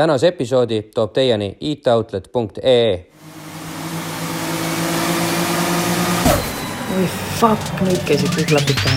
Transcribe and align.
tänase 0.00 0.28
episoodi 0.28 0.82
toob 0.94 1.12
teieni 1.12 1.56
itoutlet.ee. 1.60 3.06
oi 6.96 7.06
fuck, 7.40 7.82
nüüd 7.84 8.00
käisid 8.08 8.32
kõik 8.32 8.48
klapid 8.48 8.80
pähe. 8.80 8.96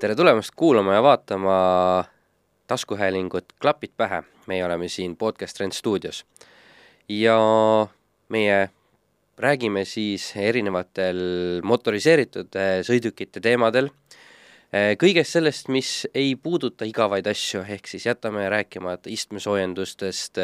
tere 0.00 0.14
tulemast 0.16 0.56
kuulama 0.56 0.94
ja 0.94 1.02
vaatama 1.02 2.04
taskuhäälingut 2.66 3.44
Klapid 3.60 3.90
pähe. 3.96 4.22
meie 4.46 4.64
oleme 4.64 4.88
siin 4.88 5.16
Podcast 5.16 5.56
Trend 5.56 5.72
stuudios 5.72 6.26
ja 7.08 7.36
meie 8.28 8.70
räägime 9.42 9.84
siis 9.88 10.30
erinevatel 10.38 11.60
motoriseeritud 11.66 12.58
eh, 12.58 12.80
sõidukite 12.86 13.42
teemadel, 13.42 13.90
eh, 14.72 14.94
kõigest 15.00 15.38
sellest, 15.38 15.70
mis 15.72 15.92
ei 16.14 16.34
puuduta 16.36 16.88
igavaid 16.88 17.26
asju, 17.30 17.64
ehk 17.66 17.90
siis 17.90 18.06
jätame 18.06 18.48
rääkimata 18.52 19.10
istmesoojendustest, 19.12 20.38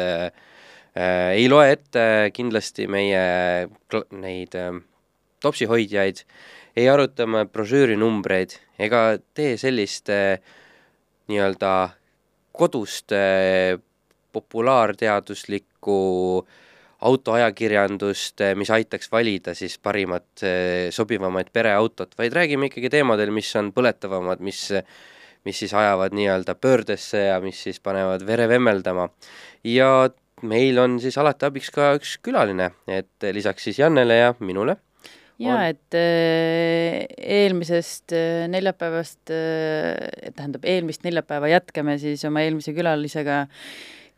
ei 0.99 1.45
loe 1.47 1.67
ette 1.71 2.03
kindlasti 2.33 2.87
meie 2.89 3.21
neid 4.11 4.55
eh, 4.57 4.79
topsihoidjaid, 5.39 6.23
ei 6.75 6.89
aruta 6.89 7.27
me 7.29 7.45
brošüüri 7.45 7.95
numbreid 7.99 8.57
ega 8.79 9.17
tee 9.35 9.57
sellist 9.59 10.09
eh, 10.13 10.39
nii-öelda 11.29 11.89
kodust 12.55 13.11
eh, 13.15 13.77
populaarteaduslikku 14.33 15.97
autoajakirjandust, 17.01 18.41
eh, 18.41 18.55
mis 18.59 18.71
aitaks 18.75 19.11
valida 19.11 19.53
siis 19.55 19.77
parimat, 19.79 20.27
eh, 20.43 20.89
sobivamaid 20.91 21.51
pereautot, 21.53 22.15
vaid 22.17 22.33
räägime 22.35 22.67
ikkagi 22.69 22.89
teemadel, 22.89 23.31
mis 23.31 23.51
on 23.55 23.71
põletavamad, 23.75 24.43
mis 24.43 24.67
mis 25.47 25.55
siis 25.63 25.71
ajavad 25.73 26.11
nii-öelda 26.11 26.57
pöördesse 26.59 27.21
ja 27.29 27.37
mis 27.39 27.61
siis 27.63 27.79
panevad 27.79 28.25
vere 28.27 28.49
vemmeldama. 28.51 29.09
ja 29.63 30.09
meil 30.41 30.77
on 30.79 30.99
siis 30.99 31.17
alati 31.17 31.45
abiks 31.47 31.71
ka 31.71 31.93
üks 31.95 32.17
külaline, 32.21 32.71
et 32.87 33.27
lisaks 33.31 33.63
siis 33.63 33.79
Jannele 33.79 34.17
ja 34.17 34.33
minule 34.39 34.75
ja 35.39 35.55
On- 35.55 35.63
et 35.63 35.95
äh, 35.95 37.05
eelmisest 37.17 38.11
äh, 38.11 38.47
neljapäevast 38.51 39.31
äh,, 39.31 40.31
tähendab 40.35 40.65
eelmist 40.67 41.05
neljapäeva 41.07 41.49
jätkame 41.51 41.97
siis 42.01 42.25
oma 42.27 42.43
eelmise 42.43 42.73
külalisega, 42.75 43.45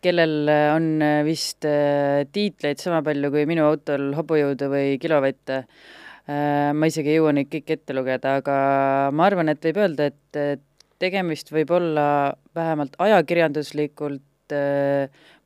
kellel 0.04 0.50
äh, 0.50 0.68
on 0.76 1.02
äh, 1.02 1.22
vist 1.26 1.66
äh, 1.68 2.26
tiitleid 2.34 2.82
sama 2.82 3.02
palju 3.06 3.32
kui 3.34 3.46
minu 3.50 3.66
autol 3.70 4.12
hobujõudu 4.18 4.72
või 4.72 4.96
kilovatte 5.02 5.66
ma 6.32 6.88
isegi 6.88 7.10
ei 7.10 7.18
jõua 7.18 7.32
neid 7.34 7.48
kõiki 7.50 7.74
ette 7.74 7.96
lugeda, 7.98 8.36
aga 8.40 8.56
ma 9.12 9.26
arvan, 9.26 9.50
et 9.52 9.66
võib 9.66 9.80
öelda, 9.82 10.06
et 10.12 10.62
tegemist 11.02 11.50
võib 11.52 11.74
olla 11.76 12.06
vähemalt 12.56 12.94
ajakirjanduslikult 13.02 14.56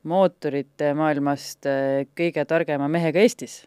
mootorite 0.06 0.92
maailmast 0.94 1.66
kõige 2.20 2.44
targema 2.46 2.90
mehega 2.92 3.24
Eestis 3.24 3.62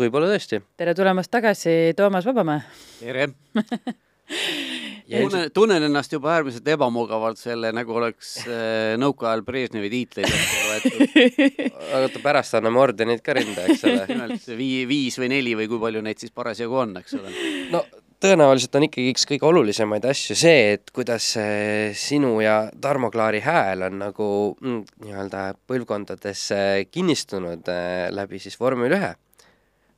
võib-olla 0.00 0.32
tõesti. 0.32 0.62
tere 0.80 0.96
tulemast 0.96 1.30
tagasi, 1.30 1.76
Toomas 2.00 2.26
Vabamäe! 2.26 2.64
tere! 3.04 3.30
Tunnen, 5.10 5.50
tunnen 5.54 5.82
ennast 5.82 6.12
juba 6.14 6.34
äärmiselt 6.36 6.68
ebamugavalt 6.70 7.38
selle, 7.40 7.72
nagu 7.74 7.96
oleks 7.98 8.36
äh, 8.46 8.96
nõukaajal 9.00 9.42
Brežnevi 9.46 9.90
tiitleid 9.92 10.30
loetud. 10.30 11.16
oota, 12.00 12.22
pärast 12.22 12.54
anname 12.58 12.82
ordenid 12.82 13.24
ka 13.26 13.34
rinda, 13.38 13.66
eks 13.66 13.86
ole. 13.88 14.04
nimelt 14.12 14.52
vii-, 14.60 14.86
viis 14.90 15.18
või 15.20 15.32
neli 15.34 15.56
või 15.58 15.70
kui 15.70 15.82
palju 15.82 16.04
neid 16.06 16.22
siis 16.22 16.34
parasjagu 16.34 16.78
on, 16.84 16.94
eks 17.02 17.18
ole. 17.18 17.34
no 17.74 17.84
tõenäoliselt 18.20 18.76
on 18.76 18.86
ikkagi 18.86 19.12
üks 19.14 19.24
kõige 19.28 19.48
olulisemaid 19.48 20.04
asju 20.10 20.36
see, 20.38 20.74
et 20.76 20.92
kuidas 20.94 21.32
eh, 21.40 21.96
sinu 21.96 22.34
ja 22.44 22.62
Tarmo 22.80 23.10
Klaari 23.12 23.40
hääl 23.44 23.86
on 23.88 23.98
nagu 24.02 24.28
mm, 24.60 24.82
nii-öelda 25.06 25.44
põlvkondades 25.70 26.44
eh, 26.56 26.68
kinnistunud 26.92 27.70
eh, 27.72 28.06
läbi 28.12 28.42
siis 28.42 28.58
vormel 28.60 28.92
ühe, 28.98 29.10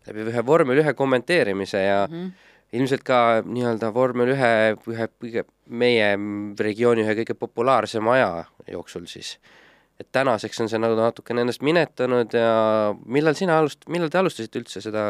läbi 0.09 0.27
ühe 0.31 0.47
vormel 0.47 0.83
ühe 0.85 0.95
kommenteerimise 0.99 1.83
ja 1.83 2.01
mm 2.07 2.15
-hmm. 2.17 2.49
Ilmselt 2.73 3.05
ka 3.07 3.19
nii-öelda 3.45 3.91
vormel 3.95 4.33
ühe, 4.35 4.53
ühe 4.89 5.09
kõige, 5.21 5.45
meie 5.69 6.13
regiooni 6.59 7.05
ühe 7.05 7.17
kõige 7.21 7.37
populaarsema 7.39 8.17
aja 8.17 8.31
jooksul 8.73 9.07
siis. 9.11 9.39
et 10.01 10.09
tänaseks 10.13 10.61
on 10.61 10.69
see 10.73 10.81
nagu 10.81 10.97
natukene 10.99 11.45
ennast 11.45 11.63
minetanud 11.63 12.33
ja 12.35 12.95
millal 13.07 13.37
sina 13.39 13.61
alust-, 13.61 13.85
millal 13.93 14.11
te 14.11 14.19
alustasite 14.19 14.59
üldse 14.59 14.81
seda 14.83 15.05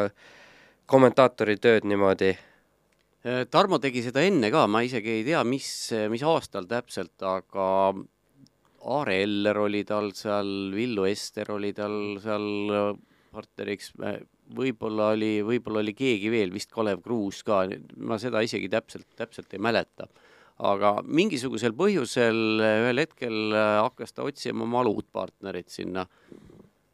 kommentaatori 0.91 1.55
tööd 1.57 1.87
niimoodi? 1.87 2.33
Äh, 3.23 3.45
Tarmo 3.49 3.79
tegi 3.79 4.03
seda 4.03 4.21
enne 4.27 4.51
ka, 4.51 4.67
ma 4.67 4.83
isegi 4.83 5.19
ei 5.19 5.23
tea, 5.25 5.41
mis, 5.47 5.67
mis 6.11 6.25
aastal 6.27 6.67
täpselt, 6.69 7.15
aga 7.23 7.93
Aare 8.83 9.21
Eller 9.23 9.57
oli 9.63 9.85
tal 9.87 10.11
seal, 10.11 10.73
Villu 10.75 11.07
Ester 11.07 11.53
oli 11.55 11.71
tal 11.73 12.19
seal 12.21 12.47
äh, 12.75 12.93
partneriks, 13.33 13.93
võib-olla 14.55 15.11
oli, 15.13 15.37
võib-olla 15.45 15.81
oli 15.83 15.95
keegi 15.97 16.31
veel, 16.33 16.53
vist 16.53 16.71
Kalev 16.73 17.01
Kruus 17.05 17.41
ka, 17.47 17.63
ma 17.97 18.19
seda 18.21 18.43
isegi 18.45 18.69
täpselt, 18.71 19.07
täpselt 19.19 19.53
ei 19.53 19.61
mäleta. 19.61 20.07
aga 20.63 20.99
mingisugusel 21.03 21.73
põhjusel 21.73 22.61
ühel 22.61 23.01
hetkel 23.01 23.55
äh, 23.57 23.79
hakkas 23.81 24.13
ta 24.13 24.23
otsima 24.23 24.63
omale 24.63 24.91
uut 24.93 25.07
partnerit 25.11 25.69
sinna 25.73 26.05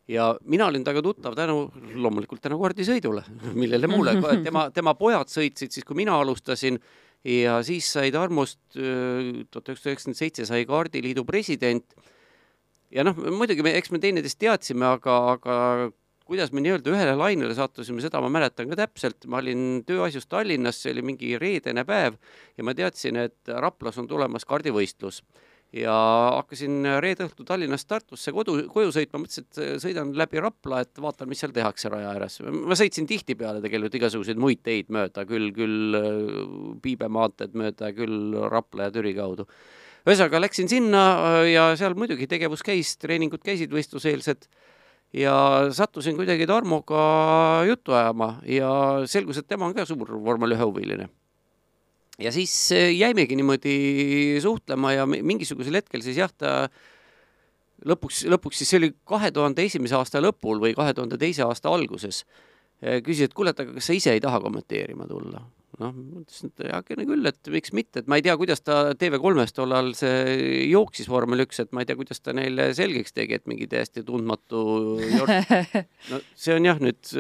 ja 0.09 0.29
mina 0.45 0.67
olin 0.67 0.83
temaga 0.83 1.03
tuttav 1.05 1.35
tänu, 1.37 1.67
loomulikult 1.93 2.41
tänu 2.41 2.57
kordisõidule, 2.59 3.23
millele 3.61 3.89
mulle, 3.91 4.15
tema, 4.43 4.69
tema 4.73 4.95
pojad 4.97 5.29
sõitsid 5.31 5.75
siis, 5.75 5.85
kui 5.85 5.99
mina 6.01 6.17
alustasin 6.19 6.79
ja 7.25 7.59
siis 7.65 7.89
sai 7.93 8.13
Tarmost 8.15 8.59
tuhat 8.73 9.69
üheksasada 9.69 9.93
üheksakümmend 9.93 10.19
seitse 10.19 10.47
sai 10.49 10.65
kaardiliidu 10.69 11.25
president. 11.27 11.85
ja 12.91 13.03
noh, 13.05 13.17
muidugi 13.37 13.63
me, 13.65 13.75
eks 13.77 13.91
me 13.91 13.99
teineteist 14.01 14.39
teadsime, 14.39 14.87
aga, 14.87 15.17
aga 15.35 15.57
kuidas 16.29 16.53
me 16.53 16.63
nii-öelda 16.63 16.93
ühele 16.93 17.17
lainele 17.17 17.57
sattusime, 17.57 18.03
seda 18.05 18.21
ma 18.23 18.29
mäletan 18.31 18.69
ka 18.71 18.77
täpselt, 18.83 19.25
ma 19.31 19.41
olin 19.41 19.83
tööasjus 19.87 20.29
Tallinnas, 20.29 20.81
see 20.83 20.93
oli 20.93 21.05
mingi 21.11 21.35
reedene 21.41 21.85
päev 21.89 22.19
ja 22.57 22.65
ma 22.65 22.75
teadsin, 22.77 23.17
et 23.25 23.53
Raplas 23.65 23.97
on 24.01 24.07
tulemas 24.09 24.45
kaardivõistlus 24.49 25.23
ja 25.75 25.93
hakkasin 26.39 26.85
reede 27.03 27.27
õhtul 27.27 27.45
Tallinnast 27.45 27.87
Tartusse 27.89 28.33
kodu, 28.33 28.55
koju 28.73 28.93
sõitma, 28.93 29.21
mõtlesin, 29.21 29.45
et 29.45 29.81
sõidan 29.83 30.13
läbi 30.17 30.41
Rapla, 30.41 30.81
et 30.85 31.01
vaatan, 31.01 31.29
mis 31.29 31.41
seal 31.43 31.53
tehakse 31.53 31.91
raja 31.93 32.13
ääres. 32.15 32.39
ma 32.41 32.77
sõitsin 32.77 33.07
tihtipeale 33.09 33.61
tegelikult 33.61 33.99
igasuguseid 33.99 34.41
muid 34.41 34.63
teid 34.65 34.89
mööda, 34.93 35.25
küll, 35.29 35.51
küll 35.53 35.99
Piibe 36.81 37.09
maanteed 37.09 37.53
mööda, 37.57 37.93
küll 37.93 38.33
Rapla 38.49 38.89
ja 38.89 38.95
Türi 38.95 39.13
kaudu. 39.17 39.45
ühesõnaga 40.07 40.41
läksin 40.41 40.69
sinna 40.71 41.03
ja 41.45 41.69
seal 41.77 41.93
muidugi 41.93 42.25
tegevus 42.27 42.65
käis, 42.65 42.95
treeningud 42.97 43.43
käisid 43.45 43.69
võistluseelsed 43.69 44.49
ja 45.13 45.35
sattusin 45.73 46.17
kuidagi 46.17 46.47
Tarmoga 46.47 47.63
juttu 47.67 47.95
ajama 47.97 48.35
ja 48.45 48.71
selgus, 49.09 49.39
et 49.41 49.47
tema 49.47 49.65
on 49.65 49.73
ka 49.73 49.85
suur 49.89 50.11
vormel 50.23 50.53
ühe 50.53 50.67
huviline 50.67 51.09
ja 52.19 52.31
siis 52.35 52.53
äh, 52.75 52.91
jäimegi 52.93 53.37
niimoodi 53.39 53.75
suhtlema 54.43 54.93
ja 54.93 55.07
mingisugusel 55.09 55.79
hetkel 55.81 56.03
siis 56.05 56.19
jah, 56.19 56.33
ta 56.33 56.53
lõpuks, 57.85 58.25
lõpuks 58.29 58.61
siis 58.61 58.73
see 58.73 58.81
oli 58.81 58.91
kahe 59.07 59.31
tuhande 59.31 59.65
esimese 59.65 59.97
aasta 59.97 60.21
lõpul 60.21 60.61
või 60.61 60.75
kahe 60.77 60.93
tuhande 60.93 61.17
teise 61.17 61.45
aasta 61.45 61.71
alguses, 61.71 62.25
küsis, 63.05 63.29
et 63.29 63.33
kuule, 63.35 63.53
et 63.55 63.63
aga 63.63 63.77
kas 63.77 63.89
sa 63.89 63.95
ise 63.95 64.13
ei 64.15 64.23
taha 64.23 64.41
kommenteerima 64.43 65.07
tulla? 65.07 65.41
Noh, 65.77 65.93
ma 65.93 66.21
ütlesin, 66.23 66.51
et 66.51 66.65
heakene 66.67 67.05
küll, 67.09 67.29
et 67.29 67.51
miks 67.53 67.73
mitte, 67.77 68.01
et 68.01 68.09
ma 68.09 68.17
ei 68.19 68.25
tea, 68.25 68.35
kuidas 68.39 68.63
ta 68.65 68.79
TV3-s 68.99 69.55
tollal 69.55 69.93
see 69.97 70.65
jooksis 70.71 71.09
vormel 71.11 71.45
üks, 71.45 71.61
et 71.63 71.71
ma 71.75 71.83
ei 71.83 71.89
tea, 71.89 71.97
kuidas 71.99 72.23
ta 72.23 72.33
neile 72.35 72.71
selgeks 72.77 73.13
tegi, 73.15 73.37
et 73.37 73.45
mingi 73.49 73.69
täiesti 73.69 74.03
tundmatu 74.07 74.63
no 76.11 76.21
see 76.33 76.57
on 76.57 76.67
jah, 76.71 76.81
nüüd 76.81 77.13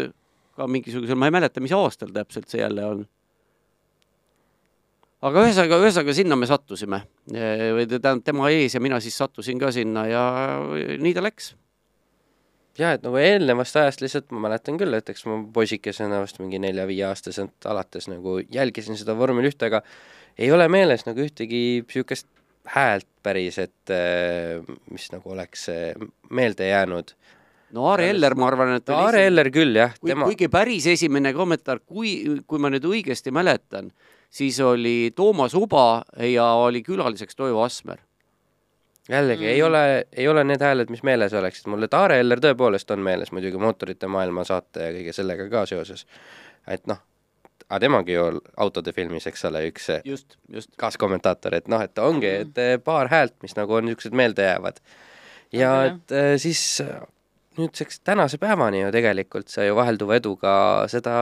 ka 0.59 0.67
mingisugusel, 0.67 1.19
ma 1.19 1.29
ei 1.29 1.37
mäleta, 1.37 1.63
mis 1.63 1.75
aastal 1.75 2.11
täpselt 2.15 2.49
see 2.51 2.63
jälle 2.63 2.85
on. 2.85 3.07
Aga 5.19 5.43
ühesõnaga, 5.43 5.79
ühesõnaga 5.83 6.13
sinna 6.15 6.35
me 6.39 6.47
sattusime. 6.47 7.01
Või 7.27 7.87
tähendab 7.89 8.21
tema 8.23 8.51
ees 8.55 8.75
ja 8.75 8.79
mina 8.83 9.01
siis 9.03 9.17
sattusin 9.19 9.59
ka 9.59 9.71
sinna 9.75 10.05
ja 10.07 10.23
nii 10.99 11.15
ta 11.15 11.23
läks. 11.25 11.53
Ja 12.79 12.93
et 12.95 13.03
nagu 13.05 13.19
eelnevast 13.19 13.77
ajast 13.79 14.03
lihtsalt 14.03 14.31
ma 14.35 14.47
mäletan 14.47 14.79
küll, 14.79 14.95
et 14.95 15.09
eks 15.11 15.25
ma 15.29 15.39
poisikesena 15.53 16.21
vist 16.23 16.39
mingi 16.41 16.61
nelja-viieaastaselt 16.63 17.67
alates 17.69 18.09
nagu 18.11 18.39
jälgisin 18.53 18.99
seda 18.99 19.15
vormel 19.19 19.49
ühte, 19.49 19.69
aga 19.69 19.83
ei 20.39 20.51
ole 20.55 20.69
meeles 20.71 21.05
nagu 21.07 21.23
ühtegi 21.25 21.81
niisugust 21.81 22.27
häält 22.69 23.07
päris, 23.23 23.57
et 23.61 23.93
äh, 23.93 24.61
mis 24.91 25.09
nagu 25.13 25.33
oleks 25.33 25.67
äh, 25.73 26.07
meelde 26.29 26.67
jäänud. 26.69 27.13
no 27.71 27.85
Aare 27.89 28.09
Eller, 28.09 28.35
ma 28.35 28.47
arvan, 28.47 28.75
et 28.77 28.87
no 28.87 28.99
Aare 29.05 29.25
Eller 29.27 29.49
küll 29.53 29.75
jah, 29.77 29.93
kui, 29.99 30.11
tema 30.11 30.27
kuigi 30.29 30.49
päris 30.51 30.87
esimene 30.87 31.33
kommentaar, 31.33 31.81
kui, 31.85 32.41
kui 32.47 32.61
ma 32.61 32.71
nüüd 32.73 32.85
õigesti 32.89 33.33
mäletan, 33.35 33.91
siis 34.29 34.59
oli 34.61 35.11
Toomas 35.15 35.55
Uba 35.57 36.03
ja 36.25 36.51
oli 36.61 36.83
külaliseks 36.85 37.35
Toivo 37.35 37.63
Asmer. 37.65 38.01
Jällegi 39.09 39.45
mm. 39.45 39.49
ei 39.49 39.61
ole, 39.63 39.83
ei 40.13 40.27
ole 40.27 40.43
need 40.43 40.61
hääled, 40.61 40.89
mis 40.93 41.03
meeles 41.03 41.33
oleksid, 41.33 41.69
mulle 41.71 41.87
Taare 41.91 42.19
Eller 42.19 42.41
tõepoolest 42.43 42.91
on 42.93 43.03
meeles 43.05 43.31
muidugi 43.35 43.61
mootorite 43.61 44.07
maailma 44.07 44.45
saate 44.47 44.87
ja 44.87 44.95
kõige 44.95 45.13
sellega 45.15 45.49
ka 45.49 45.65
seoses. 45.69 46.05
et 46.67 46.85
noh, 46.87 47.01
aga 47.67 47.79
temagi 47.85 48.15
ju 48.15 48.25
autode 48.57 48.93
filmis, 48.93 49.27
eks 49.29 49.45
ole, 49.49 49.65
üks 49.71 49.89
just, 50.05 50.37
just. 50.53 50.73
kaaskommentaator, 50.77 51.55
et 51.57 51.69
noh, 51.71 51.81
et 51.85 52.03
ongi, 52.03 52.33
et 52.45 52.61
eh, 52.61 52.75
paar 52.83 53.09
häält, 53.11 53.37
mis 53.45 53.55
nagu 53.57 53.79
on 53.79 53.89
niisugused 53.89 54.17
meeldejäävad. 54.17 54.81
ja 55.53 55.71
okay. 55.77 55.95
et 55.95 56.17
eh, 56.17 56.33
siis 56.41 56.81
nüüdseks 57.59 58.03
tänase 58.07 58.37
päevani 58.37 58.83
ju 58.83 58.91
tegelikult 58.91 59.49
sa 59.51 59.65
ju 59.65 59.75
vahelduva 59.75 60.19
eduga 60.19 60.53
seda 60.91 61.15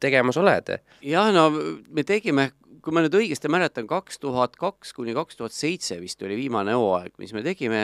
tegemas 0.00 0.36
oled. 0.40 0.78
jah, 1.02 1.32
no 1.34 1.50
me 1.50 2.04
tegime 2.04 2.50
kui 2.88 2.94
ma 2.96 3.02
nüüd 3.04 3.18
õigesti 3.18 3.50
mäletan, 3.52 3.84
kaks 3.84 4.16
tuhat 4.22 4.54
kaks 4.56 4.94
kuni 4.96 5.12
kaks 5.12 5.36
tuhat 5.36 5.52
seitse 5.52 5.98
vist 6.00 6.22
oli 6.24 6.38
viimane 6.38 6.72
hooaeg, 6.72 7.12
mis 7.20 7.34
me 7.36 7.42
tegime 7.44 7.80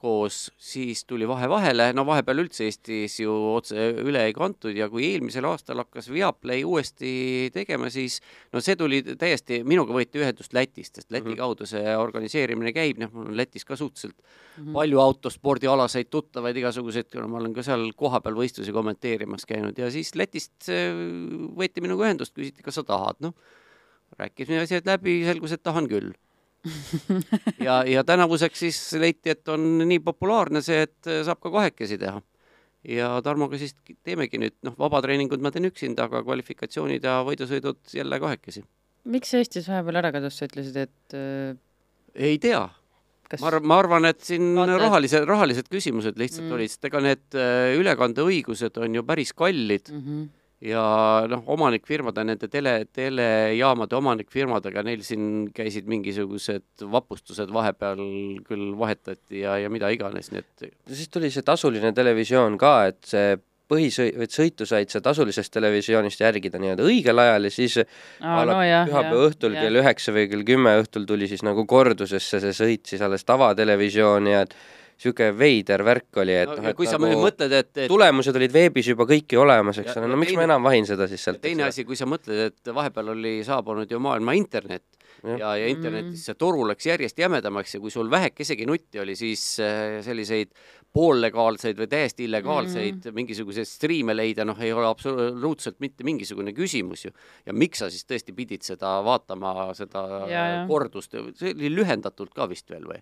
koos, 0.00 0.46
siis 0.56 1.02
tuli 1.04 1.28
vahe 1.28 1.50
vahele, 1.52 1.90
no 1.92 2.06
vahepeal 2.08 2.40
üldse 2.40 2.64
Eestis 2.64 3.18
ju 3.20 3.34
otse 3.50 3.90
üle 4.00 4.22
ei 4.30 4.32
kantud 4.32 4.72
ja 4.78 4.88
kui 4.88 5.04
eelmisel 5.10 5.44
aastal 5.50 5.82
hakkas 5.82 6.08
Viaplay 6.08 6.64
uuesti 6.64 7.12
tegema, 7.52 7.92
siis 7.92 8.22
no 8.56 8.64
see 8.64 8.78
tuli 8.80 9.02
täiesti, 9.04 9.60
minuga 9.68 9.92
võeti 9.92 10.24
ühendust 10.24 10.56
Lätist, 10.56 10.96
sest 10.96 11.12
Läti 11.12 11.26
mm 11.26 11.34
-hmm. 11.34 11.42
kaudu 11.44 11.68
see 11.68 11.96
organiseerimine 12.00 12.72
käib, 12.72 13.04
noh, 13.04 13.12
mul 13.12 13.34
on 13.34 13.36
Lätis 13.36 13.68
ka 13.68 13.76
suhteliselt 13.76 14.16
mm 14.16 14.64
-hmm. 14.64 14.72
palju 14.80 15.00
autospordialaseid 15.00 16.08
tuttavaid 16.08 16.56
igasuguseid, 16.56 17.20
ma 17.28 17.36
olen 17.36 17.52
ka 17.52 17.62
seal 17.62 17.90
kohapeal 17.92 18.40
võistlusi 18.40 18.72
kommenteerimas 18.72 19.44
käinud 19.44 19.76
ja 19.76 19.90
siis 19.90 20.14
Lätist 20.16 20.72
võeti 21.52 21.84
minuga 21.84 22.08
ühendust, 22.08 22.32
küsiti, 22.32 22.62
kas 22.62 22.80
sa 22.80 22.82
tahad, 22.82 23.20
noh 23.20 23.34
rääkisime 24.18 24.62
asjad 24.64 24.86
läbi, 24.86 25.22
selgus, 25.28 25.54
et 25.56 25.62
tahan 25.62 25.88
küll 25.90 26.12
ja, 27.66 27.82
ja 27.86 28.04
tänavuseks 28.06 28.60
siis 28.64 28.80
leiti, 29.00 29.34
et 29.34 29.48
on 29.50 29.64
nii 29.82 30.00
populaarne 30.04 30.62
see, 30.64 30.84
et 30.86 31.10
saab 31.26 31.40
ka 31.42 31.50
kahekesi 31.50 31.98
teha. 31.98 32.20
ja 32.88 33.08
Tarmoga 33.24 33.58
siis 33.58 33.74
teemegi 34.04 34.40
nüüd, 34.42 34.54
noh, 34.66 34.76
vabatreeningud 34.78 35.42
ma 35.42 35.52
teen 35.54 35.68
üksinda, 35.70 36.06
aga 36.08 36.22
kvalifikatsioonid 36.26 37.04
ja 37.06 37.20
võidusõidud 37.26 37.82
jälle 37.94 38.20
kahekesi. 38.22 38.64
miks 39.04 39.34
see 39.34 39.42
Eestis 39.42 39.66
vahepeal 39.70 40.02
ära 40.02 40.12
kadus, 40.14 40.38
sa 40.38 40.46
ütlesid, 40.50 40.78
et 40.86 41.18
äh... 41.18 41.58
ei 42.14 42.38
tea 42.42 42.68
Kas... 43.32 43.40
ma 43.40 43.48
arvan, 43.48 43.66
ma 43.66 43.80
arvan, 43.80 44.06
et 44.10 44.20
siin 44.22 44.52
Vaata, 44.54 44.76
rahalised, 44.84 45.26
rahalised 45.26 45.72
küsimused 45.72 46.18
lihtsalt 46.20 46.46
mm. 46.46 46.54
olid, 46.58 46.74
sest 46.74 46.90
ega 46.90 47.00
need 47.02 47.38
äh, 47.38 47.72
ülekandeõigused 47.80 48.78
on 48.82 49.00
ju 49.00 49.04
päris 49.08 49.34
kallid 49.34 49.90
mm. 49.90 50.06
-hmm 50.06 50.30
ja 50.62 50.82
noh, 51.30 51.42
omanikfirmade, 51.54 52.24
nende 52.26 52.48
tele, 52.50 52.74
telejaamade 52.94 53.96
omanikfirmadega, 53.98 54.84
neil 54.86 55.02
siin 55.06 55.24
käisid 55.54 55.88
mingisugused 55.90 56.84
vapustused 56.92 57.50
vahepeal 57.54 58.02
küll 58.46 58.68
vahetati 58.78 59.42
ja, 59.42 59.56
ja 59.62 59.72
mida 59.72 59.90
iganes, 59.92 60.30
nii 60.32 60.42
et 60.44 60.68
siis 60.92 61.10
tuli 61.12 61.32
see 61.34 61.46
tasuline 61.46 61.92
televisioon 61.96 62.58
ka, 62.60 62.76
et 62.92 63.00
see 63.10 63.34
põhisõi-, 63.72 64.12
või 64.18 64.28
sõitu 64.30 64.66
said 64.68 64.92
sa 64.92 65.00
tasulisest 65.04 65.52
televisioonist 65.54 66.22
järgida 66.22 66.60
nii-öelda 66.62 66.86
õigel 66.86 67.22
ajal 67.24 67.48
ja 67.48 67.54
siis 67.54 67.78
Aa, 67.80 68.44
no 68.48 68.58
pühapäeva 68.60 69.26
õhtul 69.28 69.56
jah. 69.56 69.66
kell 69.66 69.80
üheksa 69.82 70.14
või 70.14 70.28
kell 70.30 70.46
kümme 70.52 70.76
õhtul 70.82 71.08
tuli 71.08 71.30
siis 71.30 71.44
nagu 71.46 71.64
kordusesse 71.68 72.42
see 72.42 72.54
sõit 72.56 72.92
siis 72.92 73.02
alles 73.04 73.26
tavatelevisiooni 73.28 74.34
ja 74.34 74.44
et 74.46 74.56
niisugune 75.02 75.34
veider 75.38 75.84
värk 75.84 76.22
oli, 76.22 76.38
et 76.44 76.48
no, 76.48 76.56
noh, 76.60 76.70
et 76.70 76.78
kui 76.78 76.86
nagu 76.88 77.10
sa 77.10 77.18
mõtled, 77.26 77.54
et, 77.58 77.70
et 77.84 77.90
tulemused 77.90 78.38
olid 78.38 78.54
veebis 78.54 78.88
juba 78.92 79.06
kõik 79.08 79.34
ju 79.34 79.42
olemas, 79.42 79.82
eks 79.82 79.98
ole, 79.98 80.08
no 80.10 80.18
miks 80.20 80.32
teine, 80.32 80.42
ma 80.42 80.48
enam 80.50 80.68
vahin 80.70 80.88
seda 80.88 81.08
siis 81.10 81.24
sealt? 81.26 81.42
teine 81.42 81.66
asi, 81.68 81.84
kui 81.88 81.98
sa 81.98 82.08
mõtled, 82.08 82.52
et 82.52 82.74
vahepeal 82.74 83.14
oli 83.16 83.40
saabunud 83.46 83.90
ju 83.90 84.00
maailma 84.02 84.36
internet 84.38 84.84
ja, 85.22 85.38
ja, 85.38 85.56
ja 85.62 85.70
internetis 85.70 86.26
see 86.26 86.38
toru 86.38 86.66
läks 86.68 86.86
järjest 86.86 87.18
jämedamaks 87.18 87.76
ja 87.76 87.80
kui 87.82 87.92
sul 87.94 88.10
vähekesegi 88.10 88.66
nutti 88.68 89.02
oli, 89.02 89.16
siis 89.18 89.44
äh, 89.62 90.00
selliseid 90.04 90.54
poollegaalseid 90.92 91.78
või 91.78 91.88
täiesti 91.88 92.26
illegaalseid 92.26 92.98
mm 92.98 93.00
-hmm. 93.00 93.14
mingisuguseid 93.20 93.68
striime 93.68 94.16
leida, 94.16 94.44
noh, 94.44 94.60
ei 94.60 94.72
ole 94.72 94.86
absoluutselt 94.86 95.80
mitte 95.80 96.04
mingisugune 96.04 96.52
küsimus 96.52 97.04
ju. 97.04 97.10
ja 97.46 97.52
miks 97.52 97.78
sa 97.78 97.90
siis 97.90 98.04
tõesti 98.04 98.34
pidid 98.36 98.62
seda 98.62 99.00
vaatama, 99.04 99.72
seda 99.74 100.04
ja, 100.28 100.46
ja. 100.48 100.64
kordust, 100.68 101.16
see 101.34 101.54
oli 101.54 101.74
lühendatult 101.74 102.34
ka 102.34 102.48
vist 102.48 102.70
veel 102.70 102.84
või? 102.84 103.00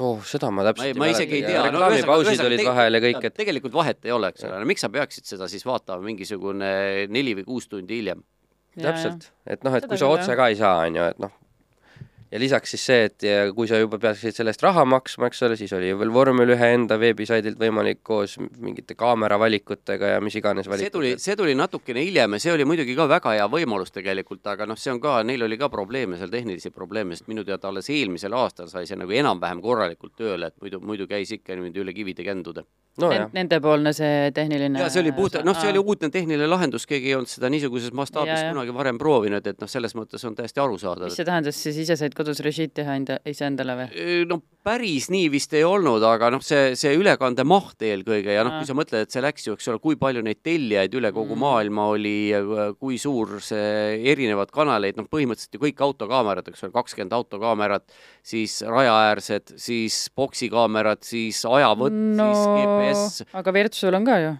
Oh, 0.00 0.22
seda 0.26 0.50
ma 0.54 0.64
täpselt 0.68 0.96
ma, 0.96 1.04
ma 1.04 1.10
isegi 1.12 1.38
ei 1.40 1.44
tea. 1.46 1.64
reklaamipausid 1.68 2.40
no, 2.40 2.48
olid 2.48 2.64
vahel 2.66 2.98
ja 2.98 3.02
kõik, 3.04 3.26
et 3.28 3.36
tegelikult 3.36 3.76
vahet 3.76 4.08
ei 4.08 4.14
ole, 4.14 4.32
eks 4.32 4.46
ole, 4.48 4.60
no 4.62 4.68
miks 4.68 4.84
sa 4.84 4.90
peaksid 4.92 5.28
seda 5.28 5.48
siis 5.52 5.66
vaatama 5.68 6.04
mingisugune 6.06 6.72
neli 7.12 7.36
või 7.38 7.48
kuus 7.48 7.68
tundi 7.70 8.00
hiljem? 8.00 8.24
täpselt, 8.72 9.28
et 9.44 9.64
noh, 9.66 9.74
et 9.76 9.84
seda 9.84 9.92
kui 9.92 10.00
sa 10.00 10.08
otse 10.08 10.36
ka 10.38 10.48
ei 10.48 10.56
saa, 10.56 10.86
on 10.86 10.96
ju, 10.96 11.08
et 11.12 11.18
noh, 11.20 11.32
ja 12.32 12.40
lisaks 12.40 12.72
siis 12.72 12.84
see, 12.88 13.06
et 13.08 13.24
ja 13.26 13.40
kui 13.52 13.68
sa 13.68 13.78
juba 13.80 13.98
peaksid 14.00 14.34
sellest 14.36 14.62
raha 14.64 14.84
maksma, 14.88 15.28
eks 15.28 15.42
ole, 15.46 15.56
siis 15.60 15.72
oli 15.76 15.90
ju 15.90 15.98
veel 16.00 16.12
vormel 16.14 16.54
ühe 16.54 16.70
enda 16.76 16.96
veebisaidilt 17.00 17.58
võimalik 17.60 18.00
koos 18.06 18.38
mingite 18.40 18.96
kaameravalikutega 18.98 20.14
ja 20.14 20.22
mis 20.24 20.38
iganes 20.40 20.70
valikutega. 20.70 20.88
see 20.88 20.96
tuli, 20.96 21.12
see 21.20 21.36
tuli 21.38 21.56
natukene 21.58 22.04
hiljem 22.06 22.38
ja 22.38 22.42
see 22.46 22.54
oli 22.54 22.66
muidugi 22.68 22.96
ka 22.96 23.08
väga 23.10 23.36
hea 23.36 23.48
võimalus 23.52 23.92
tegelikult, 23.92 24.46
aga 24.48 24.66
noh, 24.70 24.80
see 24.80 24.94
on 24.94 25.02
ka, 25.02 25.18
neil 25.28 25.44
oli 25.44 25.60
ka 25.60 25.68
probleeme 25.72 26.20
seal, 26.20 26.32
tehnilisi 26.32 26.72
probleeme, 26.72 27.18
sest 27.18 27.28
minu 27.28 27.44
teada 27.48 27.68
alles 27.68 27.90
eelmisel 27.92 28.36
aastal 28.38 28.70
sai 28.72 28.86
see 28.88 28.96
nagu 29.00 29.12
enam-vähem 29.12 29.60
korralikult 29.64 30.16
tööle, 30.16 30.48
et 30.48 30.56
muidu, 30.64 30.80
muidu 30.80 31.08
käis 31.10 31.34
ikka 31.36 31.58
niimoodi 31.58 31.84
üle 31.84 31.96
kivide 31.96 32.24
kändude 32.24 32.64
no, 33.00 33.10
Nendepoolne 33.32 33.92
see 33.96 34.30
tehniline 34.36 34.82
ja 34.82 34.88
see 34.92 35.02
oli 35.04 35.14
puht, 35.16 35.38
noh, 35.46 35.56
see 35.56 35.72
oli 35.72 35.80
uudne 35.80 36.10
tehniline 36.12 36.48
lahendus, 36.50 36.84
keegi 36.88 37.12
ei 37.12 37.16
olnud 37.16 37.30
seda 37.30 37.48
niisuguses 37.52 37.94
mastaabis 37.96 38.48
kunagi 38.50 38.74
varem 38.76 39.00
proovinud, 39.00 39.46
et 39.48 39.60
noh, 39.62 39.70
selles 39.70 39.96
mõttes 39.98 40.24
on 40.28 40.36
täiesti 40.38 40.60
arusaadav. 40.62 41.08
mis 41.08 41.20
see 41.20 41.28
tähendas 41.28 41.60
siis, 41.62 41.78
ise 41.86 41.96
said 42.00 42.16
kodus 42.18 42.42
režiid 42.44 42.74
teha 42.76 42.98
enda, 43.00 43.20
iseendale 43.28 43.78
või? 43.80 44.02
no 44.28 44.42
päris 44.62 45.08
nii 45.10 45.26
vist 45.32 45.54
ei 45.58 45.64
olnud, 45.66 46.02
aga 46.06 46.30
noh, 46.34 46.42
see, 46.44 46.76
see 46.78 46.92
ülekande 46.98 47.44
maht 47.48 47.82
eelkõige 47.82 48.36
ja 48.36 48.44
noh, 48.46 48.60
kui 48.60 48.68
sa 48.68 48.76
mõtled, 48.78 49.06
et 49.06 49.14
see 49.14 49.22
läks 49.24 49.48
ju, 49.48 49.56
eks 49.56 49.70
ole, 49.72 49.80
kui 49.82 49.98
palju 49.98 50.22
neid 50.22 50.42
tellijaid 50.44 50.94
üle 50.98 51.10
kogu 51.14 51.34
mm. 51.34 51.42
maailma 51.42 51.86
oli, 51.94 52.14
kui 52.78 52.98
suur 53.02 53.38
see 53.42 53.98
erinevad 54.12 54.52
kanaleid, 54.54 55.00
noh, 55.00 55.08
põhimõtteliselt 55.10 55.58
ju 55.58 55.64
kõik 55.64 55.82
autokaamerad, 55.88 56.52
eks 56.52 56.66
ole, 56.66 56.74
kakskümmend 56.76 57.16
autokaamerat, 57.18 57.96
siis 58.26 58.60
rajaäärsed, 58.66 59.56
siis 59.62 60.04
boksikaamerad, 60.18 61.02
siis 61.06 61.42
ajavõtt 61.48 61.98
no,, 61.98 62.30
siis 62.30 62.46
GPS. 62.52 62.81
Aga 63.40 63.54
Virtsul 63.58 63.98
on 63.98 64.08
ka 64.08 64.18
ju 64.22 64.32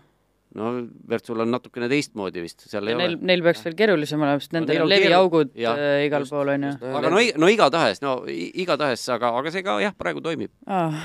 no 0.59 0.71
Virtsul 1.09 1.41
on 1.45 1.53
natukene 1.55 1.89
teistmoodi 1.89 2.45
vist, 2.45 2.67
seal 2.69 2.89
ei 2.91 2.97
neil, 2.99 3.17
ole. 3.17 3.27
Neil 3.31 3.45
peaks 3.45 3.65
veel 3.65 3.77
keerulisem 3.79 4.21
olema, 4.21 4.41
sest 4.43 4.55
nendel 4.57 4.83
no, 4.83 4.87
on 4.87 4.93
leviaugud 4.93 5.53
ja, 5.59 5.75
äh, 5.79 5.99
igal 6.07 6.27
just, 6.27 6.35
pool 6.35 6.53
on 6.53 6.69
ju. 6.69 6.73
aga 7.01 7.13
no, 7.13 7.23
no 7.45 7.51
igatahes, 7.53 8.03
no 8.05 8.15
igatahes, 8.29 9.05
aga, 9.15 9.33
aga 9.41 9.55
see 9.55 9.65
ka 9.67 9.79
jah, 9.83 9.97
praegu 9.97 10.25
toimib 10.25 10.53
ah,. 10.67 11.05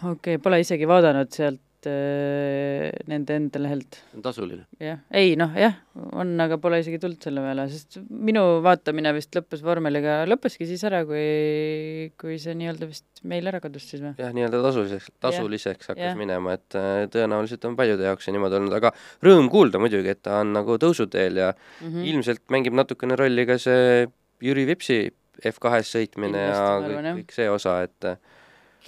okei 0.00 0.38
okay,, 0.38 0.42
pole 0.42 0.62
isegi 0.64 0.88
vaadanud 0.88 1.32
sealt 1.34 1.60
Äh, 1.86 2.90
nende 3.06 3.36
enda 3.38 3.60
lehelt. 3.62 4.00
on 4.16 4.22
tasuline? 4.24 4.64
jah, 4.82 4.98
ei 5.14 5.36
noh, 5.38 5.52
jah, 5.54 5.76
on, 6.10 6.32
aga 6.42 6.56
pole 6.58 6.80
isegi 6.82 6.98
tulnud 6.98 7.22
selle 7.22 7.44
peale, 7.44 7.66
sest 7.70 8.00
minu 8.10 8.42
vaatamine 8.64 9.12
vist 9.14 9.36
lõppes 9.38 9.62
vormeliga, 9.62 10.16
lõppeski 10.26 10.66
siis 10.66 10.82
ära, 10.88 11.04
kui, 11.06 12.08
kui 12.18 12.40
see 12.42 12.56
nii-öelda 12.58 12.88
vist 12.90 13.22
meil 13.30 13.46
ära 13.46 13.60
kadus 13.62 13.86
siis 13.92 14.02
või? 14.02 14.10
jah, 14.18 14.34
nii-öelda 14.34 14.62
tasuliseks, 14.64 15.12
tasuliseks 15.22 15.86
ja. 15.86 15.94
hakkas 15.94 16.10
ja. 16.10 16.18
minema, 16.18 16.56
et 16.58 16.78
äh, 16.80 17.04
tõenäoliselt 17.14 17.68
on 17.70 17.78
paljude 17.78 18.08
jaoks 18.10 18.26
see 18.26 18.34
niimoodi 18.34 18.58
olnud, 18.58 18.74
aga 18.80 18.90
rõõm 19.28 19.46
kuulda 19.52 19.78
muidugi, 19.78 20.16
et 20.16 20.22
ta 20.26 20.40
on 20.42 20.50
nagu 20.58 20.80
tõusuteel 20.82 21.38
ja 21.44 21.52
mm 21.54 21.92
-hmm. 21.92 22.08
ilmselt 22.10 22.42
mängib 22.50 22.74
natukene 22.74 23.14
rolli 23.22 23.46
ka 23.46 23.54
see 23.62 24.08
Jüri 24.42 24.66
Vipsi 24.66 25.04
F2-s 25.46 25.94
sõitmine 25.94 26.42
Kindlasti, 26.42 26.90
ja 26.90 27.06
kõik, 27.06 27.22
kõik 27.22 27.38
see 27.38 27.48
osa, 27.54 27.78
et 27.86 28.10
äh, 28.10 28.18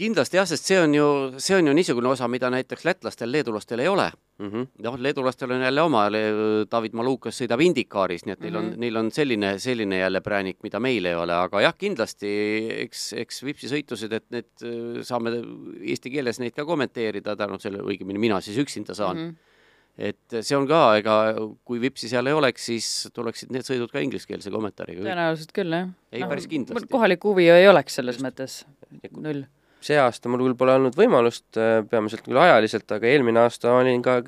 kindlasti 0.01 0.39
jah, 0.39 0.49
sest 0.49 0.69
see 0.71 0.79
on 0.81 0.95
ju, 0.97 1.07
see 1.43 1.57
on 1.59 1.69
ju 1.71 1.75
niisugune 1.77 2.11
osa, 2.11 2.29
mida 2.31 2.51
näiteks 2.53 2.87
lätlastel, 2.89 3.31
leedulastel 3.33 3.83
ei 3.85 3.91
ole 3.91 4.07
mm 4.41 4.49
-hmm.. 4.49 4.69
noh, 4.87 4.97
leedulastel 5.07 5.53
on 5.57 5.65
jälle 5.67 5.83
oma, 5.83 6.07
David 6.71 6.97
Malukas 6.97 7.41
sõidab 7.43 7.63
Indikaaris, 7.65 8.25
nii 8.27 8.37
et 8.37 8.41
neil 8.47 8.55
mm 8.55 8.61
-hmm. 8.61 8.73
on, 8.75 8.81
neil 8.85 8.97
on 8.97 9.11
selline, 9.11 9.53
selline 9.59 9.99
jälle 9.99 10.21
präänik, 10.21 10.59
mida 10.63 10.81
meil 10.81 11.05
ei 11.05 11.15
ole, 11.15 11.37
aga 11.37 11.61
jah, 11.67 11.77
kindlasti 11.77 12.33
eks, 12.87 13.13
eks 13.25 13.45
Vipsi 13.45 13.69
sõitused, 13.69 14.13
et 14.13 14.27
need 14.31 14.67
saame 15.03 15.37
eesti 15.81 16.11
keeles 16.11 16.41
neid 16.41 16.57
ka 16.57 16.65
kommenteerida 16.65 17.37
tänu 17.37 17.59
selle, 17.59 17.79
õigemini 17.79 18.19
mina 18.19 18.41
siis 18.41 18.59
üksinda 18.59 18.95
saan 18.95 19.17
mm. 19.17 19.29
-hmm 19.29 19.49
et 19.99 20.37
see 20.41 20.57
on 20.57 20.67
ka, 20.69 20.97
ega 20.97 21.15
kui 21.65 21.81
Vipsi 21.81 22.09
seal 22.09 22.27
ei 22.27 22.33
oleks, 22.33 22.65
siis 22.65 23.09
tuleksid 23.13 23.51
need 23.53 23.67
sõidud 23.67 23.91
ka 23.93 24.01
ingliskeelse 24.01 24.51
kommentaariga. 24.51 25.03
tõenäoliselt 25.03 25.53
küll, 25.53 25.73
jah. 25.73 25.89
ei 26.13 26.23
no,, 26.23 26.29
päris 26.29 26.47
kindlasti. 26.47 26.89
kohalikku 26.89 27.35
huvi 27.35 27.51
ei 27.51 27.69
oleks 27.69 27.95
selles 27.95 28.17
Just. 28.17 28.25
mõttes, 28.25 28.65
null 29.11 29.45
see 29.85 29.99
aasta 30.01 30.29
mul 30.29 30.45
küll 30.45 30.59
pole 30.59 30.77
olnud 30.79 30.99
võimalust, 30.99 31.49
äh, 31.57 31.81
peamiselt 31.89 32.27
küll 32.27 32.41
ajaliselt, 32.41 32.91
aga 32.93 33.09
eelmine 33.09 33.43
aasta 33.47 33.73
olin 33.79 34.03
ka 34.05 34.21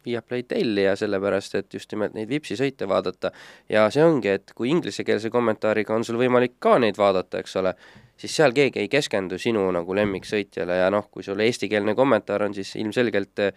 Viaplay 0.00 0.46
tellija, 0.48 0.94
sellepärast 0.96 1.58
et 1.58 1.74
just 1.76 1.90
nimelt 1.92 2.14
neid 2.16 2.30
Vipsi 2.30 2.56
sõite 2.56 2.86
vaadata. 2.88 3.32
ja 3.68 3.84
see 3.92 4.04
ongi, 4.04 4.28
et 4.28 4.52
kui 4.56 4.70
inglisekeelse 4.72 5.28
kommentaariga 5.30 5.94
on 5.94 6.04
sul 6.04 6.16
võimalik 6.16 6.54
ka 6.58 6.78
neid 6.78 6.96
vaadata, 6.96 7.42
eks 7.42 7.56
ole, 7.60 7.74
siis 8.16 8.36
seal 8.36 8.56
keegi 8.56 8.80
ei 8.80 8.88
keskendu 8.88 9.38
sinu 9.38 9.66
nagu 9.76 9.94
lemmiksõitjale 9.94 10.80
ja 10.80 10.88
noh, 10.90 11.10
kui 11.10 11.22
sul 11.22 11.40
eestikeelne 11.44 11.94
kommentaar 11.94 12.46
on, 12.48 12.56
siis 12.56 12.72
ilmselgelt 12.80 13.44
äh, 13.44 13.52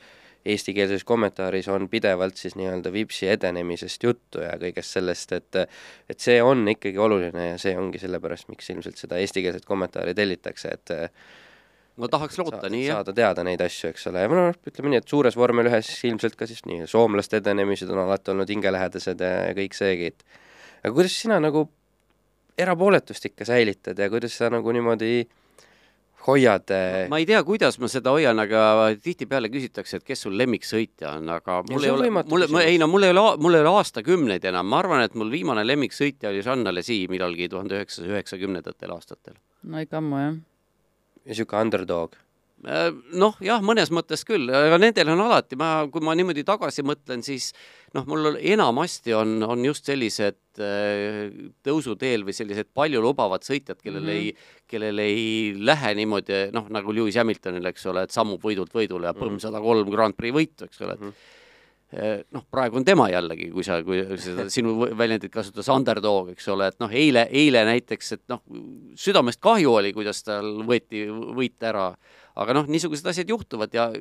eestikeelses 0.45 1.05
kommentaaris 1.07 1.69
on 1.71 1.87
pidevalt 1.89 2.37
siis 2.39 2.57
nii-öelda 2.59 2.91
Vipsi 2.93 3.29
edenemisest 3.31 4.03
juttu 4.03 4.43
ja 4.43 4.57
kõigest 4.59 4.97
sellest, 4.97 5.31
et 5.37 5.61
et 6.09 6.19
see 6.19 6.41
on 6.43 6.65
ikkagi 6.67 6.99
oluline 6.99 7.53
ja 7.53 7.61
see 7.61 7.77
ongi 7.79 8.01
sellepärast, 8.01 8.49
miks 8.51 8.69
ilmselt 8.73 8.99
seda 8.99 9.21
eestikeelset 9.23 9.65
kommentaari 9.65 10.15
tellitakse, 10.17 10.73
et 10.75 10.95
no 11.97 12.09
tahaks 12.11 12.39
loota 12.41 12.69
nii 12.71 12.87
jah, 12.87 12.99
saada 12.99 13.13
teada 13.15 13.45
neid 13.47 13.61
asju, 13.63 13.93
eks 13.93 14.09
ole, 14.11 14.25
ja 14.25 14.31
noh, 14.31 14.57
ütleme 14.67 14.93
nii, 14.93 15.03
et 15.03 15.13
suures 15.13 15.37
vormel 15.39 15.69
ühes 15.71 15.91
ilmselt 16.09 16.35
ka 16.39 16.47
siis 16.49 16.63
nii, 16.69 16.87
soomlaste 16.91 17.39
edenemised 17.39 17.91
on 17.93 18.03
alati 18.03 18.33
olnud 18.33 18.51
hingelähedased 18.51 19.23
ja, 19.23 19.31
ja 19.49 19.55
kõik 19.57 19.77
seegi, 19.77 20.11
et 20.13 20.27
aga 20.83 20.93
kuidas 20.97 21.15
sina 21.23 21.39
nagu 21.43 21.67
erapooletust 22.59 23.31
ikka 23.31 23.47
säilitad 23.47 23.99
ja 23.99 24.09
kuidas 24.13 24.35
sa 24.37 24.49
nagu 24.53 24.75
niimoodi 24.75 25.23
hoiad 26.27 26.71
äh, 26.73 26.97
ma 27.11 27.19
ei 27.21 27.27
tea, 27.29 27.41
kuidas 27.45 27.77
ma 27.81 27.89
seda 27.91 28.13
hoian, 28.15 28.39
aga 28.39 28.63
tihtipeale 29.03 29.51
küsitakse, 29.53 29.99
et 29.99 30.07
kes 30.07 30.25
sul 30.25 30.37
lemmiksõitja 30.39 31.15
on, 31.19 31.29
aga 31.35 31.59
mul 31.69 31.87
ei 31.87 31.93
ole, 31.93 32.09
mul, 32.13 32.47
ei 32.61 32.79
no 32.81 32.89
mul 32.91 33.07
ei 33.07 33.13
ole, 33.15 33.25
mul 33.43 33.59
ei 33.59 33.65
ole 33.65 33.75
aastakümneid 33.81 34.47
enam, 34.51 34.67
ma 34.69 34.81
arvan, 34.83 35.03
et 35.05 35.17
mul 35.19 35.31
viimane 35.33 35.65
lemmiksõitja 35.67 36.31
oli 36.31 36.43
Jeanne 36.45 36.71
Alesi 36.71 37.03
millalgi 37.11 37.49
tuhande 37.51 37.79
üheksasaja 37.79 38.15
üheksakümnendatel 38.15 38.95
aastatel. 38.95 39.39
no 39.63 39.83
ikka 39.83 39.99
ammu 39.99 40.21
jah. 40.21 40.35
niisugune 41.27 41.67
underdog? 41.67 42.19
Äh, 42.63 42.93
noh, 43.19 43.35
jah, 43.43 43.59
mõnes 43.59 43.91
mõttes 43.91 44.21
küll, 44.23 44.47
aga 44.47 44.77
nendel 44.79 45.09
on 45.11 45.25
alati, 45.25 45.57
ma, 45.59 45.83
kui 45.91 46.03
ma 46.05 46.13
niimoodi 46.15 46.45
tagasi 46.47 46.85
mõtlen, 46.87 47.23
siis 47.25 47.51
noh, 47.93 48.05
mul 48.09 48.37
enamasti 48.39 49.13
on, 49.13 49.35
on 49.43 49.65
just 49.65 49.85
sellised 49.85 50.39
äh, 50.59 51.29
tõusuteel 51.65 52.23
või 52.25 52.33
sellised 52.33 52.71
paljulubavad 52.73 53.45
sõitjad, 53.45 53.77
kellel 53.83 54.01
mm 54.01 54.09
Mhm. 54.09 54.17
-hmm. 54.17 54.33
ei, 54.33 54.67
kellel 54.67 54.99
ei 54.99 55.53
lähe 55.59 55.93
niimoodi 55.95 56.47
noh, 56.53 56.67
nagu 56.73 56.91
Lewis 56.93 57.15
Hamiltonil, 57.21 57.65
eks 57.69 57.85
ole, 57.91 58.03
et 58.03 58.11
sammub 58.11 58.41
võidult 58.41 58.73
võidule 58.73 59.05
ja 59.05 59.13
põmm 59.13 59.39
sada 59.39 59.61
kolm 59.61 59.89
Grand 59.93 60.15
Prix 60.17 60.33
võitu, 60.33 60.65
eks 60.65 60.81
ole, 60.81 60.93
et 60.93 61.01
Mhm. 61.01 61.13
Eh, 61.93 62.23
noh, 62.33 62.41
praegu 62.49 62.77
on 62.77 62.83
tema 62.83 63.05
jällegi, 63.07 63.51
kui 63.53 63.61
sa, 63.63 63.83
kui 63.83 63.99
seda 64.17 64.47
sinu 64.49 64.71
väljendit 64.97 65.29
kasutas, 65.31 65.67
underdog, 65.69 66.31
eks 66.31 66.47
ole, 66.49 66.67
et 66.67 66.79
noh, 66.79 66.89
eile, 66.89 67.27
eile 67.29 67.61
näiteks, 67.67 68.11
et 68.13 68.21
noh, 68.29 68.41
südamest 68.97 69.39
kahju 69.39 69.69
oli, 69.77 69.91
kuidas 69.93 70.23
tal 70.23 70.63
võeti 70.65 71.03
võit 71.37 71.61
ära, 71.61 71.91
aga 72.35 72.53
noh, 72.53 72.65
niisugused 72.65 73.05
asjad 73.05 73.29
juhtuvad 73.29 73.69
ja 73.77 73.91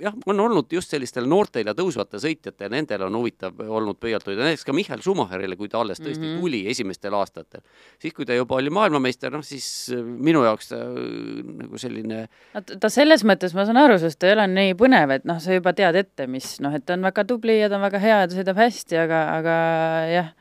jah, 0.00 0.14
on 0.26 0.40
olnud 0.40 0.72
just 0.72 0.92
sellistel 0.92 1.26
noortel 1.28 1.68
ja 1.68 1.74
tõusvatel 1.76 2.22
sõitjatel, 2.22 2.70
nendel 2.72 3.04
on 3.06 3.18
huvitav 3.18 3.58
olnud 3.62 3.98
pöialt 4.00 4.26
hoida, 4.26 4.44
näiteks 4.46 4.64
ka 4.66 4.74
Michael 4.76 5.02
Schumacherile, 5.04 5.56
kui 5.60 5.70
ta 5.72 5.80
alles 5.82 6.00
tõesti 6.00 6.22
mm. 6.22 6.30
-hmm. 6.30 6.40
tuli 6.40 6.62
esimestel 6.70 7.14
aastatel. 7.14 7.60
siis, 7.98 8.14
kui 8.14 8.26
ta 8.26 8.34
juba 8.34 8.56
oli 8.56 8.70
maailmameister, 8.70 9.32
noh 9.32 9.44
siis 9.44 9.90
äh, 9.92 10.02
minu 10.02 10.44
jaoks 10.44 10.68
ta 10.68 10.76
äh, 10.76 11.44
nagu 11.62 11.78
selline 11.78 12.26
no 12.54 12.64
ta 12.80 12.88
selles 12.88 13.24
mõttes, 13.24 13.54
ma 13.54 13.66
saan 13.66 13.76
aru, 13.76 13.98
sest 13.98 14.18
ta 14.18 14.30
ei 14.30 14.36
ole 14.36 14.46
nii 14.46 14.74
põnev, 14.78 15.10
et 15.10 15.28
noh, 15.28 15.40
sa 15.40 15.52
juba 15.52 15.72
tead 15.72 15.96
ette, 15.96 16.26
mis 16.26 16.58
noh, 16.60 16.74
et 16.74 16.86
ta 16.86 16.96
on 16.96 17.02
väga 17.02 17.24
tubli 17.24 17.60
ja 17.60 17.68
ta 17.68 17.76
on 17.76 17.86
väga 17.86 18.02
hea 18.02 18.24
ja 18.24 18.28
ta 18.28 18.38
sõidab 18.38 18.58
hästi, 18.62 18.98
aga, 19.04 19.22
aga 19.38 19.54
jah, 20.12 20.32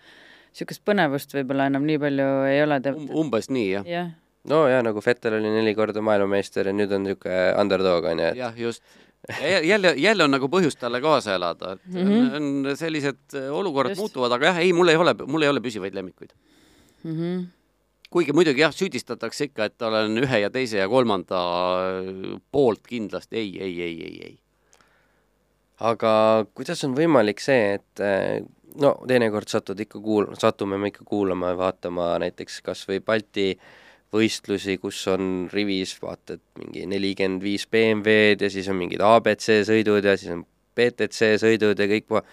niisugust 0.51 0.83
põnevust 0.87 1.35
võib-olla 1.35 1.69
enam 1.71 1.85
nii 1.87 1.99
palju 2.01 2.31
ei 2.49 2.59
ole 2.63 2.81
um, 2.91 3.05
umbes 3.23 3.47
nii 3.49 3.69
jah. 3.69 3.87
jah. 3.87 4.09
no 4.51 4.65
ja 4.67 4.81
nagu 4.83 5.03
Vettel 5.05 5.37
oli 5.39 5.53
neli 5.53 5.73
korda 5.77 6.03
maailmameister 6.03 6.67
ja 6.67 6.73
nüüd 6.75 6.91
on 6.95 7.07
niisugune 7.07 7.39
underdog 7.61 8.09
on 8.11 8.19
ju, 8.19 8.33
et 8.33 8.41
jah, 8.41 8.59
just. 8.59 8.83
jälle, 9.63 9.93
jälle 9.97 10.23
on 10.23 10.31
nagu 10.31 10.49
põhjust 10.49 10.79
talle 10.81 11.01
kaasa 11.01 11.35
elada, 11.35 11.73
et 11.73 11.81
mm. 11.85 12.01
-hmm. 12.01 12.35
on 12.35 12.77
sellised 12.77 13.35
äh, 13.35 13.49
olukorrad 13.53 13.91
Just. 13.91 13.99
muutuvad, 13.99 14.31
aga 14.31 14.45
jah, 14.45 14.57
ei, 14.57 14.73
mul 14.73 14.87
ei 14.87 14.95
ole, 14.95 15.15
mul 15.27 15.41
ei 15.41 15.49
ole 15.49 15.61
püsivaid 15.61 15.95
lemmikuid. 15.95 16.31
Mm 17.03 17.15
-hmm. 17.17 17.45
kuigi 18.09 18.33
muidugi 18.33 18.61
jah, 18.61 18.73
süüdistatakse 18.73 19.43
ikka, 19.43 19.65
et 19.65 19.81
olen 19.81 20.17
ühe 20.17 20.39
ja 20.39 20.49
teise 20.49 20.77
ja 20.77 20.89
kolmanda 20.89 21.41
äh, 21.41 22.41
poolt 22.51 22.87
kindlasti, 22.87 23.37
ei, 23.37 23.61
ei, 23.61 23.81
ei, 23.81 24.03
ei, 24.03 24.21
ei. 24.23 24.39
aga 25.79 26.45
kuidas 26.53 26.83
on 26.83 26.95
võimalik 26.95 27.39
see, 27.39 27.73
et 27.73 27.99
eh, 27.99 28.43
no 28.81 28.95
teinekord 29.07 29.47
satud 29.47 29.79
ikka 29.79 29.99
kuul-, 29.99 30.35
satume 30.39 30.77
me 30.77 30.87
ikka 30.87 31.05
kuulama 31.05 31.47
ja 31.47 31.57
vaatama 31.57 32.19
näiteks 32.19 32.61
kas 32.61 32.87
või 32.89 32.99
Balti 32.99 33.59
võistlusi, 34.11 34.77
kus 34.81 34.99
on 35.11 35.47
rivis 35.53 35.95
vaata, 36.01 36.35
et 36.35 36.43
mingi 36.59 36.85
nelikümmend 36.91 37.43
viis 37.43 37.67
BMW-d 37.71 38.47
ja 38.47 38.51
siis 38.51 38.67
on 38.71 38.79
mingid 38.81 39.03
abc 39.05 39.47
sõidud 39.67 40.03
ja 40.03 40.17
siis 40.19 40.33
on 40.35 40.45
BTC 40.75 41.35
sõidud 41.41 41.79
ja 41.79 41.87
kõik 41.91 42.07
puha- 42.09 42.25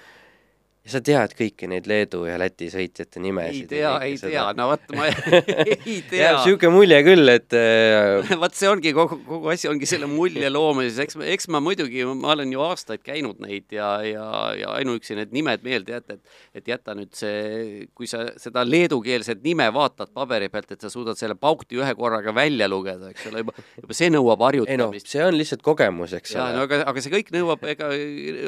ja 0.89 0.95
sa 0.95 1.01
tead 1.05 1.35
kõiki 1.37 1.69
neid 1.69 1.87
Leedu 1.89 2.23
ja 2.25 2.39
Läti 2.41 2.71
sõitjate 2.73 3.21
ei 3.21 3.25
nimesid. 3.27 3.67
tea, 3.69 3.91
ei 4.07 4.17
tea, 4.21 4.45
no 4.57 4.71
vot 4.71 4.95
ma 4.97 5.09
ei 5.11 5.99
tea 6.09 6.23
jääb. 6.23 6.39
niisugune 6.41 6.73
mulje 6.73 7.01
küll, 7.05 7.33
et 7.33 7.57
äh, 7.59 8.33
vot 8.41 8.57
see 8.57 8.71
ongi 8.71 8.95
kogu, 8.97 9.21
kogu 9.27 9.53
asi 9.53 9.69
ongi 9.69 9.89
selle 9.89 10.09
mulje 10.09 10.49
loomises, 10.53 10.99
eks, 11.05 11.19
eks 11.37 11.51
ma 11.53 11.61
muidugi, 11.65 12.07
ma 12.09 12.33
olen 12.33 12.55
ju 12.55 12.65
aastaid 12.65 13.05
käinud 13.05 13.43
neid 13.45 13.69
ja, 13.75 13.91
ja, 14.07 14.29
ja 14.57 14.73
ainuüksi 14.79 15.19
need 15.19 15.35
nimed 15.37 15.67
meelde 15.67 15.99
jätta, 15.99 16.17
et 16.17 16.59
et 16.59 16.73
jäta 16.73 16.95
nüüd 16.97 17.13
see, 17.15 17.85
kui 17.97 18.09
sa 18.11 18.25
seda 18.41 18.65
leedukeelset 18.67 19.45
nime 19.45 19.69
vaatad 19.75 20.11
paberi 20.17 20.49
pealt, 20.53 20.73
et 20.75 20.83
sa 20.83 20.91
suudad 20.93 21.19
selle 21.21 21.37
paukti 21.39 21.79
ühe 21.79 21.93
korraga 21.99 22.33
välja 22.35 22.69
lugeda, 22.71 23.13
eks 23.13 23.29
ole, 23.31 23.45
juba, 23.45 23.55
juba 23.77 23.99
see 24.01 24.09
nõuab 24.15 24.41
ei 24.41 24.41
noh, 24.41 24.49
harjutamist. 24.49 25.13
see 25.13 25.25
on 25.27 25.37
lihtsalt 25.37 25.63
kogemus, 25.67 26.17
eks 26.17 26.35
ja 26.35 26.49
no 26.57 26.65
ole. 26.65 26.67
aga, 26.71 26.81
aga 26.93 27.05
see 27.05 27.13
kõik 27.13 27.31
nõuab, 27.37 27.69
ega 27.75 27.93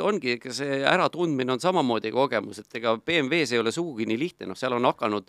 ongi, 0.09 0.39
ega 0.39 0.57
see 0.57 0.81
äratundmine 0.89 1.55
on 1.55 1.63
samamoodi 1.63 2.15
kogemus, 2.15 2.30
et 2.65 2.75
ega 2.81 2.97
BMW-s 2.97 3.53
ei 3.53 3.59
ole 3.59 3.73
sugugi 3.73 4.07
nii 4.07 4.19
lihtne, 4.19 4.47
noh, 4.47 4.57
seal 4.57 4.73
on 4.73 4.85
hakanud 4.85 5.27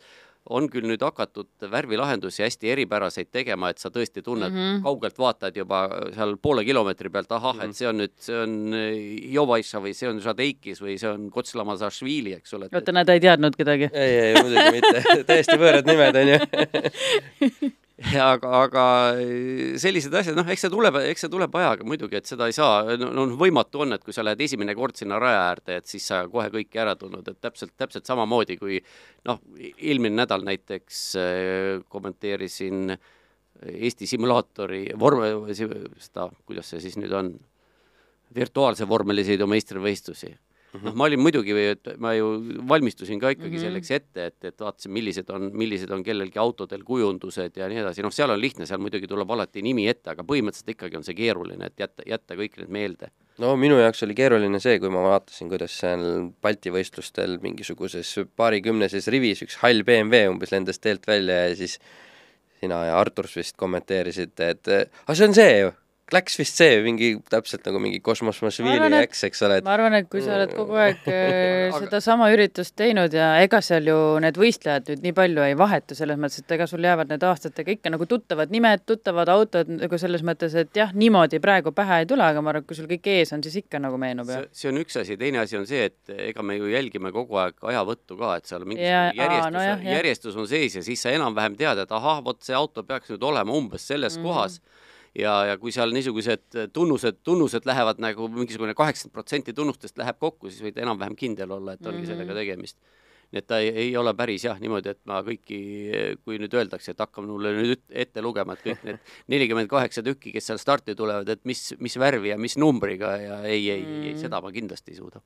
on 0.50 0.66
küll 0.74 0.88
nüüd 0.90 1.04
hakatud 1.06 1.46
värvilahendusi 1.70 2.42
hästi 2.42 2.72
eripäraseid 2.74 3.28
tegema, 3.30 3.70
et 3.70 3.78
sa 3.78 3.90
tõesti 3.94 4.24
tunned 4.26 4.50
mm, 4.50 4.58
Mhm. 4.58 4.72
-hmm. 4.78 4.84
kaugelt 4.88 5.20
vaatad 5.22 5.56
juba 5.56 5.82
seal 6.16 6.34
poole 6.42 6.64
kilomeetri 6.66 7.10
pealt, 7.14 7.32
ahah 7.32 7.54
mm, 7.54 7.60
Mhm. 7.60 7.66
-hmm. 7.66 7.70
et 7.70 7.76
see 7.78 7.88
on 7.88 7.98
nüüd, 8.00 8.12
see 8.18 8.40
on 8.42 8.74
äh, 8.74 9.34
Jovaiša 9.34 9.80
või 9.86 9.94
see 9.94 10.10
on 10.10 10.20
Žadeikis 10.20 10.82
või 10.82 10.98
see 10.98 11.10
on 11.10 11.30
Kotslamasashvili, 11.30 12.34
eks 12.34 12.54
ole. 12.54 12.70
oota, 12.74 12.92
näed, 12.92 13.06
ta 13.06 13.14
ei 13.14 13.20
teadnud 13.20 13.56
kedagi. 13.56 13.90
ei, 13.94 14.18
ei 14.20 14.34
muidugi 14.42 14.72
mitte, 14.82 15.24
täiesti 15.30 15.58
võõrad 15.62 15.86
nimed 15.86 16.16
on 16.16 16.28
ju. 16.34 16.40
aga, 18.34 18.52
aga 18.64 18.84
sellised 19.82 20.14
asjad, 20.18 20.38
noh, 20.38 20.48
eks 20.50 20.66
see 20.66 20.72
tuleb, 20.74 20.98
eks 21.12 21.26
see 21.26 21.32
tuleb 21.32 21.56
ajaga 21.60 21.86
muidugi, 21.88 22.18
et 22.18 22.30
seda 22.30 22.48
ei 22.50 22.56
saa, 22.56 22.96
no 23.00 23.12
no 23.14 23.26
võimatu 23.40 23.84
on, 23.86 23.96
et 23.96 24.04
kui 24.06 24.16
sa 24.16 24.26
lähed 24.26 24.42
esimene 24.42 24.76
kord 24.78 24.98
sinna 24.98 25.20
raja 25.22 25.44
äärde, 25.52 25.78
et 25.82 25.92
siis 25.92 26.08
sa 26.10 26.24
kohe 26.32 26.48
kõiki 26.54 26.82
ära 26.82 26.96
tundnud, 27.00 27.28
et 27.30 27.40
täpselt, 27.44 27.76
täpselt 27.80 28.10
samamoodi 28.10 28.58
kui 28.62 28.80
noh, 29.30 29.42
eelmine 29.78 30.24
nädal 30.24 30.46
näiteks 30.48 31.02
äh, 31.22 31.82
kommenteerisin 31.92 32.96
Eesti 33.62 34.08
simulaatori 34.10 34.88
vorm, 34.98 35.52
seda, 35.54 36.26
kuidas 36.50 36.72
see 36.72 36.82
siis 36.82 36.96
nüüd 36.98 37.12
on, 37.14 37.36
virtuaalse 38.34 38.88
vormelisõidu 38.90 39.46
meistrivõistlusi 39.52 40.32
noh, 40.80 40.94
ma 40.96 41.06
olin 41.10 41.20
muidugi, 41.20 41.56
ma 42.00 42.14
ju 42.16 42.30
valmistusin 42.70 43.20
ka 43.20 43.32
ikkagi 43.34 43.50
mm 43.50 43.52
Mhm. 43.52 43.58
-hmm. 43.58 43.66
selleks 43.68 43.92
ette, 43.92 44.26
et, 44.26 44.46
et 44.46 44.60
vaatasin, 44.60 44.92
millised 44.92 45.30
on, 45.30 45.50
millised 45.54 45.92
on 45.92 46.04
kellelgi 46.04 46.40
autodel 46.40 46.84
kujundused 46.88 47.58
ja 47.58 47.68
nii 47.68 47.82
edasi, 47.84 48.02
noh, 48.02 48.12
seal 48.12 48.30
on 48.32 48.40
lihtne, 48.42 48.66
seal 48.66 48.80
muidugi 48.80 49.08
tuleb 49.08 49.30
alati 49.32 49.62
nimi 49.62 49.88
ette, 49.88 50.10
aga 50.12 50.24
põhimõtteliselt 50.24 50.70
ikkagi 50.76 50.98
on 50.98 51.04
see 51.04 51.14
keeruline, 51.18 51.66
et 51.66 51.80
jätta, 51.80 52.04
jätta 52.08 52.36
kõik 52.36 52.58
need 52.58 52.70
meelde. 52.70 53.12
no 53.42 53.56
minu 53.58 53.80
jaoks 53.80 54.04
oli 54.04 54.14
keeruline 54.14 54.60
see, 54.60 54.80
kui 54.80 54.90
ma 54.90 55.02
vaatasin, 55.02 55.50
kuidas 55.50 55.74
seal 55.80 56.32
Balti 56.42 56.70
võistlustel 56.70 57.40
mingisuguses 57.42 58.16
paarikümneses 58.36 59.08
rivis 59.08 59.42
üks 59.42 59.58
hall 59.64 59.84
BMW 59.84 60.30
umbes 60.30 60.52
lendas 60.52 60.80
teelt 60.80 61.08
välja 61.08 61.48
ja 61.50 61.56
siis 61.56 61.80
sina 62.62 62.86
ja 62.86 62.98
Artur 63.00 63.26
vist 63.36 63.58
kommenteerisite, 63.58 64.50
et 64.50 64.68
aga 64.68 65.16
see 65.16 65.28
on 65.28 65.34
see 65.34 65.54
ju, 65.62 65.72
läks 66.16 66.38
vist 66.40 66.60
see 66.60 66.80
mingi 66.86 67.12
täpselt 67.32 67.66
nagu 67.68 67.80
mingi 67.82 68.02
Kosmos 68.04 68.42
Ma 68.42 68.50
Mašvili 68.50 68.74
arvan, 68.76 68.96
et- 68.98 69.12
X, 69.12 69.24
eks 69.30 69.44
ole, 69.48 69.58
et 69.62 69.66
ma 69.68 69.74
arvan, 69.78 69.96
et 69.98 70.10
kui 70.12 70.24
sa 70.24 70.36
oled 70.38 70.54
kogu 70.56 70.78
aeg 70.80 71.08
äh, 71.08 71.70
Aga- 71.72 71.86
sedasama 71.86 72.30
üritust 72.34 72.76
teinud 72.80 73.14
ja 73.16 73.30
ega 73.44 73.62
seal 73.64 73.88
ju 73.88 73.98
need 74.24 74.40
võistlejad 74.40 74.92
nüüd 74.92 75.06
nii 75.06 75.16
palju 75.18 75.46
ei 75.46 75.58
vahetu, 75.60 75.98
selles 75.98 76.20
mõttes, 76.22 76.44
et 76.44 76.56
ega 76.58 76.68
sul 76.70 76.84
jäävad 76.86 77.12
need 77.14 77.24
aastatega 77.28 77.76
ikka 77.76 77.94
nagu 77.96 78.08
tuttavad 78.10 78.52
nimed, 78.54 78.84
tuttavad 78.90 79.32
autod 79.32 79.72
nagu 79.78 80.02
selles 80.02 80.26
mõttes, 80.28 80.56
et 80.60 80.82
jah, 80.82 80.92
niimoodi 80.94 81.42
praegu 81.44 81.74
pähe 81.76 82.02
ei 82.04 82.10
tule, 82.10 82.26
aga 82.28 82.44
ma 82.44 82.54
arvan, 82.54 82.66
et 82.66 82.70
kui 82.70 82.80
sul 82.80 82.90
kõik 82.92 83.12
ees 83.14 83.32
on, 83.36 83.44
siis 83.46 83.62
ikka 83.64 83.82
nagu 83.84 84.00
meenub 84.02 84.30
ja 84.32 84.44
see, 84.52 84.70
on 84.72 84.82
üks 84.84 85.00
asi, 85.02 85.18
teine 85.22 85.44
asi 85.44 85.60
on 85.60 85.68
see, 85.70 85.88
et 85.92 86.16
ega 86.32 86.44
me 86.46 86.60
ju 86.60 86.70
jälgime 86.72 87.14
kogu 87.16 87.40
aeg 87.42 87.72
ajavõttu 87.72 88.20
ka, 88.20 88.36
et 88.42 88.52
seal 88.52 88.68
mingisugune 88.68 89.18
järjestus 89.22 89.56
no 89.56 89.66
jah, 89.66 89.80
jah. 89.80 89.98
järjestus 90.00 90.38
on 90.40 90.52
sees 90.52 90.78
ja 90.80 90.86
siis 90.86 91.02
sa 91.04 91.16
enam-vähem 91.16 91.56
tead, 91.60 91.86
et 91.86 91.96
ahah, 91.96 92.22
vot 92.26 92.42
see 92.44 92.58
auto 92.58 92.84
peaks 92.88 93.14
nüüd 93.14 93.24
olema 93.32 93.56
umbes 93.56 93.88
selles 93.88 94.18
mm. 94.18 94.24
-hmm. 94.24 94.28
kohas 94.28 94.62
ja, 95.16 95.34
ja 95.46 95.58
kui 95.58 95.72
seal 95.76 95.92
niisugused 95.92 96.72
tunnused, 96.74 97.18
tunnused 97.24 97.66
lähevad 97.68 98.00
nagu 98.00 98.28
mingisugune 98.32 98.74
kaheksakümmend 98.78 99.14
protsenti 99.14 99.54
tunnustest 99.54 99.98
läheb 99.98 100.18
kokku, 100.20 100.50
siis 100.50 100.62
võid 100.64 100.78
enam-vähem 100.82 101.16
kindel 101.20 101.52
olla, 101.52 101.74
et 101.74 101.86
ongi 101.86 101.98
mm 101.98 102.02
Mhm. 102.02 102.04
-hmm. 102.04 102.14
sellega 102.14 102.34
tegemist. 102.34 102.78
nii 103.32 103.40
et 103.40 103.46
ta 103.48 103.60
ei, 103.64 103.70
ei 103.70 103.92
ole 103.98 104.12
päris 104.14 104.44
jah 104.44 104.58
niimoodi, 104.60 104.90
et 104.92 105.00
ma 105.08 105.22
kõiki, 105.24 105.58
kui 106.26 106.36
nüüd 106.38 106.52
öeldakse, 106.54 106.92
et 106.92 107.00
hakkame 107.00 107.28
mulle 107.32 107.54
nüüd 107.56 107.80
ette 107.90 108.22
lugema, 108.22 108.54
et 108.54 108.60
kõik 108.66 108.84
need 108.84 108.98
nelikümmend 109.32 109.70
kaheksa 109.72 110.04
tükki, 110.04 110.34
kes 110.34 110.46
seal 110.48 110.58
starti 110.60 110.96
tulevad, 110.96 111.30
et 111.30 111.40
mis, 111.46 111.74
mis 111.80 111.96
värvi 112.00 112.28
ja 112.34 112.38
mis 112.38 112.58
numbriga 112.58 113.14
ja 113.22 113.38
ei, 113.44 113.70
ei, 113.70 113.84
ei, 113.86 114.08
ei, 114.08 114.14
Mm. 114.14 114.20
seda 114.20 114.42
ma 114.42 114.52
kindlasti 114.52 114.92
ei 114.92 114.98
suuda. 114.98 115.22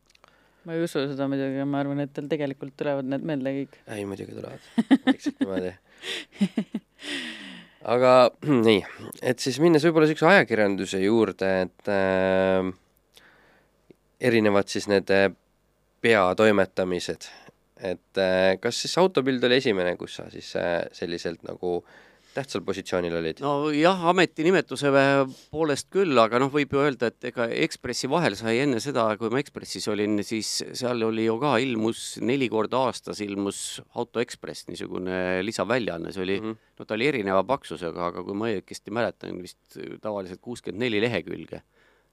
ma 0.65 0.73
ei 0.73 0.83
usu 0.83 0.99
seda 1.07 1.27
muidugi, 1.27 1.65
ma 1.65 1.79
arvan, 1.79 1.99
et 1.99 2.13
tal 2.13 2.27
tegelikult 2.27 2.77
tulevad 2.77 3.05
need 3.05 3.21
meelde 3.25 3.49
kõik. 3.65 3.73
ei 3.87 4.05
muidugi 4.05 4.31
tulevad, 4.37 4.59
vaikselt 5.07 5.39
niimoodi. 5.39 5.73
aga 7.85 8.13
nii, 8.67 8.81
et 9.21 9.41
siis 9.43 9.59
minnes 9.63 9.83
võib-olla 9.85 10.09
niisuguse 10.09 10.31
ajakirjanduse 10.31 11.01
juurde, 11.03 11.51
et 11.67 11.91
äh, 11.91 12.71
erinevad 14.29 14.71
siis 14.71 14.89
need 14.91 15.11
äh, 15.13 15.29
peatoimetamised, 16.05 17.29
et 17.91 18.21
äh, 18.21 18.55
kas 18.61 18.81
siis 18.85 18.97
autopild 19.01 19.43
oli 19.45 19.61
esimene, 19.61 19.95
kus 19.99 20.19
sa 20.19 20.29
siis 20.33 20.53
äh, 20.59 20.81
selliselt 20.95 21.45
nagu 21.47 21.79
tähtsal 22.35 22.63
positsioonil 22.65 23.15
olid? 23.19 23.41
nojah, 23.43 24.03
ametinimetuse 24.11 24.91
poolest 25.53 25.89
küll, 25.93 26.15
aga 26.21 26.39
noh, 26.41 26.51
võib 26.53 26.75
ju 26.75 26.81
öelda, 26.83 27.09
et 27.11 27.29
ega 27.31 27.47
Ekspressi 27.65 28.09
vahel 28.11 28.37
sai 28.39 28.59
enne 28.63 28.81
seda, 28.83 29.07
kui 29.19 29.31
ma 29.33 29.41
Ekspressis 29.41 29.87
olin, 29.91 30.19
siis 30.25 30.51
seal 30.77 31.05
oli 31.07 31.27
ju 31.27 31.37
ka, 31.41 31.55
ilmus 31.63 32.03
neli 32.25 32.49
korda 32.51 32.85
aastas 32.89 33.21
ilmus 33.25 33.61
Auto 33.95 34.23
Ekspress, 34.23 34.67
niisugune 34.71 35.41
lisaväljaanne, 35.45 36.13
see 36.15 36.25
oli 36.25 36.39
mm, 36.41 36.51
-hmm. 36.51 36.73
no 36.79 36.85
ta 36.85 36.97
oli 36.97 37.09
erineva 37.11 37.43
paksusega, 37.47 38.11
aga 38.11 38.23
kui 38.23 38.37
ma 38.37 38.51
õigesti 38.51 38.93
mäletan, 38.93 39.41
vist 39.41 39.79
tavaliselt 40.01 40.41
kuuskümmend 40.41 40.85
neli 40.85 41.01
lehekülge 41.03 41.63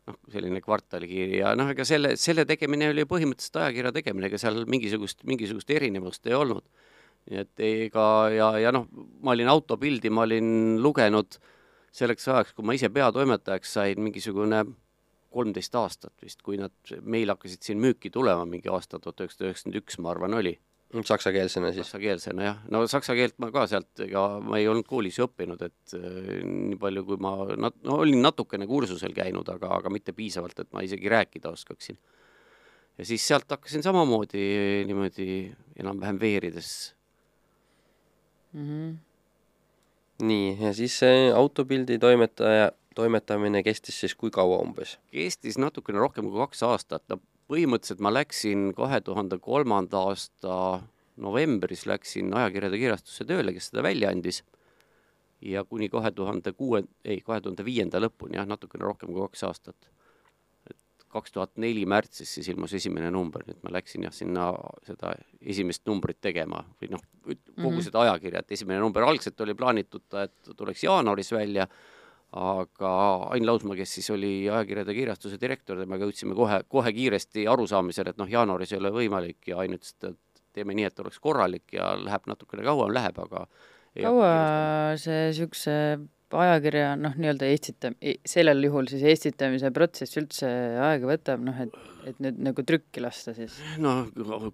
noh, 0.09 0.19
selline 0.33 0.62
kvartalikiri 0.62 1.43
ja 1.43 1.55
noh, 1.59 1.71
ega 1.75 1.85
selle, 1.88 2.17
selle 2.21 2.47
tegemine 2.49 2.91
oli 2.95 3.05
põhimõtteliselt 3.09 3.61
ajakirja 3.62 3.93
tegemine, 3.99 4.31
ega 4.31 4.41
seal 4.41 4.64
mingisugust, 4.71 5.23
mingisugust 5.29 5.71
erinevust 5.71 6.26
ei 6.31 6.38
olnud 6.38 6.67
nii 7.31 7.43
et 7.43 7.62
ega 7.62 8.05
ja, 8.35 8.49
ja 8.59 8.73
noh, 8.75 8.88
ma 9.23 9.35
olin 9.37 9.50
autopildi, 9.52 10.11
ma 10.11 10.25
olin 10.26 10.81
lugenud 10.83 11.38
selleks 11.93 12.29
ajaks, 12.29 12.55
kui 12.57 12.67
ma 12.67 12.75
ise 12.76 12.91
peatoimetajaks 12.93 13.76
sain, 13.79 14.00
mingisugune 14.02 14.64
kolmteist 15.33 15.75
aastat 15.79 16.25
vist, 16.25 16.43
kui 16.45 16.59
nad, 16.61 16.75
meil 17.02 17.33
hakkasid 17.33 17.64
siin 17.64 17.81
müüki 17.83 18.12
tulema, 18.12 18.45
mingi 18.49 18.71
aasta 18.73 19.00
tuhat 19.00 19.23
üheksasada 19.25 19.49
üheksakümmend 19.49 19.81
üks, 19.81 19.99
ma 20.02 20.12
arvan, 20.12 20.37
oli. 20.41 20.55
saksakeelsena 21.09 21.71
siis? 21.73 21.87
saksakeelsena 21.88 22.45
jah, 22.45 22.59
no 22.73 22.83
saksa 22.91 23.17
keelt 23.17 23.38
ma 23.41 23.49
ka 23.55 23.64
sealt, 23.71 23.93
ega 24.05 24.25
ma 24.45 24.59
ei 24.61 24.67
olnud 24.69 24.88
koolis 24.88 25.17
ju 25.19 25.29
õppinud, 25.29 25.62
et 25.64 25.95
äh, 25.97 26.43
nii 26.45 26.81
palju, 26.81 27.05
kui 27.09 27.21
ma 27.23 27.37
nat-, 27.57 27.79
no 27.88 28.00
olin 28.05 28.21
natukene 28.25 28.69
kursusel 28.69 29.14
käinud, 29.17 29.49
aga, 29.55 29.73
aga 29.79 29.93
mitte 29.93 30.12
piisavalt, 30.17 30.59
et 30.61 30.73
ma 30.76 30.85
isegi 30.85 31.12
rääkida 31.12 31.52
oskaksin. 31.52 32.00
ja 32.99 33.09
siis 33.09 33.25
sealt 33.29 33.49
hakkasin 33.49 33.85
samamoodi 33.85 34.45
niimoodi 34.88 35.29
enam-vähem 35.81 36.21
veerides 36.21 36.73
mm. 38.52 38.68
-hmm. 38.68 38.97
nii, 40.26 40.56
ja 40.61 40.73
siis 40.75 40.99
see 40.99 41.32
autopildi 41.32 41.99
toimetaja, 41.99 42.73
toimetamine 42.94 43.62
kestis 43.62 44.00
siis 44.00 44.14
kui 44.14 44.30
kaua 44.30 44.59
umbes? 44.59 44.99
kestis 45.11 45.59
natukene 45.59 45.99
rohkem 45.99 46.30
kui 46.30 46.40
kaks 46.44 46.62
aastat, 46.62 47.04
no 47.09 47.21
põhimõtteliselt 47.52 48.00
ma 48.00 48.12
läksin 48.12 48.73
kahe 48.76 49.00
tuhande 49.00 49.38
kolmanda 49.38 49.99
aasta 50.09 50.82
novembris 51.16 51.87
läksin 51.87 52.35
ajakirjade 52.35 52.78
kirjastusse 52.78 53.25
tööle, 53.28 53.52
kes 53.52 53.71
seda 53.71 53.82
välja 53.82 54.11
andis. 54.11 54.42
ja 55.42 55.64
kuni 55.64 55.88
kahe 55.88 56.11
tuhande 56.11 56.52
kuue, 56.52 56.85
ei, 57.04 57.21
kahe 57.21 57.40
tuhande 57.40 57.64
viienda 57.64 57.99
lõpuni 57.99 58.38
jah, 58.38 58.47
natukene 58.47 58.85
rohkem 58.85 59.11
kui 59.11 59.25
kaks 59.26 59.42
aastat 59.49 59.88
kaks 61.12 61.35
tuhat 61.35 61.57
neli 61.61 61.85
märtsis 61.88 62.31
siis 62.38 62.49
ilmus 62.52 62.75
esimene 62.78 63.11
number, 63.12 63.45
nii 63.47 63.57
et 63.57 63.64
ma 63.66 63.73
läksin 63.76 64.07
jah, 64.07 64.14
sinna 64.16 64.50
seda 64.87 65.12
esimest 65.40 65.85
numbrit 65.88 66.21
tegema 66.25 66.62
või 66.81 66.92
noh, 66.95 67.02
kogu 67.23 67.35
mm 67.35 67.66
-hmm. 67.66 67.87
seda 67.88 68.04
ajakirja, 68.07 68.40
et 68.40 68.54
esimene 68.57 68.81
number 68.81 69.04
algselt 69.07 69.40
oli 69.40 69.54
plaanitud, 69.54 70.07
et 70.23 70.54
tuleks 70.57 70.85
jaanuaris 70.85 71.33
välja, 71.33 71.66
aga 72.33 72.92
Ain 73.35 73.47
Lausmaa, 73.47 73.76
kes 73.76 73.95
siis 73.95 74.11
oli 74.11 74.33
ajakirjade 74.49 74.95
kirjastuse 74.97 75.40
direktor, 75.40 75.78
temaga 75.78 76.09
jõudsime 76.09 76.35
kohe, 76.35 76.62
kohe 76.69 76.92
kiiresti 76.92 77.47
arusaamisele, 77.47 78.14
et 78.14 78.21
noh, 78.23 78.31
jaanuaris 78.31 78.73
ei 78.73 78.78
ole 78.78 78.92
võimalik 78.95 79.52
ja 79.52 79.59
Ain 79.59 79.76
ütles, 79.76 79.95
et 80.02 80.16
teeme 80.52 80.75
nii, 80.75 80.88
et 80.88 81.00
oleks 81.00 81.21
korralik 81.21 81.73
ja 81.73 81.92
läheb 81.97 82.26
natukene 82.26 82.64
kauem, 82.64 82.92
läheb, 82.95 83.19
aga 83.19 83.47
kaua 84.00 84.33
see 85.00 85.28
niisuguse 85.28 85.76
ajakirja 86.40 86.92
noh, 87.00 87.14
nii-öelda 87.18 87.48
esita-, 87.52 87.92
e-, 88.00 88.18
sellel 88.28 88.62
juhul 88.66 88.88
siis 88.90 89.04
esitamise 89.12 89.70
protsess 89.74 90.18
üldse 90.20 90.48
aega 90.86 91.08
võtab, 91.08 91.42
noh 91.44 91.58
et, 91.62 91.74
et 92.08 92.22
nüüd 92.22 92.40
nagu 92.48 92.64
trükki 92.66 93.02
lasta 93.04 93.34
siis? 93.36 93.58
no 93.82 93.94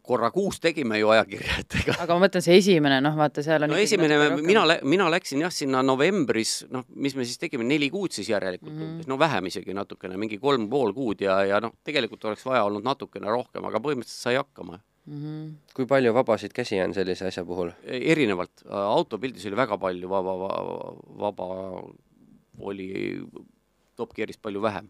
korra 0.04 0.30
kuus 0.35 0.61
tegime 0.64 1.00
ju 1.00 1.12
ajakirja, 1.14 1.61
et 1.62 1.78
ega 1.82 1.97
aga 2.04 2.16
ma 2.16 2.26
mõtlen, 2.26 2.44
see 2.44 2.58
esimene, 2.61 3.00
noh 3.04 3.16
vaata, 3.18 3.44
seal 3.47 3.66
on 3.66 3.75
no 3.75 3.80
esimene, 3.80 4.18
mina, 4.42 4.64
mina 4.82 5.08
läksin 5.14 5.44
jah, 5.47 5.54
sinna 5.54 5.85
novembris, 5.87 6.61
noh, 6.75 6.87
mis 6.97 7.16
me 7.18 7.26
siis 7.28 7.40
tegime, 7.40 7.66
neli 7.68 7.90
kuud 7.94 8.14
siis 8.16 8.30
järelikult 8.32 8.75
mm, 8.75 8.85
-hmm. 8.85 9.08
no 9.11 9.18
vähem 9.20 9.50
isegi 9.52 9.76
natukene, 9.76 10.18
mingi 10.20 10.40
kolm 10.42 10.68
pool 10.70 10.94
kuud 10.97 11.23
ja, 11.25 11.40
ja 11.49 11.62
noh, 11.62 11.76
tegelikult 11.85 12.30
oleks 12.30 12.47
vaja 12.47 12.64
olnud 12.68 12.87
natukene 12.87 13.30
rohkem, 13.30 13.64
aga 13.64 13.82
põhimõtteliselt 13.82 14.28
sai 14.28 14.38
hakkama 14.40 14.80
mm. 15.09 15.23
-hmm. 15.23 15.55
kui 15.75 15.87
palju 15.87 16.12
vabasid 16.15 16.53
käsi 16.53 16.81
on 16.81 16.95
sellise 16.95 17.27
asja 17.27 17.45
puhul? 17.45 17.73
E, 17.83 18.00
erinevalt, 18.12 18.65
autopildis 18.69 19.47
oli 19.47 19.56
väga 19.56 19.78
palju 19.78 20.09
vaba, 20.09 20.37
vaba, 20.39 20.95
vaba 21.25 21.49
oli 22.59 22.89
Top 23.97 24.15
Gearist 24.15 24.43
palju 24.43 24.63
vähem. 24.63 24.89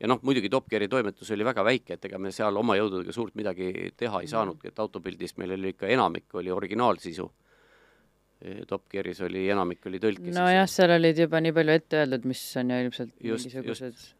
ja 0.00 0.08
noh, 0.08 0.20
muidugi 0.22 0.48
Top 0.48 0.68
Geari 0.70 0.88
toimetus 0.88 1.30
oli 1.30 1.44
väga 1.44 1.64
väike, 1.64 1.94
et 1.94 2.04
ega 2.04 2.18
me 2.18 2.30
seal 2.32 2.56
oma 2.56 2.76
jõududega 2.76 3.12
suurt 3.12 3.34
midagi 3.34 3.92
teha 3.96 4.20
ei 4.20 4.26
mhm. 4.26 4.30
saanudki, 4.30 4.68
et 4.68 4.78
autopildis 4.78 5.36
meil 5.36 5.52
oli 5.52 5.74
ikka 5.74 5.86
enamik 5.86 6.34
oli 6.34 6.50
originaalsisu. 6.50 7.30
E, 8.40 8.64
Top 8.66 8.84
Gearis 8.90 9.20
oli, 9.20 9.48
enamik 9.50 9.86
oli 9.86 9.98
tõlkesisu. 9.98 10.38
nojah, 10.38 10.68
seal 10.70 10.94
olid 10.94 11.18
juba 11.18 11.40
nii 11.40 11.52
palju 11.52 11.74
ette 11.80 12.04
öeldud, 12.04 12.30
mis 12.30 12.44
on 12.56 12.70
ju 12.70 12.84
ilmselt 12.84 13.10
just, 13.18 13.44
mingisugused 13.48 13.92
just 13.92 14.17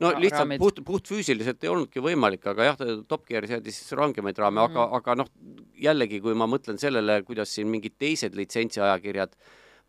no 0.00 0.10
lihtsalt 0.16 0.44
raamid. 0.44 0.62
puht, 0.62 0.82
puhtfüüsiliselt 0.86 1.64
ei 1.64 1.70
olnudki 1.72 2.02
võimalik, 2.04 2.44
aga 2.50 2.70
jah, 2.70 2.84
Top 3.08 3.26
Gear 3.28 3.46
seadis 3.50 3.80
rangemaid 3.96 4.38
raame 4.38 4.60
mm, 4.60 4.66
-hmm. 4.66 4.78
aga, 4.78 5.00
aga 5.00 5.16
noh, 5.22 5.32
jällegi, 5.80 6.20
kui 6.24 6.34
ma 6.34 6.48
mõtlen 6.50 6.80
sellele, 6.80 7.22
kuidas 7.28 7.54
siin 7.54 7.68
mingid 7.68 7.98
teised 7.98 8.36
litsentsiajakirjad 8.38 9.36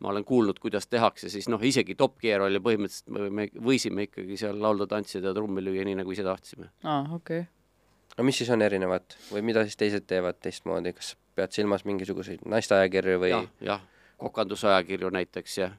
ma 0.02 0.10
olen 0.10 0.26
kuulnud, 0.26 0.60
kuidas 0.60 0.88
tehakse, 0.88 1.30
siis 1.30 1.47
noh, 1.50 1.62
isegi 1.63 1.95
Top 1.95 2.17
Gear 2.21 2.41
oli 2.41 2.60
põhimõtteliselt, 2.63 3.12
me 3.30 3.47
võisime 3.62 4.08
ikkagi 4.08 4.38
seal 4.39 4.58
laulda, 4.62 4.88
tantsida 4.89 5.30
ja 5.30 5.34
trummi 5.38 5.62
lüüa 5.62 5.86
nii, 5.86 6.00
nagu 6.02 6.13
ise 6.13 6.26
tahtsime. 6.26 6.71
aa, 6.84 7.04
okei 7.13 7.43
okay. 7.43 7.45
aga 8.15 8.26
mis 8.26 8.41
siis 8.41 8.50
on 8.50 8.65
erinevat 8.65 9.17
või 9.30 9.45
mida 9.52 9.63
siis 9.67 9.78
teised 9.78 10.08
teevad 10.10 10.41
teistmoodi, 10.41 10.95
kas 10.97 11.13
pead 11.38 11.54
silmas 11.54 11.86
mingisuguseid 11.86 12.41
naisteajakirju 12.50 13.21
või 13.21 13.30
ja,? 13.30 13.43
jah, 13.43 13.69
jah, 13.69 13.86
kokandusajakirju 14.26 15.13
näiteks 15.13 15.58
ja 15.58 15.69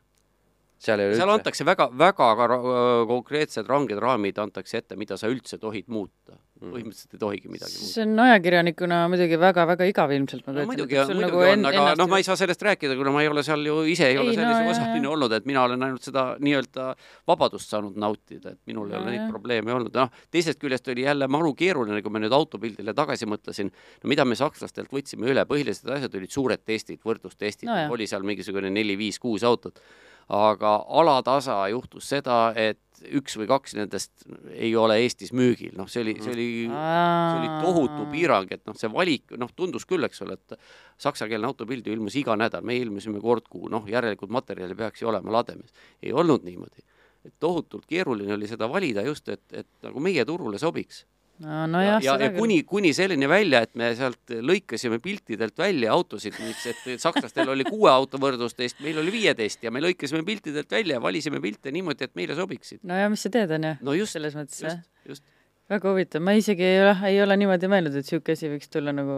seal 0.83 1.03
ei 1.03 1.11
ole 1.11 1.19
seal 1.19 1.29
üldse. 1.29 1.41
antakse 1.41 1.67
väga, 1.69 1.89
väga 2.05 2.31
ka 2.39 2.63
konkreetsed 3.11 3.69
ranged 3.71 4.01
raamid 4.03 4.41
antakse 4.43 4.83
ette, 4.83 4.99
mida 5.01 5.19
sa 5.21 5.31
üldse 5.33 5.61
tohid 5.63 5.89
muuta 5.93 6.39
mm.. 6.63 6.73
põhimõtteliselt 6.73 7.17
ei 7.17 7.21
tohigi 7.21 7.51
midagi 7.51 7.77
muuta. 7.77 7.91
see 7.91 8.05
on 8.05 8.23
ajakirjanikuna 8.25 8.99
muidugi 9.13 9.39
väga-väga 9.43 9.89
igav 9.91 10.15
ilmselt. 10.17 10.47
no 10.47 10.67
muidugi, 10.69 10.99
muidugi 10.99 11.25
nagu 11.25 11.43
on, 11.43 11.67
aga 11.71 11.87
noh, 11.99 12.11
ma 12.11 12.21
ei 12.21 12.27
saa 12.27 12.37
sellest 12.41 12.63
rääkida, 12.67 12.97
kuna 12.99 13.15
ma 13.15 13.25
ei 13.25 13.31
ole 13.31 13.45
seal 13.47 13.65
ju 13.67 13.79
ise 13.93 14.07
ei, 14.09 14.17
ei 14.17 14.21
ole 14.23 14.35
sellise 14.37 14.61
no, 14.61 14.75
osaline 14.75 15.03
jah. 15.03 15.15
olnud, 15.15 15.37
et 15.39 15.49
mina 15.49 15.65
olen 15.67 15.89
ainult 15.89 16.07
seda 16.07 16.27
nii-öelda 16.43 16.89
vabadust 17.31 17.75
saanud 17.75 17.99
nautida, 18.03 18.55
et 18.55 18.61
minul 18.71 18.89
no, 18.89 18.95
ei 18.95 19.01
ole 19.01 19.17
neid 19.17 19.27
probleeme 19.33 19.75
olnud. 19.77 19.99
noh, 19.99 20.23
teisest 20.35 20.63
küljest 20.63 20.89
oli 20.93 21.07
jälle 21.07 21.29
maru 21.33 21.55
keeruline, 21.59 22.03
kui 22.05 22.15
ma 22.15 22.23
nüüd 22.23 22.37
autopildile 22.37 22.95
tagasi 22.97 23.29
mõtlesin, 23.31 23.73
no 23.73 24.13
mida 24.13 24.27
me 24.29 24.39
sakslastelt 24.39 24.93
võtsime 24.95 25.31
üle, 25.33 25.47
põhilised 25.49 25.91
asjad 25.99 26.21
olid 26.21 26.35
suured 26.35 26.65
testid, 26.65 27.03
võrdlustestid 27.07 27.71
no,, 27.71 27.79
oli 27.95 28.09
seal 28.11 28.27
mingisugune 28.27 28.73
neli-viis-kuus 28.73 29.47
autot 29.47 29.83
aga 30.29 30.77
alatasa 30.89 31.57
juhtus 31.73 32.09
seda, 32.13 32.53
et 32.57 32.79
üks 33.11 33.35
või 33.39 33.49
kaks 33.51 33.75
nendest 33.75 34.25
ei 34.55 34.71
ole 34.79 34.99
Eestis 35.03 35.33
müügil, 35.35 35.73
noh, 35.79 35.89
see 35.91 36.05
oli, 36.05 36.15
see 36.23 36.33
oli, 36.33 36.49
see 36.69 37.41
oli 37.41 37.51
tohutu 37.65 38.07
piirang, 38.13 38.53
et 38.55 38.63
noh, 38.69 38.77
see 38.79 38.91
valik, 38.93 39.35
noh, 39.41 39.51
tundus 39.57 39.87
küll, 39.89 40.05
eks 40.07 40.23
ole, 40.27 40.39
et 40.39 40.59
saksakeelne 41.03 41.49
autopild 41.51 41.87
ju 41.87 41.97
ilmus 41.97 42.17
iga 42.21 42.37
nädal, 42.39 42.65
me 42.67 42.77
ilmusime 42.79 43.21
kord 43.23 43.49
kuu, 43.51 43.71
noh, 43.73 43.89
järelikult 43.91 44.31
materjali 44.35 44.79
peaks 44.79 45.03
ju 45.03 45.11
olema 45.11 45.35
lademes. 45.41 45.75
ei 46.03 46.13
olnud 46.13 46.47
niimoodi. 46.47 46.87
et 47.25 47.35
tohutult 47.39 47.87
keeruline 47.87 48.35
oli 48.35 48.49
seda 48.51 48.69
valida 48.71 49.03
just, 49.07 49.29
et, 49.29 49.45
et 49.53 49.69
nagu 49.83 50.01
meie 50.01 50.25
turule 50.27 50.59
sobiks 50.59 51.05
no, 51.43 51.67
no 51.71 51.83
ja, 51.83 51.99
ja, 52.05 52.17
ja 52.21 52.31
kuni, 52.37 52.61
kuni 52.69 52.93
selleni 52.97 53.29
välja, 53.31 53.63
et 53.67 53.75
me 53.79 53.93
sealt 53.99 54.35
lõikasime 54.51 55.01
piltidelt 55.03 55.59
välja 55.59 55.93
autosid, 55.95 56.37
mis, 56.45 56.65
et 56.71 57.03
sakslastel 57.03 57.53
oli 57.55 57.67
kuue 57.69 57.91
auto 57.91 58.21
võrdlustest, 58.23 58.83
meil 58.85 59.01
oli 59.03 59.15
viieteist 59.15 59.65
ja 59.65 59.73
me 59.75 59.83
lõikasime 59.85 60.25
piltidelt 60.29 60.71
välja 60.71 60.99
ja 60.99 61.05
valisime 61.05 61.41
pilte 61.43 61.73
niimoodi, 61.75 62.09
et 62.09 62.17
meile 62.19 62.39
sobiksid. 62.39 62.83
no 62.89 62.99
ja 62.99 63.11
mis 63.13 63.25
sa 63.25 63.33
teed, 63.33 63.57
on 63.59 63.71
ju 63.71 63.77
no. 63.81 64.11
selles 64.15 64.37
mõttes, 64.39 64.63
jah. 64.67 64.81
just 65.09 65.25
väga 65.73 65.93
huvitav, 65.93 66.25
ma 66.25 66.37
isegi 66.37 66.67
ei 66.67 66.81
ole, 66.83 66.95
ei 67.09 67.21
ole 67.25 67.37
niimoodi 67.41 67.71
mõelnud, 67.71 67.97
et 67.97 68.05
niisugune 68.05 68.37
asi 68.37 68.51
võiks 68.53 68.73
tulla 68.73 68.95
nagu 68.97 69.15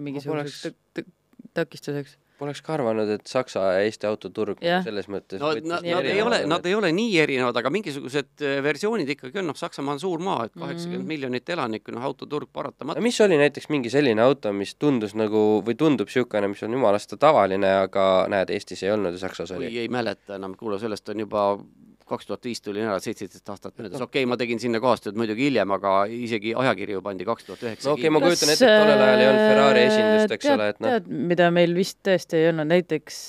mingisuguseks 0.00 0.68
takistuseks 1.54 2.16
Poleks 2.38 2.62
ka 2.66 2.74
arvanud, 2.74 3.08
et 3.14 3.28
Saksa 3.30 3.62
ja 3.76 3.82
Eesti 3.86 4.08
autoturg 4.08 4.62
yeah. 4.64 4.82
selles 4.84 5.06
mõttes 5.12 5.38
no, 5.42 5.52
nad, 5.54 5.84
nad 5.86 6.08
ei 6.08 6.22
ole, 6.22 6.40
nad 6.50 6.66
ei 6.66 6.74
ole 6.74 6.90
nii 6.96 7.12
erinevad, 7.22 7.60
aga 7.60 7.70
mingisugused 7.74 8.42
äh, 8.42 8.58
versioonid 8.64 9.12
ikkagi 9.14 9.38
on, 9.42 9.48
noh, 9.52 9.58
Saksamaa 9.58 9.94
on 9.94 10.02
suur 10.02 10.22
maa, 10.24 10.48
et 10.48 10.54
kaheksakümmend 10.56 11.04
mm. 11.04 11.12
miljonit 11.14 11.54
elanikku, 11.54 11.94
noh, 11.94 12.08
autoturg 12.10 12.50
paratamatult. 12.52 13.04
mis 13.04 13.20
oli 13.24 13.38
näiteks 13.38 13.70
mingi 13.70 13.92
selline 13.92 14.24
auto, 14.24 14.52
mis 14.56 14.74
tundus 14.74 15.14
nagu 15.18 15.44
või 15.66 15.78
tundub 15.78 16.10
niisugune, 16.10 16.50
mis 16.50 16.66
on 16.66 16.74
jumalast 16.74 17.14
tavaline, 17.20 17.70
aga 17.86 18.08
näed, 18.32 18.50
Eestis 18.54 18.82
ei 18.82 18.92
olnud 18.94 19.14
ja 19.14 19.22
Saksas 19.26 19.54
oli? 19.54 19.70
ei 19.78 19.88
mäleta 19.92 20.38
enam, 20.38 20.58
kuule, 20.58 20.80
sellest 20.82 21.14
on 21.14 21.22
juba 21.26 21.46
kaks 22.08 22.28
tuhat 22.28 22.44
viis 22.44 22.60
tulin 22.64 22.88
ära, 22.88 22.98
seitseteist 23.02 23.48
aastat 23.52 23.76
möödas, 23.78 24.00
okei 24.00 24.22
okay,, 24.22 24.30
ma 24.30 24.38
tegin 24.40 24.60
sinna 24.62 24.80
kaastööd 24.82 25.16
muidugi 25.18 25.48
hiljem, 25.48 25.70
aga 25.76 25.94
isegi 26.12 26.52
ajakirju 26.60 27.00
pandi 27.04 27.28
kaks 27.28 27.48
tuhat 27.48 27.64
üheksa. 27.64 27.88
no 27.88 27.94
okei 27.96 28.08
okay,, 28.08 28.14
ma 28.14 28.22
kujutan 28.24 28.52
ette, 28.54 28.68
et 28.68 28.82
tollel 28.82 29.06
ajal 29.06 29.22
ei 29.22 29.30
olnud 29.30 29.46
Ferrari 29.52 29.86
esindust, 29.86 30.36
eks 30.36 30.48
tead, 30.48 30.58
ole, 30.58 30.68
et 30.74 30.84
noh. 30.84 30.92
tead, 30.92 31.08
mida 31.32 31.48
meil 31.54 31.74
vist 31.78 32.00
tõesti 32.04 32.40
ei 32.40 32.50
olnud, 32.52 32.70
näiteks 32.74 33.22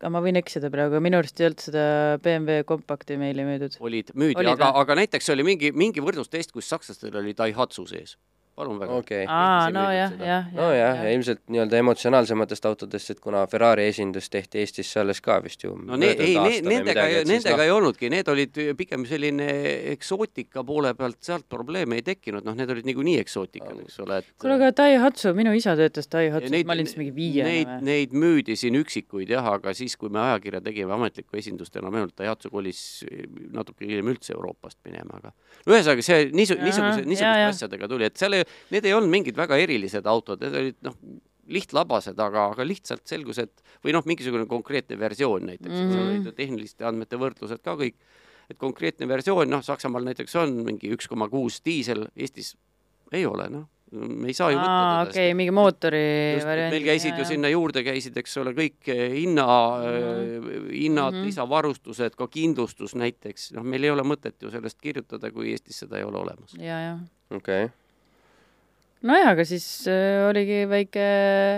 aga 0.00 0.12
ma 0.14 0.24
võin 0.24 0.40
eksida 0.40 0.70
praegu, 0.72 1.00
minu 1.04 1.18
arust 1.20 1.40
ei 1.42 1.50
olnud 1.50 1.64
seda 1.66 1.84
BMW 2.24 2.64
kompakti 2.68 3.18
meile 3.20 3.44
müüdud. 3.48 3.76
olid, 3.84 4.14
müüdi, 4.16 4.46
aga, 4.54 4.72
aga 4.80 4.96
näiteks 5.02 5.28
oli 5.34 5.44
mingi, 5.50 5.74
mingi 5.76 6.04
võrdlustest, 6.04 6.54
kus 6.54 6.70
sakslastel 6.72 7.18
oli 7.20 7.36
Daihatsu 7.36 7.84
sees 7.90 8.16
palun 8.60 8.80
väga. 8.80 8.98
okei 9.00 9.24
okay.. 9.24 9.34
aa, 9.34 9.48
Eestis 9.50 9.68
ei 9.68 9.76
nojah, 9.76 10.14
jah, 10.28 10.48
nojah, 10.54 11.02
ja 11.04 11.14
ilmselt 11.14 11.42
nii-öelda 11.52 11.80
emotsionaalsematest 11.80 12.68
autodest, 12.70 13.14
et 13.14 13.20
kuna 13.24 13.42
Ferrari 13.50 13.86
esindus 13.90 14.30
tehti 14.32 14.60
Eestisse 14.62 15.00
alles 15.02 15.22
ka 15.24 15.38
vist 15.44 15.64
ju 15.64 15.74
no 15.78 15.98
ne, 16.00 16.12
ei, 16.14 16.36
nendega, 16.66 17.06
nendega 17.28 17.66
ei 17.66 17.72
olnudki, 17.74 18.10
need 18.12 18.28
olid 18.32 18.60
pigem 18.78 19.06
selline 19.08 19.48
eksootika 19.94 20.64
poole 20.66 20.92
pealt, 20.98 21.20
sealt 21.24 21.48
probleeme 21.50 22.00
ei 22.00 22.06
tekkinud, 22.06 22.44
noh, 22.46 22.56
need 22.58 22.72
olid 22.74 22.88
niikuinii 22.88 23.18
eksootikad, 23.22 23.82
eks 23.86 24.00
ole, 24.04 24.20
et 24.22 24.32
kuule, 24.40 24.56
aga 24.58 24.72
Daihatsu, 24.82 25.34
minu 25.36 25.54
isa 25.56 25.76
töötas 25.78 26.10
Daihatsus, 26.12 26.56
ma 26.66 26.76
olin 26.76 26.90
siis 26.90 27.00
mingi 27.00 27.14
viiene 27.16 27.54
neid, 27.54 27.72
või? 27.72 27.88
neid 27.90 28.16
müüdi 28.24 28.58
siin 28.60 28.78
üksikuid 28.80 29.32
jah, 29.32 29.46
aga 29.56 29.74
siis, 29.76 29.96
kui 30.00 30.12
me 30.12 30.22
ajakirja 30.26 30.62
tegime 30.64 30.96
ametlikku 30.96 31.40
esindust 31.40 31.76
enam 31.80 31.96
ainult 31.98 32.16
Daihatsu 32.18 32.52
kolis 32.52 32.82
natuke 33.54 33.86
hiljem 33.86 34.12
üldse 34.12 34.34
Euroopast 34.36 34.78
minema, 34.86 35.20
aga 35.20 35.32
no 35.66 35.74
ühesõnaga 35.74 36.04
see 36.04 36.28
niisu-, 36.30 36.58
niisuguse, 36.60 37.06
niisuguste 37.06 37.48
asjadega 37.50 37.88
tuli, 37.90 38.08
et 38.10 38.20
seal 38.20 38.38
ei, 38.38 38.46
need 38.70 38.86
ei 38.86 38.94
olnud 38.96 39.12
mingid 39.12 39.36
väga 39.38 39.58
erilised 39.60 40.06
autod, 40.10 40.42
need 40.44 40.56
olid 40.62 40.78
noh, 40.86 40.96
lihtlabased, 41.50 42.18
aga, 42.22 42.50
aga 42.54 42.66
lihtsalt 42.66 43.04
selgus, 43.10 43.40
et 43.42 43.64
või 43.84 43.94
noh, 43.96 44.06
mingisugune 44.06 44.46
konkreetne 44.50 44.98
versioon 45.00 45.48
näiteks 45.50 45.72
mm, 45.72 45.80
-hmm. 45.80 45.96
seal 45.96 46.10
olid 46.12 46.28
ju 46.30 46.34
tehniliste 46.36 46.86
andmete 46.86 47.18
võrdlused 47.18 47.62
ka 47.64 47.74
kõik, 47.80 47.98
et 48.50 48.58
konkreetne 48.58 49.08
versioon, 49.10 49.50
noh, 49.50 49.64
Saksamaal 49.64 50.06
näiteks 50.06 50.36
on 50.38 50.60
mingi 50.66 50.92
üks 50.94 51.10
koma 51.10 51.28
kuus 51.32 51.60
diisel, 51.64 52.06
Eestis 52.16 52.54
ei 53.12 53.26
ole, 53.26 53.48
noh, 53.50 53.66
me 53.90 54.30
ei 54.30 54.36
saa 54.36 54.52
ju 54.52 54.58
võtta 54.58 54.70
teda 54.70 55.10
okei, 55.10 55.34
mingi 55.38 55.54
mootori 55.54 56.02
just, 56.36 56.46
meil 56.46 56.86
käisid 56.86 57.18
ju 57.18 57.26
sinna 57.26 57.50
juurde 57.50 57.82
käisid, 57.86 58.14
eks 58.22 58.36
ole, 58.42 58.54
kõik 58.54 58.90
eh, 58.92 59.02
hinna 59.16 59.46
mm, 59.80 60.50
hinnad 60.70 61.16
mm, 61.16 61.20
Mhm. 61.20 61.26
lisavarustused, 61.26 62.14
ka 62.18 62.28
kindlustus 62.30 62.94
näiteks, 62.94 63.50
noh, 63.56 63.66
meil 63.66 63.88
ei 63.88 63.90
ole 63.90 64.06
mõtet 64.06 64.38
ju 64.38 64.52
sellest 64.52 64.78
kirjutada, 64.80 65.32
kui 65.34 65.50
Eestis 65.50 65.82
seda 65.82 65.98
ei 65.98 66.06
ole 66.06 66.22
olemas. 66.22 66.54
ja, 66.58 66.78
ja. 66.86 66.98
okei 67.30 67.66
okay., 67.66 67.76
nojah, 69.06 69.32
aga 69.34 69.46
siis 69.48 69.66
äh, 69.90 70.26
oligi 70.28 70.64
väike 70.70 71.04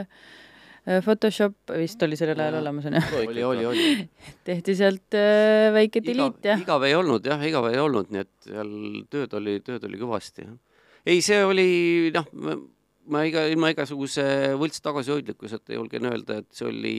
äh, 0.06 0.98
Photoshop 1.04 1.72
vist 1.78 2.02
oli 2.06 2.18
sellel 2.18 2.40
ajal 2.42 2.60
olemas 2.60 2.86
onju, 2.90 3.02
oli, 3.22 3.46
oli, 3.46 3.64
oli. 3.70 3.86
tehti 4.48 4.76
sealt 4.78 5.16
äh, 5.18 5.70
väike 5.74 6.04
delete 6.04 6.54
ja 6.54 6.58
igav 6.62 6.86
ei 6.86 6.94
olnud 6.98 7.26
jah, 7.26 7.42
igav 7.48 7.68
ei 7.70 7.80
olnud, 7.82 8.12
nii 8.14 8.22
et 8.22 8.48
seal 8.50 8.72
tööd 9.12 9.34
oli, 9.40 9.58
tööd 9.66 9.88
oli 9.88 10.00
kõvasti 10.00 10.46
jah. 10.46 10.54
ei, 11.06 11.22
see 11.24 11.42
oli 11.46 11.68
noh, 12.14 12.30
ma 13.10 13.26
iga, 13.26 13.46
ilma 13.50 13.72
igasuguse 13.74 14.24
võlts 14.58 14.82
tagasihoidlikkuseta 14.84 15.74
julgen 15.78 16.10
öelda, 16.12 16.42
et 16.42 16.50
see 16.54 16.68
oli 16.70 16.96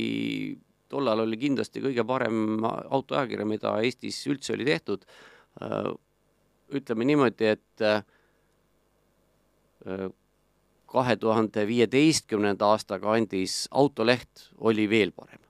tollal 0.93 1.23
oli 1.23 1.39
kindlasti 1.41 1.81
kõige 1.81 2.03
parem 2.05 2.65
autoajakiri, 2.67 3.45
mida 3.49 3.71
Eestis 3.81 4.19
üldse 4.29 4.53
oli 4.53 4.67
tehtud. 4.67 5.07
ütleme 6.73 7.05
niimoodi, 7.07 7.47
et 7.49 7.85
kahe 10.93 11.15
tuhande 11.17 11.65
viieteistkümnenda 11.67 12.69
aasta 12.75 12.99
kandis 13.01 13.63
Autoleht 13.71 14.49
oli 14.61 14.85
veel 14.91 15.11
parem, 15.11 15.41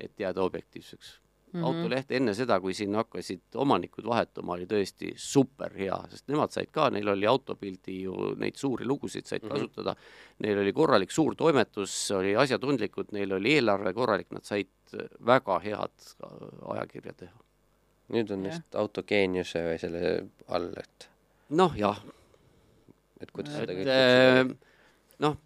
et 0.00 0.12
jääda 0.20 0.42
objektiivseks 0.46 1.16
Mhm. 1.56 1.64
autoleht 1.64 2.10
enne 2.12 2.34
seda, 2.34 2.58
kui 2.60 2.74
siin 2.74 2.94
hakkasid 2.98 3.54
omanikud 3.54 4.04
vahetuma, 4.04 4.52
oli 4.56 4.66
tõesti 4.68 5.12
super 5.16 5.72
hea, 5.78 5.96
sest 6.10 6.26
nemad 6.28 6.52
said 6.52 6.68
ka, 6.74 6.90
neil 6.90 7.08
oli 7.08 7.24
autopildi 7.30 8.02
ju 8.02 8.34
neid 8.36 8.58
suuri 8.60 8.84
lugusid 8.84 9.24
said 9.26 9.42
Mhm. 9.46 9.52
kasutada. 9.54 9.94
Neil 10.42 10.58
oli 10.58 10.72
korralik 10.72 11.10
suur 11.10 11.34
toimetus, 11.34 11.94
oli 12.10 12.34
asjatundlikud, 12.36 13.12
neil 13.12 13.32
oli 13.32 13.54
eelarve 13.54 13.94
korralik, 13.94 14.26
nad 14.32 14.44
said 14.44 14.66
väga 15.24 15.58
head 15.62 15.96
ajakirja 16.74 17.12
teha. 17.16 17.32
nüüd 18.12 18.30
on 18.30 18.44
Jah. 18.44 18.52
vist 18.54 18.74
autogeeniuse 18.78 19.58
või 19.64 19.78
selle 19.80 20.28
all, 20.48 20.68
et, 20.78 21.08
noh, 21.50 21.72
jah, 21.76 21.98
et 23.20 23.32
kuidas 23.32 23.54
Et, 23.54 23.60
seda 23.62 23.74
et 23.74 23.80
kõik 23.80 23.92
äh, 23.92 24.72
noh, 25.24 25.36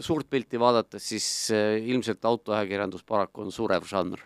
suurt 0.00 0.28
pilti 0.30 0.60
vaadates, 0.60 1.04
siis 1.12 1.26
äh, 1.54 1.78
ilmselt 1.92 2.24
autoajakirjandus 2.24 3.04
paraku 3.08 3.44
on 3.44 3.52
surev 3.54 3.86
žanr. 3.88 4.22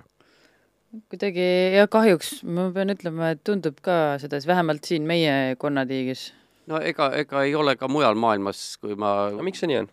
kuidagi 1.10 1.48
ja 1.74 1.88
kahjuks 1.90 2.36
ma 2.46 2.68
pean 2.74 2.94
ütlema, 2.94 3.32
et 3.34 3.42
tundub 3.46 3.80
ka 3.82 4.16
sedasi, 4.22 4.48
vähemalt 4.50 4.86
siin 4.86 5.06
meie 5.08 5.56
konnatiigis. 5.58 6.30
no 6.70 6.80
ega, 6.80 7.10
ega 7.24 7.42
ei 7.42 7.54
ole 7.58 7.76
ka 7.76 7.90
mujal 7.90 8.14
maailmas, 8.14 8.76
kui 8.82 8.94
ma 8.94 9.16
aga 9.32 9.46
miks 9.46 9.64
see 9.64 9.72
nii 9.72 9.82
on? 9.82 9.92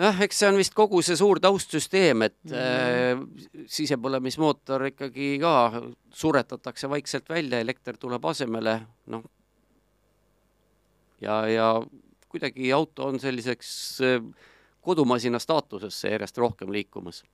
jah, 0.00 0.18
eks 0.24 0.40
see 0.40 0.48
on 0.50 0.58
vist 0.60 0.74
kogu 0.76 1.02
see 1.04 1.16
suur 1.18 1.40
taustsüsteem, 1.44 2.26
et 2.28 2.38
mm. 2.48 2.56
äh, 2.56 3.64
sisepõlemismootor 3.72 4.90
ikkagi 4.92 5.36
ka 5.42 5.54
suretatakse 6.16 6.90
vaikselt 6.92 7.28
välja, 7.32 7.60
elekter 7.64 8.00
tuleb 8.00 8.24
asemele, 8.32 8.80
noh. 9.12 9.24
ja, 11.20 11.40
ja 11.48 11.70
kuidagi 12.28 12.72
auto 12.72 13.06
on 13.10 13.20
selliseks 13.20 13.70
äh, 14.04 14.20
kodumasina 14.86 15.38
staatusesse 15.38 16.12
järjest 16.14 16.38
rohkem 16.38 16.72
liikumas. 16.72 17.24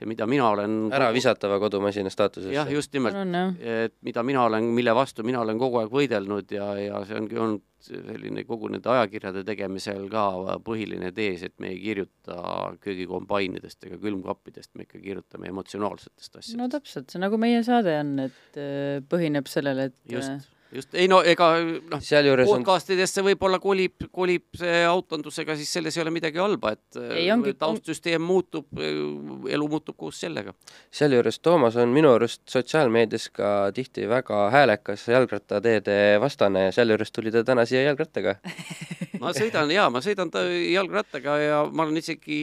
see, 0.00 0.08
mida 0.08 0.24
mina 0.26 0.46
olen 0.48 0.76
ära 0.96 1.10
visatava 1.12 1.58
kodumasina 1.60 2.10
staatusesse. 2.10 2.54
jah, 2.54 2.70
just 2.72 2.92
nimelt, 2.96 3.16
et 3.60 3.94
mida 4.00 4.22
mina 4.22 4.44
olen, 4.48 4.70
mille 4.76 4.94
vastu 4.96 5.22
mina 5.22 5.42
olen 5.44 5.58
kogu 5.58 5.82
aeg 5.82 5.92
võidelnud 5.92 6.54
ja, 6.56 6.70
ja 6.80 7.02
see 7.04 7.18
ongi 7.20 7.36
olnud 7.36 7.66
selline 7.84 8.44
kogu 8.44 8.68
nende 8.72 8.88
ajakirjade 8.92 9.42
tegemisel 9.48 10.06
ka 10.12 10.24
põhiline 10.64 11.12
tees, 11.16 11.44
et 11.46 11.54
me 11.62 11.70
ei 11.72 11.78
kirjuta 11.80 12.36
köögikombainidest 12.84 13.88
ega 13.88 13.96
külmkappidest, 14.00 14.72
me 14.76 14.84
ikka 14.88 15.00
kirjutame 15.00 15.48
emotsionaalsetest 15.52 16.34
no 16.36 16.42
asjadest. 16.42 16.74
täpselt, 16.76 17.12
see 17.12 17.22
nagu 17.22 17.40
meie 17.40 17.62
saade 17.66 17.96
on, 18.02 18.16
et 18.26 18.60
äh, 18.60 19.04
põhineb 19.12 19.48
sellele, 19.52 19.90
et 19.90 20.16
just, 20.16 20.50
just, 20.74 20.94
ei 20.94 21.08
no 21.10 21.20
ega 21.26 21.48
noh, 21.62 22.00
sealjuures 22.04 22.48
on, 22.48 22.60
podcastidesse 22.60 23.24
võib-olla 23.26 23.58
kolib, 23.62 24.06
kolib 24.12 24.44
see 24.58 24.82
autondusega, 24.86 25.56
siis 25.58 25.72
selles 25.76 25.96
ei 25.96 26.02
ole 26.04 26.12
midagi 26.14 26.38
halba, 26.42 26.72
et 26.76 27.00
Ei, 27.16 27.26
ongi- 27.34 27.54
taustsüsteem 27.58 28.22
muutub, 28.22 28.66
elu 28.80 29.68
muutub 29.68 29.96
koos 29.98 30.20
sellega. 30.20 30.54
sealjuures 30.90 31.40
Toomas 31.40 31.76
on 31.80 31.92
minu 31.94 32.12
arust 32.14 32.42
sotsiaalmeedias 32.50 33.28
ka 33.34 33.70
tihti 33.74 34.06
väga 34.08 34.46
häälekas 34.54 35.08
jalgrattateede 35.08 36.20
vastane 36.20 36.68
ja 36.68 36.72
sealjuures 36.72 37.12
tuli 37.12 37.30
ta 37.34 37.44
täna 37.44 37.64
siia 37.66 37.82
jalgrattaga. 37.88 38.36
ma 39.22 39.34
sõidan 39.36 39.70
jaa, 39.74 39.90
ma 39.90 40.00
sõidan 40.04 40.30
ta 40.32 40.44
jalgrattaga 40.48 41.38
ja 41.42 41.64
ma 41.72 41.84
olen 41.86 42.00
isegi 42.00 42.40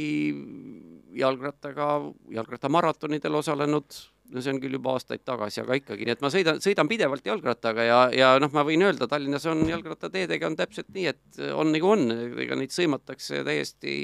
jalgrattaga, 1.17 1.87
jalgrattamaratonidel 2.35 3.35
osalenud, 3.39 3.95
no 4.33 4.43
see 4.43 4.53
on 4.53 4.59
küll 4.63 4.75
juba 4.77 4.95
aastaid 4.97 5.23
tagasi, 5.27 5.61
aga 5.63 5.77
ikkagi, 5.79 6.07
nii 6.07 6.15
et 6.17 6.23
ma 6.23 6.31
sõidan, 6.33 6.59
sõidan 6.63 6.89
pidevalt 6.89 7.25
jalgrattaga 7.27 7.85
ja, 7.87 8.01
ja 8.15 8.33
noh, 8.41 8.51
ma 8.55 8.65
võin 8.67 8.83
öelda, 8.87 9.07
Tallinnas 9.09 9.47
on 9.49 9.63
jalgrattateedega 9.69 10.49
on 10.49 10.57
täpselt 10.59 10.91
nii, 10.95 11.07
et 11.13 11.41
on 11.55 11.71
nagu 11.75 11.93
on, 11.95 12.05
ega 12.43 12.59
neid 12.59 12.75
sõimatakse 12.75 13.43
täiesti 13.47 13.97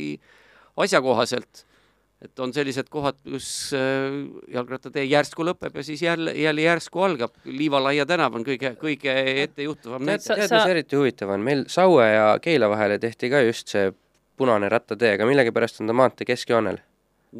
asjakohaselt. 0.83 1.65
et 2.23 2.39
on 2.39 2.53
sellised 2.55 2.87
kohad, 2.87 3.17
kus 3.27 3.47
äh, 3.75 4.13
jalgrattatee 4.53 5.03
järsku 5.03 5.43
lõpeb 5.43 5.75
ja 5.75 5.83
siis 5.83 6.01
jälle, 6.01 6.31
jälle 6.39 6.61
järsku 6.63 7.01
algab. 7.03 7.33
Liivalaia 7.43 8.05
tänav 8.07 8.37
on 8.39 8.45
kõige, 8.47 8.77
kõige 8.79 9.11
ettejuhtavam 9.41 10.05
tead, 10.07 10.23
näide. 10.23 10.37
Tead, 10.47 10.53
mis 10.55 10.71
eriti 10.71 10.95
huvitav 10.95 11.33
on, 11.35 11.43
meil 11.43 11.65
Saue 11.67 12.05
ja 12.07 12.29
Keila 12.41 12.69
vahele 12.71 12.95
tehti 13.03 13.27
ka 13.33 13.43
just 13.43 13.75
see 13.75 13.91
punane 14.39 14.69
rattatee, 14.71 15.17
aga 15.17 15.27
millegipärast 15.27 15.83
on 15.83 15.91
ta 15.91 15.97
maantee 15.99 16.29
keskjoonel. 16.31 16.79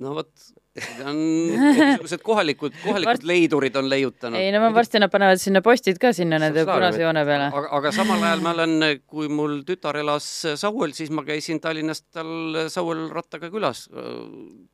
no 0.03 0.17
vot, 0.19 0.33
on 1.05 1.17
niisugused 1.17 2.23
kohalikud, 2.25 2.73
kohalikud 2.81 3.11
Vart- 3.11 3.27
leidurid 3.29 3.75
on 3.77 3.89
leiutanud. 3.91 4.39
ei 4.39 4.49
no 4.55 4.61
ma 4.63 4.71
varsti 4.73 5.01
nad 5.03 5.11
panevad 5.13 5.37
sinna 5.41 5.61
postid 5.61 5.99
ka 6.01 6.09
sinna 6.17 6.39
nende 6.41 6.63
punase 6.65 7.03
joone 7.03 7.21
peale. 7.27 7.51
aga, 7.53 7.69
aga 7.77 7.91
samal 7.93 8.23
ajal 8.25 8.41
ma 8.41 8.53
olen, 8.55 8.73
kui 9.05 9.29
mul 9.29 9.59
tütar 9.67 9.99
elas 10.01 10.25
Sauel, 10.57 10.95
siis 10.97 11.11
ma 11.13 11.21
käisin 11.27 11.61
Tallinnast 11.61 12.07
tal 12.13 12.65
Sauel 12.73 13.05
rattaga 13.13 13.51
külas. 13.53 13.85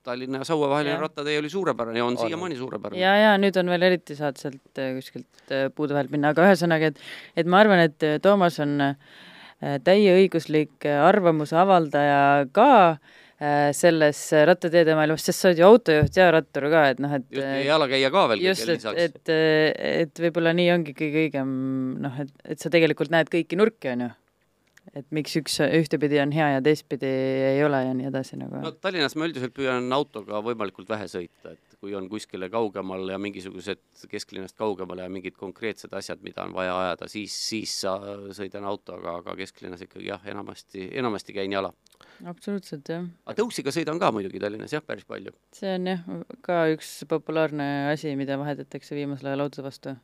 Tallinna 0.04 0.40
ja 0.44 0.48
Saue 0.48 0.70
vaheline 0.72 0.98
rattatee 1.02 1.38
oli 1.40 1.52
suurepärane 1.52 2.00
ja 2.00 2.06
on 2.06 2.16
On. 2.16 2.28
siiamaani 2.28 2.56
suurepärane. 2.56 3.02
ja, 3.02 3.16
ja 3.26 3.38
nüüd 3.42 3.60
on 3.60 3.70
veel 3.76 3.90
eriti 3.92 4.16
saad 4.16 4.40
sealt 4.40 4.80
äh, 4.80 4.94
kuskilt 4.96 5.52
äh, 5.52 5.68
puude 5.76 5.98
vahelt 5.98 6.16
minna, 6.16 6.32
aga 6.32 6.48
ühesõnaga, 6.48 6.94
et, 6.94 7.04
et 7.36 7.48
ma 7.50 7.60
arvan, 7.60 7.84
et 7.90 8.08
äh, 8.08 8.20
Toomas 8.24 8.60
on 8.64 8.80
täieõiguslik 9.60 10.86
arvamuse 10.88 11.58
avaldaja 11.60 12.46
ka 12.56 12.70
selles 13.40 14.20
äh, 14.36 14.44
rattateede 14.50 14.96
maailmas, 14.98 15.24
sest 15.24 15.40
sa 15.40 15.50
oled 15.50 15.62
ju 15.62 15.68
autojuht 15.68 16.18
ja 16.20 16.26
rattur 16.36 16.66
ka, 16.72 16.82
et 16.92 16.98
noh, 17.00 17.14
et 17.16 17.24
just, 17.30 17.44
äh, 17.44 17.60
ja 17.62 17.70
jalakäija 17.74 18.10
ka 18.12 18.24
veel 18.34 18.42
just, 18.44 18.72
et, 18.74 18.88
et, 19.00 19.32
et 19.32 20.24
võib-olla 20.26 20.52
nii 20.58 20.74
ongi 20.74 20.96
kõige 20.98 21.24
õigem 21.24 21.54
noh, 22.04 22.18
et, 22.20 22.34
et 22.44 22.60
sa 22.60 22.72
tegelikult 22.74 23.14
näed 23.16 23.32
kõiki 23.32 23.60
nurki, 23.60 23.94
on 23.94 24.04
ju. 24.04 24.10
et 24.92 25.08
miks 25.16 25.38
üks 25.40 25.56
ühtepidi 25.70 26.20
on 26.20 26.36
hea 26.36 26.50
ja 26.58 26.66
teistpidi 26.66 27.14
ei 27.54 27.64
ole 27.64 27.80
ja 27.86 27.96
nii 27.96 28.10
edasi 28.12 28.42
nagu 28.42 28.60
no 28.66 28.74
Tallinnas 28.76 29.16
ma 29.16 29.30
üldiselt 29.30 29.56
püüan 29.56 29.88
autoga 29.96 30.44
võimalikult 30.44 30.92
vähe 30.92 31.08
sõita, 31.08 31.56
et 31.56 31.69
kui 31.80 31.96
on 31.96 32.10
kuskile 32.12 32.50
kaugemal 32.52 33.08
ja 33.10 33.18
mingisugused 33.22 33.82
kesklinnast 34.12 34.58
kaugemale 34.60 35.06
ja 35.06 35.12
mingid 35.12 35.38
konkreetsed 35.40 35.94
asjad, 35.96 36.20
mida 36.26 36.44
on 36.44 36.54
vaja 36.56 36.76
ajada, 36.76 37.08
siis, 37.12 37.36
siis 37.50 37.76
sa 37.86 37.96
sõidan 38.36 38.68
autoga, 38.68 39.16
aga 39.22 39.36
kesklinnas 39.40 39.86
ikkagi 39.86 40.10
jah, 40.12 40.26
enamasti, 40.28 40.90
enamasti 41.00 41.36
käin 41.38 41.56
jala. 41.56 41.72
absoluutselt 42.28 42.92
jah, 42.92 43.08
aga 43.26 43.38
tõusiga 43.40 43.72
sõidan 43.76 44.00
ka 44.02 44.12
muidugi 44.16 44.42
Tallinnas 44.44 44.76
jah, 44.76 44.84
päris 44.86 45.08
palju. 45.08 45.32
see 45.56 45.72
on 45.78 45.88
jah 45.94 46.04
ka 46.46 46.66
üks 46.74 46.92
populaarne 47.10 47.70
asi, 47.94 48.14
mida 48.20 48.38
vahetatakse 48.40 49.00
viimasel 49.00 49.32
ajal 49.32 49.46
auto 49.48 49.64
vastu. 49.64 49.96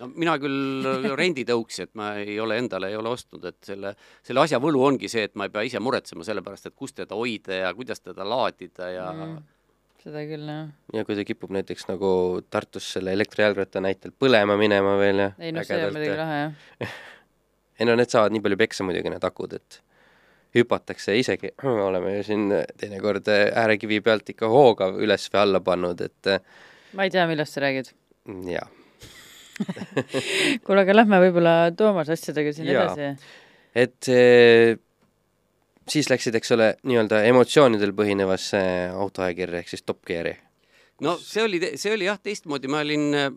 no 0.00 0.10
mina 0.14 0.38
küll 0.40 1.12
renditõuks, 1.12 1.82
et 1.84 1.94
ma 1.98 2.14
ei 2.22 2.40
ole 2.40 2.56
endale, 2.62 2.88
ei 2.88 2.96
ole 2.96 3.12
ostnud, 3.12 3.44
et 3.52 3.60
selle, 3.68 3.92
selle 4.24 4.46
asja 4.46 4.62
võlu 4.64 4.80
ongi 4.88 5.12
see, 5.12 5.28
et 5.28 5.36
ma 5.36 5.44
ei 5.44 5.52
pea 5.52 5.68
ise 5.68 5.84
muretsema 5.84 6.24
selle 6.24 6.44
pärast, 6.46 6.72
et 6.72 6.78
kus 6.78 6.96
teda 6.96 7.20
hoida 7.20 7.62
ja 7.66 7.76
kuidas 7.76 8.00
teda 8.00 8.24
laadida 8.24 8.92
ja 8.96 9.12
mm, 9.12 9.38
seda 10.02 10.22
küll, 10.28 10.46
jah. 10.48 10.70
ja 10.94 11.04
kui 11.06 11.18
ta 11.18 11.24
kipub 11.26 11.52
näiteks 11.54 11.88
nagu 11.90 12.10
Tartus 12.50 12.86
selle 12.94 13.12
elektrijalgratta 13.16 13.82
näitel 13.84 14.14
põlema 14.14 14.58
minema 14.60 14.94
veel 15.00 15.24
ja 15.24 15.28
ei 15.38 15.52
noh, 15.54 15.66
see 15.66 15.82
on 15.82 15.94
muidugi 15.96 16.16
lahe, 16.18 16.40
jah. 16.44 16.96
ei 17.80 17.88
no 17.88 17.98
need 17.98 18.14
saavad 18.14 18.34
nii 18.34 18.44
palju 18.46 18.60
peksa 18.60 18.86
muidugi, 18.86 19.12
need 19.14 19.28
akud, 19.28 19.58
et 19.58 19.80
hüpatakse 20.56 21.16
isegi, 21.18 21.52
oleme 21.88 22.16
ju 22.18 22.26
siin 22.30 22.48
teinekord 22.80 23.30
äärekivi 23.34 24.00
pealt 24.04 24.34
ikka 24.34 24.50
hooga 24.52 24.92
üles 24.96 25.28
või 25.32 25.42
alla 25.44 25.62
pannud, 25.64 26.02
et 26.06 26.34
ma 26.96 27.06
ei 27.06 27.14
tea, 27.14 27.26
millest 27.30 27.58
sa 27.58 27.66
räägid. 27.66 27.94
jaa 28.54 28.68
kuule, 30.64 30.82
aga 30.84 30.94
lähme 30.94 31.18
võib-olla 31.26 31.54
Toomas 31.76 32.10
asjadega 32.14 32.52
siin 32.54 32.68
Jaa. 32.70 32.84
edasi. 32.86 33.32
et 33.74 34.10
eh, 34.14 34.78
siis 35.92 36.10
läksid, 36.10 36.36
eks 36.38 36.52
ole, 36.56 36.68
nii-öelda 36.88 37.22
emotsioonidel 37.30 37.94
põhinevasse 37.96 38.60
autoajakirja 38.96 39.62
ehk 39.62 39.72
siis 39.72 39.84
Top 39.86 40.04
Gear'i. 40.06 40.36
no 41.04 41.16
see 41.22 41.44
oli, 41.44 41.60
see 41.76 41.94
oli 41.94 42.08
jah 42.08 42.20
teistmoodi, 42.22 42.70
ma 42.70 42.82
olin 42.84 43.08
äh, 43.16 43.28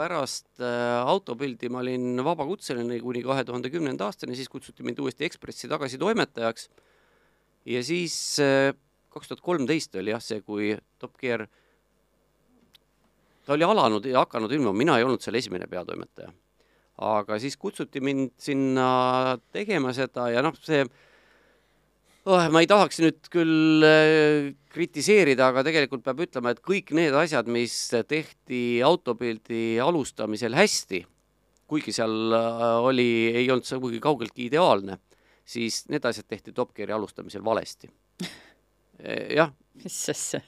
pärast 0.00 0.60
äh, 0.60 1.00
autopildi, 1.06 1.70
ma 1.72 1.82
olin 1.84 2.22
vabakutseline 2.24 3.00
kuni 3.04 3.22
kahe 3.26 3.44
tuhande 3.44 3.70
kümnenda 3.72 4.08
aastani, 4.08 4.36
siis 4.38 4.48
kutsuti 4.48 4.86
mind 4.86 5.00
uuesti 5.02 5.26
Ekspressi 5.28 5.68
tagasi 5.70 5.98
toimetajaks. 6.00 6.68
ja 7.66 7.82
siis 7.84 8.14
äh, 8.40 8.74
kaks 9.10 9.28
tuhat 9.28 9.42
kolmteist 9.44 9.96
oli 10.00 10.14
jah 10.14 10.22
see, 10.22 10.40
kui 10.40 10.76
Top 10.98 11.18
Gear, 11.20 11.46
ta 13.44 13.56
oli 13.56 13.66
alanud 13.66 14.06
ja 14.06 14.24
hakanud 14.24 14.52
ilmuma, 14.52 14.76
mina 14.76 14.98
ei 14.98 15.04
olnud 15.04 15.22
seal 15.24 15.38
esimene 15.40 15.66
peatoimetaja. 15.66 16.32
aga 17.00 17.38
siis 17.40 17.56
kutsuti 17.56 18.00
mind 18.00 18.34
sinna 18.38 19.38
tegema 19.52 19.92
seda 19.96 20.28
ja 20.30 20.42
noh, 20.44 20.56
see 20.60 20.84
oh, 22.28 22.42
ma 22.52 22.62
ei 22.62 22.68
tahaks 22.70 23.00
nüüd 23.02 23.30
küll 23.32 23.86
äh, 23.86 24.50
kritiseerida, 24.74 25.50
aga 25.50 25.64
tegelikult 25.66 26.04
peab 26.06 26.20
ütlema, 26.26 26.54
et 26.54 26.62
kõik 26.64 26.92
need 26.96 27.16
asjad, 27.16 27.48
mis 27.50 27.76
tehti 28.08 28.80
autopildi 28.86 29.78
alustamisel 29.84 30.56
hästi, 30.58 31.04
kuigi 31.70 31.94
seal 31.96 32.36
äh, 32.36 32.68
oli, 32.90 33.10
ei 33.32 33.48
olnud 33.48 33.68
sugugi 33.68 34.02
kaugeltki 34.02 34.48
ideaalne, 34.50 35.00
siis 35.44 35.84
need 35.90 36.06
asjad 36.06 36.28
tehti 36.28 36.54
Top 36.56 36.74
Geari 36.76 36.96
alustamisel 36.96 37.44
valesti. 37.44 37.90
jah, 39.34 39.52
mis 39.80 40.00
asja? 40.12 40.42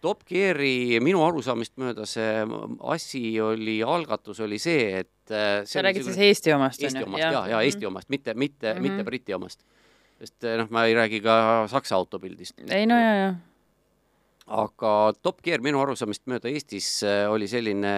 Top 0.00 0.22
Geari 0.24 0.96
minu 1.04 1.20
arusaamist 1.26 1.74
mööda 1.80 2.06
see 2.08 2.44
asi 2.88 3.22
oli, 3.44 3.80
algatus 3.84 4.40
oli 4.40 4.56
see, 4.62 5.02
et 5.02 5.32
äh, 5.32 5.60
see 5.66 5.76
sa 5.76 5.84
räägid 5.84 6.06
siis 6.06 6.20
Eesti 6.24 6.54
omast, 6.56 6.80
Eesti 6.80 7.04
omast 7.04 7.20
ja, 7.20 7.42
ja 7.52 7.60
Eesti 7.66 7.88
omast, 7.88 8.08
mitte, 8.08 8.34
mitte 8.34 8.72
mm, 8.72 8.78
-hmm. 8.78 8.88
mitte 8.88 9.04
Briti 9.04 9.36
omast. 9.36 9.60
Sest 10.20 10.44
eh, 10.44 10.56
noh, 10.60 10.68
ma 10.74 10.84
ei 10.88 10.96
räägi 10.96 11.22
ka 11.24 11.66
Saksa 11.70 11.96
autopildist. 11.96 12.60
ei 12.68 12.86
no 12.88 12.98
ja, 13.00 13.14
ja. 13.16 13.30
aga 14.60 14.94
Top 15.22 15.40
Gear 15.44 15.64
minu 15.64 15.80
arusaamist 15.82 16.26
mööda 16.30 16.52
Eestis 16.52 17.00
eh, 17.06 17.24
oli 17.30 17.48
selline 17.48 17.94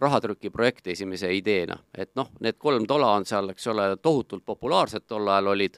rahatrükiprojekt 0.00 0.86
esimese 0.94 1.28
ideena, 1.36 1.76
et 1.92 2.14
noh, 2.16 2.30
need 2.40 2.56
kolm 2.58 2.86
tola 2.88 3.12
on 3.18 3.26
seal, 3.28 3.50
eks 3.52 3.66
ole, 3.68 3.90
tohutult 4.00 4.46
populaarsed 4.48 5.04
tol 5.04 5.28
ajal 5.28 5.50
olid, 5.52 5.76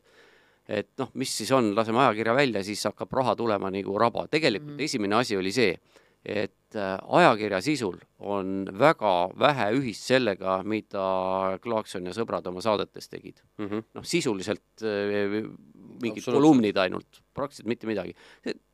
et 0.71 0.93
noh, 1.03 1.11
mis 1.19 1.33
siis 1.41 1.51
on, 1.53 1.73
laseme 1.75 1.99
ajakirja 2.05 2.37
välja, 2.39 2.63
siis 2.63 2.85
hakkab 2.87 3.13
raha 3.19 3.35
tulema 3.37 3.71
nagu 3.75 3.99
raba. 3.99 4.29
tegelikult 4.31 4.71
mm. 4.71 4.77
-hmm. 4.79 4.85
esimene 4.85 5.17
asi 5.17 5.37
oli 5.37 5.53
see, 5.53 5.75
et 6.25 6.77
äh, 6.79 6.97
ajakirja 7.21 7.61
sisul 7.65 7.99
on 8.19 8.65
väga 8.79 9.15
vähe 9.39 9.69
ühist 9.79 10.07
sellega, 10.07 10.61
mida 10.63 11.59
Clarkson 11.63 12.07
ja 12.07 12.15
sõbrad 12.17 12.47
oma 12.47 12.63
saadetes 12.63 13.09
tegid 13.09 13.43
Mm 13.59 13.69
-hmm. 13.69 13.85
noh, 13.95 14.05
sisuliselt 14.05 14.83
äh, 14.83 15.43
mingid 16.03 16.25
kolumnid 16.25 16.79
ainult, 16.83 17.21
praktiliselt 17.35 17.69
mitte 17.71 17.87
midagi. 17.87 18.15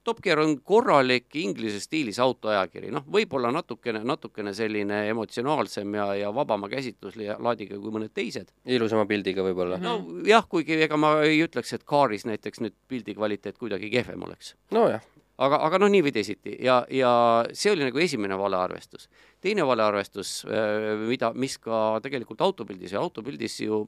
Top 0.04 0.22
Gear 0.24 0.40
on 0.40 0.54
korralik 0.64 1.36
inglise 1.36 1.80
stiilis 1.82 2.18
autoajakiri, 2.22 2.90
noh, 2.94 3.04
võib-olla 3.12 3.50
natukene, 3.52 4.00
natukene 4.08 4.54
selline 4.56 5.02
emotsionaalsem 5.10 5.98
ja, 5.98 6.06
ja 6.22 6.32
vabama 6.34 6.70
käsitluslaadiga 6.72 7.76
kui 7.76 7.94
mõned 7.94 8.14
teised. 8.16 8.52
ilusama 8.64 9.04
pildiga 9.10 9.44
võib-olla. 9.44 9.80
no 9.82 10.22
jah, 10.26 10.46
kuigi 10.48 10.80
ega 10.88 10.96
ma 10.96 11.18
ei 11.26 11.42
ütleks, 11.44 11.74
et 11.76 11.84
Kaaris 11.84 12.24
näiteks 12.28 12.64
nüüd 12.64 12.76
pildi 12.88 13.14
kvaliteet 13.18 13.58
kuidagi 13.58 13.90
kehvem 13.92 14.22
oleks 14.22 14.54
nojah, 14.74 15.04
aga, 15.38 15.60
aga 15.68 15.80
noh, 15.82 15.90
nii 15.92 16.04
või 16.06 16.14
teisiti. 16.14 16.56
Ja, 16.64 16.80
ja 16.92 17.12
see 17.52 17.72
oli 17.74 17.86
nagu 17.86 18.02
esimene 18.02 18.38
valearvestus. 18.38 19.08
teine 19.40 19.66
valearvestus, 19.66 20.42
mida, 21.06 21.32
mis 21.34 21.58
ka 21.62 22.00
tegelikult 22.04 22.42
autopildis 22.44 22.92
ja 22.96 23.02
autopildis 23.04 23.60
ju, 23.62 23.84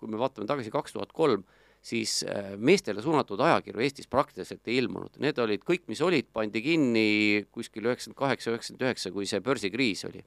kui 0.00 0.10
me 0.10 0.20
vaatame 0.20 0.48
tagasi 0.48 0.72
kaks 0.72 0.96
tuhat 0.96 1.12
kolm, 1.12 1.44
siis 1.80 2.20
äh, 2.28 2.52
meestele 2.60 3.00
suunatud 3.02 3.40
ajakirju 3.40 3.80
Eestis 3.80 4.08
praktiliselt 4.10 4.68
ei 4.68 4.76
ilmunud, 4.82 5.16
need 5.24 5.38
olid 5.40 5.64
kõik, 5.64 5.86
mis 5.88 6.02
olid, 6.04 6.28
pandi 6.32 6.60
kinni 6.64 7.46
kuskil 7.54 7.88
üheksakümmend 7.88 8.18
kaheksa, 8.18 8.52
üheksakümmend 8.52 8.84
üheksa, 8.84 9.12
kui 9.14 9.28
see 9.28 9.40
börsikriis 9.44 10.04
oli 10.10 10.20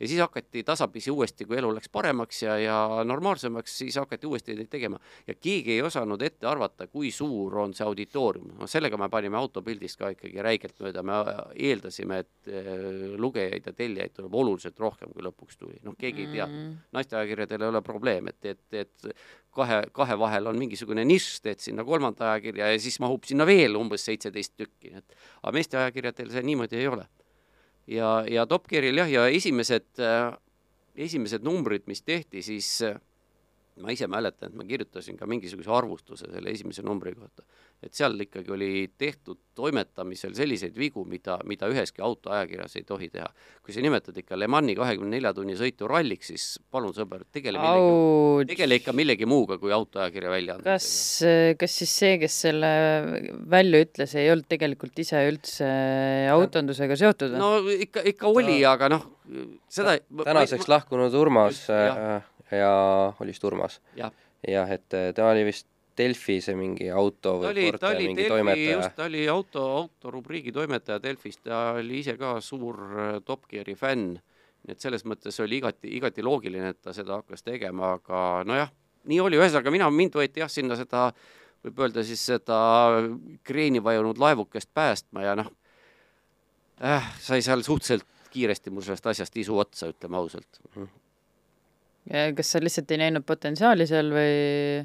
ja 0.00 0.08
siis 0.08 0.20
hakati 0.20 0.62
tasapisi 0.64 1.10
uuesti, 1.10 1.46
kui 1.46 1.58
elu 1.58 1.70
läks 1.76 1.90
paremaks 1.92 2.42
ja, 2.42 2.56
ja 2.58 2.78
normaalsemaks, 3.04 3.78
siis 3.78 3.96
hakati 4.00 4.26
uuesti 4.26 4.54
neid 4.54 4.68
tegema. 4.72 5.00
ja 5.26 5.34
keegi 5.34 5.72
ei 5.76 5.82
osanud 5.82 6.22
ette 6.22 6.46
arvata, 6.46 6.86
kui 6.86 7.10
suur 7.10 7.58
on 7.58 7.74
see 7.74 7.86
auditoorium. 7.86 8.52
no 8.60 8.66
sellega 8.70 8.96
me 9.00 9.08
panime 9.12 9.38
autopildist 9.40 9.98
ka 10.00 10.12
ikkagi 10.14 10.42
räigelt 10.42 10.80
mööda, 10.80 11.02
me 11.02 11.18
eeldasime, 11.54 12.20
et 12.24 12.52
eh, 12.52 13.16
lugejaid 13.18 13.66
ja 13.66 13.72
tellijaid 13.72 14.16
tuleb 14.16 14.34
oluliselt 14.34 14.78
rohkem, 14.80 15.12
kui 15.12 15.24
lõpuks 15.26 15.58
tuli. 15.58 15.80
noh, 15.82 15.96
keegi 15.98 16.26
ei 16.26 16.32
teadnud. 16.36 16.54
Mm. 16.56 16.78
naisteajakirjadel 16.96 17.62
ei 17.62 17.68
ole 17.68 17.82
probleem, 17.84 18.28
et, 18.32 18.44
et, 18.44 18.64
et 18.72 19.10
kahe, 19.56 19.82
kahe 19.92 20.18
vahel 20.18 20.50
on 20.50 20.58
mingisugune 20.60 21.04
nišš, 21.08 21.40
teed 21.44 21.62
sinna 21.64 21.84
kolmanda 21.84 22.32
ajakirja 22.32 22.72
ja 22.72 22.80
siis 22.80 22.98
mahub 23.02 23.24
sinna 23.28 23.46
veel 23.48 23.76
umbes 23.78 24.04
seitseteist 24.08 24.56
tükki, 24.56 24.96
et 25.00 25.16
aga 25.42 25.54
meeste 25.56 25.80
ajakirjadel 25.80 26.32
see 26.34 26.44
niimoodi 26.50 26.80
ei 26.80 26.90
ole 26.92 27.06
ja, 27.86 28.24
ja 28.28 28.46
Top 28.46 28.68
Gearil 28.68 28.98
jah, 29.02 29.10
ja 29.10 29.26
esimesed 29.28 30.02
äh,, 30.02 30.32
esimesed 30.96 31.44
numbrid, 31.44 31.86
mis 31.86 32.02
tehti, 32.02 32.42
siis 32.42 32.70
äh, 32.82 32.98
ma 33.82 33.92
ise 33.92 34.08
mäletan, 34.08 34.50
et 34.50 34.56
ma 34.56 34.64
kirjutasin 34.66 35.18
ka 35.18 35.28
mingisuguse 35.28 35.70
arvustuse 35.72 36.28
selle 36.32 36.52
esimese 36.52 36.84
numbri 36.86 37.12
kohta. 37.16 37.44
et 37.84 37.92
seal 37.92 38.14
ikkagi 38.24 38.48
oli 38.54 38.68
tehtud 38.98 39.36
toimetamisel 39.54 40.32
selliseid 40.34 40.78
vigu, 40.80 41.02
mida, 41.04 41.36
mida 41.44 41.68
üheski 41.68 42.00
autoajakirjas 42.04 42.78
ei 42.80 42.86
tohi 42.88 43.10
teha. 43.12 43.26
kui 43.62 43.74
sa 43.74 43.84
nimetad 43.84 44.16
ikka 44.16 44.38
Le 44.38 44.48
Mani 44.48 44.74
kahekümne 44.78 45.16
nelja 45.16 45.34
tunni 45.36 45.56
sõitu 45.60 45.88
ralliks, 45.90 46.30
siis 46.32 46.46
palun 46.72 46.94
sõber, 46.96 47.26
tegele 47.32 47.60
millegi, 47.60 48.54
tegele 48.54 48.78
ikka 48.80 48.94
millegi 48.96 49.28
muuga 49.28 49.58
kui 49.60 49.74
autoajakirja 49.76 50.32
väljaandmisega. 50.32 50.78
kas, 50.78 51.58
kas 51.60 51.76
siis 51.82 51.96
see, 52.00 52.14
kes 52.22 52.40
selle 52.46 52.70
välja 53.50 53.82
ütles, 53.84 54.16
ei 54.16 54.30
olnud 54.32 54.48
tegelikult 54.48 55.04
ise 55.04 55.20
üldse 55.28 55.68
autondusega 56.32 56.96
seotud 56.96 57.36
või? 57.36 57.44
no 57.44 57.76
ikka, 57.76 58.06
ikka 58.14 58.32
oli, 58.32 58.62
aga 58.64 58.88
noh, 58.96 59.04
seda 59.68 59.98
tänaseks 60.24 60.70
lahkunud 60.72 61.12
Urmas 61.16 61.66
Just, 61.66 61.70
äh, 61.76 62.24
ja 62.52 62.70
oli 63.20 63.34
vist 63.34 63.44
Urmas? 63.44 63.80
Jah. 63.96 64.12
jah, 64.48 64.70
et 64.70 64.94
äh, 64.94 65.10
ta 65.14 65.30
oli 65.30 65.44
vist 65.48 65.66
Delfi 65.96 66.40
see 66.44 66.56
mingi 66.58 66.90
auto 66.92 67.38
ta 67.40 67.50
või 67.50 67.50
oli, 67.54 67.66
ta 67.80 67.90
oli 67.94 68.08
Delfi, 68.16 68.66
just, 68.68 68.94
ta 68.98 69.06
oli 69.08 69.22
auto, 69.32 69.64
autorubriigi 69.78 70.52
toimetaja 70.52 71.00
Delfis, 71.02 71.38
ta 71.40 71.78
oli 71.78 72.02
ise 72.02 72.16
ka 72.20 72.36
suur 72.44 72.82
äh, 72.86 73.12
Top 73.24 73.46
Geari 73.50 73.76
fänn. 73.78 74.18
nii 74.66 74.74
et 74.74 74.82
selles 74.82 75.04
mõttes 75.06 75.38
oli 75.40 75.60
igati, 75.60 75.92
igati 75.96 76.24
loogiline, 76.26 76.72
et 76.74 76.80
ta 76.82 76.92
seda 76.92 77.20
hakkas 77.20 77.46
tegema, 77.46 77.94
aga 78.00 78.42
nojah, 78.48 78.72
nii 79.06 79.20
oli, 79.22 79.38
ühesõnaga 79.38 79.70
mina, 79.70 79.90
mind 79.94 80.18
võeti 80.18 80.42
jah, 80.42 80.50
sinna 80.50 80.76
seda, 80.76 81.06
võib 81.64 81.80
öelda 81.84 82.02
siis 82.04 82.24
seda 82.32 82.58
kreeni 83.46 83.82
vajunud 83.82 84.18
laevukest 84.18 84.72
päästma 84.74 85.22
ja 85.22 85.36
noh 85.38 85.52
äh,, 86.82 87.12
sai 87.22 87.40
seal 87.46 87.62
suhteliselt 87.62 88.04
kiiresti 88.34 88.72
mul 88.74 88.84
sellest 88.84 89.06
asjast 89.12 89.36
isu 89.40 89.56
otsa, 89.62 89.88
ütleme 89.94 90.18
ausalt. 90.18 90.60
Kas 92.10 92.52
sa 92.52 92.62
lihtsalt 92.62 92.90
ei 92.94 93.02
näinud 93.04 93.26
potentsiaali 93.26 93.86
seal 93.88 94.12
või? 94.14 94.84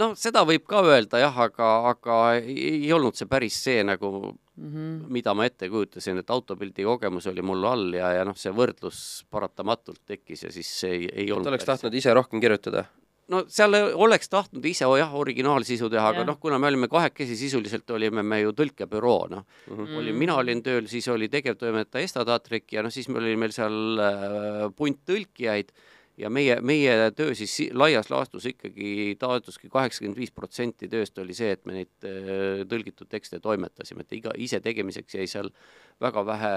noh, 0.00 0.14
seda 0.18 0.44
võib 0.48 0.64
ka 0.68 0.84
öelda 0.86 1.20
jah, 1.20 1.42
aga, 1.46 1.72
aga 1.92 2.22
ei, 2.40 2.84
ei 2.86 2.92
olnud 2.96 3.18
see 3.18 3.28
päris 3.30 3.58
see 3.64 3.82
nagu 3.86 4.32
Mm 4.56 4.72
-hmm. 4.72 5.04
mida 5.08 5.34
ma 5.34 5.44
ette 5.44 5.68
kujutasin, 5.68 6.18
et 6.18 6.30
autopildi 6.30 6.84
kogemus 6.84 7.26
oli 7.26 7.42
mul 7.42 7.64
all 7.64 7.94
ja, 7.94 8.10
ja 8.12 8.24
noh, 8.24 8.36
see 8.36 8.52
võrdlus 8.52 9.24
paratamatult 9.30 10.02
tekkis 10.06 10.42
ja 10.42 10.50
siis 10.52 10.68
see 10.80 10.90
ei, 10.90 11.06
ei 11.12 11.32
olnud 11.32 11.48
ta 11.48 11.50
oleks 11.54 11.64
tahtnud 11.64 11.94
ise 11.94 12.12
rohkem 12.14 12.40
kirjutada. 12.40 12.84
no 13.32 13.44
seal 13.48 13.72
oleks 13.94 14.28
tahtnud 14.28 14.64
ise 14.68 14.84
jah, 14.84 15.14
originaalsisu 15.14 15.88
teha, 15.88 16.04
aga 16.08 16.24
noh, 16.28 16.36
kuna 16.38 16.58
me 16.58 16.68
olime 16.68 16.88
kahekesi, 16.88 17.36
sisuliselt 17.36 17.90
olime 17.90 18.22
me 18.22 18.42
ju 18.42 18.52
tõlkebüroo, 18.52 19.30
noh 19.30 19.46
mm. 19.70 19.96
olin, 19.96 20.16
mina 20.16 20.36
olin 20.36 20.62
tööl, 20.62 20.84
siis 20.86 21.08
oli 21.08 21.28
tegevtoimetaja 21.32 22.04
Esta 22.04 22.24
Tatrik 22.24 22.76
ja 22.76 22.82
noh, 22.82 22.92
siis 22.92 23.08
meil 23.08 23.24
oli 23.24 23.36
meil 23.36 23.56
seal 23.56 24.04
äh, 24.04 24.68
punt 24.76 25.00
tõlkijaid 25.08 25.72
ja 26.20 26.28
meie, 26.30 26.58
meie 26.60 27.10
töö 27.16 27.34
siis 27.38 27.52
si- 27.56 27.70
laias 27.74 28.10
laastus 28.12 28.44
ikkagi 28.50 29.16
taotluski 29.20 29.70
kaheksakümmend 29.72 30.18
viis 30.20 30.30
protsenti 30.34 30.88
tööst 30.92 31.18
oli 31.22 31.34
see, 31.36 31.52
et 31.56 31.64
me 31.66 31.78
neid 31.80 32.08
äh, 32.08 32.64
tõlgitud 32.68 33.08
tekste 33.08 33.40
toimetasime, 33.40 34.04
et 34.04 34.18
iga, 34.18 34.34
ise 34.36 34.60
tegemiseks 34.60 35.16
jäi 35.18 35.26
seal 35.30 35.48
väga 36.02 36.22
vähe 36.26 36.52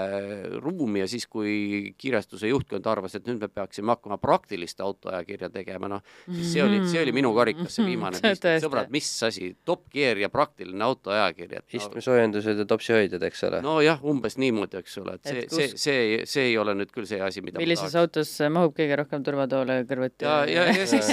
ruumi 0.62 1.00
ja 1.02 1.06
siis, 1.10 1.26
kui 1.30 1.92
kirjastuse 1.98 2.48
juhtkond 2.50 2.86
arvas, 2.90 3.14
et 3.14 3.26
nüüd 3.28 3.40
me 3.44 3.48
peaksime 3.52 3.92
hakkama 3.94 4.18
praktilist 4.18 4.80
autoajakirja 4.82 5.50
tegema, 5.54 5.88
noh, 5.92 6.02
siis 6.26 6.54
see 6.54 6.64
oli, 6.64 6.80
see 6.90 7.02
oli 7.04 7.14
minu 7.14 7.30
karikas, 7.36 7.70
see 7.76 7.86
viimane 7.86 8.18
piisk, 8.24 8.48
et 8.50 8.64
sõbrad, 8.64 8.90
mis 8.94 9.08
asi, 9.28 9.52
Top 9.68 9.86
Gear 9.92 10.18
ja 10.18 10.30
praktiline 10.32 10.82
autoajakiri, 10.88 11.60
et 11.60 11.64
no, 11.68 11.78
istmesoojendused 11.80 12.62
ja 12.64 12.66
topsihoidjad, 12.68 13.26
eks 13.28 13.44
ole. 13.50 13.62
nojah, 13.64 14.02
umbes 14.08 14.38
niimoodi, 14.42 14.80
eks 14.82 14.98
ole, 15.04 15.16
et 15.20 15.30
see, 15.30 15.46
see, 15.52 15.68
see, 15.86 16.20
see 16.26 16.48
ei 16.50 16.58
ole 16.60 16.74
nüüd 16.80 16.90
küll 16.94 17.06
see 17.08 17.20
asi, 17.22 17.44
mida 17.44 17.62
millises 17.62 17.94
autos 17.98 18.32
mahub 18.50 18.74
kõige 18.76 18.98
rohkem 19.02 19.22
turvatoole 19.46 19.86
kõrvuti? 19.88 20.26
ja, 20.26 20.44
ja, 20.50 20.68
ja 20.74 20.86
siis, 20.92 21.10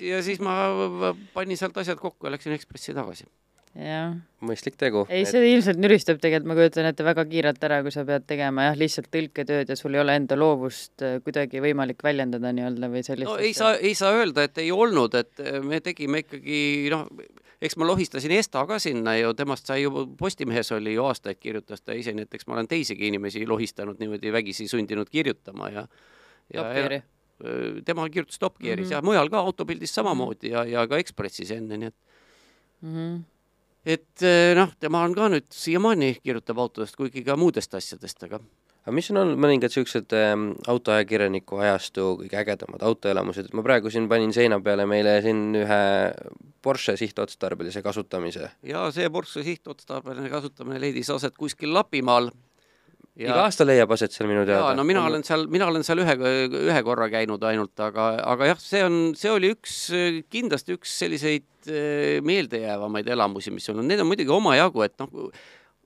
ja 0.00 0.20
siis 0.24 0.42
ma 0.44 1.14
panin 1.34 1.58
sealt 1.60 1.76
asjad 1.80 2.00
kokku 2.00 2.28
ja 2.28 2.34
läksin 2.34 2.54
Ekspressi 2.56 2.94
tagasi. 2.96 3.26
jah. 3.74 4.14
mõistlik 4.44 4.76
tegu. 4.80 5.04
ei, 5.08 5.24
see 5.28 5.52
ilmselt 5.52 5.80
nüristab 5.82 6.20
tegelikult, 6.22 6.50
ma 6.52 6.58
kujutan 6.58 6.88
ette, 6.90 7.06
väga 7.06 7.26
kiirelt 7.30 7.68
ära, 7.68 7.80
kui 7.84 7.94
sa 7.94 8.06
pead 8.08 8.26
tegema 8.30 8.68
jah, 8.70 8.78
lihtsalt 8.78 9.10
tõlketööd 9.14 9.72
ja 9.72 9.78
sul 9.78 9.96
ei 9.96 10.02
ole 10.04 10.18
enda 10.20 10.38
loovust 10.38 11.04
äh, 11.04 11.20
kuidagi 11.24 11.62
võimalik 11.64 12.04
väljendada 12.04 12.54
nii-öelda 12.54 12.92
või 12.92 13.06
sellist 13.06 13.30
no 13.30 13.38
ei 13.38 13.54
saa, 13.56 13.74
ei 13.76 13.94
saa 13.98 14.14
öelda, 14.16 14.46
et 14.48 14.62
ei 14.62 14.72
olnud, 14.74 15.16
et 15.18 15.42
eh, 15.42 15.60
me 15.64 15.82
tegime 15.84 16.24
ikkagi 16.24 16.60
noh, 16.94 17.08
eks 17.64 17.78
ma 17.80 17.88
lohistasin 17.88 18.34
Esta 18.36 18.62
ka 18.68 18.78
sinna 18.82 19.16
ju, 19.18 19.34
temast 19.34 19.66
sai 19.66 19.82
ju, 19.84 20.06
Postimehes 20.18 20.70
oli 20.76 20.94
ju 20.94 21.06
aastaid, 21.08 21.40
kirjutas 21.40 21.82
ta 21.82 21.96
ise, 21.96 22.14
nii 22.14 22.28
et 22.28 22.36
eks 22.38 22.46
ma 22.46 22.58
olen 22.58 22.68
teisigi 22.70 23.08
inimesi 23.10 23.46
lohistanud 23.48 23.98
niimoodi 23.98 24.32
vägisi 24.34 24.68
sundinud 24.70 25.10
kirjutama 25.10 25.70
ja 25.72 25.88
ja, 26.52 26.64
Tema 27.84 28.08
kirjutas 28.08 28.38
Top 28.38 28.58
Gearis 28.58 28.88
Mhm. 28.88 28.94
mm 28.94 29.00
-hmm. 29.00 29.02
ja 29.02 29.02
mujal 29.02 29.30
ka 29.30 29.38
autopildis 29.38 29.94
samamoodi 29.94 30.50
ja, 30.50 30.64
ja 30.64 30.86
ka 30.88 30.98
Ekspressis 30.98 31.50
enne, 31.50 31.76
nii 31.76 31.86
et 31.86 31.94
mm. 32.80 32.94
-hmm. 32.94 33.22
et 33.86 34.26
noh, 34.54 34.70
tema 34.80 35.02
on 35.02 35.14
ka 35.14 35.28
nüüd 35.28 35.46
siiamaani 35.50 36.16
kirjutab 36.22 36.58
autodest, 36.58 36.96
kuigi 36.96 37.24
ka 37.24 37.36
muudest 37.36 37.74
asjadest, 37.74 38.22
aga 38.22 38.40
aga 38.84 38.92
mis 38.92 39.08
on 39.10 39.16
olnud 39.16 39.40
mõningad 39.40 39.72
niisugused 39.72 40.12
ähm, 40.12 40.50
autoajakirjaniku 40.68 41.56
ajastu 41.64 42.10
kõige 42.20 42.36
ägedamad 42.36 42.82
autoelamused, 42.84 43.48
et 43.48 43.54
ma 43.56 43.64
praegu 43.64 43.90
siin 43.90 44.08
panin 44.10 44.32
seina 44.36 44.60
peale 44.60 44.86
meile 44.86 45.20
siin 45.24 45.54
ühe 45.56 45.80
Porsche 46.64 46.96
sihtotstarbelise 46.96 47.82
kasutamise. 47.84 48.50
ja 48.62 48.90
see 48.92 49.08
Porsche 49.10 49.42
sihtotstarbeline 49.44 50.30
kasutamine 50.32 50.80
leidis 50.80 51.10
aset 51.10 51.36
kuskil 51.36 51.72
Lapimaal. 51.74 52.30
Iga 53.20 53.36
aasta 53.44 53.66
leiab 53.66 53.92
aset 53.94 54.14
seal 54.14 54.28
minu 54.30 54.42
teada. 54.48 54.74
no 54.74 54.84
mina 54.86 55.04
olen 55.06 55.22
seal, 55.26 55.46
mina 55.50 55.68
olen 55.70 55.86
seal 55.86 56.02
ühe, 56.02 56.14
ühe 56.64 56.80
korra 56.86 57.06
käinud 57.12 57.42
ainult, 57.46 57.74
aga, 57.78 58.08
aga 58.34 58.52
jah, 58.52 58.62
see 58.62 58.82
on, 58.86 58.96
see 59.18 59.30
oli 59.30 59.52
üks, 59.54 59.76
kindlasti 60.34 60.74
üks 60.78 60.96
selliseid 61.02 61.70
eh, 61.70 62.18
meeldejäävamaid 62.26 63.10
elamusi, 63.14 63.54
mis 63.54 63.70
on, 63.70 63.84
need 63.86 64.02
on 64.02 64.10
muidugi 64.10 64.34
omajagu, 64.34 64.82
et 64.86 64.96
noh, 65.02 65.30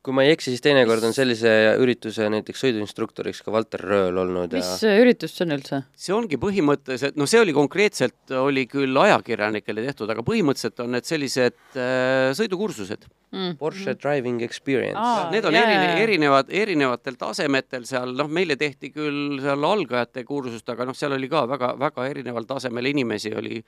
kui 0.09 0.17
ma 0.17 0.25
ei 0.25 0.33
eksi, 0.33 0.55
siis 0.55 0.65
teinekord 0.65 1.05
on 1.05 1.13
sellise 1.13 1.51
ürituse 1.83 2.31
näiteks 2.33 2.63
sõiduinstruktoriks 2.65 3.43
ka 3.45 3.53
Valter 3.53 3.83
Rööl 3.85 4.17
olnud 4.23 4.55
ja 4.57 4.63
mis 4.63 4.87
äh, 4.89 4.97
üritus 5.03 5.35
see 5.37 5.45
on 5.45 5.53
üldse? 5.59 5.81
see 6.01 6.15
ongi 6.17 6.39
põhimõtteliselt, 6.41 7.19
no 7.21 7.27
see 7.29 7.43
oli 7.43 7.53
konkreetselt, 7.57 8.17
oli 8.41 8.65
küll 8.71 8.97
ajakirjanikele 9.05 9.85
tehtud, 9.85 10.09
aga 10.15 10.25
põhimõtteliselt 10.25 10.81
on 10.85 10.97
need 10.97 11.09
sellised 11.09 11.59
äh, 11.77 12.31
sõidukursused 12.39 13.05
mm. 13.35 13.59
Porsche 13.61 13.99
Driving 14.01 14.41
Experience 14.47 14.97
Aa. 14.97 15.29
Need 15.35 15.51
on 15.51 15.59
jaa, 15.59 15.67
erine, 15.67 15.93
erinevad, 16.07 16.55
erinevatel 16.63 17.21
tasemetel 17.21 17.85
seal, 17.89 18.17
noh, 18.17 18.33
meile 18.33 18.57
tehti 18.57 18.93
küll 18.95 19.43
seal 19.45 19.69
algajate 19.69 20.25
kursust, 20.29 20.73
aga 20.73 20.89
noh, 20.89 20.97
seal 20.97 21.19
oli 21.19 21.29
ka 21.29 21.45
väga, 21.53 21.75
väga 21.85 22.09
erineval 22.15 22.49
tasemel 22.49 22.89
inimesi 22.95 23.37
oli, 23.37 23.61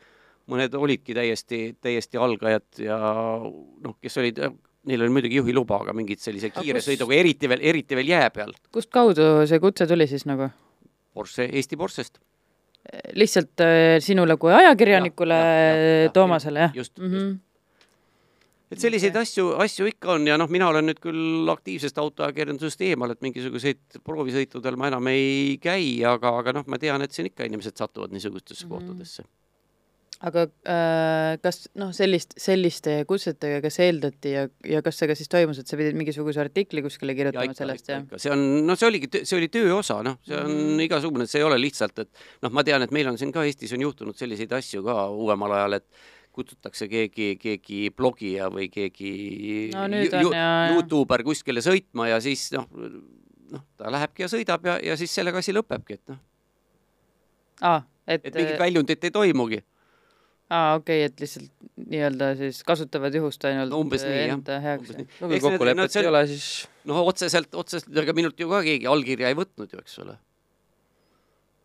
mõned 0.51 0.75
olidki 0.81 1.15
täiesti, 1.21 1.63
täiesti 1.85 2.17
algajad 2.17 2.83
ja 2.87 2.99
noh, 3.05 4.01
kes 4.01 4.21
olid, 4.25 4.41
neil 4.89 5.03
oli 5.05 5.13
muidugi 5.13 5.37
juhiluba, 5.41 5.83
aga 5.85 5.93
mingid 5.97 6.23
sellise 6.23 6.51
kiire 6.55 6.81
kus- 6.81 6.89
sõiduga, 6.89 7.15
eriti 7.19 7.49
veel, 7.49 7.61
eriti 7.73 7.97
veel 7.99 8.09
jää 8.09 8.31
peal. 8.31 8.53
kust 8.73 8.91
kaudu 8.91 9.47
see 9.47 9.61
kutse 9.61 9.87
tuli 9.87 10.07
siis 10.07 10.25
nagu? 10.27 10.51
Porsche, 11.15 11.49
Eesti 11.53 11.77
Porschest. 11.77 12.19
lihtsalt 13.15 13.61
äh, 13.61 13.99
sinule 14.01 14.37
kui 14.41 14.53
ajakirjanikule 14.57 15.35
Ja, 15.35 15.45
ja, 15.45 15.75
ja, 15.77 16.03
ja, 16.03 16.11
Toomasele, 16.11 16.61
jah? 16.61 16.71
just, 16.75 16.99
mm. 16.99 17.11
-hmm. 17.13 17.39
et 18.71 18.79
selliseid 18.81 19.17
asju, 19.17 19.51
asju 19.59 19.87
ikka 19.87 20.13
on 20.13 20.27
ja 20.27 20.39
noh, 20.39 20.49
mina 20.49 20.69
olen 20.69 20.87
nüüd 20.89 21.01
küll 21.03 21.51
aktiivsest 21.53 21.99
autoajakirjandusest 21.99 22.81
eemal, 22.81 23.11
et 23.11 23.21
mingisuguseid 23.21 24.01
proovisõitudel 24.05 24.77
ma 24.77 24.89
enam 24.89 25.07
ei 25.13 25.59
käi, 25.61 26.05
aga, 26.05 26.39
aga 26.39 26.53
noh, 26.53 26.65
ma 26.67 26.79
tean, 26.79 27.03
et 27.03 27.13
siin 27.13 27.27
ikka 27.27 27.45
inimesed 27.45 27.77
satuvad 27.77 28.11
niisugustesse 28.17 28.67
mm 28.67 28.73
-hmm. 28.73 28.79
kohtadesse. 28.79 29.25
Aga 30.21 30.43
äh, 30.69 31.39
kas 31.41 31.63
noh, 31.81 31.95
sellist, 31.97 32.35
selliste 32.41 32.99
kutsetega, 33.09 33.63
kas 33.65 33.79
eeldati 33.81 34.35
ja, 34.35 34.45
ja 34.69 34.83
kas 34.85 34.99
see 35.01 35.09
ka 35.09 35.17
siis 35.17 35.31
toimus, 35.33 35.63
et 35.63 35.71
sa 35.71 35.79
pidid 35.81 35.97
mingisuguse 35.97 36.43
artikli 36.43 36.85
kuskile 36.85 37.15
kirjutama 37.17 37.57
sellest 37.57 37.89
ja? 37.89 38.03
see 38.21 38.33
on, 38.35 38.45
no 38.69 38.77
see 38.77 38.91
oligi, 38.91 39.09
see 39.23 39.39
oli 39.39 39.49
töö 39.53 39.73
osa, 39.79 40.01
noh, 40.07 40.21
see 40.27 40.37
on 40.37 40.53
mm 40.53 40.85
igasugune, 40.85 41.27
see 41.29 41.41
ei 41.41 41.45
ole 41.45 41.59
lihtsalt, 41.61 41.99
et 42.05 42.25
noh, 42.45 42.53
ma 42.57 42.65
tean, 42.67 42.85
et 42.85 42.93
meil 42.95 43.09
on 43.11 43.19
siin 43.21 43.33
ka 43.33 43.45
Eestis 43.49 43.73
on 43.77 43.83
juhtunud 43.85 44.17
selliseid 44.17 44.53
asju 44.57 44.85
ka 44.85 44.97
uuemal 45.13 45.53
ajal, 45.57 45.77
et 45.81 45.89
kutsutakse 46.37 46.89
keegi, 46.89 47.35
keegi 47.41 47.81
blogija 47.97 48.49
või 48.53 48.69
keegi 48.73 49.11
No 49.75 49.87
jaa. 49.91 50.71
Youtuber 50.75 51.25
kuskile 51.27 51.63
sõitma 51.65 52.09
ja 52.11 52.21
siis 52.23 52.47
noh, 52.55 52.69
noh, 53.51 53.65
ta 53.77 53.91
lähebki 53.93 54.25
ja 54.25 54.31
sõidab 54.31 54.69
ja, 54.69 54.79
ja 54.91 54.97
siis 55.01 55.13
sellega 55.15 55.43
asi 55.43 55.55
lõpebki, 55.57 55.99
et 55.99 56.13
noh, 56.13 56.21
aa, 57.67 57.83
et, 58.07 58.25
et 58.25 58.37
mingit 58.37 58.61
väljundit 58.61 59.09
ei 59.09 59.15
toimugi. 59.15 59.61
Aa, 60.51 60.75
okei 60.81 61.05
okay,, 61.05 61.09
et 61.11 61.21
lihtsalt 61.23 61.51
nii-öelda 61.91 62.33
siis 62.39 62.63
kasutavad 62.67 63.15
juhust 63.17 63.45
ainult 63.49 63.73
no 63.73 63.79
umbes 63.85 64.03
nii, 64.05 64.17
jah. 64.19 64.33
enda 64.37 64.59
heaks. 64.65 64.91
Umbes 64.91 64.99
nii. 64.99 65.21
no 65.21 65.31
kui 65.31 65.41
kokkulepet 65.47 65.97
ei 65.97 66.03
on- 66.03 66.11
ole, 66.13 66.25
siis 66.31 66.49
noh, 66.91 67.01
otseselt, 67.13 67.55
otseselt, 67.55 67.95
ega 68.03 68.15
minult 68.17 68.41
ju 68.41 68.51
ka 68.51 68.61
keegi 68.67 68.89
allkirja 68.91 69.31
ei 69.33 69.39
võtnud 69.39 69.73
ju, 69.73 69.81
eks 69.85 69.99
ole. 70.05 70.17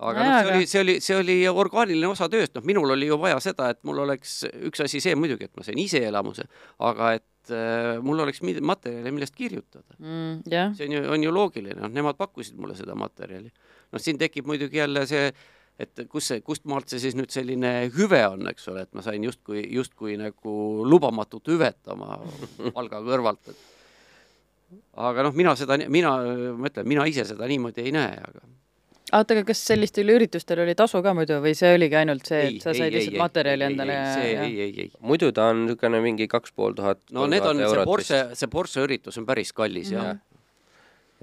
aga 0.06 0.24
noh, 0.24 0.32
see 0.32 0.42
aga- 0.42 0.56
oli, 0.58 0.68
see 0.72 0.82
oli, 0.84 0.96
see 1.04 1.16
oli 1.20 1.38
orgaaniline 1.48 2.12
osa 2.12 2.28
tööst, 2.32 2.54
noh, 2.58 2.66
minul 2.68 2.92
oli 2.96 3.08
ju 3.10 3.18
vaja 3.22 3.40
seda, 3.44 3.70
et 3.74 3.80
mul 3.88 4.04
oleks 4.06 4.42
üks 4.70 4.84
asi 4.86 5.00
see 5.04 5.16
muidugi, 5.20 5.48
et 5.50 5.56
ma 5.56 5.64
sain 5.68 5.80
ise 5.80 6.02
elamuse, 6.04 6.46
aga 6.84 7.14
et 7.20 7.54
äh, 7.56 7.96
mul 8.04 8.20
oleks 8.26 8.42
materjali, 8.44 9.14
millest 9.16 9.36
kirjutada. 9.36 9.96
mm, 10.00 10.42
jah, 10.52 10.74
see 10.76 10.90
on 10.90 10.98
ju, 10.98 11.04
on 11.16 11.24
ju 11.28 11.32
loogiline, 11.36 11.80
noh, 11.80 11.92
nemad 11.96 12.20
pakkusid 12.20 12.60
mulle 12.60 12.76
seda 12.76 12.96
materjali. 13.00 13.52
noh, 13.92 14.02
siin 14.04 14.20
tekib 14.20 14.48
muidugi 14.52 14.82
jälle 14.84 15.06
see, 15.08 15.30
et 15.80 16.06
kus 16.08 16.30
see, 16.32 16.42
kust 16.42 16.64
maalt 16.72 16.88
see 16.90 17.02
siis 17.04 17.16
nüüd 17.20 17.32
selline 17.34 17.90
hüve 17.98 18.22
on, 18.30 18.48
eks 18.52 18.68
ole, 18.72 18.86
et 18.88 18.94
ma 18.96 19.02
sain 19.04 19.24
justkui, 19.24 19.66
justkui 19.76 20.16
nagu 20.20 20.58
lubamatut 20.88 21.48
hüvet 21.52 21.92
oma 21.92 22.20
palga 22.76 23.02
kõrvalt, 23.04 23.50
et 23.52 24.78
aga 24.96 25.26
noh, 25.28 25.34
mina 25.36 25.56
seda, 25.60 25.78
mina, 25.92 26.14
ma 26.56 26.70
ütlen, 26.72 26.88
mina 26.88 27.08
ise 27.12 27.26
seda 27.28 27.48
niimoodi 27.52 27.84
ei 27.86 27.92
näe, 27.96 28.14
aga 28.30 28.46
oota, 29.16 29.36
aga 29.36 29.44
kas 29.48 29.60
sellistel 29.68 30.10
üritustel 30.16 30.60
oli 30.64 30.74
tasu 30.76 31.00
ka 31.06 31.12
muidu 31.16 31.38
või 31.44 31.52
see 31.56 31.74
oligi 31.76 31.96
ainult 32.00 32.26
see, 32.28 32.40
et 32.50 32.64
sa 32.64 32.74
said 32.76 32.96
lihtsalt 32.96 33.20
materjali 33.22 33.68
endale 33.68 33.98
ja 34.00 34.16
ei, 34.24 34.56
ei, 34.66 34.72
ei. 34.86 34.88
muidu 35.06 35.30
ta 35.36 35.50
on 35.52 35.66
niisugune 35.68 36.00
mingi 36.04 36.28
kaks 36.32 36.56
pool 36.56 36.74
tuhat 36.76 37.04
no 37.16 37.28
need 37.30 37.46
on, 37.46 37.60
see 37.62 37.84
Porsche, 37.92 38.22
see 38.36 38.50
Porsche 38.52 38.84
üritus 38.88 39.20
on 39.22 39.28
päris 39.28 39.52
kallis 39.56 39.92
Mhm. 39.92 40.00
jah. 40.02 40.18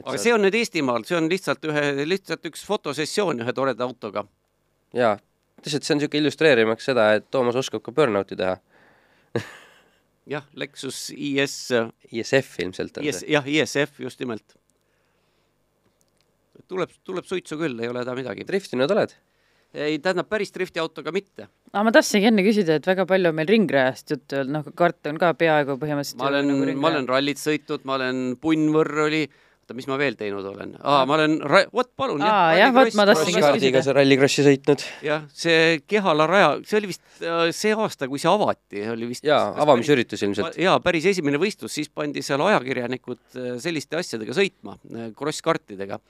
aga 0.05 0.21
see 0.21 0.33
on 0.37 0.45
nüüd 0.47 0.55
Eestimaal, 0.61 1.03
see 1.09 1.19
on 1.19 1.27
lihtsalt 1.33 1.67
ühe, 1.69 1.83
lihtsalt 2.07 2.47
üks 2.53 2.63
fotosessioon 2.69 3.43
ühe 3.45 3.53
toreda 3.57 3.85
autoga. 3.85 4.25
Jaa, 4.97 5.17
lihtsalt 5.63 5.87
see 5.87 5.95
on 5.95 6.01
niisugune 6.01 6.23
illustreerimaks 6.23 6.89
seda, 6.91 7.09
et 7.19 7.29
Toomas 7.31 7.59
oskab 7.59 7.85
ka 7.85 7.95
burnout'i 7.97 8.39
teha. 8.39 8.57
jah, 10.35 10.47
Lexus 10.59 11.05
IS, 11.17 11.57
ISF 12.13 12.61
ilmselt 12.65 13.01
on 13.01 13.09
IS, 13.09 13.23
see. 13.23 13.33
jah, 13.35 13.49
ISF 13.49 14.01
just 14.05 14.23
nimelt. 14.23 14.57
tuleb, 16.69 16.93
tuleb 17.05 17.29
suitsu 17.29 17.59
küll, 17.61 17.81
ei 17.81 17.91
ole 17.93 18.05
häda 18.05 18.17
midagi. 18.17 18.49
driftinud 18.49 18.91
oled? 18.95 19.15
ei, 19.73 19.99
tähendab 20.05 20.29
päris 20.29 20.53
drifti 20.53 20.81
autoga 20.83 21.13
mitte. 21.15 21.47
aga 21.73 21.85
ma 21.87 21.93
tahtsingi 21.95 22.29
enne 22.29 22.45
küsida, 22.45 22.77
et 22.77 22.87
väga 22.87 23.07
palju 23.09 23.31
on 23.33 23.39
meil 23.39 23.49
ringrajast 23.49 24.13
juttu 24.15 24.41
olnud, 24.43 24.53
noh, 24.59 24.75
kart 24.77 25.09
on 25.09 25.21
ka 25.21 25.33
peaaegu 25.39 25.79
põhimõtteliselt 25.81 26.21
ma 26.21 26.29
olen 26.29 26.51
nagu 26.51 26.77
ma 26.81 26.91
olen 26.93 27.09
rallit 27.09 27.41
sõitnud, 27.41 27.87
ma 27.89 27.97
olen 27.97 28.23
punnvõrr 28.43 29.07
oli, 29.07 29.23
oota, 29.63 29.77
mis 29.79 29.87
ma 29.89 29.99
veel 30.01 30.17
teinud 30.19 30.47
olen? 30.53 30.75
aa, 30.83 31.05
ma 31.09 31.17
olen, 31.17 31.37
vot 31.73 31.91
palun 31.99 32.23
Aa, 32.27 32.55
jah, 32.59 32.73
vot 32.75 32.97
ma 32.99 33.07
tahtsin 33.09 33.37
just 33.37 33.49
küsida. 33.57 33.83
sa 33.87 33.95
rallikrossi 33.97 34.45
sõitnud? 34.47 34.85
jah, 35.07 35.27
see 35.37 35.81
Kehala 35.89 36.27
raja, 36.31 36.51
see 36.67 36.81
oli 36.81 36.91
vist 36.93 37.23
äh, 37.23 37.45
see 37.57 37.75
aasta, 37.77 38.09
kui 38.11 38.23
see 38.23 38.31
avati, 38.31 38.83
oli 38.93 39.11
vist 39.13 39.27
jaa, 39.27 39.53
avamisüritus 39.65 40.25
ilmselt. 40.27 40.59
jaa, 40.61 40.79
päris 40.85 41.07
esimene 41.13 41.41
võistlus, 41.43 41.75
siis 41.79 41.93
pandi 41.93 42.25
seal 42.27 42.43
ajakirjanikud 42.49 43.23
äh, 43.39 43.55
selliste 43.63 44.01
asjadega 44.01 44.37
sõitma, 44.37 44.77
krosskartidega. 45.19 46.01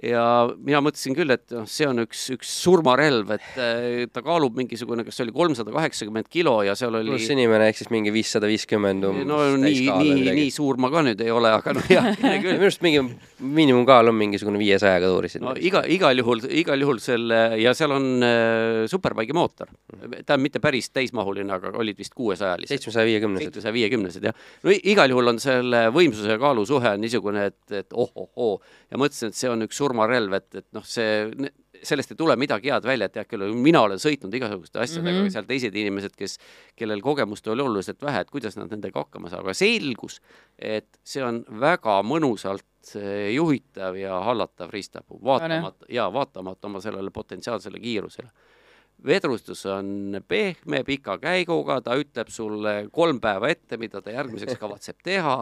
Ja 0.00 0.22
mina 0.56 0.80
mõtlesin 0.82 1.14
küll, 1.14 1.30
et 1.34 1.52
noh, 1.54 1.66
see 1.68 1.86
on 1.86 2.02
üks, 2.02 2.24
üks 2.34 2.50
surmarelv, 2.64 3.28
et 3.36 3.58
äh, 3.60 4.04
ta 4.10 4.22
kaalub 4.24 4.56
mingisugune, 4.58 5.04
kas 5.06 5.18
see 5.18 5.26
oli 5.26 5.34
kolmsada 5.36 5.74
kaheksakümmend 5.74 6.30
kilo 6.32 6.56
ja 6.66 6.74
seal 6.78 6.96
oli 6.98 7.12
pluss 7.12 7.30
inimene 7.30 7.68
ehk 7.70 7.78
siis 7.78 7.90
mingi 7.92 8.12
viissada 8.14 8.50
viiskümmend 8.50 9.06
umbes 9.06 9.28
no 9.28 9.38
nii, 9.60 9.84
nii, 9.92 10.24
nii 10.38 10.48
suur 10.54 10.80
ma 10.82 10.90
ka 10.92 11.04
nüüd 11.06 11.22
ei 11.22 11.30
ole, 11.34 11.52
aga 11.54 11.76
noh, 11.76 11.86
jah, 11.92 12.08
küll. 12.18 12.48
minu 12.56 12.66
arust 12.66 12.82
mingi 12.86 13.04
miinimumkaal 13.42 14.10
on 14.10 14.18
mingisugune 14.18 14.60
viiesajaga 14.62 15.10
tuurisid. 15.12 15.44
no 15.44 15.54
iga, 15.60 15.84
igal 15.86 16.18
juhul, 16.18 16.42
igal 16.62 16.86
juhul 16.86 17.02
selle 17.04 17.42
ja 17.62 17.74
seal 17.78 17.94
on 17.94 18.08
äh, 18.26 18.82
superbike'i 18.90 19.36
mootor. 19.36 19.70
tähendab, 19.92 20.42
mitte 20.42 20.62
päris 20.64 20.90
täismahuline, 20.90 21.52
aga 21.60 21.76
olid 21.78 22.00
vist 22.00 22.16
kuuesajalised. 22.18 22.72
seitsmesaja 22.74 23.06
viiekümnesed. 23.12 23.52
seitsmesaja 23.52 23.76
viiekümnesed, 23.78 24.30
jah. 24.32 24.50
no 24.66 24.74
igal 24.82 25.14
juhul 25.14 25.34
on 25.36 25.42
selle 25.42 25.86
võimsuse 25.94 26.34
ja 26.34 26.42
kaalu 26.42 26.66
suhe 26.66 26.96
on 26.96 27.06
niisugune, 27.06 27.46
et, 27.52 27.78
et 27.84 27.94
oh-oh-oo 27.94 28.58
ja 28.90 29.00
mõtlesin, 29.00 29.30
et 29.30 29.38
see 29.38 29.50
on 29.52 29.66
üks 29.68 29.78
surmarelv, 29.82 30.38
et, 30.38 30.48
et 30.62 30.68
noh, 30.76 30.84
see, 30.86 31.50
sellest 31.82 32.14
ei 32.14 32.18
tule 32.18 32.36
midagi 32.40 32.70
head 32.72 32.86
välja, 32.86 33.08
et 33.10 33.18
jah, 33.18 33.26
küll 33.28 33.44
mina 33.58 33.82
olen 33.86 34.00
sõitnud 34.02 34.34
igasuguste 34.38 34.80
asjadega 34.82 35.10
mm, 35.10 35.18
-hmm. 35.18 35.30
aga 35.30 35.36
seal 35.36 35.48
teised 35.48 35.78
inimesed, 35.82 36.14
kes, 36.18 36.38
kellel 36.78 37.02
kogemust 37.04 37.48
oli 37.52 37.64
oluliselt 37.64 38.02
vähe, 38.02 38.22
et 38.22 38.30
kuidas 38.30 38.56
nad 38.58 38.70
nendega 38.70 39.02
hakkama 39.02 39.32
saavad, 39.32 39.50
aga 39.50 39.56
selgus, 39.58 40.20
et 40.58 41.00
see 41.04 41.24
on 41.24 41.42
väga 41.60 41.98
mõnusalt 42.06 42.94
eh, 42.96 43.32
juhitav 43.34 43.98
ja 43.98 44.20
hallatav 44.28 44.70
riistapuu, 44.74 45.20
vaatamata, 45.24 45.86
jaa, 45.88 46.08
vaatamata 46.12 46.70
oma 46.70 46.80
sellele 46.84 47.10
potentsiaalsele 47.10 47.82
kiirusele. 47.82 48.30
Vedrustus 49.06 49.64
on 49.66 50.20
pehme, 50.28 50.84
pika 50.86 51.16
käiguga, 51.18 51.80
ta 51.82 51.96
ütleb 51.98 52.28
sulle 52.30 52.86
kolm 52.94 53.18
päeva 53.20 53.48
ette, 53.50 53.76
mida 53.76 54.02
ta 54.02 54.14
järgmiseks 54.14 54.60
kavatseb 54.62 55.00
teha 55.02 55.40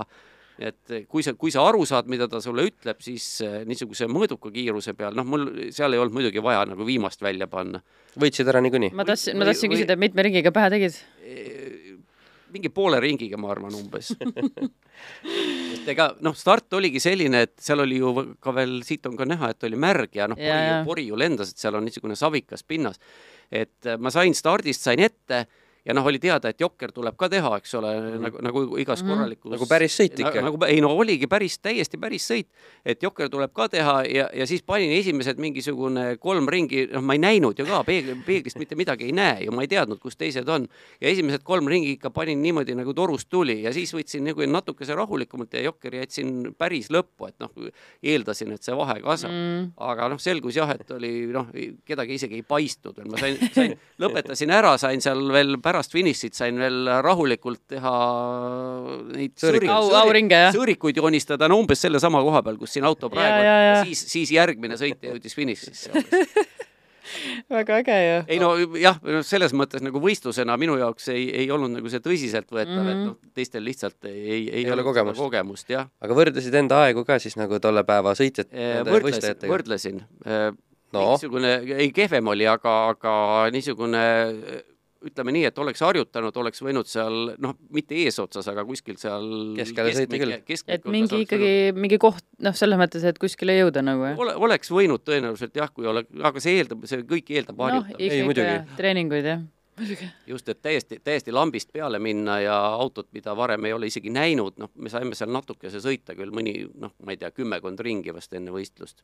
et 0.60 0.94
kui 1.08 1.24
sa, 1.24 1.34
kui 1.38 1.52
sa 1.52 1.64
aru 1.68 1.86
saad, 1.88 2.08
mida 2.12 2.28
ta 2.30 2.40
sulle 2.44 2.66
ütleb, 2.68 3.00
siis 3.04 3.26
eh, 3.46 3.60
niisuguse 3.68 4.08
mõõduka 4.10 4.52
kiiruse 4.52 4.94
peal, 4.98 5.16
noh, 5.16 5.26
mul 5.26 5.46
seal 5.74 5.96
ei 5.96 6.02
olnud 6.02 6.16
muidugi 6.18 6.42
vaja 6.44 6.66
nagu 6.68 6.86
viimast 6.86 7.22
välja 7.24 7.48
panna. 7.50 7.80
võitsid 8.20 8.48
ära 8.50 8.60
niikuinii? 8.64 8.92
ma 8.96 9.06
tahtsin, 9.08 9.38
ma 9.40 9.48
tahtsin 9.48 9.72
küsida, 9.72 9.96
et 9.96 10.02
mitme 10.02 10.26
ringiga 10.26 10.52
pähe 10.54 10.72
tegid? 10.74 10.98
Eh, 11.24 11.96
mingi 12.52 12.72
poole 12.74 13.00
ringiga, 13.00 13.38
ma 13.40 13.52
arvan, 13.54 13.74
umbes 13.78 14.12
et 15.76 15.88
ega 15.94 16.10
noh, 16.26 16.36
start 16.36 16.76
oligi 16.76 17.00
selline, 17.02 17.44
et 17.46 17.54
seal 17.62 17.80
oli 17.86 18.00
ju 18.02 18.12
ka 18.42 18.54
veel, 18.56 18.80
siit 18.86 19.06
on 19.08 19.16
ka 19.16 19.28
näha, 19.28 19.54
et 19.54 19.68
oli 19.70 19.80
märg 19.80 20.20
ja 20.20 20.28
noh, 20.30 20.40
pori, 20.40 20.84
pori 20.88 21.08
ju 21.08 21.18
lendas, 21.20 21.54
et 21.54 21.62
seal 21.62 21.78
on 21.78 21.86
niisugune 21.86 22.18
savikas 22.18 22.66
pinnas. 22.66 23.00
et 23.50 23.94
ma 23.98 24.12
sain 24.12 24.34
stardist, 24.36 24.84
sain 24.84 25.00
ette 25.02 25.46
ja 25.84 25.94
noh, 25.96 26.06
oli 26.06 26.18
teada, 26.20 26.50
et 26.50 26.60
Jokker 26.60 26.92
tuleb 26.92 27.16
ka 27.18 27.28
teha, 27.32 27.52
eks 27.60 27.74
ole 27.78 27.92
mm, 27.94 28.06
-hmm. 28.06 28.24
nagu, 28.26 28.38
nagu 28.44 28.78
igas 28.78 29.02
mm 29.02 29.08
-hmm. 29.08 29.14
korralikus 29.14 29.52
nagu 29.52 29.66
päris 29.66 29.96
sõit 30.00 30.20
ikka 30.20 30.42
nagu,. 30.42 30.64
ei 30.66 30.80
no 30.80 30.90
oligi 30.96 31.26
päris, 31.26 31.58
täiesti 31.58 31.98
päris 31.98 32.30
sõit, 32.30 32.48
et 32.84 33.02
Jokker 33.02 33.28
tuleb 33.28 33.52
ka 33.52 33.68
teha 33.68 34.04
ja, 34.04 34.28
ja 34.34 34.46
siis 34.46 34.62
panin 34.62 34.92
esimesed 34.92 35.38
mingisugune 35.38 36.16
kolm 36.16 36.48
ringi, 36.48 36.86
noh, 36.92 37.02
ma 37.02 37.12
ei 37.12 37.18
näinud 37.18 37.58
ju 37.58 37.66
ka 37.66 37.84
peegli, 37.84 38.14
peeglist 38.26 38.58
mitte 38.58 38.76
midagi 38.76 39.04
ei 39.04 39.12
näe 39.12 39.44
ju, 39.44 39.52
ma 39.52 39.62
ei 39.62 39.68
teadnud, 39.68 39.98
kus 39.98 40.16
teised 40.16 40.48
on. 40.48 40.68
ja 41.00 41.08
esimesed 41.08 41.42
kolm 41.42 41.66
ringi 41.66 41.92
ikka 41.92 42.10
panin 42.10 42.42
niimoodi 42.42 42.74
nagu 42.74 42.94
torust 42.94 43.28
tuli 43.28 43.62
ja 43.62 43.72
siis 43.72 43.94
võtsin 43.94 44.24
nagu 44.24 44.46
natukese 44.46 44.94
rahulikumalt 44.94 45.54
ja 45.54 45.62
Jokkeri 45.62 45.98
jätsin 45.98 46.54
päris 46.58 46.90
lõppu, 46.90 47.28
et 47.28 47.36
noh, 47.40 47.50
eeldasin, 48.02 48.52
et 48.52 48.62
see 48.62 48.76
vahe 48.76 49.00
kasvab 49.00 49.32
mm. 49.32 49.72
aga 49.76 50.08
noh, 50.08 50.18
selgus 50.18 50.56
jah, 50.56 50.70
et 50.70 50.90
oli 50.90 51.26
noh, 51.32 51.48
kedagi 51.86 52.14
isegi 52.14 52.40
ei 52.40 52.42
paistnud 52.46 52.96
veel, 52.96 53.08
ma 53.12 53.20
sain, 53.20 53.38
sain, 53.54 53.76
lõpetasin 54.02 54.52
ära, 54.54 54.76
sain 54.80 55.02
seal 55.04 55.22
veel 55.32 55.58
pärast 55.70 55.94
finišit 55.94 56.36
sain 56.36 56.58
veel 56.60 56.90
rahulikult 57.06 57.62
teha 57.70 57.96
neid 59.14 59.36
sõõrikuid, 59.40 59.72
au, 59.74 59.90
auringe, 60.02 60.40
sõõrikuid 60.56 61.00
joonistada, 61.02 61.48
no 61.50 61.60
umbes 61.62 61.82
sellesama 61.86 62.22
koha 62.26 62.42
peal, 62.46 62.58
kus 62.60 62.76
siin 62.76 62.88
auto 62.88 63.10
praegu 63.12 63.44
ja, 63.46 63.58
on, 63.58 63.84
siis, 63.90 64.06
siis 64.10 64.34
järgmine 64.34 64.78
sõitja 64.80 65.14
jõudis 65.14 65.38
finišisse 65.38 65.94
väga 67.50 67.80
äge 67.80 67.98
ju. 68.04 68.16
ei 68.30 68.38
no 68.42 68.50
jah, 68.78 68.98
selles 69.26 69.54
mõttes 69.56 69.82
nagu 69.84 70.02
võistlusena 70.02 70.56
minu 70.60 70.76
jaoks 70.80 71.10
ei, 71.14 71.28
ei 71.42 71.50
olnud 71.50 71.74
nagu 71.78 71.92
see 71.92 72.02
tõsiseltvõetav 72.04 72.76
mm, 72.76 72.86
-hmm. 72.86 72.90
et 72.92 73.08
noh, 73.08 73.32
teistel 73.34 73.64
lihtsalt 73.66 74.10
ei, 74.10 74.20
ei, 74.22 74.42
ei 74.62 74.66
ole 74.70 74.84
kogemust, 74.86 75.20
kogemust, 75.20 75.70
jah. 75.72 75.88
aga 76.00 76.16
võrdlesid 76.16 76.54
enda 76.62 76.84
aegu 76.86 77.04
ka 77.08 77.18
siis 77.22 77.38
nagu 77.40 77.58
tolle 77.62 77.84
päeva 77.88 78.14
sõitjad 78.18 78.52
võrdlesin, 78.88 79.46
võrdlesin 79.50 80.02
no. 80.92 81.06
niisugune, 81.12 81.54
ei 81.78 81.90
kehvem 81.94 82.30
oli, 82.34 82.46
aga, 82.50 82.76
aga 82.94 83.14
niisugune 83.54 84.04
ütleme 85.06 85.32
nii, 85.34 85.44
et 85.48 85.58
oleks 85.62 85.80
harjutanud, 85.84 86.36
oleks 86.42 86.62
võinud 86.64 86.88
seal 86.88 87.34
noh, 87.40 87.54
mitte 87.74 87.96
eesotsas, 88.02 88.48
aga 88.52 88.64
kuskil 88.68 88.98
seal 89.00 89.28
keskele 89.56 89.94
sõita 89.96 90.20
küll. 90.20 90.34
et 90.68 90.88
mingi 90.90 91.22
ikkagi 91.24 91.52
võinud... 91.52 91.80
mingi 91.86 92.00
koht, 92.02 92.26
noh, 92.44 92.56
selles 92.56 92.80
mõttes, 92.80 93.06
et 93.08 93.20
kuskile 93.20 93.56
jõuda 93.56 93.84
nagu, 93.86 94.10
jah 94.10 94.20
Ole,? 94.20 94.34
oleks 94.48 94.72
võinud 94.74 95.04
tõenäoliselt 95.06 95.56
jah, 95.56 95.72
kui 95.72 95.88
ole, 95.88 96.04
aga 96.20 96.42
see 96.42 96.58
eeldab, 96.60 96.84
see 96.90 97.06
kõik 97.08 97.32
eeldab 97.32 97.56
no, 97.56 97.68
harjutamist. 97.68 98.18
ei 98.18 98.28
muidugi. 98.28 98.76
treeninguid, 98.80 99.32
jah 99.32 99.48
just, 100.26 100.48
et 100.48 100.62
täiesti, 100.62 101.00
täiesti 101.04 101.32
lambist 101.32 101.72
peale 101.72 101.98
minna 101.98 102.36
ja 102.44 102.56
autot, 102.76 103.08
mida 103.16 103.32
varem 103.36 103.64
ei 103.64 103.72
ole 103.72 103.88
isegi 103.88 104.12
näinud, 104.12 104.58
noh, 104.60 104.68
me 104.76 104.92
saime 104.92 105.16
seal 105.16 105.32
natukese 105.32 105.80
sõita 105.80 106.12
küll 106.18 106.34
mõni, 106.34 106.66
noh, 106.80 106.92
ma 107.04 107.14
ei 107.14 107.20
tea, 107.20 107.32
kümmekond 107.32 107.80
ringi 107.80 108.12
vast 108.12 108.36
enne 108.36 108.52
võistlust 108.52 109.00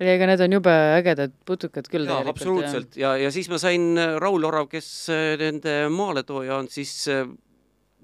ei, 0.00 0.10
ega 0.12 0.28
need 0.28 0.42
on 0.44 0.56
jube 0.58 0.74
ägedad 0.98 1.34
putukad 1.48 1.88
küll. 1.92 2.08
jaa, 2.08 2.22
absoluutselt 2.28 2.96
ja, 3.00 3.14
ja 3.20 3.32
siis 3.34 3.48
ma 3.52 3.60
sain 3.62 3.94
äh, 3.98 4.16
Raul 4.22 4.44
Orav, 4.48 4.68
kes 4.72 4.88
äh, 5.12 5.34
nende 5.40 5.78
maaletooja 5.92 6.60
on, 6.60 6.70
siis 6.72 6.92
äh, 7.12 7.24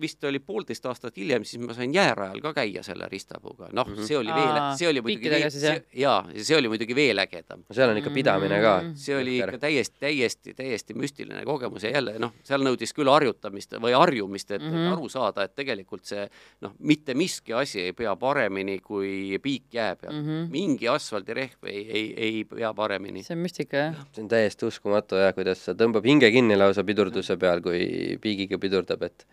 vist 0.01 0.25
oli 0.25 0.39
poolteist 0.41 0.87
aastat 0.87 1.17
hiljem, 1.17 1.45
siis 1.45 1.61
ma 1.63 1.75
sain 1.77 1.93
jäärajal 1.95 2.41
ka 2.45 2.53
käia 2.57 2.83
selle 2.87 3.09
ristapuuga, 3.11 3.69
noh 3.73 3.87
mm, 3.87 3.95
-hmm. 3.95 4.07
see 4.09 4.19
oli 4.19 4.35
veel, 4.35 4.61
see 4.79 4.89
oli 4.89 5.03
muidugi 5.05 5.31
veel, 5.31 5.51
see, 5.51 5.75
jaa, 6.01 6.19
see 6.37 6.57
oli 6.57 6.71
muidugi 6.73 6.95
veel 6.97 7.19
ägedam. 7.23 7.65
seal 7.71 7.91
on 7.91 8.01
ikka 8.01 8.11
pidamine 8.11 8.61
ka. 8.63 8.75
Mhm. 8.83 8.95
see 8.97 9.17
oli 9.17 9.39
ikka 9.39 9.59
täiesti, 9.59 9.97
täiesti, 10.01 10.55
täiesti 10.55 10.95
müstiline 10.95 11.45
kogemus 11.45 11.85
ja 11.85 11.91
jälle 11.91 12.17
noh, 12.19 12.33
seal 12.45 12.65
nõudis 12.65 12.95
küll 12.97 13.11
harjutamist 13.13 13.77
või 13.83 13.93
harjumist, 13.97 14.51
et 14.51 14.63
mm 14.63 14.71
-hmm. 14.71 14.93
aru 14.93 15.09
saada, 15.09 15.45
et 15.45 15.55
tegelikult 15.55 16.05
see 16.05 16.29
noh, 16.61 16.75
mitte 16.79 17.15
miski 17.15 17.53
asi 17.53 17.81
ei 17.81 17.93
pea 17.93 18.17
paremini 18.17 18.79
kui 18.81 19.39
piik 19.43 19.75
jää 19.75 19.97
peal 19.97 20.15
mm. 20.15 20.27
-hmm. 20.29 20.51
mingi 20.51 20.89
asfaldirehv 20.89 21.65
ei, 21.67 21.87
ei, 21.91 22.15
ei 22.17 22.45
pea 22.45 22.75
paremini. 22.75 23.23
see 23.23 23.37
on 23.37 23.43
müstika, 23.43 23.77
jah. 23.77 24.07
see 24.13 24.23
on 24.23 24.29
täiesti 24.29 24.67
uskumatu 24.67 25.17
jah, 25.17 25.35
kuidas 25.35 25.65
ta 25.65 25.73
tõmbab 25.75 26.05
hinge 26.05 26.31
kinni 26.31 26.57
lausa 26.57 26.85
pidurduse 26.85 27.37
peal, 27.37 27.61
kui 27.61 28.19
piigiga 28.21 28.59
pidurdab, 28.59 29.03
et 29.03 29.27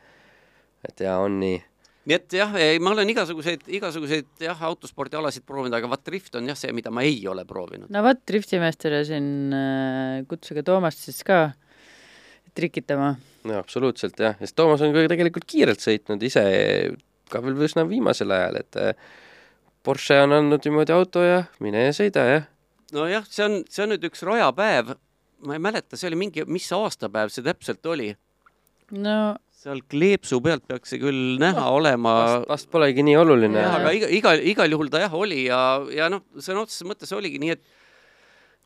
et 0.88 1.04
ja 1.04 1.18
on 1.20 1.40
nii 1.42 1.60
nii 2.10 2.16
et 2.18 2.36
jah, 2.40 2.54
ma 2.82 2.94
olen 2.96 3.12
igasuguseid, 3.14 3.66
igasuguseid 3.78 4.44
jah, 4.44 4.62
autospordialasid 4.70 5.46
proovinud, 5.48 5.76
aga 5.78 5.90
vaat 5.92 6.06
drift 6.08 6.38
on 6.40 6.48
jah 6.50 6.58
see, 6.58 6.72
mida 6.76 6.92
ma 6.94 7.04
ei 7.06 7.20
ole 7.30 7.46
proovinud. 7.50 7.90
no 7.94 8.04
vot, 8.06 8.22
driftimeestele 8.30 9.02
siin 9.08 9.56
äh, 9.56 10.22
kutsuge 10.30 10.64
Toomast 10.66 11.04
siis 11.06 11.22
ka 11.28 11.50
trikitama. 12.58 13.14
no 13.50 13.58
absoluutselt 13.60 14.20
jah, 14.22 14.38
sest 14.42 14.58
Toomas 14.58 14.84
on 14.86 14.96
ka 14.96 15.06
tegelikult 15.12 15.48
kiirelt 15.50 15.84
sõitnud 15.84 16.24
ise 16.26 16.46
ka 17.30 17.44
veel 17.46 17.60
üsna 17.68 17.86
viimasel 17.90 18.34
ajal, 18.34 18.62
et 18.64 18.80
äh, 18.80 19.12
Porsche 19.86 20.18
on 20.26 20.34
andnud 20.36 20.66
niimoodi 20.66 20.96
auto 20.96 21.22
ja 21.24 21.44
mine 21.64 21.86
ja 21.86 21.92
sõida, 21.96 22.26
jah. 22.28 22.48
nojah, 22.96 23.28
see 23.30 23.46
on, 23.46 23.62
see 23.70 23.86
on 23.86 23.94
nüüd 23.94 24.10
üks 24.10 24.26
rojapäev, 24.28 24.96
ma 25.46 25.56
ei 25.56 25.62
mäleta, 25.64 26.00
see 26.00 26.10
oli 26.10 26.24
mingi, 26.26 26.48
mis 26.50 26.72
aastapäev 26.76 27.32
see 27.34 27.46
täpselt 27.46 27.86
oli? 27.92 28.16
no 28.96 29.20
seal 29.60 29.82
kleepsu 29.92 30.40
pealt 30.44 30.64
peaks 30.70 30.94
see 30.94 31.02
küll 31.02 31.36
näha 31.42 31.66
no, 31.66 31.76
olema. 31.80 32.14
vast 32.48 32.70
polegi 32.72 33.04
nii 33.04 33.18
oluline. 33.20 33.60
aga 33.60 33.92
iga, 33.98 34.12
igal, 34.20 34.44
igal 34.54 34.76
juhul 34.76 34.92
ta 34.94 35.04
jah 35.04 35.16
oli 35.20 35.42
ja, 35.50 35.60
ja 35.92 36.08
noh, 36.12 36.24
sõna 36.40 36.64
otseses 36.64 36.88
mõttes 36.88 37.12
oligi 37.16 37.42
nii, 37.44 37.58
et 37.58 37.79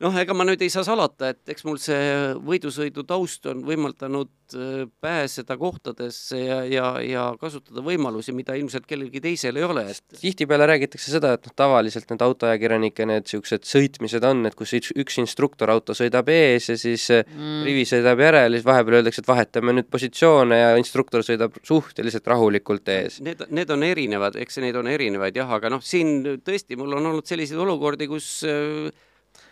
noh, 0.02 0.14
ega 0.18 0.34
ma 0.34 0.46
nüüd 0.46 0.62
ei 0.64 0.72
saa 0.72 0.84
salata, 0.86 1.30
et 1.34 1.54
eks 1.54 1.64
mul 1.66 1.78
see 1.82 2.34
võidusõidu 2.44 3.04
taust 3.06 3.46
on 3.50 3.60
võimaldanud 3.66 4.56
äh, 4.58 4.82
pääseda 5.02 5.56
kohtadesse 5.60 6.40
ja, 6.40 6.58
ja, 6.66 6.88
ja 7.04 7.26
kasutada 7.40 7.84
võimalusi, 7.84 8.34
mida 8.34 8.56
ilmselt 8.58 8.88
kellelgi 8.90 9.22
teisel 9.24 9.60
ei 9.60 9.66
ole, 9.66 9.86
et 9.92 10.18
tihtipeale 10.18 10.66
räägitakse 10.72 11.14
seda, 11.14 11.34
et 11.36 11.46
noh, 11.46 11.54
tavaliselt 11.56 12.10
need 12.10 12.26
autoajakirjanike 12.26 13.06
need 13.10 13.28
niisugused 13.28 13.68
sõitmised 13.68 14.26
on, 14.26 14.42
et 14.50 14.58
kus 14.58 14.74
üks, 14.80 14.90
üks 14.98 15.20
instruktor 15.22 15.70
auto 15.72 15.94
sõidab 15.96 16.28
ees 16.32 16.68
ja 16.72 16.78
siis 16.80 17.06
äh, 17.14 17.22
mm. 17.30 17.62
rivi 17.68 17.86
sõidab 17.88 18.24
järel, 18.26 18.58
siis 18.58 18.66
vahepeal 18.66 19.00
öeldakse, 19.00 19.22
et 19.22 19.30
vahetame 19.30 19.78
nüüd 19.78 19.90
positsioone 19.94 20.60
ja 20.60 20.74
instruktor 20.80 21.22
sõidab 21.26 21.56
suhteliselt 21.62 22.26
rahulikult 22.34 22.90
ees. 22.92 23.22
Need, 23.24 23.46
need 23.54 23.70
on 23.70 23.86
erinevad, 23.86 24.42
eks 24.42 24.58
neid 24.64 24.76
on 24.80 24.90
erinevaid 24.90 25.38
jah, 25.38 25.54
aga 25.54 25.70
noh, 25.72 25.82
siin 25.84 26.42
tõesti 26.42 26.78
mul 26.80 26.98
on 26.98 27.12
olnud 27.14 27.30
selliseid 27.30 27.62
olukordi, 27.62 28.10
kus 28.10 28.40
äh, 28.50 28.90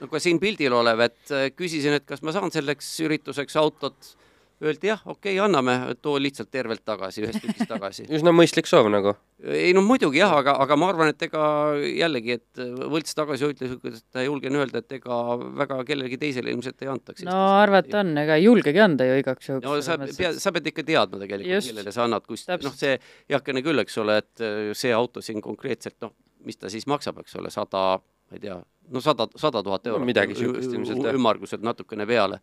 no 0.02 0.10
ka 0.10 0.22
siin 0.22 0.40
pildil 0.42 0.74
olev, 0.76 1.06
et 1.06 1.34
äh, 1.34 1.46
küsisin, 1.54 1.98
et 1.98 2.08
kas 2.08 2.24
ma 2.26 2.34
saan 2.34 2.52
selleks 2.54 2.96
ürituseks 3.06 3.56
autot. 3.62 4.16
Öeldi 4.62 4.86
jah, 4.86 5.00
okei 5.10 5.32
okay,, 5.32 5.38
anname, 5.42 5.72
too 5.98 6.20
lihtsalt 6.22 6.46
tervelt 6.54 6.84
tagasi, 6.86 7.24
ühest 7.24 7.42
tükist 7.42 7.66
tagasi 7.66 8.04
üsna 8.14 8.30
mõistlik 8.30 8.68
soov 8.70 8.86
nagu. 8.94 9.16
ei 9.42 9.72
no 9.74 9.82
muidugi 9.82 10.20
jah, 10.20 10.36
aga, 10.38 10.52
aga 10.62 10.76
ma 10.78 10.86
arvan, 10.92 11.10
et 11.10 11.24
ega 11.26 11.40
jällegi, 11.82 12.36
et 12.38 12.60
võlts 12.92 13.16
tagasihoidlikult 13.18 14.20
julgen 14.22 14.60
öelda, 14.60 14.84
et 14.84 14.94
ega 15.00 15.18
väga 15.64 15.80
kellelegi 15.88 16.20
teisele 16.22 16.54
ilmselt 16.54 16.86
ei 16.86 16.92
antaks. 16.94 17.24
no 17.26 17.40
arvata 17.56 18.04
on, 18.04 18.14
ega 18.22 18.38
ei 18.38 18.46
julgegi 18.46 18.84
anda 18.86 19.08
ju 19.08 19.18
igaks 19.18 19.50
juhuks. 19.50 19.66
no 19.66 19.74
sa 19.82 19.98
pead, 19.98 20.38
sa 20.38 20.54
pead 20.54 20.70
ikka 20.70 20.86
teadma 20.92 21.24
tegelikult, 21.24 21.72
kellele 21.72 21.96
sa 21.96 22.06
annad, 22.06 22.28
kust, 22.30 22.54
noh, 22.62 22.78
see 22.78 22.94
heakene 23.34 23.66
küll, 23.66 23.82
eks 23.82 23.98
ole, 24.04 24.20
et 24.22 24.46
äh, 24.46 24.70
see 24.78 24.94
auto 24.94 25.26
siin 25.26 25.42
konkreetselt, 25.42 25.98
noh, 26.06 26.14
mis 26.46 26.62
ta 26.62 26.70
siis 26.70 26.86
maksab, 26.86 27.18
eks 27.26 27.34
ole, 27.42 27.50
sada, 27.50 27.96
ma 27.98 28.38
ei 28.38 28.46
tea 28.46 28.62
no 28.90 29.00
sada, 29.00 29.28
sada 29.36 29.62
tuhat 29.62 29.86
eurot. 29.86 30.06
midagi 30.06 30.34
sihukest 30.38 30.72
ilmselt 30.72 31.04
jah. 31.04 31.14
ümmarguselt 31.14 31.62
natukene 31.62 32.06
peale. 32.06 32.40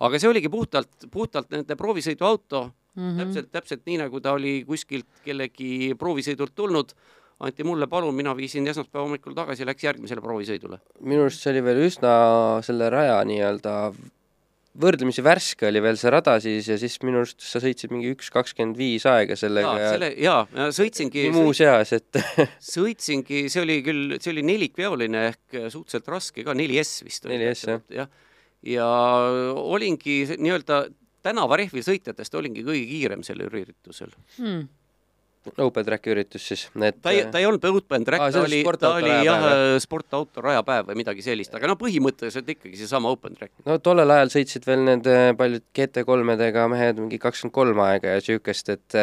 aga 0.00 0.18
see 0.18 0.30
oligi 0.30 0.48
puhtalt, 0.48 1.08
puhtalt 1.10 1.50
nende 1.50 1.76
proovisõiduauto 1.76 2.64
mm. 2.94 3.02
-hmm. 3.02 3.22
täpselt, 3.22 3.52
täpselt 3.52 3.86
nii, 3.86 3.98
nagu 4.04 4.20
ta 4.20 4.32
oli 4.32 4.64
kuskilt 4.66 5.22
kellegi 5.24 5.94
proovisõidult 5.98 6.54
tulnud, 6.54 6.94
anti 7.40 7.64
mulle, 7.64 7.86
palun, 7.86 8.14
mina 8.14 8.34
viisin 8.36 8.66
esmaspäeva 8.66 9.06
hommikul 9.06 9.34
tagasi, 9.34 9.66
läks 9.66 9.84
järgmisele 9.84 10.20
proovisõidule. 10.20 10.80
minu 11.00 11.26
arust 11.26 11.42
see 11.42 11.52
oli 11.54 11.64
veel 11.64 11.84
üsna 11.86 12.12
selle 12.66 12.90
raja 12.90 13.18
nii-öelda 13.24 13.74
võrdlemisi 14.78 15.24
värske 15.24 15.68
oli 15.68 15.82
veel 15.82 15.98
see 16.00 16.12
rada 16.12 16.36
siis 16.42 16.68
ja 16.70 16.78
siis 16.80 16.96
minu 17.04 17.22
arust 17.22 17.42
sa 17.44 17.60
sõitsid 17.62 17.92
mingi 17.94 18.12
üks 18.14 18.30
kakskümmend 18.34 18.78
viis 18.78 19.06
aega 19.08 19.36
sellega 19.38 19.74
ja 19.80 19.90
selle, 19.94 20.10
jaa, 20.22 20.68
sõitsingi, 20.74 21.26
nii 21.28 21.34
muus 21.34 21.62
eas, 21.64 21.92
et 21.96 22.20
sõitsingi, 22.74 23.46
see 23.52 23.64
oli 23.64 23.80
küll, 23.86 24.16
see 24.22 24.32
oli 24.34 24.46
nelikveoline 24.46 25.26
ehk 25.32 25.58
suhteliselt 25.74 26.10
raske 26.14 26.46
ka, 26.46 26.56
4S 26.58 27.04
vist 27.06 27.28
oli. 27.28 27.40
4S, 27.42 27.66
jah. 27.68 27.84
jah. 28.02 28.10
ja 28.76 28.88
olingi 29.58 30.20
nii-öelda 30.36 30.84
tänavarehvi 31.26 31.82
sõitjatest 31.84 32.34
olingi 32.38 32.64
kõige 32.66 32.86
kiirem 32.88 33.24
sellel 33.26 33.50
üritusel. 33.50 34.12
Hmm. 34.38 34.66
Open 35.64 35.86
track'i 35.86 36.12
üritus 36.12 36.46
siis, 36.50 36.66
et 36.84 37.00
ta 37.02 37.12
ei, 37.14 37.24
ta 37.32 37.40
ei 37.40 37.48
olnud 37.48 37.64
open 37.70 38.06
track 38.06 38.22
Aa, 38.22 38.30
ah,, 38.30 38.34
ta 38.34 38.44
oli 38.44 38.62
ta 38.80 38.92
oli 38.98 39.12
jah, 39.26 39.46
sportauto 39.82 40.44
rajapäev 40.44 40.90
või 40.90 41.00
midagi 41.02 41.24
sellist, 41.24 41.54
aga 41.56 41.70
no 41.70 41.78
põhimõtteliselt 41.80 42.48
ikkagi 42.54 42.80
seesama 42.80 43.12
open 43.14 43.38
track. 43.38 43.54
no 43.68 43.78
tollel 43.82 44.16
ajal 44.16 44.32
sõitsid 44.36 44.68
veel 44.68 44.84
need 44.86 45.10
eh, 45.10 45.30
paljud 45.38 45.66
GT3-dega 45.76 46.66
mehed 46.72 47.02
mingi 47.02 47.20
kakskümmend 47.22 47.56
kolm 47.58 47.84
aega 47.84 48.16
ja 48.16 48.24
siukest, 48.24 48.74
et 48.74 48.98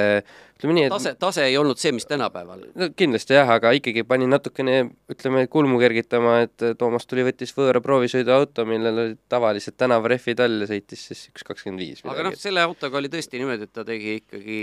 ütleme 0.55 0.77
nii, 0.77 0.85
et 0.87 0.93
tase, 0.93 1.13
tase 1.19 1.43
ei 1.49 1.57
olnud 1.59 1.79
see, 1.79 1.91
mis 1.95 2.07
tänapäeval. 2.07 2.61
no 2.79 2.87
kindlasti 2.95 3.35
jah, 3.35 3.49
aga 3.57 3.73
ikkagi 3.75 4.05
pani 4.07 4.27
natukene, 4.31 4.77
ütleme, 5.11 5.45
kulmu 5.51 5.79
kergitama, 5.81 6.37
et 6.45 6.65
Toomas 6.79 7.07
tuli, 7.09 7.25
võttis 7.27 7.51
võõra 7.57 7.81
proovisõiduauto, 7.83 8.63
millel 8.69 9.01
olid 9.03 9.19
tavalised 9.31 9.75
tänavarehvid 9.79 10.43
all 10.45 10.63
ja 10.63 10.69
sõitis 10.71 11.03
siis 11.09 11.25
üks 11.33 11.43
kakskümmend 11.47 11.83
viis 11.83 12.03
aga 12.07 12.29
noh, 12.29 12.37
selle 12.39 12.63
autoga 12.63 12.99
oli 13.01 13.11
tõesti 13.11 13.41
niimoodi, 13.41 13.67
et 13.67 13.73
ta 13.75 13.83
tegi 13.87 14.15
ikkagi 14.21 14.59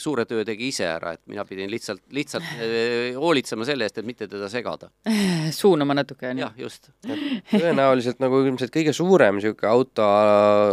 suure 0.00 0.24
töö 0.28 0.46
tegi 0.48 0.70
ise 0.72 0.86
ära, 0.88 1.12
et 1.18 1.22
mina 1.30 1.44
pidin 1.48 1.70
lihtsalt, 1.70 2.02
lihtsalt 2.14 2.48
eh, 2.64 3.16
hoolitsema 3.18 3.68
selle 3.68 3.88
eest, 3.88 4.00
et 4.00 4.08
mitte 4.08 4.28
teda 4.30 4.48
segada. 4.52 4.88
suunama 5.60 5.96
natuke, 5.98 6.30
onju. 6.32 6.46
jah, 6.46 6.56
just. 6.64 6.90
tõenäoliselt 7.52 8.22
nagu 8.24 8.40
ilmselt 8.46 8.72
kõige 8.74 8.96
suurem 8.96 9.38
niisugune 9.38 9.70
auto 9.70 10.08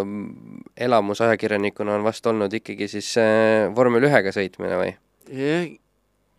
mm, 0.05 0.63
elamus 0.87 1.21
ajakirjanikuna 1.25 1.99
on 1.99 2.07
vast 2.07 2.25
olnud 2.31 2.53
ikkagi 2.55 2.87
siis 2.91 3.11
äh, 3.19 3.67
vormel 3.75 4.07
ühega 4.07 4.31
sõitmine 4.45 4.79
või? 4.79 4.93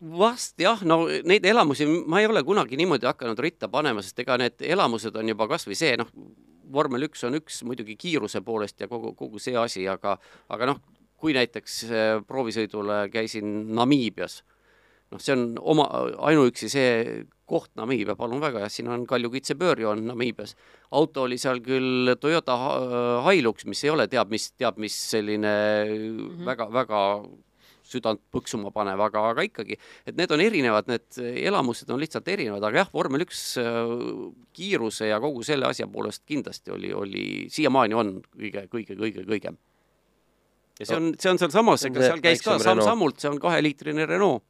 vast 0.01 0.61
jah, 0.61 0.83
no 0.85 1.07
neid 1.27 1.45
elamusi 1.49 1.87
ma 1.87 2.21
ei 2.21 2.29
ole 2.29 2.43
kunagi 2.45 2.77
niimoodi 2.77 3.09
hakanud 3.09 3.41
ritta 3.41 3.69
panema, 3.73 4.03
sest 4.05 4.19
ega 4.21 4.37
need 4.41 4.61
elamused 4.61 5.17
on 5.17 5.33
juba 5.33 5.49
kasvõi 5.49 5.77
see, 5.79 5.95
noh, 5.97 6.11
vormel 6.73 7.07
üks 7.09 7.25
on 7.27 7.39
üks 7.39 7.63
muidugi 7.67 7.97
kiiruse 7.99 8.43
poolest 8.45 8.81
ja 8.81 8.91
kogu, 8.91 9.15
kogu 9.17 9.41
see 9.43 9.57
asi, 9.57 9.87
aga, 9.89 10.19
aga 10.53 10.73
noh, 10.73 10.83
kui 11.17 11.33
näiteks 11.37 11.79
äh, 11.89 12.11
proovisõidule 12.29 13.07
käisin 13.13 13.73
Namiibias, 13.77 14.43
noh, 15.15 15.23
see 15.23 15.33
on 15.37 15.49
oma, 15.63 15.89
ainuüksi 16.29 16.69
see 16.71 16.93
koht 17.47 17.71
Namiibia, 17.79 18.19
palun 18.19 18.43
väga, 18.43 18.65
jah, 18.67 18.73
siin 18.73 18.91
on 18.93 19.07
Kaljukitse 19.09 19.55
pöörjoon 19.57 20.05
Namiibias. 20.11 20.57
auto 20.91 21.23
oli 21.23 21.39
seal 21.39 21.63
küll 21.65 22.17
Toyota 22.21 22.57
Hi- 22.59 23.39
Hilux, 23.39 23.65
mis 23.65 23.85
ei 23.85 23.91
ole 23.95 24.09
teab 24.13 24.31
mis, 24.35 24.51
teab 24.53 24.79
mis 24.83 24.97
selline 25.11 25.57
väga-väga 26.45 27.03
mm 27.23 27.25
-hmm. 27.25 27.46
Südant 27.97 28.21
põksuma 28.35 28.73
panev, 28.75 29.01
aga, 29.09 29.23
aga 29.33 29.45
ikkagi, 29.47 29.79
et 30.07 30.17
need 30.19 30.33
on 30.35 30.43
erinevad, 30.45 30.89
need 30.91 31.21
elamused 31.47 31.91
on 31.93 32.03
lihtsalt 32.03 32.29
erinevad, 32.33 32.65
aga 32.69 32.85
jah, 32.85 32.91
vormel 32.95 33.25
üks 33.27 33.43
äh, 33.63 33.79
kiiruse 34.57 35.11
ja 35.11 35.21
kogu 35.23 35.45
selle 35.47 35.69
asja 35.71 35.89
poolest 35.91 36.25
kindlasti 36.29 36.75
oli, 36.75 36.93
oli, 36.97 37.25
siiamaani 37.53 37.97
on 37.99 38.13
kõige, 38.27 38.67
kõige, 38.73 38.99
kõige, 38.99 39.25
kõigem. 39.29 39.61
ja 40.81 40.89
see 40.89 40.99
on, 40.99 41.15
see 41.21 41.33
on 41.33 41.41
sealsamas, 41.43 41.87
ega 41.89 42.05
seal 42.05 42.25
käis 42.25 42.45
ka 42.45 42.59
samm-sammult, 42.63 43.21
see 43.23 43.33
on 43.33 43.41
kaheliitrine 43.43 44.09
Renault. 44.09 44.45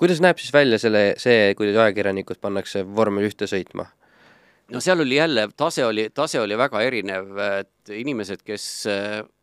kuidas 0.00 0.22
näeb 0.24 0.40
siis 0.42 0.54
välja 0.54 0.80
selle, 0.82 1.06
see, 1.20 1.52
kuidas 1.58 1.78
ajakirjanikud 1.86 2.40
pannakse 2.42 2.84
vormel 2.86 3.28
ühte 3.30 3.48
sõitma? 3.50 3.90
No 4.72 4.80
seal 4.82 5.00
oli 5.00 5.16
jälle, 5.16 5.48
tase 5.56 5.84
oli, 5.86 6.08
tase 6.14 6.40
oli 6.40 6.56
väga 6.58 6.80
erinev, 6.82 7.36
et 7.60 7.92
inimesed, 7.94 8.42
kes 8.46 8.64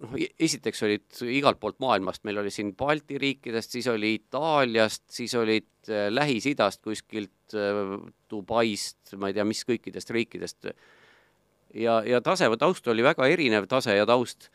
noh, 0.03 0.17
esiteks 0.19 0.83
olid 0.87 1.21
igalt 1.31 1.61
poolt 1.61 1.79
maailmast, 1.83 2.23
meil 2.27 2.41
oli 2.41 2.51
siin 2.51 2.73
Balti 2.79 3.19
riikidest, 3.21 3.77
siis 3.77 3.87
oli 3.91 4.15
Itaaliast, 4.17 5.05
siis 5.13 5.35
olid 5.39 5.69
äh, 5.89 6.09
Lähis-Idast 6.11 6.83
kuskilt 6.83 7.55
äh, 7.55 7.85
Dubaist, 8.31 9.15
ma 9.19 9.31
ei 9.31 9.37
tea, 9.37 9.47
mis 9.47 9.63
kõikidest 9.67 10.11
riikidest. 10.15 10.73
ja, 11.73 12.01
ja 12.05 12.21
tase 12.21 12.49
taust 12.59 12.87
oli 12.87 13.03
väga 13.03 13.27
erinev 13.31 13.69
tase 13.71 13.95
ja 13.95 14.05
taust. 14.09 14.49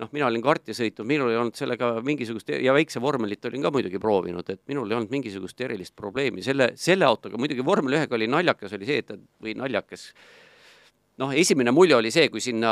Noh, 0.00 0.10
mina 0.14 0.28
olin 0.30 0.42
karti 0.44 0.74
sõitnud, 0.76 1.08
minul 1.08 1.32
ei 1.32 1.38
olnud 1.40 1.56
sellega 1.58 1.92
mingisugust 2.04 2.52
ja 2.56 2.74
väikse 2.76 3.02
vormelit 3.02 3.44
olin 3.50 3.66
ka 3.66 3.72
muidugi 3.74 4.00
proovinud, 4.02 4.48
et 4.52 4.62
minul 4.70 4.90
ei 4.90 4.98
olnud 4.98 5.12
mingisugust 5.12 5.60
erilist 5.66 5.96
probleemi 5.98 6.44
selle, 6.46 6.72
selle 6.80 7.08
autoga, 7.08 7.40
muidugi 7.40 7.64
vormel 7.66 7.98
ühega 7.98 8.16
oli 8.16 8.30
naljakas, 8.30 8.76
oli 8.78 8.88
see, 8.88 9.02
et 9.02 9.10
ta 9.10 9.18
või 9.44 9.56
naljakas 9.58 10.10
noh, 11.20 11.32
esimene 11.36 11.72
mulje 11.74 11.96
oli 11.98 12.12
see, 12.14 12.28
kui 12.32 12.40
sinna 12.40 12.70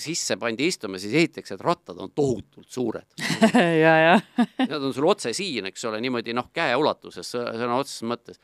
sisse 0.00 0.36
pandi 0.40 0.68
istuma, 0.68 1.00
siis 1.00 1.14
esiteks, 1.22 1.54
et 1.54 1.64
rattad 1.64 1.98
on 2.02 2.12
tohutult 2.14 2.68
suured. 2.68 3.06
ja, 3.84 3.94
ja. 3.96 4.18
Nad 4.68 4.78
on 4.80 4.92
sul 4.94 5.08
otse 5.08 5.32
siin, 5.36 5.70
eks 5.70 5.88
ole, 5.88 6.02
niimoodi 6.04 6.36
noh, 6.36 6.50
käeulatuses 6.54 7.32
sõ- 7.34 7.48
sõna 7.56 7.78
otseses 7.80 8.04
mõttes. 8.08 8.42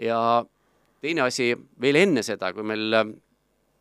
ja 0.00 0.20
teine 1.02 1.26
asi, 1.26 1.50
veel 1.80 1.98
enne 2.04 2.22
seda, 2.26 2.52
kui 2.54 2.66
meil 2.66 3.00
äh, 3.00 3.10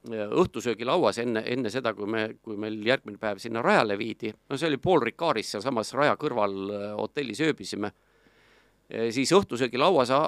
õhtusöögilauas, 0.08 1.18
enne, 1.20 1.43
enne 1.45 1.70
seda, 1.70 1.91
kui 1.93 2.08
me, 2.08 2.22
kui 2.41 2.56
meil 2.60 2.78
järgmine 2.86 3.20
päev 3.20 3.41
sinna 3.43 3.64
rajale 3.66 3.97
viidi, 4.00 4.32
no 4.50 4.58
see 4.58 4.70
oli 4.70 4.80
Paul 4.80 5.04
Ricaris 5.04 5.52
sealsamas 5.56 5.91
raja 5.97 6.16
kõrval 6.20 6.56
äh, 6.72 6.86
hotellis 6.95 7.41
ööbisime 7.43 7.91
siis 9.14 9.32
õhtusöögilauas 9.34 10.10
äh, 10.12 10.22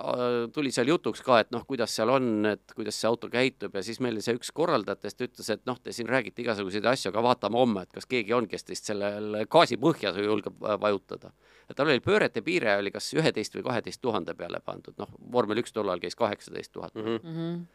tuli 0.53 0.71
seal 0.71 0.91
jutuks 0.91 1.23
ka, 1.25 1.39
et 1.41 1.49
noh, 1.53 1.63
kuidas 1.67 1.95
seal 1.95 2.11
on, 2.13 2.45
et 2.51 2.73
kuidas 2.77 2.99
see 3.01 3.09
auto 3.09 3.29
käitub 3.31 3.73
ja 3.75 3.81
siis 3.85 3.99
meile 4.03 4.21
see 4.21 4.35
üks 4.37 4.51
korraldajatest 4.53 5.23
ütles, 5.25 5.49
et 5.49 5.63
noh, 5.65 5.79
te 5.81 5.93
siin 5.95 6.09
räägite 6.09 6.43
igasuguseid 6.43 6.85
asju, 6.93 7.09
aga 7.09 7.23
vaatame 7.25 7.57
homme, 7.57 7.85
et 7.87 7.95
kas 7.97 8.05
keegi 8.09 8.35
on, 8.37 8.47
kes 8.51 8.67
teist 8.67 8.91
sellel 8.91 9.41
gaasipõhja 9.51 10.13
julgeb 10.21 10.61
äh, 10.61 10.77
vajutada. 10.81 11.33
ja 11.69 11.75
tal 11.75 11.89
oli 11.89 12.03
pöörete 12.05 12.41
piire 12.45 12.77
oli 12.77 12.91
kas 12.91 13.09
üheteist 13.17 13.55
või 13.57 13.65
kaheteist 13.71 14.01
tuhande 14.01 14.37
peale 14.37 14.61
pandud, 14.65 14.93
noh, 14.97 15.09
vormel 15.33 15.63
üks 15.63 15.73
tollal 15.73 15.99
käis 15.99 16.15
kaheksateist 16.15 16.71
tuhat. 16.71 16.95
Mhm. 16.95 17.65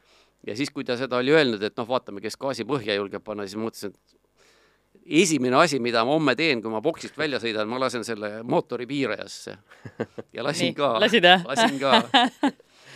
Ja 0.47 0.55
siis, 0.57 0.71
kui 0.71 0.85
ta 0.87 0.95
seda 0.99 1.19
oli 1.19 1.33
öelnud, 1.35 1.63
et 1.67 1.75
noh, 1.79 1.87
vaatame, 1.89 2.21
kes 2.23 2.37
gaasipõhja 2.39 2.95
julgeb 2.99 3.25
panna, 3.25 3.47
siis 3.49 3.59
mõtlesin, 3.59 3.95
et 3.95 4.17
esimene 5.07 5.57
asi, 5.57 5.79
mida 5.83 6.05
ma 6.07 6.17
homme 6.17 6.35
teen, 6.39 6.61
kui 6.63 6.73
ma 6.73 6.83
boksist 6.85 7.17
välja 7.19 7.41
sõidan, 7.43 7.69
ma 7.71 7.81
lasen 7.81 8.05
selle 8.07 8.41
mootori 8.47 8.87
piirajasse. 8.91 9.57
ja 10.37 10.45
lasin 10.47 10.73
Nii, 10.73 10.77
ka. 10.79 10.91
lasid, 11.03 11.27
jah? 11.27 11.47
lasin 11.47 11.79
ka. 11.81 12.03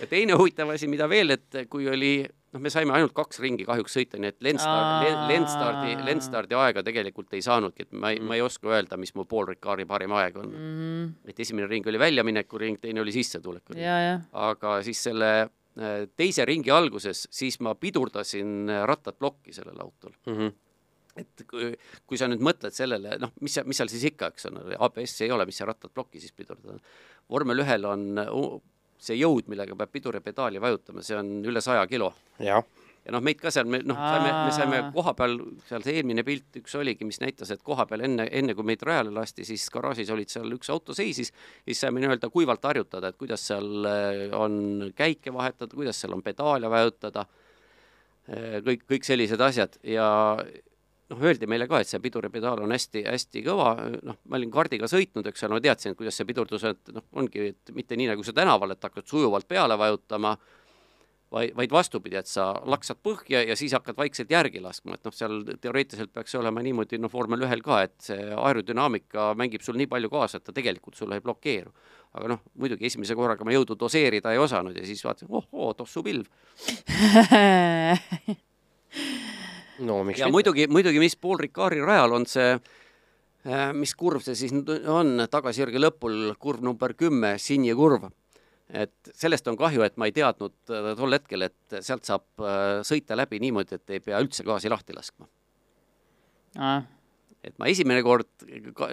ja 0.01 0.11
teine 0.11 0.39
huvitav 0.39 0.71
asi, 0.75 0.91
mida 0.91 1.09
veel, 1.11 1.37
et 1.37 1.63
kui 1.71 1.87
oli, 1.91 2.13
noh, 2.55 2.63
me 2.63 2.73
saime 2.73 2.95
ainult 2.97 3.15
kaks 3.17 3.41
ringi 3.45 3.67
kahjuks 3.69 3.95
sõita, 3.99 4.21
nii 4.21 4.33
et 4.33 4.41
Lendstardi. 4.47 5.13
Lendstardi, 5.31 5.95
Lendstardi 6.09 6.59
aega 6.59 6.85
tegelikult 6.87 7.39
ei 7.39 7.45
saanudki, 7.47 7.87
et 7.87 7.95
ma 7.95 8.13
ei, 8.15 8.21
ma 8.23 8.39
ei 8.39 8.45
oska 8.45 8.73
öelda, 8.75 8.99
mis 9.01 9.15
mu 9.19 9.27
Paul 9.31 9.51
Ricari 9.53 9.87
parim 9.91 10.15
aeg 10.19 10.43
on 10.43 10.51
mm.. 10.51 10.75
Mhm. 10.91 11.09
et 11.31 11.47
esimene 11.47 11.71
ring 11.71 11.87
oli 11.87 12.01
väljamineku 12.01 12.61
ring, 12.61 12.83
teine 12.83 13.05
oli 13.05 13.15
sissetuleku 13.15 13.77
ring 13.77 13.87
ja, 13.87 13.99
ja. 14.07 14.21
aga 14.51 14.81
siis 14.87 15.03
selle 15.11 15.51
teise 16.17 16.45
ringi 16.49 16.73
alguses, 16.75 17.27
siis 17.33 17.61
ma 17.65 17.75
pidurdasin 17.79 18.71
äh, 18.71 18.83
rattad 18.89 19.19
plokki 19.19 19.55
sellel 19.57 19.81
autol. 19.81 20.17
Mhm. 20.27 20.59
et 21.21 21.43
kui, 21.51 21.73
kui 22.07 22.17
sa 22.17 22.29
nüüd 22.31 22.41
mõtled 22.41 22.73
sellele, 22.73 23.17
noh, 23.21 23.33
mis, 23.43 23.57
mis 23.67 23.81
seal 23.81 23.91
siis 23.91 24.05
ikka, 24.13 24.29
eks 24.31 24.47
ole, 24.49 24.77
ABS 24.87 25.17
ei 25.27 25.33
ole, 25.35 25.45
mis 25.49 25.59
sa 25.59 25.67
rattad 25.69 25.91
plokki 25.93 26.21
siis 26.23 26.33
pidurdad. 26.33 26.79
vormel 27.29 27.65
ühel 27.65 27.85
on 27.91 28.05
uh, 28.23 28.61
see 29.01 29.19
jõud, 29.19 29.49
millega 29.51 29.75
peab 29.77 29.91
pidur 29.93 30.17
ja 30.17 30.23
pedaali 30.25 30.63
vajutama, 30.63 31.03
see 31.03 31.19
on 31.19 31.33
üle 31.45 31.61
saja 31.65 31.83
kilo 31.91 32.13
jah, 32.39 32.63
ja 33.05 33.15
noh, 33.15 33.23
meid 33.25 33.41
ka 33.41 33.53
seal, 33.55 33.69
me 33.71 33.81
noh, 33.87 33.99
saime, 33.99 34.31
me 34.47 34.55
saime 34.55 34.81
koha 34.95 35.15
peal, 35.19 35.37
seal 35.69 35.85
see 35.87 35.99
eelmine 36.01 36.25
pilt 36.27 36.61
üks 36.61 36.77
oligi, 36.79 37.07
mis 37.09 37.21
näitas, 37.23 37.53
et 37.55 37.63
koha 37.67 37.87
peal 37.91 38.05
enne, 38.09 38.29
enne 38.41 38.57
kui 38.57 38.67
meid 38.69 38.83
rajale 38.87 39.13
lasti, 39.15 39.47
siis 39.49 39.67
garaažis 39.73 40.13
olid 40.15 40.33
seal 40.33 40.57
üks 40.57 40.73
auto 40.73 40.97
seisis, 40.97 41.33
siis 41.65 41.85
saime 41.85 42.03
nii-öelda 42.03 42.33
kuivalt 42.33 42.65
harjutada, 42.69 43.13
et 43.13 43.21
kuidas 43.21 43.47
seal 43.51 43.89
äh, 43.89 44.25
on 44.37 44.91
käike 44.97 45.33
vahetada, 45.35 45.73
kuidas 45.75 46.01
seal 46.03 46.17
on 46.17 46.25
pedaale 46.27 46.71
vajutada, 46.73 47.27
kõik, 48.31 48.85
kõik 48.87 49.07
sellised 49.07 49.41
asjad. 49.43 49.79
Ja 49.87 50.07
noh, 51.11 51.23
öeldi 51.25 51.49
meile 51.51 51.67
ka, 51.71 51.81
et 51.83 51.91
see 51.91 52.01
pidur 52.03 52.27
ja 52.27 52.33
pedaal 52.33 52.63
on 52.65 52.75
hästi-hästi 52.75 53.43
kõva, 53.47 53.73
noh, 54.07 54.21
ma 54.31 54.39
olin 54.39 54.53
kardiga 54.55 54.89
sõitnud, 54.91 55.27
eks 55.31 55.47
ole, 55.47 55.57
ma 55.57 55.65
teadsin, 55.65 55.95
et 55.95 55.99
kuidas 55.99 56.19
see 56.21 56.29
pidurdus, 56.29 56.67
et 56.71 56.93
noh, 56.95 57.07
ongi, 57.19 57.51
et 57.55 57.75
mitte 57.77 57.99
nii 57.99 58.13
nagu 58.13 58.25
sa 58.27 58.35
tänaval, 58.37 58.75
et 58.75 58.87
hakkad 58.87 59.09
sujuvalt 59.11 59.49
peale 59.51 59.79
vajutama, 59.81 60.37
vaid, 61.33 61.53
vaid 61.57 61.71
vastupidi, 61.73 62.17
et 62.19 62.29
sa 62.31 62.51
laksad 62.69 62.99
põhja 63.05 63.43
ja 63.47 63.57
siis 63.59 63.73
hakkad 63.77 63.97
vaikselt 63.99 64.31
järgi 64.33 64.61
laskma, 64.63 64.95
et 64.97 65.05
noh, 65.07 65.15
seal 65.15 65.45
teoreetiliselt 65.63 66.13
peaks 66.15 66.35
olema 66.39 66.63
niimoodi, 66.65 66.99
noh, 67.01 67.13
vormel 67.13 67.47
ühel 67.47 67.63
ka, 67.65 67.83
et 67.87 67.97
see 68.11 68.21
aerodünaamika 68.35 69.31
mängib 69.39 69.63
sul 69.67 69.79
nii 69.81 69.89
palju 69.91 70.11
kaasa, 70.13 70.41
et 70.41 70.47
ta 70.49 70.53
tegelikult 70.57 70.99
sulle 70.99 71.15
ei 71.19 71.25
blokeeru. 71.25 71.73
aga 72.19 72.27
noh, 72.33 72.41
muidugi 72.59 72.87
esimese 72.89 73.15
korraga 73.15 73.45
ma 73.47 73.53
jõudu 73.55 73.77
doseerida 73.79 74.33
ei 74.35 74.41
osanud 74.43 74.75
ja 74.77 74.83
siis 74.87 75.05
vaatasin, 75.07 75.29
ohoo, 75.31 75.75
tossupilv. 75.79 76.27
no 79.87 80.05
miks 80.05 80.19
ja 80.19 80.27
mitte? 80.27 80.35
muidugi, 80.35 80.67
muidugi, 80.67 80.99
mis 80.99 81.17
Paul 81.17 81.39
Ricari 81.39 81.81
rajal 81.85 82.13
on 82.19 82.27
see 82.27 82.51
äh, 82.57 83.71
mis 83.73 83.95
kurv 83.95 84.27
see 84.27 84.35
siis 84.35 84.53
on, 84.91 85.29
tagasijärgi 85.31 85.79
lõpul 85.79 86.35
kurv 86.43 86.67
number 86.67 86.99
kümme, 86.99 87.39
Sinje 87.39 87.79
kurv 87.79 88.11
et 88.73 89.11
sellest 89.17 89.49
on 89.51 89.59
kahju, 89.59 89.83
et 89.87 89.99
ma 90.01 90.09
ei 90.09 90.15
teadnud 90.15 90.73
äh, 90.73 90.93
tol 90.99 91.17
hetkel, 91.17 91.49
et 91.49 91.81
sealt 91.83 92.07
saab 92.09 92.45
äh, 92.45 92.81
sõita 92.87 93.19
läbi 93.19 93.41
niimoodi, 93.43 93.81
et 93.81 93.97
ei 93.97 94.01
pea 94.05 94.21
üldse 94.23 94.47
gaasi 94.47 94.71
lahti 94.71 94.97
laskma 94.97 95.27
ah.. 96.61 96.87
et 97.45 97.57
ma 97.63 97.69
esimene 97.71 98.03
kord, 98.07 98.31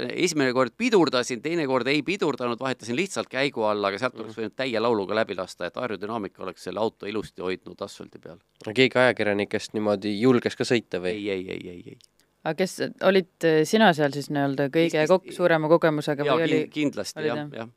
esimene 0.10 0.54
kord 0.58 0.76
pidurdasin, 0.80 1.42
teine 1.46 1.68
kord 1.70 1.90
ei 1.92 2.04
pidurdanud, 2.06 2.60
vahetasin 2.62 2.98
lihtsalt 2.98 3.32
käigu 3.32 3.68
alla, 3.70 3.92
aga 3.92 4.02
sealt 4.02 4.20
oleks 4.22 4.38
võinud 4.40 4.58
täie 4.58 4.82
lauluga 4.82 5.18
läbi 5.22 5.38
lasta, 5.38 5.70
et 5.70 5.80
aerodünaamika 5.80 6.46
oleks 6.46 6.68
selle 6.70 6.82
auto 6.84 7.10
ilusti 7.10 7.46
hoidnud 7.46 7.82
asfaldi 7.86 8.22
peal. 8.24 8.42
keegi 8.68 9.04
ajakirjanikest 9.06 9.78
niimoodi 9.78 10.18
julges 10.20 10.58
ka 10.58 10.68
sõita 10.68 11.02
või? 11.04 11.18
ei, 11.18 11.34
ei, 11.34 11.50
ei, 11.58 11.74
ei, 11.76 11.96
ei 11.96 12.14
aga 12.48 12.56
kes, 12.62 12.80
olid 13.04 13.50
sina 13.68 13.92
seal 13.98 14.14
siis 14.16 14.30
nii-öelda 14.32 14.72
kõige 14.72 15.04
kok-, 15.12 15.34
suurema 15.36 15.70
kogemusega 15.70 16.26
ja, 16.26 16.38
või 16.38 16.48
oli? 16.48 16.64
kindlasti 16.72 17.28
jah, 17.28 17.46
jah 17.52 17.76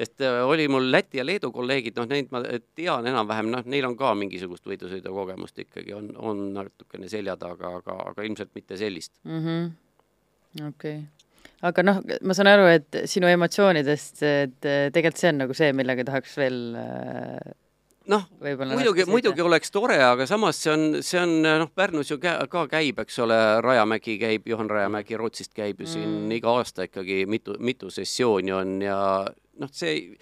sest 0.00 0.24
äh, 0.24 0.40
oli 0.48 0.66
mul 0.68 0.90
Läti 0.92 1.20
ja 1.20 1.26
Leedu 1.26 1.52
kolleegid, 1.52 1.96
noh, 1.98 2.08
neid 2.08 2.32
ma 2.32 2.42
tean 2.78 3.06
enam-vähem, 3.10 3.50
noh, 3.52 3.64
neil 3.68 3.88
on 3.88 3.96
ka 3.98 4.14
mingisugust 4.18 4.66
võidusõidukogemust 4.68 5.60
ikkagi 5.66 5.94
on, 5.96 6.10
on 6.16 6.44
natukene 6.56 7.08
selja 7.12 7.36
taga, 7.40 7.76
aga, 7.80 7.96
aga 8.12 8.26
ilmselt 8.26 8.52
mitte 8.56 8.80
sellist 8.80 9.12
mm. 9.24 9.40
-hmm. 9.46 10.68
okei 10.68 10.98
okay. 10.98 11.56
aga 11.68 11.86
noh, 11.86 12.02
ma 12.22 12.36
saan 12.36 12.52
aru, 12.54 12.68
et 12.72 13.02
sinu 13.04 13.28
emotsioonidest, 13.30 14.22
et 14.22 14.70
tegelikult 14.94 15.20
see 15.20 15.34
on 15.34 15.42
nagu 15.44 15.56
see, 15.56 15.72
millega 15.76 16.06
tahaks 16.08 16.38
veel 16.40 16.62
äh, 16.80 17.52
noh, 18.10 18.24
muidugi, 18.74 19.04
muidugi 19.08 19.42
oleks 19.44 19.70
tore, 19.74 19.98
aga 20.02 20.26
samas 20.28 20.58
see 20.62 20.72
on, 20.72 20.86
see 21.04 21.20
on 21.20 21.36
noh, 21.44 21.68
Pärnus 21.76 22.10
ju 22.10 22.18
ka, 22.22 22.64
käib, 22.70 23.02
eks 23.04 23.20
ole, 23.24 23.36
Rajamägi 23.64 24.16
käib, 24.20 24.48
Juhan 24.48 24.70
Rajamägi 24.70 25.18
Rootsist 25.20 25.52
käib 25.56 25.82
ju 25.82 25.86
mm. 25.86 25.92
siin 25.92 26.32
iga 26.34 26.56
aasta 26.56 26.88
ikkagi 26.88 27.24
mitu, 27.30 27.56
mitu 27.60 27.90
sessiooni 27.92 28.52
on 28.56 28.74
ja 28.84 28.98
noh, 29.60 29.70
see 29.72 30.16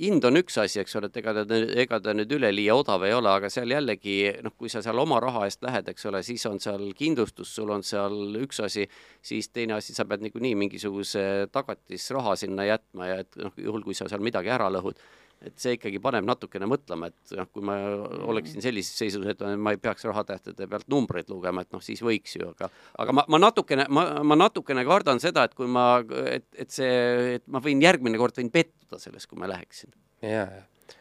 hind 0.00 0.24
on 0.24 0.38
üks 0.40 0.56
asi, 0.60 0.80
eks 0.80 0.96
ole, 0.96 1.10
et 1.10 1.18
ega 1.20 1.34
ta, 1.36 1.58
ega 1.82 1.98
ta 2.00 2.14
nüüd 2.16 2.30
üleliia 2.32 2.74
odav 2.78 3.04
ei 3.04 3.12
ole, 3.12 3.28
aga 3.28 3.50
seal 3.52 3.72
jällegi 3.74 4.16
noh, 4.44 4.54
kui 4.56 4.70
sa 4.72 4.80
seal 4.84 4.98
oma 5.02 5.18
raha 5.22 5.44
eest 5.48 5.62
lähed, 5.64 5.90
eks 5.92 6.08
ole, 6.08 6.22
siis 6.24 6.44
on 6.48 6.60
seal 6.62 6.86
kindlustus, 6.96 7.52
sul 7.56 7.72
on 7.74 7.84
seal 7.86 8.38
üks 8.40 8.62
asi, 8.64 8.86
siis 9.24 9.50
teine 9.52 9.76
asi, 9.76 9.94
sa 9.96 10.06
pead 10.08 10.24
niikuinii 10.24 10.54
mingisuguse 10.64 11.24
tagatisraha 11.52 12.36
sinna 12.40 12.66
jätma 12.68 13.10
ja 13.10 13.20
et 13.26 13.40
noh, 13.42 13.52
juhul 13.60 13.84
kui 13.84 13.98
sa 13.98 14.08
seal 14.08 14.24
midagi 14.24 14.52
ära 14.54 14.70
lõhud 14.72 15.00
et 15.46 15.54
see 15.58 15.76
ikkagi 15.76 16.00
paneb 16.02 16.26
natukene 16.26 16.66
mõtlema, 16.70 17.08
et 17.10 17.34
noh, 17.38 17.48
kui 17.52 17.64
ma 17.66 17.76
oleksin 18.30 18.62
sellises 18.64 18.94
seisus, 18.98 19.26
et 19.28 19.42
ma 19.58 19.74
ei 19.74 19.80
peaks 19.82 20.06
rahatähtede 20.08 20.68
pealt 20.70 20.88
numbreid 20.92 21.30
lugema, 21.32 21.64
et 21.64 21.72
noh, 21.74 21.82
siis 21.84 22.02
võiks 22.04 22.36
ju, 22.38 22.50
aga 22.54 22.70
aga 23.02 23.16
ma, 23.18 23.26
ma 23.32 23.40
natukene, 23.42 23.86
ma, 23.92 24.06
ma 24.26 24.38
natukene 24.38 24.84
kardan 24.88 25.22
seda, 25.22 25.46
et 25.48 25.56
kui 25.58 25.70
ma, 25.70 25.86
et, 26.30 26.46
et 26.58 26.74
see, 26.74 27.38
et 27.38 27.46
ma 27.50 27.62
võin 27.64 27.82
järgmine 27.82 28.20
kord 28.20 28.38
võin 28.38 28.52
pettuda 28.54 29.00
selles, 29.02 29.26
kui 29.30 29.40
ma 29.40 29.50
läheksin. 29.50 29.94
ja, 30.24 30.46
ja. 30.46 30.98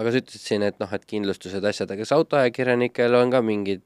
aga 0.00 0.14
sa 0.14 0.22
ütlesid 0.22 0.46
siin, 0.46 0.66
et 0.66 0.80
noh, 0.82 0.96
et 0.96 1.04
kindlustused, 1.08 1.64
asjad, 1.72 1.92
aga 1.92 2.06
kas 2.06 2.16
autoajakirjanikel 2.16 3.20
on 3.20 3.34
ka 3.34 3.44
mingid, 3.44 3.84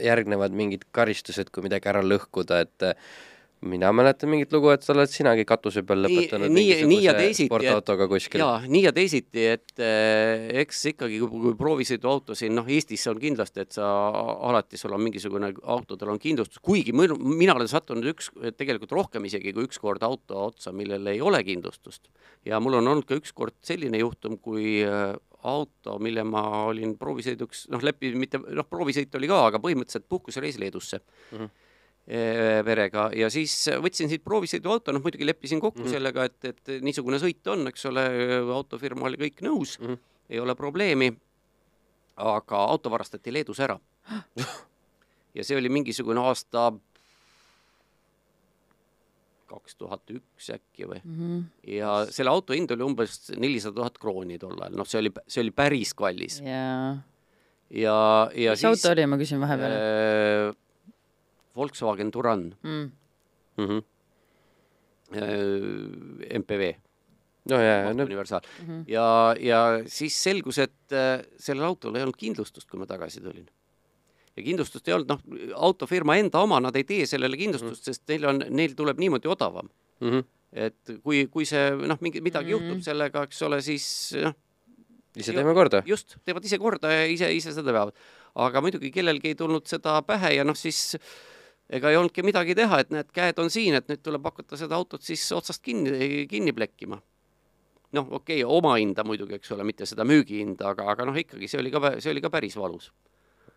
järgnevad 0.00 0.54
mingid 0.56 0.84
karistused, 0.96 1.52
kui 1.54 1.64
midagi 1.64 1.88
ära 1.92 2.04
lõhkuda, 2.04 2.64
et 2.66 2.90
mina 3.60 3.90
mäletan 3.92 4.30
mingit 4.32 4.52
lugu, 4.52 4.70
et 4.72 4.84
sa 4.84 4.94
oled 4.94 5.10
sinagi 5.12 5.44
katuse 5.48 5.82
peal 5.86 6.00
lõpetanud 6.06 6.52
nii, 6.54 6.78
nii 6.88 7.02
ja 7.04 7.12
teisiti, 7.16 7.48
kuskil. 8.08 8.40
jaa, 8.40 8.62
nii 8.64 8.82
ja 8.86 8.92
teisiti, 8.96 9.44
et 9.52 9.82
eh, 9.84 10.46
eks 10.62 10.80
ikkagi, 10.94 11.18
kui, 11.20 11.42
kui 11.44 11.56
proovisõiduauto 11.58 12.36
siin, 12.38 12.54
noh, 12.56 12.68
Eestis 12.72 13.04
on 13.12 13.20
kindlasti, 13.20 13.66
et 13.66 13.76
sa 13.76 13.90
alati, 14.48 14.80
sul 14.80 14.96
on 14.96 15.04
mingisugune, 15.04 15.52
autodel 15.76 16.14
on 16.14 16.22
kindlustus, 16.22 16.62
kuigi 16.64 16.96
mõnu, 16.96 17.18
mina 17.20 17.56
olen 17.58 17.68
sattunud 17.68 18.08
üks, 18.14 18.32
tegelikult 18.56 18.96
rohkem 18.96 19.28
isegi 19.28 19.52
kui 19.56 19.68
üks 19.68 19.80
kord 19.82 20.04
auto 20.08 20.46
otsa, 20.48 20.72
millel 20.72 21.12
ei 21.12 21.20
ole 21.20 21.44
kindlustust. 21.44 22.08
ja 22.48 22.60
mul 22.64 22.80
on 22.80 22.88
olnud 22.88 23.08
ka 23.08 23.18
ükskord 23.20 23.58
selline 23.66 24.00
juhtum, 24.00 24.40
kui 24.40 24.80
eh, 24.80 25.10
auto, 25.44 25.98
mille 26.00 26.24
ma 26.24 26.46
olin 26.68 26.96
proovisõiduks, 27.00 27.66
noh, 27.72 27.84
lepi-, 27.84 28.16
mitte, 28.16 28.40
noh, 28.40 28.68
proovisõit 28.68 29.14
oli 29.20 29.28
ka, 29.28 29.48
aga 29.50 29.60
põhimõtteliselt 29.60 30.08
puhkusereis 30.08 30.56
Leedusse 30.60 31.04
mm. 31.04 31.36
-hmm 31.36 31.68
perega 32.66 33.04
ja 33.14 33.28
siis 33.30 33.52
võtsin 33.78 34.10
siit 34.10 34.24
proovisõiduauto, 34.26 34.90
noh 34.90 35.02
muidugi 35.04 35.26
leppisin 35.28 35.60
kokku 35.62 35.78
mm 35.78 35.86
-hmm. 35.86 35.94
sellega, 35.94 36.24
et, 36.26 36.44
et 36.44 36.72
niisugune 36.82 37.20
sõit 37.22 37.46
on, 37.52 37.68
eks 37.70 37.86
ole, 37.86 38.04
autofirma 38.54 39.06
oli 39.06 39.20
kõik 39.20 39.44
nõus 39.46 39.76
mm, 39.78 39.86
-hmm. 39.86 39.98
ei 40.30 40.40
ole 40.40 40.54
probleemi. 40.54 41.12
aga 42.16 42.56
auto 42.56 42.90
varastati 42.90 43.32
Leedus 43.32 43.60
ära. 43.60 43.78
ja 45.36 45.44
see 45.44 45.56
oli 45.56 45.68
mingisugune 45.68 46.20
aasta 46.20 46.72
kaks 49.50 49.76
tuhat 49.76 50.10
üks 50.14 50.50
äkki 50.54 50.86
või 50.86 51.00
mm. 51.02 51.18
-hmm. 51.18 51.44
ja 51.76 52.06
selle 52.10 52.30
auto 52.30 52.56
hind 52.56 52.70
oli 52.70 52.86
umbes 52.86 53.32
nelisada 53.36 53.80
tuhat 53.80 53.98
krooni 53.98 54.38
tol 54.38 54.58
ajal, 54.58 54.76
noh, 54.78 54.88
see 54.88 55.00
oli, 55.02 55.12
see 55.26 55.44
oli 55.44 55.54
päris 55.54 55.94
kallis 55.94 56.40
yeah.. 56.44 57.00
ja, 57.70 57.96
ja 58.34 58.54
mis 58.54 58.62
siis, 58.62 58.70
auto 58.70 58.92
oli, 58.94 59.06
ma 59.10 59.18
küsin 59.20 59.42
vahepeal 59.42 59.74
äh, 59.74 60.54
Volkswagen 61.60 62.10
Touran 62.10 62.50
mm.. 62.62 62.90
Mm 63.60 63.66
-hmm. 63.66 63.82
MPV. 66.38 66.74
no 67.50 67.56
ja, 67.56 67.76
ja, 67.84 67.94
no. 67.94 68.04
universaal 68.04 68.40
mm. 68.40 68.66
-hmm. 68.66 68.84
ja, 68.86 69.34
ja 69.40 69.60
siis 69.86 70.22
selgus, 70.22 70.58
et 70.58 70.92
äh, 70.92 71.24
sellel 71.38 71.64
autol 71.64 71.96
ei 71.96 72.02
olnud 72.02 72.16
kindlustust, 72.16 72.68
kui 72.70 72.78
ma 72.78 72.86
tagasi 72.86 73.20
tulin. 73.20 73.46
ja 74.36 74.42
kindlustust 74.42 74.88
ei 74.88 74.94
olnud, 74.94 75.08
noh, 75.08 75.22
autofirma 75.54 76.16
enda 76.16 76.38
oma, 76.38 76.60
nad 76.60 76.76
ei 76.76 76.84
tee 76.84 77.06
sellele 77.06 77.36
kindlustust 77.36 77.86
mm, 77.86 77.90
-hmm. 77.90 77.94
sest 77.94 78.08
neil 78.08 78.24
on, 78.24 78.44
neil 78.50 78.76
tuleb 78.76 78.98
niimoodi 78.98 79.28
odavam 79.28 79.68
mm. 80.00 80.10
-hmm. 80.10 80.24
et 80.52 80.94
kui, 81.02 81.26
kui 81.26 81.44
see 81.44 81.70
noh, 81.70 81.98
mingi 82.00 82.20
midagi 82.20 82.54
mm 82.54 82.60
-hmm. 82.60 82.68
juhtub 82.68 82.82
sellega, 82.82 83.22
eks 83.22 83.42
ole, 83.42 83.62
siis 83.62 84.14
noh. 84.22 84.34
ise 85.16 85.32
teeme 85.32 85.54
korda. 85.54 85.82
just, 85.86 86.16
teevad 86.24 86.44
ise 86.44 86.58
korda 86.58 86.92
ja 86.92 87.04
ise, 87.06 87.32
ise 87.34 87.52
seda 87.52 87.72
veavad. 87.72 87.94
aga 88.34 88.60
muidugi 88.60 88.90
kellelgi 88.90 89.28
ei 89.28 89.34
tulnud 89.34 89.66
seda 89.66 90.02
pähe 90.02 90.34
ja 90.34 90.44
noh, 90.44 90.56
siis 90.56 90.94
äh, 90.94 91.00
ega 91.70 91.90
ei 91.90 91.98
olnudki 91.98 92.24
midagi 92.26 92.56
teha, 92.58 92.80
et 92.82 92.90
need 92.94 93.12
käed 93.14 93.38
on 93.42 93.50
siin, 93.52 93.76
et 93.78 93.88
nüüd 93.90 94.02
tuleb 94.02 94.26
hakata 94.26 94.58
seda 94.58 94.78
autot 94.78 95.04
siis 95.06 95.22
otsast 95.36 95.62
kinni, 95.62 96.26
kinni 96.30 96.54
plekkima. 96.56 97.00
noh, 97.92 98.06
okei 98.10 98.44
okay,, 98.44 98.56
omahinda 98.58 99.04
muidugi, 99.04 99.34
eks 99.40 99.52
ole, 99.56 99.64
mitte 99.66 99.86
seda 99.86 100.06
müügihinda, 100.06 100.74
aga, 100.74 100.86
aga 100.92 101.06
noh, 101.08 101.16
ikkagi 101.16 101.48
see 101.50 101.58
oli 101.58 101.72
ka, 101.74 101.96
see 101.98 102.12
oli 102.12 102.22
ka 102.22 102.30
päris 102.30 102.56
valus. 102.56 102.92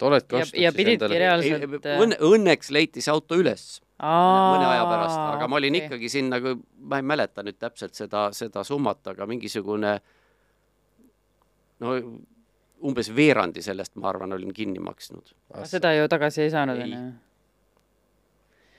oledki 0.02 0.36
ostnud 0.36 0.60
ja, 0.60 0.70
ja 0.70 0.72
siis 0.76 0.90
endale? 0.96 1.20
reaalselt 1.22 1.86
õnne, 1.86 2.18
õnneks 2.28 2.72
leiti 2.74 3.02
see 3.02 3.12
auto 3.14 3.38
üles 3.40 3.80
Aa, 4.04 4.56
mõne 4.56 4.66
aja 4.68 4.88
pärast, 4.90 5.20
aga 5.36 5.48
ma 5.48 5.60
olin 5.62 5.78
okay. 5.78 5.86
ikkagi 5.88 6.10
sinna, 6.12 6.40
ma 6.90 7.00
ei 7.00 7.06
mäleta 7.08 7.46
nüüd 7.46 7.56
täpselt 7.62 7.96
seda, 7.96 8.26
seda 8.36 8.66
summat, 8.68 9.00
aga 9.14 9.28
mingisugune 9.30 9.94
no 11.80 11.94
umbes 12.84 13.14
veerandi 13.16 13.64
sellest, 13.64 13.96
ma 14.02 14.10
arvan, 14.12 14.34
olin 14.36 14.52
kinni 14.54 14.82
maksnud. 14.84 15.32
seda 15.70 15.94
ju 15.96 16.10
tagasi 16.12 16.44
ei 16.48 16.52
saanud, 16.52 16.82
onju? 16.84 17.04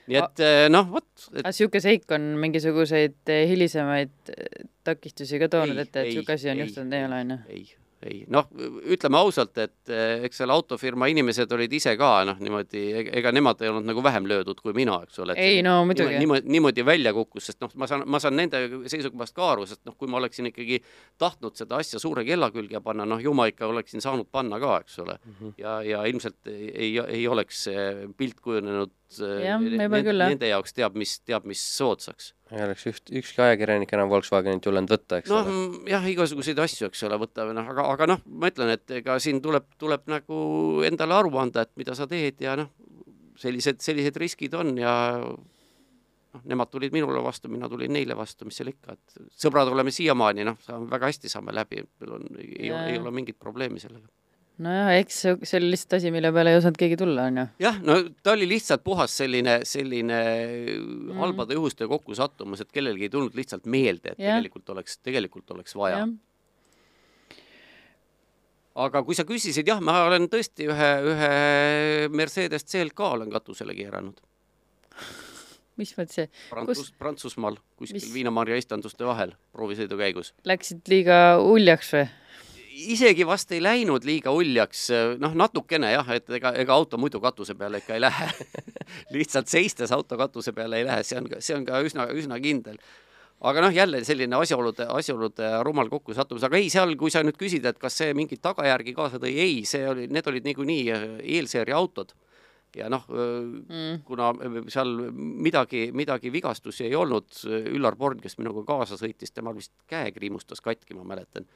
Nii 0.09 0.19
et 0.21 0.43
eh, 0.45 0.65
noh, 0.71 0.89
vot 0.91 1.07
et.... 1.07 1.39
aga 1.41 1.53
niisugune 1.53 1.85
seik 1.85 2.11
on 2.15 2.27
mingisuguseid 2.43 3.33
eh, 3.33 3.45
hilisemaid 3.49 4.35
eh, 4.35 4.67
takistusi 4.85 5.41
ka 5.41 5.49
toonud 5.51 5.81
ette, 5.81 6.03
et 6.03 6.13
niisugune 6.13 6.37
asi 6.37 6.53
on 6.53 6.61
juhtunud, 6.65 6.93
ei 6.93 7.07
ole, 7.07 7.23
on 7.25 7.33
ju? 7.33 7.39
ei, 7.55 7.63
ei 8.05 8.19
noh, 8.29 8.45
ütleme 8.93 9.17
ausalt, 9.17 9.57
et 9.63 9.93
eks 10.27 10.41
seal 10.41 10.53
autofirma 10.53 11.07
inimesed 11.09 11.51
olid 11.57 11.73
ise 11.73 11.95
ka 11.97 12.11
noh, 12.29 12.37
niimoodi, 12.43 12.83
ega 13.17 13.31
nemad 13.33 13.63
ei 13.65 13.71
olnud 13.71 13.87
nagu 13.89 14.03
vähem 14.05 14.27
löödud 14.29 14.61
kui 14.61 14.75
mina, 14.77 14.99
eks 15.07 15.23
ole. 15.25 15.37
ei 15.41 15.63
no 15.65 15.79
muidugi. 15.89 16.19
niimoodi, 16.21 16.53
niimoodi 16.53 16.85
välja 16.85 17.13
kukkus, 17.15 17.49
sest 17.49 17.63
noh, 17.65 17.73
ma 17.81 17.89
saan, 17.89 18.05
ma 18.05 18.21
saan 18.21 18.37
nende 18.37 18.61
seisukohast 18.91 19.33
ka 19.37 19.47
aru, 19.55 19.65
sest 19.69 19.81
noh, 19.89 19.97
kui 19.97 20.11
ma 20.11 20.21
oleksin 20.21 20.51
ikkagi 20.51 20.83
tahtnud 21.21 21.57
seda 21.57 21.81
asja 21.81 22.01
suure 22.03 22.27
kella 22.27 22.51
külge 22.53 22.83
panna, 22.85 23.07
noh, 23.09 23.23
ju 23.23 23.33
ma 23.33 23.49
ikka 23.49 23.71
oleksin 23.73 24.05
saanud 24.05 24.29
panna 24.29 24.61
ka, 24.61 24.77
eks 24.85 25.01
ole 25.01 25.17
mm. 25.17 25.39
-hmm. 25.39 25.57
ja, 25.65 25.79
ja 25.95 26.05
ilmselt 26.05 26.53
ei, 26.53 26.93
ei 26.99 27.25
oleks 27.27 27.65
see 27.71 27.89
pilt 28.17 28.37
kujunenud 28.45 28.93
jah, 29.13 29.59
võib-olla 29.61 30.01
küll, 30.03 30.23
jah. 30.23 30.31
Nende 30.33 30.49
jaoks 30.49 30.75
teab, 30.75 30.95
mis, 30.99 31.15
teab, 31.25 31.45
mis 31.49 31.61
soodsaks. 31.77 32.31
ei 32.51 32.63
oleks 32.65 32.85
üht, 32.89 33.11
ükski 33.21 33.43
ajakirjanik 33.45 33.93
enam 33.95 34.11
Volkswagenit 34.11 34.65
julgenud 34.65 34.91
võtta, 34.91 35.19
eks 35.21 35.31
no, 35.31 35.41
ole. 35.41 35.53
Mm, 35.53 35.89
jah, 35.91 36.07
igasuguseid 36.13 36.61
asju, 36.65 36.89
eks 36.89 37.05
ole, 37.07 37.19
võtta 37.21 37.47
või 37.47 37.57
noh, 37.57 37.69
aga, 37.73 37.87
aga 37.93 38.09
noh, 38.13 38.23
ma 38.25 38.51
ütlen, 38.51 38.73
et 38.75 38.95
ega 39.01 39.17
siin 39.23 39.41
tuleb, 39.45 39.67
tuleb 39.81 40.09
nagu 40.11 40.39
endale 40.87 41.17
aru 41.19 41.33
anda, 41.41 41.65
et 41.65 41.73
mida 41.79 41.97
sa 41.97 42.09
teed 42.11 42.41
ja 42.45 42.57
noh, 42.59 42.71
sellised, 43.41 43.81
sellised 43.83 44.17
riskid 44.21 44.57
on 44.57 44.75
ja 44.79 44.95
noh, 45.21 46.43
nemad 46.43 46.71
tulid 46.73 46.93
minule 46.95 47.21
vastu, 47.23 47.51
mina 47.51 47.69
tulin 47.71 47.93
neile 47.95 48.17
vastu, 48.17 48.47
mis 48.49 48.57
seal 48.59 48.73
ikka, 48.73 48.97
et 48.97 49.31
sõbrad 49.37 49.71
oleme 49.71 49.93
siiamaani, 49.95 50.47
noh, 50.47 50.59
väga 50.91 51.13
hästi 51.13 51.31
saame 51.31 51.55
läbi, 51.55 51.85
meil 52.01 52.19
on, 52.19 52.29
ei, 52.41 52.69
ei 52.73 52.99
ole 52.99 53.13
mingit 53.15 53.39
probleemi 53.39 53.81
sellega 53.83 54.07
nojah, 54.63 54.91
eks 55.01 55.17
see, 55.25 55.57
oli 55.59 55.71
lihtsalt 55.73 55.97
asi, 55.97 56.11
mille 56.15 56.31
peale 56.35 56.53
ei 56.53 56.59
osanud 56.59 56.77
keegi 56.79 56.99
tulla, 56.99 57.27
onju. 57.31 57.47
jah, 57.61 57.81
no 57.83 57.97
ta 58.23 58.35
oli 58.35 58.47
lihtsalt 58.49 58.83
puhas 58.85 59.15
selline, 59.21 59.59
selline 59.67 60.21
mm. 60.77 61.17
halbade 61.19 61.57
juhuste 61.57 61.87
kokkusattumus, 61.91 62.63
et 62.63 62.71
kellelgi 62.75 63.09
ei 63.09 63.13
tulnud 63.13 63.35
lihtsalt 63.35 63.67
meelde, 63.67 64.15
et 64.15 64.21
Jah. 64.21 64.39
tegelikult 64.39 64.75
oleks, 64.75 64.99
tegelikult 65.03 65.51
oleks 65.57 65.75
vaja 65.75 66.05
aga 68.75 69.03
kui 69.07 69.15
sa 69.15 69.23
küsisid, 69.27 69.67
jah, 69.67 69.79
ma 69.83 70.01
olen 70.09 70.27
tõesti 70.31 70.67
ühe, 70.67 70.89
ühe 71.11 71.29
Mercedes 72.15 72.67
CLK 72.67 73.11
olen 73.17 73.31
katusele 73.31 73.75
keeranud. 73.77 74.19
mis 75.79 75.91
mõttes 75.97 76.21
see, 76.21 76.27
Prantsus, 76.51 76.91
Prantsusmaal 76.99 77.57
kuskil 77.79 78.11
viinamarja 78.13 78.59
istanduste 78.59 79.07
vahel 79.07 79.33
proovisõidu 79.55 79.99
käigus. 79.99 80.33
läksid 80.47 80.83
liiga 80.91 81.39
uljaks 81.43 81.91
või? 81.95 82.05
Isegi 82.75 83.25
vast 83.27 83.51
ei 83.55 83.61
läinud 83.63 84.03
liiga 84.07 84.33
uljaks, 84.35 84.87
noh, 85.21 85.33
natukene 85.37 85.93
jah, 85.93 86.11
et 86.17 86.29
ega, 86.39 86.51
ega 86.59 86.75
auto 86.75 86.99
muidu 87.01 87.21
katuse 87.23 87.55
peale 87.55 87.79
ikka 87.83 87.95
ei 87.95 88.03
lähe. 88.03 88.29
lihtsalt 89.15 89.51
seistes 89.51 89.93
auto 89.95 90.17
katuse 90.19 90.53
peale 90.55 90.81
ei 90.81 90.87
lähe, 90.87 91.03
see 91.07 91.19
on, 91.21 91.31
see 91.39 91.57
on 91.57 91.65
ka 91.67 91.81
üsna, 91.85 92.09
üsna 92.13 92.39
kindel 92.43 92.79
aga 93.45 93.61
noh, 93.65 93.73
jälle 93.73 93.99
selline 94.07 94.37
asjaolude, 94.39 94.87
asjaolude 94.95 95.49
rumal 95.67 95.89
kokkusattumus, 95.91 96.45
aga 96.47 96.57
ei, 96.57 96.69
seal, 96.71 96.95
kui 96.99 97.11
sa 97.13 97.21
nüüd 97.25 97.37
küsid, 97.39 97.65
et 97.67 97.79
kas 97.81 97.97
see 97.99 98.13
mingeid 98.17 98.41
tagajärgi 98.43 98.95
kaasa 98.95 99.19
tõi, 99.21 99.33
ei, 99.43 99.57
see 99.67 99.83
oli, 99.89 100.07
need 100.11 100.29
olid 100.31 100.47
niikuinii 100.47 100.85
äh, 100.95 101.03
eelseeria 101.35 101.75
autod 101.77 102.15
ja 102.75 102.89
noh 102.91 103.05
mm., 103.07 104.01
kuna 104.07 104.31
seal 104.71 104.91
midagi, 105.15 105.87
midagi 105.95 106.31
vigastusi 106.33 106.87
ei 106.89 106.95
olnud, 106.97 107.29
Üllar 107.71 107.95
Born, 107.99 108.19
kes 108.23 108.37
minuga 108.41 108.65
kaasa 108.67 108.99
sõitis, 108.99 109.31
temal 109.33 109.55
vist 109.57 109.73
käe 109.89 110.11
kriimustas 110.15 110.63
katki, 110.63 110.97
ma 110.97 111.05
mäletan. 111.07 111.47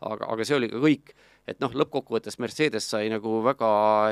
aga, 0.00 0.28
aga 0.32 0.46
see 0.46 0.56
oli 0.58 0.68
ka 0.70 0.80
kõik, 0.82 1.14
et 1.46 1.60
noh, 1.62 1.72
lõppkokkuvõttes 1.80 2.40
Mercedes 2.42 2.88
sai 2.90 3.08
nagu 3.12 3.38
väga 3.44 3.68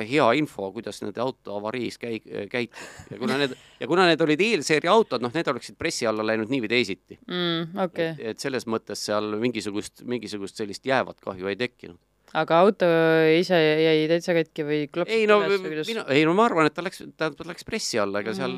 hea 0.06 0.26
info, 0.38 0.70
kuidas 0.74 1.02
nende 1.02 1.20
auto 1.22 1.58
avariis 1.58 1.98
käi-, 2.00 2.22
käitub 2.50 3.10
ja 3.10 3.20
kuna 3.20 3.38
need 3.42 3.56
ja 3.80 3.90
kuna 3.90 4.06
need 4.08 4.22
olid 4.24 4.44
eelseeria 4.46 4.94
autod, 4.94 5.24
noh, 5.24 5.34
need 5.34 5.50
oleksid 5.50 5.78
pressi 5.80 6.08
alla 6.08 6.26
läinud 6.26 6.52
nii 6.52 6.64
või 6.64 6.72
teisiti 6.76 7.18
mm,. 7.20 7.76
okei 7.88 8.14
okay., 8.14 8.32
et 8.32 8.42
selles 8.42 8.68
mõttes 8.70 9.02
seal 9.08 9.34
mingisugust, 9.42 10.06
mingisugust 10.08 10.62
sellist 10.62 10.86
jäävat 10.86 11.20
kahju 11.24 11.50
ei 11.50 11.58
tekkinud. 11.58 12.00
Aga 12.34 12.58
auto 12.64 12.88
ise 13.36 13.58
jäi 13.58 14.06
täitsa 14.10 14.34
katki 14.36 14.64
või 14.66 14.78
klopsis 14.92 15.20
ei 15.20 15.26
no 15.30 15.38
või 15.44 15.58
mina, 15.86 16.04
ei 16.10 16.24
no 16.26 16.34
ma 16.36 16.48
arvan, 16.48 16.68
et 16.68 16.74
ta 16.74 16.82
läks, 16.84 17.04
ta 17.20 17.30
läks 17.46 17.66
pressi 17.68 18.00
alla, 18.02 18.24
ega 18.24 18.34
seal 18.36 18.54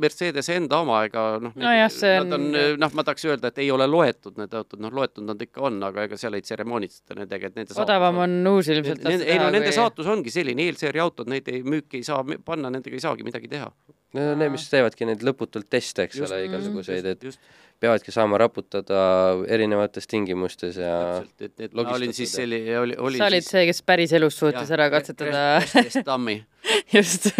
Mercedese 0.00 0.58
enda 0.60 0.82
oma, 0.84 1.00
ega 1.08 1.24
noh, 1.42 1.54
Nojah, 1.60 1.88
see 1.94 2.12
nad 2.20 2.36
on 2.36 2.48
noh, 2.82 2.96
ma 2.98 3.06
tahaks 3.06 3.24
öelda, 3.30 3.52
et 3.52 3.62
ei 3.64 3.70
ole 3.72 3.88
loetud 3.88 4.36
need 4.40 4.56
autod, 4.56 4.82
noh, 4.84 4.92
loetud 5.00 5.24
nad 5.28 5.40
ikka 5.46 5.64
on, 5.70 5.80
aga 5.88 6.08
ega 6.08 6.20
seal 6.20 6.36
ei 6.36 6.44
tseremoonitseta 6.44 7.16
nendega, 7.22 7.50
et 7.50 7.60
nende 7.60 7.80
odavam 7.80 8.20
on 8.26 8.36
uus 8.52 8.68
ilmselt 8.74 9.08
ei 9.08 9.40
no 9.40 9.48
nende 9.54 9.72
saatus 9.76 10.10
ongi 10.10 10.32
selline, 10.34 10.68
eelseeria 10.68 11.06
autod, 11.06 11.30
neid 11.32 11.48
ei, 11.52 11.64
müüki 11.64 12.02
ei 12.02 12.06
saa 12.06 12.20
panna, 12.44 12.72
nendega 12.72 12.98
ei 12.98 13.04
saagi 13.06 13.26
midagi 13.26 13.48
teha. 13.50 13.70
Need 14.16 14.32
on 14.32 14.40
need, 14.42 14.50
mis 14.50 14.66
teevadki 14.66 15.06
neid 15.06 15.24
lõputult 15.26 15.68
teste, 15.70 16.08
eks 16.08 16.18
Just, 16.18 16.32
ole, 16.32 16.44
igasuguseid, 16.48 17.06
et 17.12 17.28
just 17.30 17.42
peavadki 17.80 18.12
saama 18.12 18.38
raputada 18.40 19.00
erinevates 19.48 20.08
tingimustes 20.10 20.76
ja 20.80 20.94
täpselt, 21.22 21.44
et, 21.46 21.54
et 21.66 21.76
ma 21.76 21.86
olin 21.94 22.12
siis 22.16 22.32
selline, 22.36 22.76
oli, 22.80 22.96
oli 23.00 23.20
sa 23.20 23.28
olid 23.30 23.46
see, 23.46 23.64
kes 23.70 23.80
päriselus 23.88 24.36
suutis 24.40 24.72
ära 24.76 24.90
katsetada 24.92 26.02
Dummy 26.04 26.36
just 26.96 27.30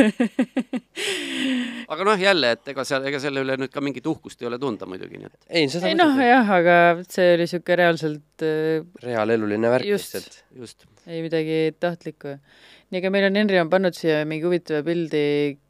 aga 1.93 2.07
noh, 2.09 2.16
jälle, 2.21 2.55
et 2.57 2.73
ega 2.73 2.87
seal, 2.89 3.05
ega 3.11 3.21
selle 3.23 3.45
üle 3.45 3.59
nüüd 3.61 3.73
ka 3.75 3.85
mingit 3.85 4.07
uhkust 4.09 4.41
ei 4.41 4.49
ole 4.49 4.61
tunda 4.62 4.89
muidugi, 4.89 5.21
nii 5.21 5.29
et 5.29 5.39
ei, 5.61 5.68
seda 5.73 5.93
ei 5.93 5.99
noh, 5.99 6.16
jah, 6.25 6.55
aga 6.61 6.77
see 7.05 7.35
oli 7.37 7.49
siuke 7.51 7.77
reaalselt 7.83 8.47
äh, 8.47 8.81
reaaleluline 9.05 9.75
värk 9.77 9.93
Just. 9.93 10.16
lihtsalt. 10.16 10.43
just. 10.62 10.89
ei 11.05 11.21
midagi 11.27 11.62
tahtlikku. 11.81 12.39
nii, 12.91 12.99
aga 12.99 13.11
meil 13.14 13.28
on 13.28 13.36
Henri 13.38 13.59
on 13.61 13.68
pannud 13.70 13.95
siia 13.95 14.24
mingi 14.26 14.47
huvitava 14.49 14.82
pildi 14.82 15.20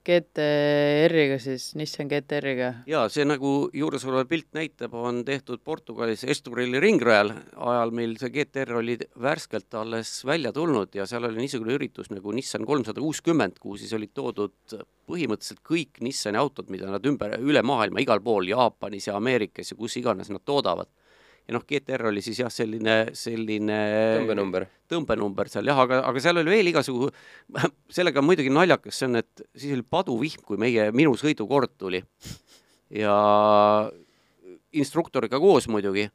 GTR-iga 0.09 1.37
siis, 1.43 1.67
Nissan 1.77 2.09
GTR-iga. 2.09 2.71
ja 2.89 3.03
see 3.13 3.27
nagu 3.29 3.69
juuresolev 3.77 4.25
pilt 4.31 4.49
näitab, 4.57 4.95
on 4.97 5.21
tehtud 5.29 5.61
Portugalis 5.65 6.25
Esturilli 6.25 6.81
ringrajal 6.81 7.35
ajal, 7.57 7.93
mil 7.97 8.17
see 8.21 8.33
GTR 8.33 8.81
oli 8.81 8.97
värskelt 9.21 9.77
alles 9.77 10.15
välja 10.25 10.55
tulnud 10.57 10.97
ja 10.97 11.05
seal 11.11 11.29
oli 11.29 11.45
niisugune 11.45 11.77
üritus 11.77 12.09
nagu 12.15 12.33
Nissan 12.33 12.65
kolmsada 12.69 13.05
kuuskümmend, 13.05 13.61
kuhu 13.61 13.77
siis 13.83 13.93
olid 13.99 14.15
toodud 14.17 14.81
põhimõtteliselt 15.11 15.61
kõik 15.67 16.01
Nissani 16.07 16.41
autod, 16.41 16.73
mida 16.73 16.89
nad 16.89 17.05
ümber, 17.05 17.37
üle 17.45 17.61
maailma 17.67 18.01
igal 18.01 18.25
pool, 18.25 18.49
Jaapanis 18.49 19.11
ja 19.11 19.21
Ameerikas 19.21 19.75
ja 19.75 19.77
kus 19.77 20.01
iganes 20.01 20.33
nad 20.33 20.41
toodavad. 20.49 20.89
Ja 21.51 21.57
noh, 21.57 21.65
GTR 21.67 22.07
oli 22.13 22.23
siis 22.23 22.39
jah, 22.39 22.51
selline, 22.53 23.11
selline 23.19 23.79
tõmbenumber. 24.21 24.67
tõmbenumber 24.91 25.51
seal 25.51 25.67
jah, 25.67 25.81
aga, 25.83 25.99
aga 26.07 26.23
seal 26.23 26.39
oli 26.39 26.55
veel 26.55 26.71
igasugu, 26.71 27.09
sellega 27.97 28.23
muidugi 28.23 28.53
naljakas, 28.55 29.01
see 29.01 29.09
on, 29.11 29.19
et 29.19 29.43
siis 29.59 29.75
oli 29.75 29.83
paduvihm, 29.83 30.45
kui 30.47 30.61
meie, 30.63 30.91
minu 30.95 31.17
sõidukord 31.19 31.75
tuli. 31.81 32.05
ja 32.95 33.17
instruktoriga 34.73 35.39
koos 35.43 35.67
muidugi. 35.69 36.07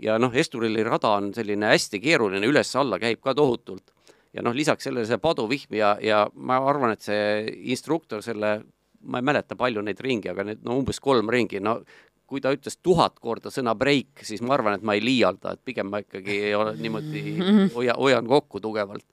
ja 0.00 0.16
noh, 0.18 0.32
Esturili 0.32 0.84
rada 0.86 1.12
on 1.18 1.34
selline 1.36 1.74
hästi 1.74 2.00
keeruline, 2.00 2.46
üles-alla 2.48 2.98
käib 3.02 3.20
ka 3.20 3.36
tohutult. 3.36 3.92
ja 4.32 4.42
noh, 4.42 4.56
lisaks 4.56 4.88
sellele 4.88 5.04
see 5.06 5.20
paduvihm 5.20 5.76
ja, 5.76 5.96
ja 6.00 6.26
ma 6.34 6.62
arvan, 6.64 6.96
et 6.96 7.04
see 7.04 7.50
instruktor 7.68 8.24
selle, 8.24 8.62
ma 9.04 9.20
ei 9.20 9.28
mäleta, 9.28 9.60
palju 9.60 9.84
neid 9.84 10.00
ringi, 10.00 10.32
aga 10.32 10.46
need 10.48 10.64
no 10.64 10.80
umbes 10.80 11.04
kolm 11.04 11.28
ringi, 11.28 11.60
no 11.60 11.82
kui 12.30 12.42
ta 12.42 12.52
ütles 12.54 12.78
tuhat 12.82 13.18
korda 13.22 13.50
sõna 13.52 13.74
breik, 13.78 14.22
siis 14.26 14.42
ma 14.46 14.54
arvan, 14.56 14.78
et 14.78 14.84
ma 14.86 14.94
ei 14.96 15.02
liialda, 15.04 15.56
et 15.56 15.64
pigem 15.66 15.90
ma 15.90 16.02
ikkagi 16.04 16.36
ei 16.50 16.52
ole 16.54 16.76
niimoodi, 16.78 17.24
hoia, 17.76 17.96
hoian 17.98 18.28
kokku 18.30 18.62
tugevalt. 18.62 19.06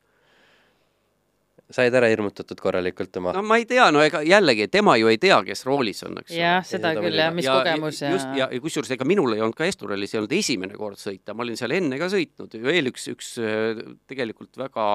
said 1.67 1.91
ära 1.99 2.07
hirmutatud 2.07 2.61
korralikult 2.63 3.17
oma 3.19 3.33
no 3.35 3.41
ma 3.43 3.57
ei 3.59 3.65
tea, 3.67 3.89
no 3.91 3.99
ega 3.99 4.21
jällegi, 4.23 4.69
tema 4.71 4.93
ju 4.95 5.09
ei 5.11 5.17
tea, 5.19 5.41
kes 5.43 5.65
roolis 5.67 5.99
on, 6.07 6.21
eks 6.21 6.31
jah, 6.31 6.61
seda 6.63 6.93
seda 6.93 7.01
küll 7.03 7.19
jah, 7.19 7.33
mis 7.35 7.49
kogemus 7.49 7.99
ja, 8.05 8.11
just 8.13 8.37
ja, 8.39 8.47
ja 8.53 8.61
kusjuures 8.63 8.93
ega 8.95 9.07
minul 9.09 9.35
ei 9.35 9.43
olnud 9.43 9.57
ka 9.57 9.67
Esturalis 9.67 10.13
ei 10.15 10.21
olnud 10.21 10.35
esimene 10.37 10.77
kord 10.79 11.01
sõita, 11.01 11.35
ma 11.35 11.43
olin 11.43 11.59
seal 11.59 11.75
enne 11.75 11.99
ka 11.99 12.07
sõitnud, 12.13 12.55
veel 12.63 12.87
üks, 12.93 13.09
üks 13.11 13.33
äh, 13.43 13.83
tegelikult 14.07 14.55
väga 14.63 14.87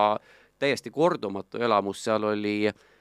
täiesti 0.62 0.94
kordumatu 0.94 1.60
elamus 1.60 2.06
seal 2.06 2.24
oli 2.30 2.56
mm, 2.70 2.91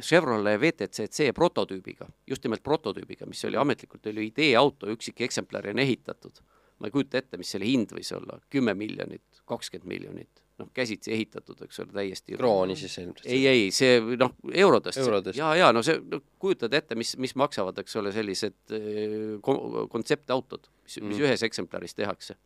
Chevrolet 0.00 0.56
VTC 0.60 1.08
C 1.12 1.32
prototüübiga, 1.36 2.06
just 2.26 2.44
nimelt 2.46 2.62
prototüübiga, 2.64 3.26
mis 3.28 3.44
oli 3.44 3.58
ametlikult 3.60 4.06
oli 4.08 4.30
ideeauto, 4.30 4.88
üksik 4.94 5.20
eksemplar 5.26 5.68
on 5.68 5.78
ehitatud. 5.84 6.40
ma 6.78 6.86
ei 6.86 6.92
kujuta 6.94 7.18
ette, 7.18 7.36
mis 7.36 7.48
selle 7.50 7.66
hind 7.66 7.90
võis 7.90 8.12
olla, 8.14 8.36
kümme 8.54 8.70
miljonit, 8.78 9.40
kakskümmend 9.50 9.88
miljonit, 9.90 10.40
noh 10.62 10.68
käsitsi 10.74 11.10
ehitatud, 11.12 11.58
eks 11.66 11.80
ole, 11.82 11.90
täiesti 11.92 12.36
krooni 12.38 12.76
siis 12.78 12.94
ilmselt. 13.02 13.26
ei, 13.26 13.46
ei, 13.50 13.64
see 13.74 13.98
noh, 14.16 14.32
eurodest, 14.52 14.98
Eurodest. 15.02 15.38
ja, 15.40 15.48
ja 15.58 15.72
no 15.74 15.82
see 15.82 15.98
no,, 16.00 16.20
kujutad 16.38 16.72
ette, 16.78 16.94
mis, 16.94 17.16
mis 17.18 17.34
maksavad, 17.34 17.76
eks 17.82 17.98
ole, 17.98 18.12
sellised 18.14 18.76
eh, 18.78 19.34
ko- 19.42 19.88
kontseptautod, 19.90 20.70
mis 20.86 21.00
mm., 21.00 21.08
mis 21.10 21.18
Mm. 21.18 21.26
ühes 21.26 21.42
eksemplaris 21.50 21.94
tehakse. 21.98 22.38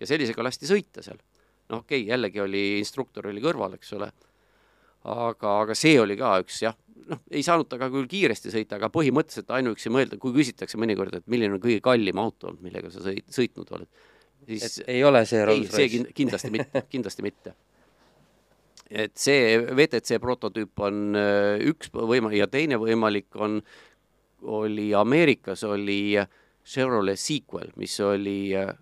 ja 0.00 0.06
sellisega 0.06 0.44
lasti 0.44 0.68
sõita 0.68 1.02
seal. 1.02 1.18
noh, 1.70 1.80
okei 1.80 2.02
okay,, 2.04 2.10
jällegi 2.12 2.40
oli 2.44 2.64
instruktor 2.78 3.26
oli 3.32 3.40
kõrval, 3.40 3.74
eks 3.80 3.92
ole, 3.96 4.12
aga, 5.04 5.58
aga 5.64 5.74
see 5.76 5.98
oli 6.00 6.16
ka 6.16 6.38
üks 6.42 6.62
jah, 6.64 6.76
noh, 7.10 7.20
ei 7.30 7.42
saanud 7.44 7.68
temaga 7.68 7.90
küll 7.92 8.06
kiiresti 8.08 8.52
sõita, 8.54 8.78
aga 8.78 8.88
põhimõtteliselt 8.94 9.50
ainuüksi 9.52 9.92
mõelda, 9.92 10.18
kui 10.20 10.32
küsitakse 10.36 10.80
mõnikord, 10.80 11.14
et 11.18 11.26
milline 11.30 11.56
on 11.58 11.62
kõige 11.62 11.82
kallim 11.84 12.20
auto 12.22 12.54
millega 12.64 12.90
sa 12.92 13.02
sõit, 13.04 13.26
sõitnud 13.34 13.72
oled, 13.76 13.88
siis 14.48 14.64
et 14.80 14.88
ei 14.96 15.04
ole 15.04 15.24
see 15.28 15.42
ei, 15.42 15.46
Rolls 15.50 15.70
see 15.74 15.84
Royce. 15.84 15.92
kin- 15.96 16.12
kindlasti 16.22 16.52
mitte, 16.54 16.84
kindlasti 16.94 17.26
mitte. 17.26 17.54
et 18.90 19.12
see 19.18 19.58
VTC 19.76 20.20
prototüüp 20.22 20.80
on 20.86 21.02
äh, 21.18 21.58
üks 21.72 21.90
võima- 21.92 22.32
ja 22.36 22.46
teine 22.48 22.76
võimalik 22.80 23.36
on, 23.36 23.60
oli 24.44 24.90
Ameerikas 24.94 25.62
oli 25.64 26.16
Chevrolet 26.64 27.20
Sequel, 27.20 27.70
mis 27.80 27.98
oli 28.00 28.54
äh, 28.56 28.72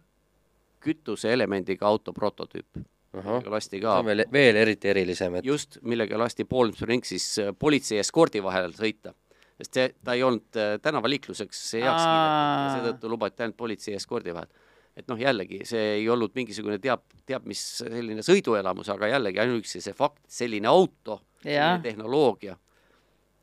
kütuseelemendiga 0.83 1.87
auto 1.87 2.12
prototüüp, 2.12 2.83
lasti 3.13 3.77
see 3.77 3.83
ka 3.85 3.99
on 4.01 4.09
veel, 4.09 4.25
veel 4.33 4.61
eriti 4.63 4.89
erilisem, 4.93 5.37
et 5.41 5.47
just, 5.47 5.79
millega 5.83 6.19
lasti 6.21 6.47
Palm 6.49 6.73
Springsis 6.77 7.27
äh, 7.43 7.53
politsei 7.59 8.01
eskordi 8.01 8.43
vahel 8.45 8.73
sõita. 8.77 9.15
sest 9.61 9.79
see, 9.79 9.93
ta 10.05 10.17
ei 10.17 10.25
olnud 10.27 10.59
äh, 10.59 10.75
tänavaliikluseks 10.83 11.63
heaks 11.79 12.05
kiidetud 12.05 12.63
ja 12.65 12.69
seetõttu 12.77 13.13
lubati 13.13 13.45
ainult 13.45 13.57
politsei 13.57 13.95
eskordi 13.99 14.35
vahel. 14.35 14.49
et 14.97 15.09
noh, 15.09 15.21
jällegi 15.21 15.63
see 15.69 15.99
ei 15.99 16.09
olnud 16.09 16.33
mingisugune 16.35 16.79
teab, 16.79 17.05
teab 17.27 17.45
mis 17.49 17.61
selline 17.83 18.25
sõiduelamus, 18.25 18.89
aga 18.93 19.13
jällegi 19.15 19.45
ainuüksi 19.45 19.81
see 19.85 19.97
fakt, 19.97 20.25
selline 20.29 20.69
auto, 20.69 21.21
selline 21.43 21.81
tehnoloogia, 21.85 22.57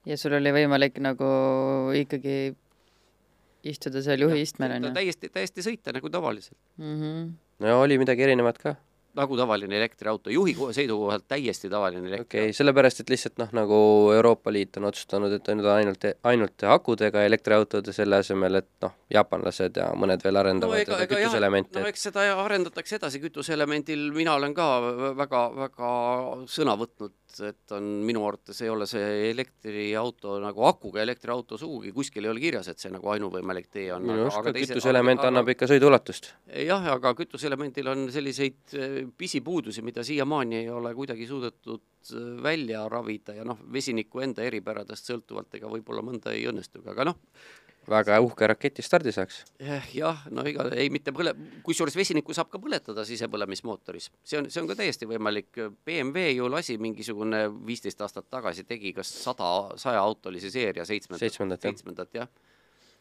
ja 0.09 0.17
sul 0.17 0.35
oli 0.37 0.51
võimalik 0.55 0.99
nagu 1.03 1.29
ikkagi 1.97 2.35
istuda 3.69 4.01
seal 4.03 4.23
juhi 4.23 4.43
istmel 4.45 4.71
ta 4.71 4.77
onju 4.79 4.91
täiesti, 4.95 5.31
täiesti 5.33 5.65
sõita 5.65 5.93
nagu 5.95 6.11
tavaliselt. 6.11 6.57
mm. 6.77 6.95
-hmm. 7.01 7.31
no 7.65 7.81
oli 7.81 7.97
midagi 8.01 8.23
erinevat 8.23 8.57
ka. 8.57 8.75
Nagu 9.17 9.37
tavaline 9.37 9.77
elektriauto, 9.77 10.29
juhi 10.29 10.53
ko- 10.57 10.69
seisukohalt 10.75 11.25
täiesti 11.27 11.69
tavaline 11.69 12.03
okei 12.05 12.13
elektriauto 12.13 12.43
okay,, 12.45 12.53
sellepärast 12.53 13.03
et 13.03 13.09
lihtsalt 13.09 13.39
noh, 13.41 13.49
nagu 13.57 13.79
Euroopa 14.15 14.53
Liit 14.53 14.77
on 14.77 14.89
otsustanud, 14.89 15.33
et 15.33 15.49
on 15.49 15.63
ainult, 15.73 16.05
ainult 16.29 16.65
akudega 16.75 17.23
elektriautod 17.25 17.89
ja 17.89 17.95
selle 17.95 18.19
asemel, 18.21 18.61
et 18.61 18.69
noh, 18.85 18.93
jaapanlased 19.13 19.79
ja 19.81 19.89
mõned 19.97 20.23
veel 20.23 20.41
arendavad 20.41 20.91
no, 20.93 20.99
kütuseelemente 21.09 21.81
no 21.81 21.89
eks 21.89 22.09
seda 22.09 22.25
arendatakse 22.43 22.99
edasi 22.99 23.21
kütuseelemendil, 23.23 24.09
mina 24.15 24.35
olen 24.37 24.53
ka 24.57 24.67
väga, 25.17 25.45
väga 25.57 25.93
sõna 26.51 26.77
võtnud, 26.79 27.15
et 27.45 27.73
on 27.75 27.85
minu 28.05 28.23
arvates 28.25 28.61
ei 28.65 28.69
ole 28.73 28.87
see 28.89 29.29
elektriauto 29.29 30.37
nagu 30.41 30.65
akuga 30.69 31.01
elektriauto 31.03 31.57
sugugi, 31.61 31.93
kuskil 31.95 32.25
ei 32.25 32.33
ole 32.33 32.41
kirjas, 32.43 32.69
et 32.71 32.81
see 32.81 32.91
nagu 32.93 33.09
ainuvõimalik 33.13 33.69
tee 33.73 33.89
on. 33.93 34.05
minu 34.05 34.27
arust 34.27 34.41
ka 34.45 34.53
kütuseelement 34.55 35.25
annab 35.25 35.49
ikka 35.53 35.69
sõiduulatust. 35.69 36.33
jah, 36.65 36.89
aga 36.95 37.13
kütuseelemendil 37.17 37.89
on 37.93 38.07
selliseid 38.13 38.77
pisipuudusi, 39.17 39.81
mida 39.85 40.03
siiamaani 40.03 40.63
ei 40.63 40.69
ole 40.69 40.93
kuidagi 40.95 41.27
suudetud 41.27 41.81
eh, 42.13 42.27
välja 42.43 42.85
ravida 42.89 43.35
ja 43.37 43.45
noh, 43.47 43.59
vesiniku 43.73 44.23
enda 44.25 44.45
eripäradest 44.45 45.09
sõltuvalt 45.09 45.55
ega 45.59 45.71
võib-olla 45.71 46.03
mõnda 46.05 46.35
ei 46.35 46.45
õnnestugi, 46.51 46.89
aga 46.91 47.09
noh, 47.11 47.19
väga 47.89 48.19
uhke 48.21 48.47
raketistardi 48.47 49.11
saaks. 49.15 49.41
jah, 49.93 50.23
no 50.31 50.45
ega 50.47 50.67
ei 50.75 50.89
mitte 50.93 51.13
põle-, 51.15 51.33
kusjuures 51.65 51.95
vesinikku 51.97 52.35
saab 52.37 52.51
ka 52.53 52.61
põletada 52.61 53.05
sisepõlemismootoris, 53.07 54.09
see 54.23 54.39
on, 54.41 54.49
see 54.51 54.61
on 54.63 54.69
ka 54.69 54.77
täiesti 54.79 55.09
võimalik. 55.09 55.49
BMW 55.85 56.35
ju 56.37 56.49
lasi 56.51 56.77
mingisugune 56.81 57.45
viisteist 57.67 58.01
aastat 58.05 58.29
tagasi 58.29 58.65
tegi 58.69 58.93
kas 58.97 59.11
sada, 59.23 59.51
sajaautolise 59.81 60.51
seeria 60.53 60.85
seitsmendat, 60.85 61.25
seitsmendat, 61.25 61.65
seitsmendat 61.67 62.21
jah. 62.21 62.33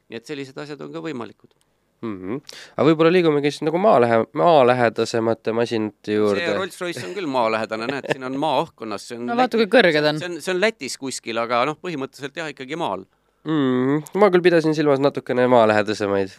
nii 0.08 0.20
et 0.20 0.30
sellised 0.30 0.56
asjad 0.58 0.80
on 0.84 0.94
ka 0.94 1.04
võimalikud 1.04 1.54
mm. 2.02 2.16
-hmm. 2.16 2.40
aga 2.76 2.86
võib-olla 2.88 3.12
liigumegi 3.12 3.52
siis 3.52 3.64
nagu 3.66 3.80
maalähe-, 3.82 4.24
maalähedasemate 4.38 5.52
masinate 5.56 6.18
juurde. 6.18 6.44
see 6.44 6.56
Rolls-Royce 6.56 7.04
on 7.08 7.14
küll 7.16 7.30
maalähedane, 7.30 7.88
näed, 7.90 8.10
siin 8.12 8.26
on 8.28 8.38
maaõhkkonnas, 8.40 9.08
see 9.08 9.18
on 9.18 9.26
no 9.30 9.38
vaata, 9.38 9.60
kui 9.60 9.70
kõrge 9.72 10.02
ta 10.02 10.12
on. 10.14 10.20
see 10.22 10.30
on, 10.32 10.40
see 10.44 10.54
on 10.54 10.60
Lätis 10.60 10.98
kuskil, 11.00 11.40
aga 11.42 11.64
noh, 11.68 11.78
põhimõtteliselt 11.82 12.38
jah, 12.38 12.50
ikkagi 12.54 12.78
maal 12.78 13.06
mm,. 13.44 14.04
ma 14.20 14.30
küll 14.34 14.44
pidasin 14.44 14.76
silmas 14.78 15.02
natukene 15.02 15.48
maalähedasemaid. 15.50 16.34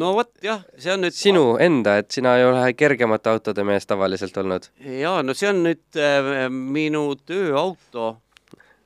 no 0.00 0.14
vot 0.18 0.32
jah, 0.44 0.64
see 0.78 0.94
on 0.94 1.04
nüüd 1.06 1.16
sinu 1.16 1.44
enda, 1.60 1.98
et 2.02 2.10
sina 2.14 2.36
ei 2.38 2.46
ole 2.46 2.64
kergemate 2.78 3.32
autode 3.32 3.66
mees 3.66 3.86
tavaliselt 3.90 4.36
olnud. 4.42 4.70
jaa, 4.78 5.20
no 5.26 5.36
see 5.36 5.50
on 5.50 5.64
nüüd 5.66 6.00
äh, 6.00 6.48
minu 6.50 7.06
tööauto. 7.26 8.16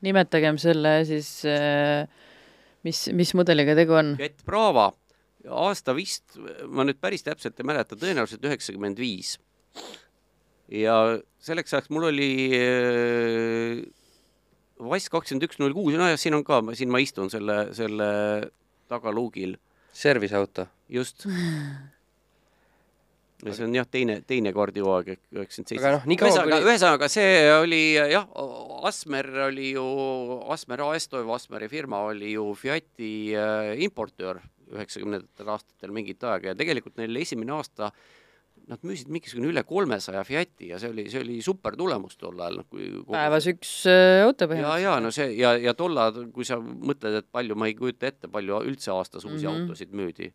nimetagem 0.05 0.61
selle 0.61 1.01
siis 1.09 1.41
äh, 1.49 2.05
mis, 2.85 3.07
mis 3.17 3.33
mudeliga 3.37 3.77
tegu 3.79 3.97
on? 3.99 4.15
Jet 4.21 4.37
Brava, 4.47 4.91
aasta 5.51 5.95
vist, 5.97 6.39
ma 6.69 6.87
nüüd 6.87 7.01
päris 7.03 7.25
täpselt 7.27 7.59
ei 7.61 7.67
mäleta, 7.67 7.99
tõenäoliselt 7.99 8.45
üheksakümmend 8.49 9.01
viis. 9.01 9.37
ja 10.73 11.21
selleks 11.45 11.75
ajaks 11.75 11.91
mul 11.93 12.09
oli 12.09 12.31
äh, 12.57 13.83
Vass 14.85 15.11
kakskümmend 15.13 15.47
üks 15.47 15.61
null 15.63 15.75
kuus, 15.77 15.95
nojah, 15.95 16.19
siin 16.19 16.35
on 16.35 16.45
ka, 16.47 16.59
siin 16.75 16.91
ma 16.91 16.99
istun 16.99 17.31
selle, 17.31 17.69
selle 17.77 18.07
tagaluugil. 18.91 19.55
Service 19.95 20.35
auto. 20.35 20.67
just. 20.91 21.23
ja 23.45 23.53
see 23.55 23.67
on 23.67 23.77
jah, 23.77 23.87
teine, 23.87 24.19
teine 24.27 24.51
kordihooaeg 24.57 25.13
ehk 25.15 25.21
üheksakümmend 25.37 25.71
seitse. 25.71 25.85
aga 25.85 25.93
noh, 25.95 26.09
nii 26.11 26.19
kaua 26.19 26.43
kuni..., 26.43 26.59
ühesõnaga 26.65 27.09
see 27.13 27.37
oli 27.55 27.83
jah, 27.95 28.27
Asmer 28.89 29.29
oli 29.47 29.71
ju, 29.77 29.85
Asmer 30.55 30.83
AS, 30.89 31.07
Toivo 31.13 31.37
Asmeri 31.37 31.69
firma 31.71 32.03
oli 32.09 32.33
ju 32.35 32.49
Fiati 32.59 33.13
äh, 33.37 33.75
importöör 33.85 34.41
üheksakümnendatel 34.77 35.55
aastatel 35.55 35.95
mingit 35.95 36.23
aega 36.25 36.53
ja 36.53 36.59
tegelikult 36.59 36.99
neil 37.01 37.23
esimene 37.23 37.57
aasta 37.57 37.93
nad 38.71 38.85
müüsid 38.87 39.11
mingisugune 39.13 39.51
üle 39.51 39.63
kolmesaja 39.67 40.23
Fiati 40.25 40.71
ja 40.71 40.79
see 40.81 40.93
oli, 40.93 41.05
see 41.13 41.21
oli 41.21 41.41
super 41.45 41.77
tulemus 41.77 42.17
tol 42.17 42.39
ajal, 42.39 42.61
noh 42.63 42.69
kui 42.71 42.87
päevas 43.11 43.49
üks 43.51 43.73
äh, 43.91 44.23
auto 44.25 44.49
põhimõtteliselt. 44.49 44.87
ja, 44.87 44.95
ja 44.95 45.03
no 45.05 45.13
see 45.15 45.29
ja, 45.37 45.53
ja 45.61 45.75
tol 45.77 45.99
ajal, 46.01 46.31
kui 46.33 46.49
sa 46.49 46.59
mõtled, 46.63 47.19
et 47.21 47.29
palju, 47.35 47.59
ma 47.61 47.69
ei 47.69 47.77
kujuta 47.77 48.09
ette, 48.09 48.31
palju 48.33 48.63
üldse 48.71 48.95
aastas 48.95 49.27
uusi 49.27 49.45
mm 49.45 49.51
-hmm. 49.51 49.69
autosid 49.69 49.93
müüdi, 49.93 50.31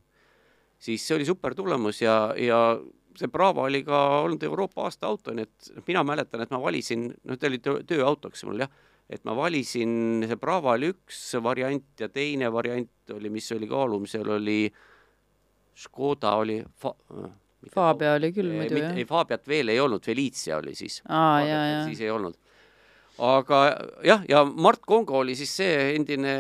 siis 0.78 1.08
see 1.08 1.18
oli 1.18 1.26
super 1.26 1.56
tulemus 1.58 2.04
ja, 2.04 2.20
ja 2.38 2.62
see 3.18 3.32
Brava 3.32 3.66
oli 3.68 3.82
ka 3.88 4.04
olnud 4.26 4.44
Euroopa 4.44 4.86
aasta 4.86 5.10
auto, 5.10 5.34
nii 5.34 5.48
et 5.48 5.88
mina 5.88 6.04
mäletan, 6.04 6.44
et 6.44 6.54
ma 6.54 6.62
valisin, 6.62 7.10
noh, 7.24 7.38
ta 7.38 7.50
oli 7.50 7.60
töö, 7.64 7.82
tööautoks 7.88 8.46
mul 8.46 8.62
jah, 8.66 8.72
et 9.10 9.26
ma 9.26 9.34
valisin, 9.38 10.22
see 10.30 10.38
Brava 10.38 10.76
oli 10.78 10.92
üks 10.94 11.20
variant 11.42 12.02
ja 12.02 12.10
teine 12.14 12.52
variant 12.54 13.14
oli, 13.16 13.32
mis 13.34 13.48
oli 13.56 13.70
kaalumisel, 13.70 14.36
oli 14.38 14.62
Škoda 15.80 16.36
oli 16.38 16.60
fa-, 16.78 16.94
Fabia 17.74 18.14
oli 18.18 18.30
küll 18.36 18.52
muidu 18.54 18.78
jah. 18.78 18.94
ei, 18.96 19.08
Fabiat 19.08 19.48
veel 19.50 19.74
ei 19.74 19.80
olnud, 19.82 20.04
Felicia 20.06 20.60
oli 20.60 20.76
siis. 20.78 21.02
siis 21.88 22.04
ei 22.06 22.12
olnud. 22.14 22.38
aga 23.26 23.62
jah, 24.06 24.22
ja 24.30 24.44
Mart 24.46 24.86
Kongo 24.88 25.18
oli 25.24 25.36
siis 25.36 25.56
see 25.60 25.96
endine 25.96 26.36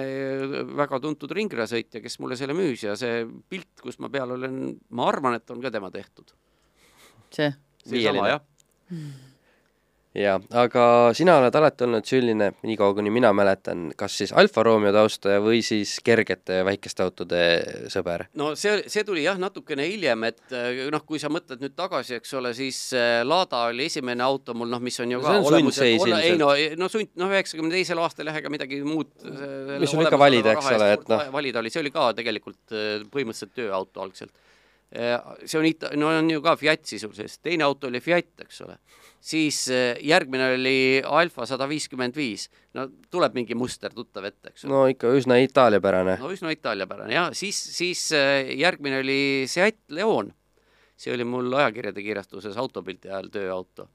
väga 0.77 1.01
tuntud 1.03 1.33
ringrajasõitja, 1.35 2.03
kes 2.03 2.19
mulle 2.23 2.37
selle 2.39 2.55
müüs 2.55 2.85
ja 2.85 2.93
see 2.99 3.25
pilt, 3.49 3.81
kus 3.81 3.97
ma 3.99 4.11
peal 4.13 4.37
olen, 4.37 4.61
ma 4.95 5.09
arvan, 5.09 5.39
et 5.39 5.55
on 5.55 5.63
ka 5.63 5.73
tema 5.73 5.89
tehtud. 5.95 6.35
see? 7.33 7.49
seesama 7.89 8.29
jah 8.29 8.45
jaa, 10.17 10.39
aga 10.57 10.83
sina 11.17 11.35
oled 11.37 11.55
alati 11.55 11.85
olnud 11.85 12.07
selline, 12.07 12.49
niikaua 12.65 12.95
kuni 12.97 13.11
mina 13.13 13.29
mäletan, 13.35 13.89
kas 13.97 14.15
siis 14.17 14.33
Alfa 14.33 14.63
Romeo 14.65 14.91
taustaja 14.93 15.41
või 15.43 15.61
siis 15.65 15.97
kergete 16.05 16.63
väikeste 16.65 17.05
autode 17.05 17.41
sõber? 17.93 18.25
no 18.39 18.51
see, 18.59 18.81
see 18.89 19.05
tuli 19.05 19.27
jah, 19.27 19.37
natukene 19.41 19.85
hiljem, 19.85 20.25
et 20.31 20.57
noh, 20.89 21.05
kui 21.05 21.21
sa 21.21 21.29
mõtled 21.33 21.61
nüüd 21.61 21.77
tagasi, 21.77 22.17
eks 22.17 22.33
ole, 22.41 22.55
siis 22.57 22.81
äh, 22.97 23.21
Lada 23.27 23.67
oli 23.69 23.85
esimene 23.89 24.25
auto 24.25 24.57
mul, 24.57 24.71
noh, 24.73 24.81
mis 24.81 24.97
on 25.03 25.13
ju 25.13 25.21
no, 25.21 25.27
ka 25.27 25.37
olemuselt, 25.51 26.09
ei 26.17 26.35
no, 26.39 26.51
no 26.79 26.89
sund, 26.91 27.13
noh, 27.19 27.29
üheksakümne 27.29 27.77
teisel 27.77 28.01
aastal 28.01 28.31
jah, 28.31 28.41
ega 28.41 28.53
midagi 28.53 28.81
muud 28.85 29.13
mis 29.77 29.93
sul 29.93 30.05
ikka 30.05 30.19
valida, 30.19 30.57
eks 30.57 30.73
ole, 30.73 30.93
et 30.97 31.09
noh. 31.11 31.25
valida 31.33 31.61
oli, 31.61 31.73
see 31.73 31.83
oli 31.85 31.93
ka 31.93 32.11
tegelikult 32.17 32.77
põhimõtteliselt 33.13 33.57
tööauto 33.61 34.01
algselt 34.01 34.33
see 34.89 35.59
on 35.59 35.65
ita-, 35.69 35.91
no 35.97 36.07
on 36.17 36.29
ju 36.31 36.41
ka 36.41 36.55
Fiat 36.57 36.85
sisuliselt, 36.89 37.39
teine 37.45 37.63
auto 37.63 37.87
oli 37.91 38.01
Fiat, 38.01 38.31
eks 38.41 38.63
ole 38.65 38.79
siis 39.21 39.67
eh, 39.71 39.97
järgmine 40.05 40.53
oli 40.55 41.01
Alfa 41.05 41.45
sada 41.45 41.67
viiskümmend 41.69 42.15
viis. 42.15 42.49
no 42.73 42.87
tuleb 43.11 43.35
mingi 43.35 43.55
muster 43.55 43.93
tuttav 43.93 44.25
ette, 44.29 44.53
eks 44.53 44.65
ole. 44.65 44.73
no 44.73 44.81
ikka 44.91 45.11
üsna 45.15 45.39
itaaliapärane. 45.43 46.17
no 46.21 46.31
üsna 46.33 46.53
itaaliapärane 46.55 47.13
ja 47.13 47.29
siis, 47.33 47.59
siis 47.75 48.09
eh, 48.15 48.55
järgmine 48.59 49.01
oli 49.03 49.21
Seat 49.47 49.81
Leon. 49.89 50.33
see 50.99 51.13
oli 51.13 51.27
mul 51.27 51.53
ajakirjade 51.53 52.03
kirjastuses 52.03 52.57
autopildi 52.57 53.11
ajal 53.11 53.29
tööauto. 53.33 53.89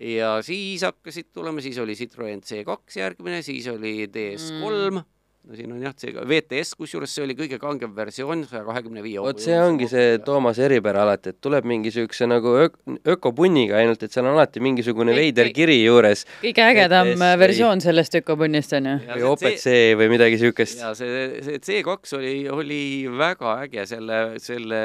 ja 0.00 0.36
siis 0.46 0.86
hakkasid 0.86 1.32
tulema, 1.32 1.60
siis 1.60 1.78
oli 1.82 1.98
Citroen 1.98 2.40
C2 2.40 3.00
järgmine, 3.00 3.42
siis 3.42 3.66
oli 3.72 4.06
DS3 4.06 4.62
mm 4.62 5.15
no 5.46 5.56
siin 5.56 5.72
on 5.72 5.82
jah, 5.84 5.94
see 5.98 6.12
VTS, 6.16 6.74
kusjuures 6.78 7.12
see 7.14 7.22
oli 7.22 7.36
kõige 7.38 7.58
kangem 7.62 7.92
versioon, 7.94 8.42
saja 8.50 8.64
kahekümne 8.66 9.02
viie 9.04 9.22
vot 9.22 9.38
see 9.42 9.56
ongi 9.60 9.88
see 9.90 10.18
Toomase 10.26 10.64
eripära 10.66 11.04
alati, 11.06 11.32
et 11.34 11.40
tuleb 11.44 11.66
mingi 11.68 11.90
niisuguse 11.90 12.26
nagu 12.26 12.54
ök-, 12.64 12.78
ökopunniga 13.14 13.78
ainult, 13.80 14.02
et 14.02 14.14
seal 14.14 14.26
on 14.26 14.34
alati 14.34 14.62
mingisugune 14.64 15.14
Kõik, 15.14 15.22
veider 15.22 15.52
kiri 15.54 15.78
juures. 15.84 16.24
kõige 16.42 16.66
ägedam 16.66 17.12
VTS 17.12 17.40
versioon 17.44 17.78
või... 17.78 17.86
sellest 17.86 18.18
ökopunnist 18.22 18.76
on 18.78 18.90
ju. 18.90 18.96
või 19.12 19.26
OPC 19.30 19.66
või 20.02 20.10
midagi 20.16 20.40
niisugust. 20.40 20.82
ja 20.82 20.94
see, 20.98 21.26
see 21.46 21.62
C2 21.62 22.18
oli, 22.18 22.36
oli 22.50 22.82
väga 23.18 23.58
äge 23.66 23.86
selle, 23.90 24.22
selle 24.42 24.80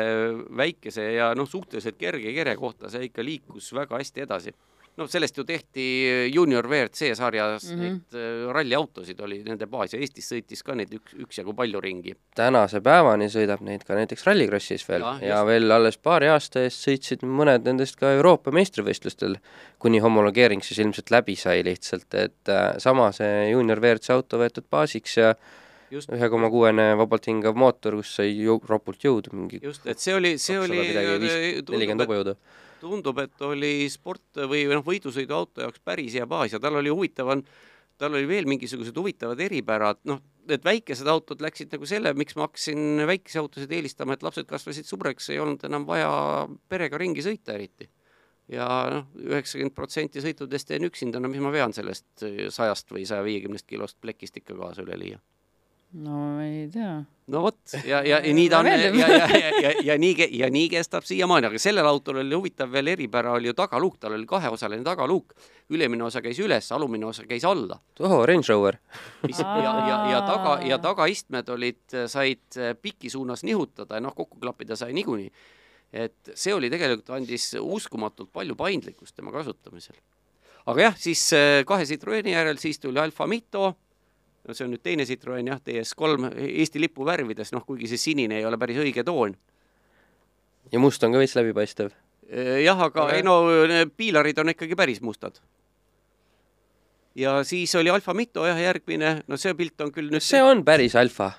väikese 0.61 1.09
ja 1.17 1.31
noh, 1.37 1.49
suhteliselt 1.49 1.97
kerge 2.01 2.35
kere 2.37 2.57
kohta, 2.59 2.91
see 2.93 3.09
ikka 3.09 3.25
liikus 3.25 3.73
väga 3.77 3.97
hästi 3.97 4.29
edasi 4.29 4.53
noh, 4.99 5.07
sellest 5.09 5.37
ju 5.37 5.45
tehti 5.47 5.85
juunior 6.33 6.67
WRC 6.67 7.13
sarjas 7.17 7.65
mm 7.69 7.71
-hmm. 7.71 7.81
neid 7.81 8.15
äh, 8.17 8.51
ralliautosid 8.53 9.19
oli 9.19 9.41
nende 9.43 9.67
baas 9.67 9.93
ja 9.93 9.99
Eestis 9.99 10.27
sõitis 10.31 10.63
ka 10.63 10.75
neid 10.75 10.91
üks, 10.97 11.15
üksjagu 11.25 11.53
palju 11.55 11.81
ringi. 11.81 12.15
tänase 12.35 12.81
päevani 12.81 13.29
sõidab 13.29 13.61
neid 13.61 13.83
ka 13.87 13.95
näiteks 13.95 14.25
Rallycrossis 14.25 14.87
veel. 14.89 15.01
Ja, 15.01 15.27
ja 15.27 15.45
veel 15.45 15.71
alles 15.71 15.97
paari 15.97 16.27
aasta 16.27 16.63
eest 16.63 16.87
sõitsid 16.87 17.23
mõned 17.23 17.63
nendest 17.65 17.95
ka 17.95 18.11
Euroopa 18.11 18.51
meistrivõistlustel, 18.51 19.37
kuni 19.79 19.99
homologeering 19.99 20.63
siis 20.63 20.79
ilmselt 20.79 21.11
läbi 21.11 21.35
sai 21.35 21.63
lihtsalt, 21.63 22.13
et 22.13 22.49
äh, 22.49 22.77
sama 22.77 23.11
see 23.11 23.49
juunior 23.51 23.79
WRC 23.79 24.09
auto 24.09 24.37
võetud 24.37 24.67
baasiks 24.69 25.17
ja 25.17 25.35
ühe 25.91 26.29
koma 26.29 26.49
kuuene 26.49 26.95
vabalt 26.97 27.27
hingav 27.27 27.55
mootor, 27.55 27.95
kus 27.99 28.15
sai 28.15 28.31
ju 28.31 28.61
ropult 28.67 29.03
jõudu 29.03 29.33
mingi 29.35 29.59
just, 29.63 29.85
et 29.85 29.99
see 29.99 30.15
oli, 30.15 30.37
see 30.37 30.59
oli 30.59 30.77
nelikümmend 30.79 32.05
hobujõudu 32.05 32.35
tundub, 32.81 33.19
et 33.23 33.45
oli 33.45 33.87
sport 33.91 34.41
või 34.49 34.65
noh, 34.71 34.83
võidusõiduauto 34.85 35.63
jaoks 35.65 35.83
päris 35.85 36.17
hea 36.17 36.27
baas 36.29 36.55
ja 36.55 36.59
tal 36.61 36.79
oli 36.81 36.91
huvitav 36.93 37.31
on, 37.35 37.45
tal 38.01 38.17
oli 38.17 38.27
veel 38.29 38.49
mingisugused 38.49 38.97
huvitavad 38.97 39.39
eripärad, 39.45 40.01
noh, 40.09 40.21
need 40.49 40.65
väikesed 40.65 41.07
autod 41.11 41.41
läksid 41.43 41.73
nagu 41.75 41.87
selle, 41.89 42.13
miks 42.17 42.35
ma 42.37 42.47
hakkasin 42.47 43.05
väikesi 43.07 43.39
autosid 43.41 43.73
eelistama, 43.77 44.17
et 44.17 44.25
lapsed 44.25 44.49
kasvasid 44.49 44.89
suureks, 44.89 45.29
ei 45.31 45.41
olnud 45.41 45.63
enam 45.69 45.85
vaja 45.87 46.11
perega 46.69 46.99
ringi 47.01 47.25
sõita 47.25 47.55
eriti. 47.57 47.89
ja 48.51 48.65
noh, 48.91 49.05
üheksakümmend 49.15 49.75
protsenti 49.77 50.19
sõitudest 50.23 50.67
teen 50.67 50.83
üksinda, 50.83 51.21
no 51.21 51.29
mis 51.31 51.39
ma 51.39 51.53
vean 51.53 51.71
sellest 51.73 52.25
sajast 52.51 52.89
või 52.91 53.05
saja 53.07 53.23
viiekümnest 53.23 53.69
kilost 53.69 54.01
plekist 54.01 54.41
ikka 54.41 54.57
kaasa 54.57 54.83
üleliia 54.83 55.21
no 55.93 56.17
ma 56.37 56.45
ei 56.45 56.67
tea. 56.71 57.03
no 57.31 57.41
vot 57.43 57.73
ja, 57.85 57.99
ja, 58.07 58.19
ja 58.23 58.33
nii 58.37 58.49
ta 58.51 58.61
on 58.61 58.69
ja, 58.69 58.77
ja, 58.77 59.07
ja, 59.27 59.49
ja, 59.61 59.71
ja 59.83 59.97
nii, 59.99 60.27
ja 60.39 60.49
nii 60.51 60.69
kestab 60.71 61.05
siiamaani, 61.07 61.49
aga 61.49 61.59
sellel 61.59 61.87
autol 61.87 62.21
oli 62.21 62.35
huvitav 62.35 62.71
veel 62.71 62.93
eripära 62.93 63.33
oli 63.35 63.51
ju 63.51 63.55
tagaluuk, 63.57 63.97
tal 63.99 64.15
oli 64.15 64.27
kaheosaline 64.27 64.85
tagaluuk. 64.87 65.35
ülemine 65.71 66.03
osa 66.03 66.21
käis 66.21 66.39
üles, 66.39 66.71
alumine 66.71 67.05
osa 67.05 67.23
käis 67.27 67.45
alla. 67.47 67.79
ohoo, 67.99 68.25
Range 68.25 68.47
Rover. 68.49 68.77
ja, 69.27 69.73
ja, 69.87 69.97
ja 70.11 70.21
taga 70.27 70.59
ja 70.67 70.77
tagaistmed 70.79 71.49
olid, 71.49 71.83
said 72.07 72.61
piki 72.81 73.09
suunas 73.09 73.43
nihutada 73.43 73.95
ja 73.95 74.01
noh, 74.01 74.15
kokku 74.15 74.39
klappida 74.39 74.75
sai 74.75 74.93
niikuinii. 74.93 75.31
et 75.91 76.31
see 76.35 76.53
oli 76.55 76.69
tegelikult, 76.71 77.09
andis 77.09 77.55
uskumatult 77.59 78.31
palju 78.31 78.55
paindlikkust 78.55 79.15
tema 79.15 79.31
kasutamisel. 79.31 79.95
aga 80.65 80.81
jah, 80.81 80.97
siis 80.97 81.29
kahe 81.67 81.85
Citroeni 81.85 82.31
järel, 82.31 82.57
siis 82.57 82.79
tuli 82.79 82.99
Alfa 82.99 83.27
Mito 83.27 83.75
no 84.47 84.55
see 84.55 84.65
on 84.65 84.73
nüüd 84.73 84.83
teine 84.83 85.05
Citroen 85.05 85.49
jah, 85.51 85.61
DS3 85.65 86.31
Eesti 86.47 86.81
lipu 86.81 87.05
värvides, 87.07 87.53
noh 87.55 87.65
kuigi 87.67 87.89
see 87.91 88.01
sinine 88.01 88.39
ei 88.39 88.47
ole 88.47 88.59
päris 88.61 88.79
õige 88.81 89.05
toon. 89.07 89.35
ja 90.71 90.79
must 90.79 91.03
on 91.03 91.13
ka 91.13 91.21
veits 91.21 91.35
läbipaistev. 91.37 91.91
jah, 92.63 92.85
aga 92.87 93.09
ei 93.15 93.23
no 93.23 93.41
piilarid 93.97 94.39
on 94.39 94.53
ikkagi 94.55 94.75
päris 94.75 95.01
mustad. 95.01 95.39
ja 97.15 97.43
siis 97.43 97.75
oli 97.75 97.89
Alfa 97.89 98.13
Mito 98.13 98.45
jah, 98.47 98.59
järgmine, 98.59 99.21
no 99.27 99.37
see 99.37 99.53
pilt 99.53 99.81
on 99.81 99.91
küll 99.91 100.11
nüüd 100.11 100.25
see 100.25 100.43
on 100.43 100.65
päris 100.65 100.95
Alfa 100.95 101.33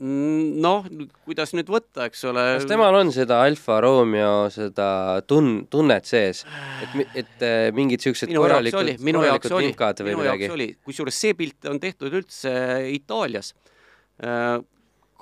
noh, 0.00 0.86
kuidas 1.26 1.52
nüüd 1.56 1.68
võtta, 1.70 2.06
eks 2.08 2.24
ole. 2.30 2.44
kas 2.56 2.66
temal 2.70 2.96
on 2.96 3.12
seda 3.12 3.42
Alfa 3.44 3.78
Romeo 3.84 4.48
seda 4.52 5.20
tun-, 5.28 5.66
tunnet 5.70 6.08
sees, 6.08 6.44
et, 6.84 7.16
et 7.24 7.44
äh, 7.44 7.68
mingid 7.76 8.04
siuksed 8.04 8.32
korralikud, 8.32 8.94
korralikud 8.96 9.56
vimkad 9.58 10.04
või 10.06 10.16
midagi? 10.22 10.70
kusjuures 10.86 11.20
see 11.24 11.36
pilt 11.38 11.68
on 11.70 11.80
tehtud 11.82 12.14
üldse 12.22 12.52
Itaalias 12.94 13.52
äh, 14.24 14.58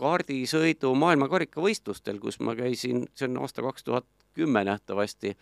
kaardisõidu 0.00 0.94
maailmakarikavõistlustel, 0.96 2.20
kus 2.22 2.40
ma 2.40 2.54
käisin, 2.58 3.04
see 3.18 3.28
on 3.28 3.42
aasta 3.44 3.64
kaks 3.66 3.84
tuhat 3.84 4.06
kümme 4.38 4.62
nähtavasti 4.64 5.34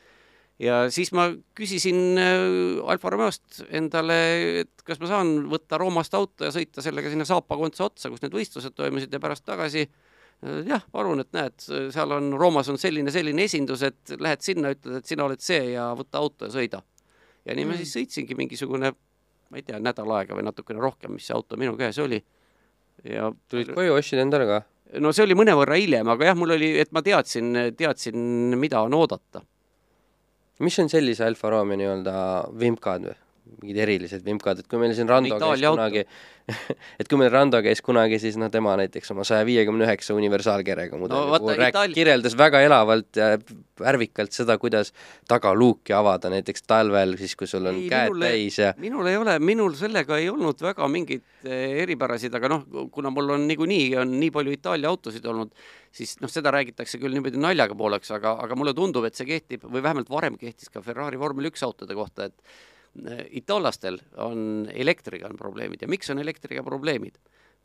ja 0.63 0.81
siis 0.93 1.13
ma 1.15 1.29
küsisin 1.57 2.19
äh, 2.19 2.91
Alfa 2.91 3.13
Romeost 3.15 3.63
endale, 3.71 4.19
et 4.65 4.85
kas 4.87 5.01
ma 5.03 5.11
saan 5.11 5.33
võtta 5.51 5.79
Roomast 5.81 6.15
auto 6.19 6.49
ja 6.49 6.53
sõita 6.55 6.83
sellega 6.85 7.11
sinna 7.13 7.27
Saapa 7.29 7.59
kontsa 7.59 7.87
otsa, 7.87 8.11
kus 8.11 8.23
need 8.25 8.35
võistlused 8.35 8.75
toimusid 8.77 9.15
ja 9.15 9.21
pärast 9.23 9.47
tagasi 9.47 9.85
äh, 9.87 10.63
jah, 10.69 10.85
palun, 10.95 11.23
et 11.23 11.31
näed, 11.37 11.59
seal 11.95 12.15
on, 12.15 12.33
Roomas 12.39 12.71
on 12.73 12.79
selline, 12.81 13.13
selline 13.15 13.45
esindus, 13.47 13.85
et 13.87 14.15
lähed 14.19 14.43
sinna, 14.45 14.73
ütled, 14.75 15.01
et 15.01 15.11
sina 15.11 15.27
oled 15.27 15.43
see 15.43 15.75
ja 15.75 15.91
võta 15.99 16.23
auto 16.23 16.49
ja 16.49 16.55
sõida. 16.55 16.83
ja 17.45 17.55
nii 17.55 17.65
mm. 17.65 17.71
ma 17.71 17.79
siis 17.79 17.95
sõitsingi 17.97 18.39
mingisugune, 18.39 18.93
ma 19.49 19.61
ei 19.61 19.67
tea, 19.67 19.79
nädal 19.83 20.11
aega 20.17 20.37
või 20.37 20.47
natukene 20.47 20.83
rohkem, 20.83 21.15
mis 21.17 21.29
see 21.29 21.37
auto 21.37 21.59
minu 21.61 21.77
käes 21.79 21.99
oli. 22.03 22.19
ja 23.07 23.31
tulid 23.49 23.71
koju, 23.75 23.95
ostsid 23.95 24.23
endale 24.23 24.49
ka? 24.49 24.63
no 24.99 25.13
see 25.13 25.23
oli 25.27 25.37
mõnevõrra 25.39 25.79
hiljem, 25.79 26.09
aga 26.09 26.33
jah, 26.33 26.39
mul 26.39 26.57
oli, 26.57 26.73
et 26.83 26.91
ma 26.97 27.03
teadsin, 27.05 27.55
teadsin, 27.79 28.19
mida 28.59 28.83
on 28.83 28.99
oodata 28.99 29.45
mis 30.59 30.79
on 30.79 30.89
sellise 30.91 31.25
Alfa 31.27 31.51
Romeo 31.51 31.79
nii-öelda 31.79 32.19
vimkad 32.59 33.09
või? 33.11 33.17
Mingid 33.63 33.81
erilised 33.85 34.25
vimkad, 34.27 34.63
et 34.63 34.69
kui 34.71 34.81
meil 34.81 34.95
siin 34.97 35.09
Rando 35.11 35.39
käis 35.41 35.65
kunagi 35.65 36.05
et 37.01 37.09
kui 37.09 37.19
meil 37.21 37.31
Rando 37.33 37.61
käis 37.65 37.81
kunagi, 37.85 38.19
siis 38.23 38.39
noh, 38.41 38.51
tema 38.53 38.75
näiteks 38.81 39.13
oma 39.13 39.25
saja 39.29 39.45
viiekümne 39.49 39.85
üheksa 39.85 40.17
universaalkerega 40.17 41.01
mudeli 41.01 41.19
no, 41.19 41.41
puhul 41.41 41.59
rääk-, 41.59 41.75
Itaali... 41.75 41.97
kirjeldas 41.97 42.37
väga 42.39 42.63
elavalt 42.65 43.19
ja 43.21 43.31
värvikalt 43.81 44.33
seda, 44.35 44.57
kuidas 44.61 44.93
tagaluuki 45.29 45.95
avada 45.97 46.31
näiteks 46.33 46.65
talvel, 46.69 47.17
siis 47.21 47.35
kui 47.39 47.51
sul 47.51 47.69
on 47.69 47.81
ei, 47.83 47.89
käed 47.91 48.15
minul, 48.15 48.25
täis 48.25 48.61
ja 48.63 48.71
minul 48.81 49.11
ei 49.11 49.19
ole, 49.21 49.35
minul 49.43 49.77
sellega 49.79 50.21
ei 50.21 50.31
olnud 50.33 50.63
väga 50.65 50.89
mingeid 50.93 51.45
eh, 51.45 51.83
eripärasid, 51.85 52.35
aga 52.39 52.53
noh, 52.55 52.65
kuna 52.95 53.13
mul 53.15 53.37
on 53.37 53.45
niikuinii 53.51 53.91
on 54.01 54.17
nii 54.23 54.33
palju 54.35 54.57
Itaalia 54.57 54.93
autosid 54.93 55.29
olnud, 55.29 55.53
siis 55.95 56.17
noh, 56.23 56.33
seda 56.33 56.53
räägitakse 56.55 57.01
küll 57.03 57.17
niimoodi 57.17 57.41
naljaga 57.41 57.77
pooleks, 57.79 58.15
aga, 58.17 58.39
aga 58.45 58.59
mulle 58.59 58.75
tundub, 58.77 59.07
et 59.09 59.19
see 59.19 59.29
kehtib 59.29 59.69
või 59.69 59.85
vähemalt 59.85 60.11
varem 60.13 60.41
kehtis 60.41 60.73
ka 60.73 60.83
Ferrari 60.85 61.21
vormel 61.21 61.53
üks 61.53 61.65
autode 61.67 61.97
kohta, 61.99 62.33
et 62.33 62.59
itaallastel 63.31 63.99
on 64.25 64.69
elektriga 64.73 65.29
on 65.31 65.37
probleemid. 65.37 65.83
Ja 65.83 65.89
miks 65.89 66.11
on 66.11 66.19
elektriga 66.19 66.63
probleemid? 66.63 67.19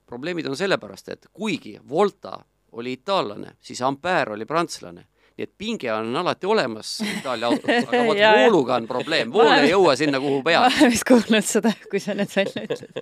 probleemid 0.06 0.46
on 0.46 0.58
sellepärast, 0.58 1.10
et 1.10 1.28
kuigi 1.34 1.78
Volta 1.90 2.38
oli 2.72 2.94
itaallane, 2.94 3.56
siis 3.62 3.82
Ampere 3.82 4.34
oli 4.34 4.46
prantslane. 4.46 5.08
Nii 5.34 5.48
et 5.48 5.54
pinge 5.58 5.90
on 5.90 6.12
alati 6.20 6.46
olemas 6.46 7.00
Itaalia 7.02 7.48
autos, 7.50 7.70
aga 7.88 8.04
vot 8.06 8.20
vooluga 8.22 8.76
on 8.78 8.88
probleem, 8.90 9.32
vool 9.34 9.50
ei 9.56 9.72
jõua 9.72 9.96
sinna, 9.98 10.20
kuhu 10.22 10.44
peab. 10.46 10.68
ma 10.68 10.70
olen 10.70 10.94
vist 10.94 11.08
kuulnud 11.10 11.48
seda, 11.48 11.72
kui 11.90 12.02
sa 12.04 12.14
nüüd 12.18 12.30
välja 12.36 12.68
ütled. 12.68 13.02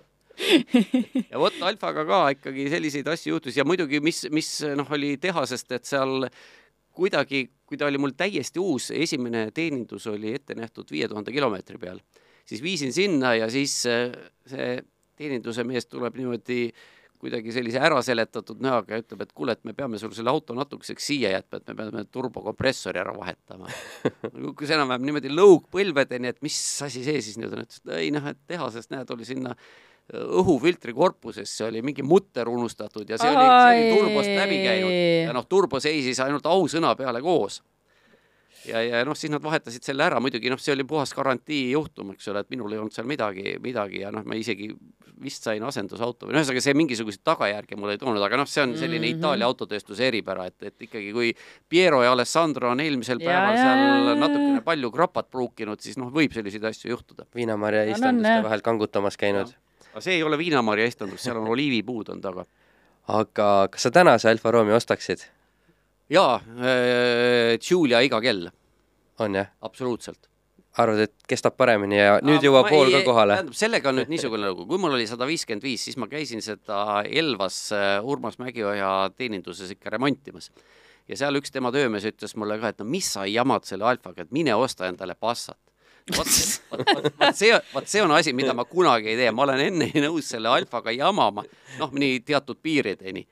Ja 1.27 1.41
vot 1.41 1.57
Alfaga 1.67 2.05
ka 2.07 2.21
ikkagi 2.37 2.69
selliseid 2.71 3.09
asju 3.11 3.35
juhtus. 3.35 3.57
Ja 3.59 3.65
muidugi, 3.67 3.99
mis, 4.03 4.23
mis 4.31 4.53
noh, 4.79 4.87
oli 4.95 5.17
tehasest, 5.21 5.75
et 5.75 5.89
seal 5.89 6.29
kuidagi, 6.95 7.43
kui 7.67 7.79
ta 7.79 7.89
oli 7.91 7.99
mul 8.01 8.15
täiesti 8.17 8.63
uus, 8.63 8.89
esimene 8.95 9.49
teenindus 9.55 10.07
oli 10.11 10.33
ette 10.39 10.55
nähtud 10.55 10.91
viie 10.91 11.11
tuhande 11.11 11.35
kilomeetri 11.35 11.79
peal, 11.81 11.99
siis 12.51 12.63
viisin 12.63 12.95
sinna 12.95 13.35
ja 13.39 13.49
siis 13.51 13.81
äh, 13.89 14.09
see 14.49 14.73
teeninduse 15.19 15.63
mees 15.67 15.87
tuleb 15.87 16.17
niimoodi 16.19 16.65
kuidagi 17.21 17.53
sellise 17.53 17.77
äraseletatud 17.85 18.63
näoga 18.65 18.95
ja 18.95 19.03
ütleb, 19.03 19.19
et 19.21 19.33
kuule, 19.37 19.53
et 19.53 19.61
me 19.67 19.75
peame 19.77 19.99
sul 20.01 20.09
selle 20.17 20.31
auto 20.31 20.55
natukeseks 20.57 21.05
siia 21.11 21.35
jätma, 21.35 21.59
et 21.59 21.69
me 21.69 21.75
peame 21.77 22.03
turbokompressori 22.09 22.97
ära 22.97 23.13
vahetama. 23.13 23.69
Kukkus 24.47 24.73
enam-vähem 24.73 25.05
niimoodi 25.05 25.29
lõug 25.29 25.67
põlvedeni, 25.73 26.31
et 26.33 26.41
mis 26.41 26.57
asi 26.81 27.05
see 27.05 27.21
siis 27.21 27.37
nüüd 27.37 27.53
on, 27.53 27.61
ütles, 27.67 27.83
et 27.85 27.93
ei 27.99 28.09
noh, 28.15 28.25
et 28.31 28.41
tehasest 28.49 28.89
näed, 28.95 29.13
oli 29.13 29.29
sinna 29.29 29.53
õhufiltri 30.11 30.93
korpusesse 30.97 31.67
oli 31.67 31.81
mingi 31.85 32.03
mutter 32.03 32.49
unustatud 32.49 33.07
ja 33.09 33.19
see 33.21 33.29
oli, 33.31 33.45
see 33.45 33.75
oli 33.75 33.99
turbost 33.99 34.31
läbi 34.35 34.57
käinud. 34.65 34.95
Ja 35.27 35.35
noh, 35.37 35.45
turbo 35.47 35.79
seisis 35.83 36.19
ainult 36.25 36.49
ausõna 36.49 36.95
peale 36.99 37.21
koos. 37.23 37.61
Ja, 38.67 38.81
ja 38.83 39.03
noh, 39.07 39.17
siis 39.17 39.31
nad 39.33 39.43
vahetasid 39.43 39.85
selle 39.85 40.05
ära, 40.05 40.19
muidugi 40.23 40.51
noh, 40.51 40.59
see 40.61 40.75
oli 40.75 40.85
puhas 40.87 41.13
garantiijuhtum, 41.17 42.15
eks 42.15 42.31
ole, 42.31 42.43
et 42.45 42.51
minul 42.53 42.73
ei 42.73 42.81
olnud 42.81 42.95
seal 42.95 43.07
midagi, 43.09 43.55
midagi 43.63 44.03
ja 44.03 44.11
noh, 44.13 44.25
ma 44.27 44.37
isegi 44.37 44.71
vist 45.21 45.45
sain 45.45 45.63
asendusauto 45.63 46.25
või 46.25 46.33
noh, 46.33 46.41
ühesõnaga 46.41 46.63
see 46.65 46.77
mingisuguseid 46.79 47.23
tagajärgi 47.25 47.77
mul 47.77 47.93
ei 47.93 48.01
toonud, 48.01 48.21
aga 48.25 48.41
noh, 48.41 48.49
see 48.49 48.63
on 48.65 48.75
selline 48.77 49.05
mm 49.05 49.09
-hmm. 49.11 49.19
Itaalia 49.21 49.49
autotööstuse 49.49 50.07
eripära, 50.07 50.47
et, 50.49 50.57
et 50.63 50.87
ikkagi 50.87 51.11
kui 51.13 51.33
Piero 51.69 52.01
ja 52.03 52.11
Alessandro 52.11 52.71
on 52.71 52.79
eelmisel 52.79 53.21
ja, 53.21 53.27
päeval 53.29 53.57
ja, 53.57 53.65
seal 53.65 54.07
ja, 54.09 54.15
natukene 54.15 54.61
palju 54.65 54.91
krapat 54.91 55.29
pruukinud, 55.29 55.79
siis 55.79 55.97
noh, 56.01 56.09
võib 56.13 56.33
selliseid 56.33 56.63
asju 56.63 56.89
juhtuda. 56.95 57.25
viinamarja 57.35 57.85
istanduste 57.91 58.41
vahel 58.43 58.65
kangutamas 58.65 59.17
käinud 59.17 59.53
aga 59.91 60.01
see 60.03 60.17
ei 60.19 60.23
ole 60.23 60.39
viinamarja 60.39 60.87
istandus, 60.87 61.21
seal 61.23 61.39
on 61.41 61.51
oliivipuud 61.51 62.11
on 62.13 62.23
taga. 62.23 62.45
aga 63.11 63.51
kas 63.71 63.87
sa 63.87 63.91
tänase 63.91 64.29
Alfa 64.29 64.51
Romeo 64.51 64.75
ostaksid? 64.79 65.27
Jaa 66.11 66.35
äh,, 66.39 67.55
Giulia 67.61 68.01
iga 68.05 68.21
kell. 68.21 68.49
on 69.19 69.39
jah? 69.39 69.53
absoluutselt 69.61 70.27
arvad, 70.79 71.01
et 71.03 71.25
kestab 71.27 71.57
paremini 71.59 71.97
ja 71.99 72.19
nüüd 72.23 72.43
jõuab 72.45 72.69
pool 72.71 72.91
ka 72.93 73.01
kohale? 73.07 73.39
tähendab, 73.39 73.57
sellega 73.59 73.91
on 73.91 73.99
nüüd 74.01 74.11
niisugune 74.13 74.51
lugu, 74.51 74.67
kui 74.69 74.79
mul 74.81 74.95
oli 74.95 75.07
sada 75.09 75.27
viiskümmend 75.27 75.65
viis, 75.65 75.83
siis 75.87 75.97
ma 75.99 76.07
käisin 76.11 76.43
seda 76.45 77.01
Elvas 77.07 77.63
äh, 77.75 77.97
Urmas 78.03 78.39
Mägioja 78.39 79.11
teeninduses 79.17 79.73
ikka 79.75 79.91
remontimas. 79.97 80.51
ja 81.11 81.19
seal 81.19 81.39
üks 81.39 81.51
tema 81.51 81.73
töömees 81.75 82.07
ütles 82.07 82.37
mulle 82.39 82.59
ka, 82.61 82.71
et 82.71 82.79
no 82.79 82.87
mis 82.87 83.11
sa 83.17 83.27
jamad 83.27 83.67
selle 83.67 83.89
Alfaga, 83.89 84.23
et 84.23 84.31
mine 84.31 84.55
osta 84.55 84.87
endale 84.87 85.17
Passat 85.19 85.59
vot, 86.09 86.27
vot, 86.71 87.11
vot 87.19 87.35
see, 87.35 87.51
vot 87.73 87.87
see 87.87 88.01
on 88.03 88.11
asi, 88.15 88.33
mida 88.33 88.55
ma 88.57 88.65
kunagi 88.65 89.11
ei 89.11 89.19
tee, 89.19 89.31
ma 89.35 89.45
olen 89.45 89.65
enne 89.67 89.89
nõus 90.05 90.31
selle 90.33 90.49
alfaga 90.51 90.93
jamama, 90.95 91.43
noh, 91.79 91.93
nii 91.93 92.21
teatud 92.25 92.59
piirideni. 92.63 93.25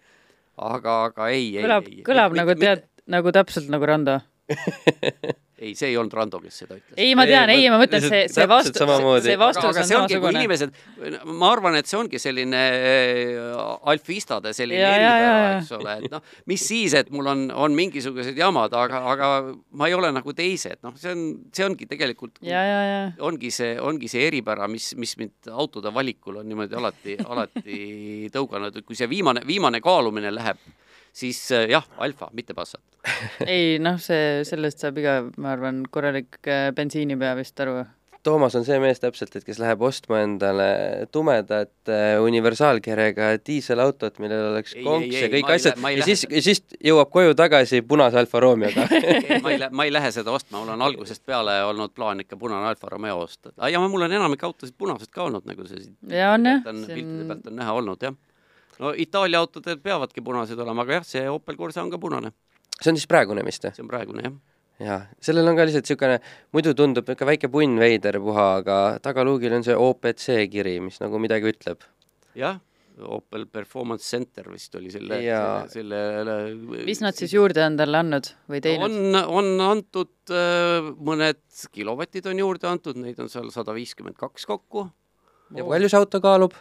Aga, 0.60 0.95
aga 1.10 1.30
ei, 1.34 1.51
ei, 1.55 1.64
kõlab, 1.64 1.91
kõlab 2.07 2.34
mit, 2.36 2.41
nagu 2.41 2.55
tead, 2.60 2.86
nagu 3.10 3.34
täpselt 3.36 3.70
nagu 3.72 3.88
Rando 3.89 4.20
ei, 5.60 5.74
see 5.76 5.89
ei 5.91 5.97
olnud 5.99 6.14
Rando, 6.16 6.39
kes 6.43 6.62
seda 6.64 6.78
ütles. 6.78 6.95
ei, 6.95 7.14
ma 7.18 7.26
tean, 7.28 7.51
ei, 7.51 7.66
ma 7.72 7.80
mõtlen, 7.82 8.03
see, 8.03 8.22
see 8.32 8.47
vastus, 8.49 8.80
see 9.26 9.38
vastus 9.39 9.68
aga, 9.68 9.84
on 9.84 9.89
samasugune. 9.89 10.32
inimesed, 10.39 10.80
ma 11.28 11.51
arvan, 11.51 11.78
et 11.80 11.89
see 11.89 11.99
ongi 11.99 12.22
selline 12.22 12.62
äh, 12.78 13.60
alfistade 13.91 14.53
selline 14.55 14.88
eripära, 14.88 15.36
eks 15.57 15.72
ole, 15.78 15.95
et 15.99 16.16
noh, 16.16 16.24
mis 16.51 16.66
siis, 16.72 16.95
et 16.99 17.12
mul 17.14 17.32
on, 17.34 17.45
on 17.68 17.76
mingisugused 17.78 18.39
jamad, 18.39 18.76
aga, 18.80 19.03
aga 19.14 19.32
ma 19.80 19.91
ei 19.91 19.97
ole 19.97 20.14
nagu 20.16 20.36
teised, 20.38 20.80
noh, 20.86 20.95
see 20.99 21.14
on, 21.16 21.26
see 21.55 21.68
ongi 21.68 21.89
tegelikult, 21.89 22.39
ongi 23.30 23.53
see, 23.53 23.76
ongi 23.84 24.12
see 24.12 24.28
eripära, 24.30 24.70
mis, 24.72 24.93
mis 24.99 25.16
mind 25.20 25.51
autode 25.51 25.91
valikul 25.93 26.41
on 26.41 26.49
niimoodi 26.49 26.80
alati, 26.80 27.18
alati 27.26 27.80
tõuganud, 28.36 28.80
et 28.80 28.88
kui 28.88 28.97
see 28.97 29.10
viimane, 29.12 29.43
viimane 29.47 29.84
kaalumine 29.84 30.32
läheb 30.36 30.70
siis 31.14 31.41
äh, 31.55 31.68
jah, 31.72 31.86
alfa, 31.97 32.30
mitte 32.34 32.53
Passat 32.57 32.84
ei 33.47 33.78
noh, 33.82 33.99
see, 34.01 34.43
sellest 34.47 34.84
saab 34.84 34.99
iga, 35.01 35.22
ma 35.39 35.53
arvan, 35.55 35.86
korralik 35.91 36.41
äh, 36.47 36.70
bensiinipea 36.76 37.38
vist 37.39 37.60
aru. 37.64 37.82
Toomas 38.28 38.51
on 38.60 38.66
see 38.68 38.76
mees 38.84 38.99
täpselt, 38.99 39.32
et 39.39 39.45
kes 39.47 39.62
läheb 39.62 39.80
ostma 39.88 40.18
endale 40.26 40.66
tumedat 41.14 41.88
äh, 41.88 42.18
universaalkerega 42.20 43.30
diiselautot, 43.47 44.20
millel 44.20 44.49
oleks 44.49 44.76
ei, 44.76 44.84
konks 44.84 45.14
ei, 45.14 45.22
ja 45.24 45.30
kõik 45.32 45.53
asjad 45.55 45.80
ja 45.95 46.07
siis, 46.10 46.26
ja 46.28 46.41
siis 46.43 46.60
jõuab 46.84 47.14
koju 47.14 47.38
tagasi 47.39 47.80
punase 47.88 48.20
Alfa 48.20 48.43
Romeoga 48.43 48.89
ma 49.45 49.53
ei, 49.55 49.62
ma 49.72 49.88
ei 49.88 49.95
lähe 49.95 50.12
seda 50.12 50.36
ostma, 50.36 50.60
mul 50.60 50.74
on 50.76 50.84
algusest 50.89 51.24
peale 51.24 51.62
olnud 51.70 51.95
plaan 51.95 52.20
ikka 52.26 52.36
punane 52.41 52.68
Alfa 52.74 52.91
Romeo 52.91 53.22
osta. 53.24 53.55
ja 53.72 53.80
mul 53.80 54.03
on 54.10 54.18
enamik 54.20 54.43
autosid 54.43 54.76
punased 54.76 55.16
ka 55.16 55.24
olnud, 55.30 55.47
nagu 55.47 55.70
see 55.72 55.86
siit 55.86 56.18
ja 56.20 56.34
on 56.36 56.51
jah. 56.51 56.60
piltide 56.68 57.24
pealt 57.32 57.47
on 57.47 57.62
näha 57.64 57.80
olnud, 57.80 58.03
jah 58.03 58.20
no 58.80 58.93
Itaalia 58.95 59.41
autodel 59.43 59.82
peavadki 59.84 60.23
punased 60.25 60.59
olema, 60.59 60.86
aga 60.86 60.99
jah, 60.99 61.09
see 61.13 61.25
Opel 61.32 61.59
Corsa 61.59 61.84
on 61.84 61.91
ka 61.93 61.99
punane. 62.01 62.32
see 62.80 62.93
on 62.93 62.99
siis 62.99 63.09
praegune 63.09 63.43
vist 63.47 63.67
või? 63.67 63.75
see 63.75 63.86
on 63.86 63.91
praegune 63.91 64.25
jah. 64.25 64.38
jaa, 64.86 65.01
sellel 65.23 65.51
on 65.51 65.59
ka 65.59 65.67
lihtsalt 65.67 65.88
niisugune, 65.88 66.21
muidu 66.55 66.75
tundub 66.77 67.07
niisugune 67.07 67.34
väike 67.34 67.51
punn 67.51 67.82
veider 67.82 68.19
puha, 68.23 68.47
aga 68.63 68.80
tagaluugil 69.03 69.59
on 69.59 69.67
see 69.67 69.75
OPC 69.75 70.49
kiri, 70.53 70.80
mis 70.84 71.01
nagu 71.03 71.21
midagi 71.21 71.51
ütleb. 71.53 71.86
jah 72.39 72.59
Opel 72.99 73.45
Performance 73.47 74.03
Center 74.03 74.49
vist 74.51 74.73
oli 74.75 74.91
selle, 74.91 75.21
ja... 75.23 75.63
selle, 75.71 75.99
selle 76.17 76.84
mis 76.88 76.99
nad 77.03 77.15
siis 77.15 77.32
juurde 77.32 77.63
on 77.63 77.77
talle 77.80 78.01
andnud 78.01 78.32
või 78.51 78.59
teinud? 78.63 78.91
on, 78.91 79.19
on 79.39 79.63
antud 79.69 80.34
äh, 80.36 80.89
mõned 80.99 81.39
kilovatid 81.75 82.27
on 82.32 82.41
juurde 82.43 82.67
antud, 82.67 82.99
neid 82.99 83.19
on 83.23 83.32
seal 83.32 83.47
sada 83.55 83.75
viiskümmend 83.77 84.19
kaks 84.19 84.47
kokku. 84.49 84.89
ja 85.55 85.67
palju 85.67 85.91
see 85.91 86.01
auto 86.01 86.21
kaalub? 86.23 86.57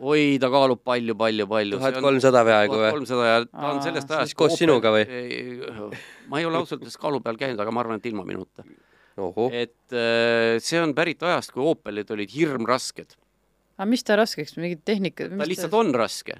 Oi, 0.00 0.36
ta 0.42 0.50
kaalub 0.52 0.82
palju, 0.84 1.16
palju, 1.18 1.46
palju. 1.50 1.78
tuhat 1.78 2.00
kolmsada 2.04 2.42
peaaegu 2.46 2.80
või? 2.80 2.90
kolmsada 2.98 3.28
ja 3.28 3.36
ta 3.44 3.70
on 3.72 3.82
sellest 3.84 4.10
ajast. 4.18 4.36
koos 4.38 4.54
Opel... 4.54 4.62
sinuga 4.64 4.92
või? 4.94 5.06
ma 6.32 6.42
ei 6.42 6.48
ole 6.48 6.60
ausalt 6.60 6.82
öeldes 6.82 6.98
kaalu 7.00 7.22
peal 7.24 7.38
käinud, 7.40 7.60
aga 7.62 7.74
ma 7.74 7.84
arvan, 7.84 8.02
et 8.02 8.10
ilma 8.10 8.26
minuta. 8.28 8.66
Oho. 9.16 9.46
et 9.48 9.96
äh, 9.96 10.58
see 10.60 10.76
on 10.76 10.92
pärit 10.96 11.22
ajast, 11.24 11.54
kui 11.54 11.64
Opelid 11.64 12.10
olid 12.12 12.34
hirmrasked 12.34 13.16
aga 13.76 13.88
mis 13.88 14.04
ta 14.04 14.18
raskeks, 14.20 14.58
mingid 14.60 14.84
tehnikad? 14.88 15.32
ta 15.36 15.48
lihtsalt 15.48 15.72
ta... 15.72 15.80
on 15.80 15.96
raske 15.96 16.36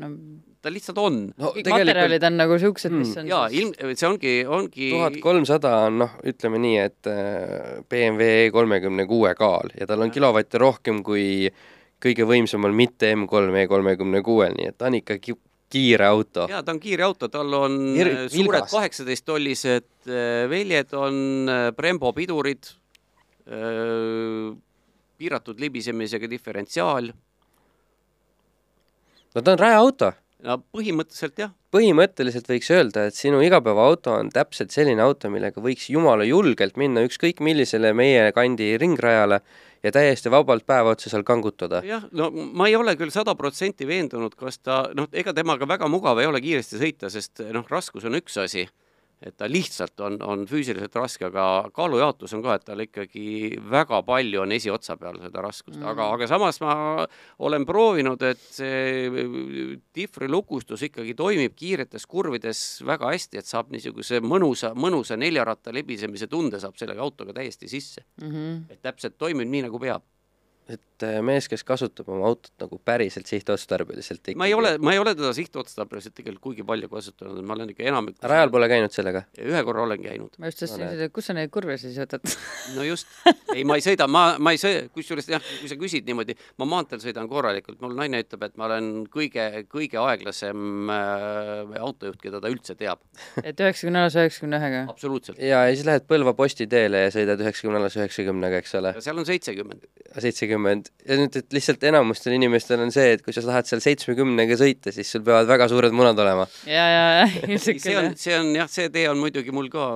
no 0.00 0.12
ta 0.60 0.72
lihtsalt 0.72 1.00
on 1.00 1.18
no,. 1.30 1.50
kõik 1.54 1.64
tegelikult... 1.64 1.88
materjalid 1.88 2.26
on 2.28 2.38
nagu 2.40 2.58
siuksed, 2.60 2.94
mis 2.94 3.12
hmm. 3.14 3.22
on 3.22 3.30
jaa, 3.30 3.42
ilm, 3.56 3.74
see 3.96 4.08
ongi, 4.08 4.34
ongi 4.58 4.92
tuhat 4.94 5.18
kolmsada 5.24 5.74
on 5.88 6.00
noh, 6.04 6.16
ütleme 6.30 6.60
nii, 6.62 6.78
et 6.84 7.10
äh, 7.10 7.82
BMW 7.90 8.30
E 8.46 8.48
kolmekümne 8.54 9.06
kuue 9.10 9.32
kaal 9.38 9.72
ja 9.78 9.88
tal 9.90 10.04
on 10.04 10.12
kilovatte 10.14 10.60
rohkem 10.60 11.02
kui 11.06 11.48
kõige 12.02 12.26
võimsamal 12.28 12.74
mitte 12.76 13.12
M3 13.14 13.62
E 13.62 13.68
kolmekümne 13.70 14.22
kuuel, 14.24 14.56
nii 14.56 14.72
et 14.72 14.78
ta 14.78 14.88
on 14.88 14.98
ikka 15.00 15.18
kiire 15.70 16.06
auto. 16.06 16.46
jaa, 16.50 16.62
ta 16.66 16.74
on 16.74 16.80
kiire 16.82 17.06
auto, 17.06 17.28
tal 17.32 17.54
on 17.54 17.78
Vir 17.94 18.12
suured 18.32 18.68
kaheksateist 18.70 19.26
tollised 19.28 19.88
äh, 20.08 20.46
väljed, 20.50 20.94
on 20.98 21.50
äh, 21.50 21.70
Brembo 21.76 22.12
pidurid, 22.16 22.72
piiratud 25.20 25.58
libisemisega 25.58 26.28
diferentsiaal. 26.30 27.08
no 29.34 29.42
ta 29.42 29.54
on 29.56 29.58
rajaauto. 29.58 30.12
no 30.46 30.58
põhimõtteliselt 30.74 31.40
jah. 31.42 31.50
põhimõtteliselt 31.74 32.46
võiks 32.50 32.70
öelda, 32.74 33.08
et 33.08 33.18
sinu 33.18 33.40
igapäevaauto 33.42 34.14
on 34.16 34.30
täpselt 34.34 34.70
selline 34.74 35.02
auto, 35.02 35.30
millega 35.30 35.62
võiks 35.62 35.88
jumala 35.90 36.26
julgelt 36.28 36.78
minna 36.80 37.02
ükskõik 37.06 37.42
millisele 37.42 37.92
meie 37.96 38.30
kandi 38.36 38.76
ringrajale 38.78 39.42
ja 39.82 39.92
täiesti 39.92 40.30
vabalt 40.32 40.66
päeva 40.68 40.94
otsa 40.94 41.10
seal 41.12 41.24
kangutada. 41.26 41.82
jah, 41.86 42.04
no 42.12 42.30
ma 42.30 42.68
ei 42.68 42.76
ole 42.76 42.96
küll 43.00 43.12
sada 43.14 43.34
protsenti 43.34 43.88
veendunud, 43.88 44.36
kas 44.38 44.60
ta, 44.60 44.82
noh, 44.94 45.08
ega 45.12 45.34
temaga 45.36 45.68
väga 45.68 45.88
mugav 45.88 46.20
ei 46.20 46.28
ole 46.30 46.42
kiiresti 46.44 46.80
sõita, 46.80 47.10
sest 47.12 47.44
noh, 47.52 47.66
raskus 47.70 48.06
on 48.08 48.18
üks 48.20 48.38
asi 48.42 48.68
et 49.20 49.36
ta 49.36 49.48
lihtsalt 49.50 50.00
on, 50.00 50.16
on 50.24 50.44
füüsiliselt 50.48 50.94
raske, 50.96 51.26
aga 51.28 51.68
kaalujaotus 51.76 52.32
on 52.36 52.44
ka, 52.44 52.56
et 52.56 52.64
tal 52.64 52.80
ikkagi 52.80 53.58
väga 53.70 54.00
palju 54.06 54.40
on 54.44 54.54
esiotsa 54.56 54.96
peal 55.00 55.18
seda 55.20 55.44
raskust 55.44 55.76
mm., 55.76 55.88
aga, 55.92 56.06
aga 56.16 56.28
samas 56.30 56.60
ma 56.64 56.74
olen 57.44 57.66
proovinud, 57.68 58.22
et 58.24 58.40
see 58.40 59.26
difri 59.96 60.30
lukustus 60.30 60.86
ikkagi 60.88 61.14
toimib 61.18 61.56
kiiretes 61.58 62.08
kurvides 62.08 62.62
väga 62.88 63.12
hästi, 63.12 63.42
et 63.42 63.50
saab 63.50 63.74
niisuguse 63.74 64.22
mõnusa, 64.24 64.72
mõnusa 64.72 65.20
neljaratta 65.20 65.74
libisemise 65.76 66.30
tunde 66.30 66.62
saab 66.62 66.80
sellega 66.80 67.04
autoga 67.04 67.36
täiesti 67.36 67.68
sisse 67.68 68.06
mm. 68.22 68.30
-hmm. 68.30 68.64
et 68.72 68.82
täpselt 68.82 69.18
toimib 69.20 69.48
nii, 69.52 69.66
nagu 69.68 69.82
peab 69.82 70.06
et 70.70 71.04
äh, 71.06 71.18
mees, 71.24 71.48
kes 71.50 71.64
kasutab 71.66 72.08
oma 72.12 72.28
autot 72.30 72.52
nagu 72.60 72.78
päriselt 72.84 73.28
sihtotstarbeliselt 73.30 74.20
ikkagi. 74.22 74.38
ma 74.38 74.46
ei 74.48 74.54
ole, 74.54 74.74
ma 74.82 74.94
ei 74.94 75.00
ole 75.02 75.14
teda 75.18 75.32
sihtotstarbeliselt 75.36 76.14
tegelikult 76.16 76.44
kuigi 76.44 76.66
palju 76.66 76.90
kasutanud, 76.92 77.40
ma 77.46 77.56
olen 77.56 77.72
ikka 77.72 77.86
enamik 77.90 78.20
rajal 78.30 78.52
pole 78.54 78.68
käinud 78.70 78.94
sellega? 78.94 79.24
ühe 79.40 79.62
korra 79.66 79.84
olen 79.86 80.02
käinud. 80.04 80.36
ma 80.38 80.50
just 80.50 80.62
tahtsin 80.62 80.84
küsida, 80.84 81.08
kus 81.14 81.30
sa 81.30 81.36
neid 81.36 81.52
kurve 81.54 81.76
siis 81.80 81.96
võtad 82.00 82.34
no 82.76 82.86
just, 82.86 83.10
ei, 83.54 83.64
ma 83.68 83.78
ei 83.80 83.84
sõida, 83.84 84.06
ma, 84.10 84.24
ma 84.38 84.54
ei 84.54 84.60
sõida, 84.62 84.86
kusjuures 84.94 85.30
jah, 85.32 85.50
kui 85.62 85.72
sa 85.72 85.78
küsid 85.80 86.06
niimoodi, 86.08 86.36
ma 86.62 86.68
maanteel 86.76 87.02
sõidan 87.02 87.30
korralikult, 87.30 87.80
mul 87.82 87.96
naine 87.98 88.22
ütleb, 88.24 88.46
et 88.46 88.60
ma 88.60 88.68
olen 88.68 88.92
kõige, 89.10 89.48
kõige 89.72 90.00
aeglasem 90.04 90.92
äh, 90.94 91.80
autojuht, 91.80 92.20
keda 92.22 92.42
ta 92.42 92.52
üldse 92.52 92.76
teab. 92.78 93.02
et 93.42 93.58
üheksakümne 93.58 94.04
alas 94.04 94.18
üheksakümne 94.20 94.62
ühega? 94.62 94.86
absoluutselt. 94.92 95.42
ja, 95.42 95.64
ja 95.66 95.74
siis 95.74 95.86
lähed 95.88 96.06
Põlva 96.10 96.32
postiteele 96.34 97.04
ja 97.04 97.10
sõidad 97.14 97.40
üheksakümne 97.42 97.78
alas 97.78 97.94
üheksakümnega, 97.98 98.62
eks 98.62 98.78
ole? 98.78 98.94
seal 99.02 99.18
on 99.20 99.26
seitsekümmend. 99.28 99.86
seitsekümmend 100.18 100.59
seitsekümmend 100.60 100.90
ja 101.06 101.16
nüüd, 101.18 101.36
et 101.38 101.54
lihtsalt 101.54 101.84
enamustel 101.88 102.34
inimestel 102.36 102.80
on 102.84 102.92
see, 102.92 103.14
et 103.16 103.22
kui 103.24 103.32
sa 103.34 103.42
tahad 103.44 103.68
seal 103.68 103.80
seitsmekümnega 103.82 104.56
sõita, 104.60 104.92
siis 104.92 105.08
sul 105.10 105.22
peavad 105.24 105.48
väga 105.48 105.68
suured 105.70 105.94
munad 105.96 106.18
olema. 106.20 106.46
ja, 106.68 106.84
ja, 106.84 107.04
ja 107.20 107.24
ilmselt 107.48 107.80
küll. 107.80 107.84
see 107.84 107.96
on, 107.98 108.10
see 108.20 108.36
on 108.36 108.50
jah, 108.58 108.68
see 108.70 108.90
tee 108.92 109.06
on 109.10 109.18
muidugi 109.20 109.54
mul 109.54 109.70
ka 109.72 109.86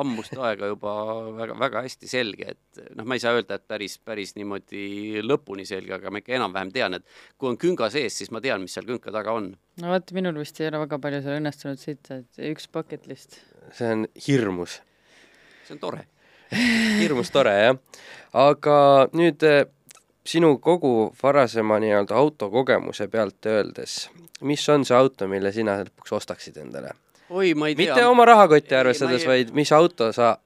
ammust 0.00 0.36
aega 0.36 0.70
juba 0.72 0.94
väga, 1.36 1.58
väga 1.60 1.84
hästi 1.86 2.10
selge, 2.10 2.56
et 2.56 2.82
noh, 2.96 3.04
ma 3.04 3.18
ei 3.18 3.22
saa 3.22 3.36
öelda, 3.36 3.60
et 3.60 3.68
päris, 3.68 3.98
päris 4.02 4.34
niimoodi 4.38 5.22
lõpuni 5.26 5.68
selge, 5.68 5.94
aga 5.98 6.12
ma 6.12 6.22
ikka 6.22 6.36
enam-vähem 6.40 6.72
tean, 6.74 6.98
et 6.98 7.06
kui 7.36 7.52
on 7.52 7.60
künga 7.60 7.90
sees, 7.92 8.16
siis 8.22 8.32
ma 8.34 8.42
tean, 8.44 8.64
mis 8.64 8.76
seal 8.76 8.88
künka 8.88 9.14
taga 9.14 9.36
on. 9.36 9.52
no 9.82 9.92
vot, 9.92 10.16
minul 10.16 10.40
vist 10.40 10.60
ei 10.62 10.70
ole 10.70 10.82
väga 10.86 11.00
palju 11.02 11.22
seal 11.22 11.40
õnnestunud 11.42 11.82
sõita, 11.82 12.22
et 12.22 12.44
üks 12.52 12.68
bucket 12.72 13.08
list. 13.10 13.40
see 13.76 13.92
on 13.92 14.10
hirmus. 14.26 14.80
see 15.66 15.76
on 15.76 15.82
tore 15.82 16.06
hirmus 17.02 17.32
tore, 17.34 17.54
jah. 17.58 18.02
aga 18.36 18.76
nüüd 19.16 19.42
sinu 20.26 20.56
kogu 20.62 21.10
varasema 21.22 21.78
nii-öelda 21.82 22.14
autokogemuse 22.14 23.08
pealt 23.08 23.46
öeldes, 23.46 23.98
mis 24.46 24.68
on 24.68 24.84
see 24.84 24.96
auto, 24.96 25.28
mille 25.30 25.52
sina 25.54 25.78
lõpuks 25.84 26.16
ostaksid 26.20 26.58
endale? 26.62 26.94
oi, 27.30 27.54
ma 27.58 27.70
ei 27.70 27.74
tea. 27.74 27.90
mitte 27.90 28.06
oma 28.06 28.26
rahakotti 28.28 28.74
arvestades 28.78 29.24
ei..., 29.24 29.28
vaid 29.28 29.54
mis 29.56 29.72
auto 29.74 30.12
sa 30.14 30.36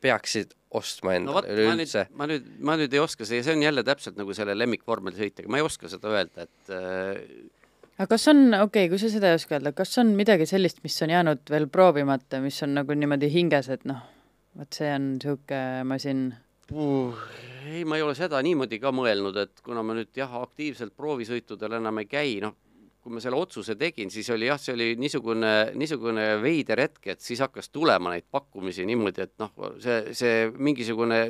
peaksid 0.00 0.54
ostma 0.70 1.16
endale 1.18 1.46
no, 1.46 1.54
üleüldse? 1.54 2.06
ma 2.14 2.28
nüüd, 2.30 2.50
ma 2.62 2.76
nüüd 2.80 2.92
ei 2.94 3.02
oska, 3.02 3.26
see, 3.28 3.42
see 3.46 3.56
on 3.56 3.64
jälle 3.64 3.84
täpselt 3.86 4.18
nagu 4.20 4.34
selle 4.36 4.54
lemmikvormeli 4.58 5.18
sõitjaga, 5.18 5.50
ma 5.50 5.60
ei 5.60 5.66
oska 5.66 5.90
seda 5.90 6.12
öelda, 6.14 6.46
et 6.46 6.74
äh... 6.74 7.24
aga 7.98 8.10
kas 8.14 8.28
on, 8.32 8.46
okei 8.54 8.86
okay,, 8.86 8.92
kui 8.92 9.02
sa 9.02 9.10
seda 9.12 9.32
ei 9.32 9.40
oska 9.40 9.58
öelda, 9.58 9.74
kas 9.76 9.96
on 10.02 10.14
midagi 10.18 10.46
sellist, 10.50 10.82
mis 10.86 11.00
on 11.06 11.14
jäänud 11.16 11.50
veel 11.50 11.66
proovimata, 11.72 12.42
mis 12.44 12.62
on 12.66 12.78
nagu 12.78 12.94
niimoodi 12.98 13.32
hinges, 13.32 13.70
et 13.74 13.86
noh, 13.90 14.04
vot 14.58 14.78
see 14.78 14.94
on 14.94 15.12
niisugune 15.16 15.90
masin 15.90 16.30
uh,? 16.34 16.46
Ei, 17.70 17.84
ma 17.84 17.98
ei 17.98 18.02
ole 18.02 18.16
seda 18.18 18.40
niimoodi 18.44 18.80
ka 18.82 18.92
mõelnud, 18.94 19.36
et 19.42 19.62
kuna 19.64 19.84
ma 19.86 19.96
nüüd 19.96 20.10
jah, 20.16 20.32
aktiivselt 20.40 20.94
proovisõitudel 20.96 21.78
enam 21.80 22.02
ei 22.02 22.08
käi, 22.10 22.38
noh, 22.44 22.56
kui 23.00 23.14
ma 23.14 23.22
selle 23.22 23.38
otsuse 23.40 23.76
tegin, 23.80 24.10
siis 24.12 24.28
oli 24.34 24.50
jah, 24.50 24.58
see 24.60 24.74
oli 24.74 24.88
niisugune, 25.00 25.52
niisugune 25.78 26.26
veider 26.42 26.82
hetk, 26.82 27.00
et 27.14 27.22
siis 27.24 27.40
hakkas 27.40 27.70
tulema 27.72 28.12
neid 28.12 28.26
pakkumisi 28.30 28.84
niimoodi, 28.88 29.24
et 29.24 29.32
noh, 29.40 29.54
see, 29.80 30.12
see 30.16 30.50
mingisugune 30.52 31.20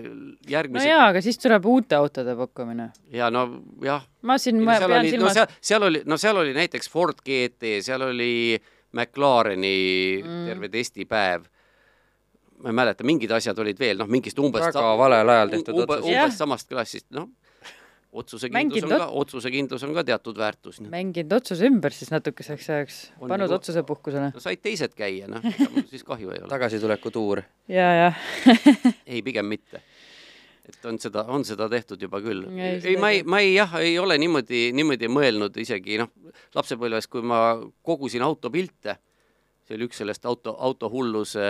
järgmise 0.50 0.88
no 0.88 0.90
jaa, 0.90 1.04
aga 1.12 1.22
siis 1.22 1.38
tuleb 1.38 1.68
uute 1.70 1.98
autode 1.98 2.34
pakkumine. 2.40 2.90
ja 3.14 3.30
no 3.30 3.46
jah. 3.86 4.02
ma 4.26 4.38
siin, 4.42 4.58
ma 4.66 4.80
pean 4.82 4.98
oli, 4.98 5.14
silmas 5.14 5.30
no 5.30 5.36
seal, 5.38 5.54
seal 5.70 5.88
oli, 5.90 6.02
no 6.10 6.18
seal 6.18 6.42
oli 6.42 6.56
näiteks 6.58 6.90
Ford 6.90 7.22
GT, 7.22 7.78
seal 7.86 8.08
oli 8.08 8.32
McLareni 8.90 9.78
mm. 10.24 10.44
terve 10.50 10.72
testipäev 10.74 11.46
ma 12.60 12.72
ei 12.72 12.76
mäleta, 12.76 13.06
mingid 13.06 13.32
asjad 13.34 13.58
olid 13.62 13.78
veel, 13.80 14.00
noh, 14.00 14.08
mingist 14.10 14.38
umbes 14.42 14.66
väga 14.68 14.88
valel 15.00 15.34
ajal 15.34 15.54
tehtud 15.56 15.78
umbe, 15.82 16.00
otsus. 16.00 16.10
umbes 16.10 16.40
samast 16.40 16.68
klassist, 16.70 17.06
noh, 17.16 17.28
otsusekindlus 18.12 18.84
on 18.84 18.94
ka, 18.96 19.06
otsusekindlus 19.22 19.84
on 19.86 19.94
ka 19.94 20.04
teatud 20.06 20.38
väärtus 20.38 20.80
no.. 20.82 20.90
mänginud 20.90 21.32
otsuse 21.38 21.68
ümber 21.70 21.94
siis 21.94 22.10
natukeseks 22.10 22.70
ajaks, 22.74 22.98
pannud 23.20 23.46
nagu, 23.46 23.58
otsuse 23.60 23.84
puhkusele. 23.86 24.32
no 24.34 24.42
said 24.42 24.62
teised 24.64 24.96
käia, 24.98 25.28
noh, 25.30 25.44
siis 25.92 26.02
kahju 26.06 26.34
ei 26.34 26.42
ole. 26.42 26.50
tagasituleku 26.50 27.12
tuur. 27.14 27.44
ja, 27.70 27.90
ja 27.94 28.12
ei, 29.12 29.22
pigem 29.22 29.46
mitte. 29.50 29.82
et 30.66 30.90
on 30.90 30.98
seda, 31.02 31.24
on 31.30 31.46
seda 31.46 31.68
tehtud 31.70 32.02
juba 32.02 32.22
küll. 32.24 32.48
ei, 32.58 32.96
ma 33.00 33.12
ei, 33.14 33.22
ma 33.22 33.42
ei 33.44 33.54
jah, 33.54 33.78
ei 33.82 33.94
ole 34.02 34.18
niimoodi, 34.18 34.68
niimoodi 34.74 35.10
mõelnud 35.12 35.62
isegi 35.62 36.00
noh, 36.02 36.10
lapsepõlves, 36.58 37.06
kui 37.10 37.22
ma 37.22 37.60
kogusin 37.86 38.26
autopilte 38.26 38.98
see 39.70 39.78
oli 39.78 39.86
üks 39.86 40.00
sellest 40.02 40.24
auto, 40.26 40.56
autohulluse 40.66 41.44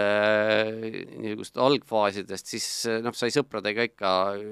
niisugust 1.22 1.56
algfaasidest, 1.64 2.50
siis 2.52 2.66
noh, 3.00 3.16
sai 3.16 3.32
sõpradega 3.32 3.86
ikka 3.88 4.10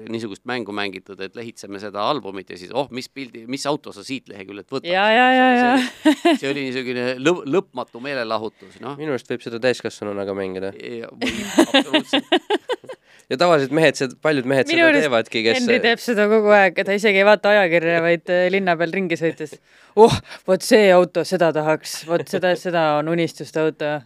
niisugust 0.09 0.47
mängu 0.49 0.73
mängitud, 0.75 1.21
et 1.21 1.37
lehitseme 1.37 1.81
seda 1.81 2.07
albumit 2.09 2.49
ja 2.49 2.57
siis 2.57 2.73
oh, 2.73 2.89
mis 2.95 3.11
pildi, 3.13 3.45
mis 3.51 3.65
auto 3.69 3.93
sa 3.93 4.05
siit 4.05 4.31
leheküljelt 4.31 4.73
võtad. 4.73 4.89
ja, 4.89 5.05
ja, 5.13 5.27
ja, 5.35 5.49
ja. 5.59 6.15
see 6.39 6.49
oli 6.49 6.65
niisugune 6.69 7.05
lõp, 7.21 7.43
lõpmatu 7.45 8.01
meelelahutus, 8.03 8.79
noh. 8.81 8.97
minu 8.97 9.13
arust 9.13 9.29
võib 9.29 9.45
seda 9.45 9.61
täiskasvanuna 9.61 10.25
ka 10.25 10.37
mängida. 10.37 10.73
absoluutselt 10.73 12.33
ja 13.29 13.37
tavaliselt 13.37 13.73
mehed 13.75 14.15
paljud 14.23 14.47
mehed 14.49 14.69
Minu 14.71 14.87
seda 14.87 15.03
teevadki, 15.05 15.43
kes 15.45 15.59
Henri 15.59 15.79
teeb 15.83 16.01
seda 16.03 16.27
kogu 16.31 16.53
aeg, 16.55 16.79
ta 16.85 16.95
isegi 16.97 17.21
ei 17.21 17.27
vaata 17.27 17.53
ajakirja, 17.55 17.99
vaid 18.05 18.31
äh, 18.33 18.47
linna 18.53 18.75
peal 18.79 18.95
ringi 18.95 19.19
sõites. 19.19 19.57
oh, 19.99 20.15
vot 20.49 20.65
see 20.65 20.89
auto, 20.95 21.25
seda 21.27 21.51
tahaks, 21.55 22.01
vot 22.09 22.25
seda, 22.29 22.55
seda 22.59 22.85
on 22.99 23.11
unistuste 23.13 23.61
auto 23.61 23.99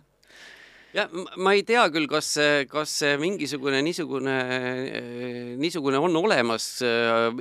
jah, 0.93 1.09
ma 1.41 1.55
ei 1.55 1.63
tea 1.67 1.85
küll, 1.93 2.07
kas, 2.11 2.35
kas 2.71 2.99
mingisugune 3.21 3.81
niisugune, 3.85 4.37
niisugune 5.61 6.03
on 6.03 6.19
olemas, 6.21 6.67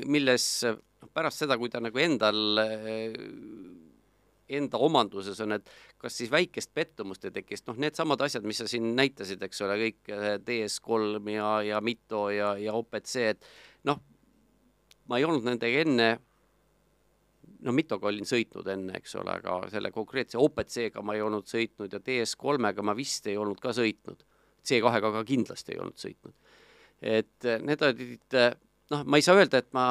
milles 0.06 0.48
pärast 1.12 1.44
seda, 1.44 1.58
kui 1.60 1.70
ta 1.72 1.82
nagu 1.82 1.98
endal 2.00 2.38
enda 4.48 4.78
omanduses 4.82 5.40
on, 5.44 5.56
et 5.56 5.70
kas 6.00 6.16
siis 6.18 6.30
väikest 6.32 6.72
pettumust 6.74 7.24
ei 7.24 7.34
teki, 7.34 7.56
sest 7.56 7.68
noh, 7.70 7.78
needsamad 7.82 8.24
asjad, 8.26 8.46
mis 8.48 8.62
sa 8.62 8.68
siin 8.70 8.92
näitasid, 8.98 9.42
eks 9.42 9.62
ole, 9.66 9.78
kõik 9.84 10.12
eh, 10.12 10.26
DS3 10.46 11.34
ja, 11.34 11.52
ja 11.66 11.80
Mito 11.84 12.26
ja, 12.34 12.54
ja 12.60 12.74
OPC, 12.78 13.14
et 13.34 13.48
noh, 13.88 14.02
ma 15.08 15.20
ei 15.20 15.28
olnud 15.28 15.46
nendega 15.46 15.84
enne, 15.86 16.08
no 17.62 17.76
Mitoga 17.76 18.10
olin 18.10 18.26
sõitnud 18.28 18.68
enne, 18.74 18.98
eks 18.98 19.16
ole, 19.20 19.38
aga 19.38 19.60
selle 19.72 19.92
konkreetse 19.94 20.40
OPC-ga 20.40 21.04
ma 21.04 21.16
ei 21.16 21.22
olnud 21.24 21.46
sõitnud 21.48 21.92
ja 21.92 22.02
DS3-ga 22.02 22.84
ma 22.86 22.96
vist 22.98 23.26
ei 23.30 23.38
olnud 23.38 23.62
ka 23.62 23.74
sõitnud. 23.76 24.26
C2-ga 24.62 25.10
ka 25.10 25.24
kindlasti 25.26 25.74
ei 25.74 25.80
olnud 25.82 25.98
sõitnud. 25.98 26.34
et 27.02 27.46
eh, 27.50 27.58
need 27.58 27.82
olid 27.82 28.36
eh, 28.38 28.52
noh, 28.92 29.04
ma 29.06 29.18
ei 29.18 29.24
saa 29.24 29.38
öelda, 29.38 29.62
et 29.62 29.70
ma 29.76 29.86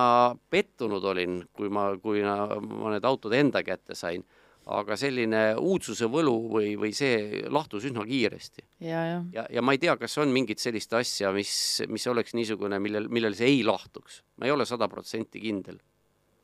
pettunud 0.54 1.04
olin, 1.12 1.42
kui 1.56 1.72
ma, 1.74 1.90
kui 2.02 2.24
ma, 2.26 2.94
need 2.94 3.08
autod 3.08 3.36
enda 3.36 3.64
kätte 3.66 3.98
sain, 3.98 4.24
aga 4.70 4.96
selline 5.00 5.42
uudsuse 5.58 6.06
võlu 6.12 6.36
või, 6.52 6.74
või 6.80 6.92
see 6.94 7.42
lahtus 7.50 7.88
üsna 7.90 8.04
kiiresti. 8.06 8.64
ja, 8.86 9.04
ja, 9.08 9.22
ja, 9.34 9.46
ja 9.58 9.64
ma 9.66 9.74
ei 9.74 9.82
tea, 9.82 9.96
kas 9.98 10.18
on 10.22 10.34
mingit 10.34 10.62
sellist 10.62 10.94
asja, 10.94 11.32
mis, 11.34 11.54
mis 11.90 12.06
oleks 12.08 12.36
niisugune, 12.38 12.80
millel, 12.80 13.10
millel 13.10 13.38
see 13.38 13.50
ei 13.50 13.64
lahtuks. 13.66 14.22
ma 14.38 14.46
ei 14.46 14.54
ole 14.54 14.68
sada 14.70 14.88
protsenti 14.92 15.42
kindel. 15.42 15.80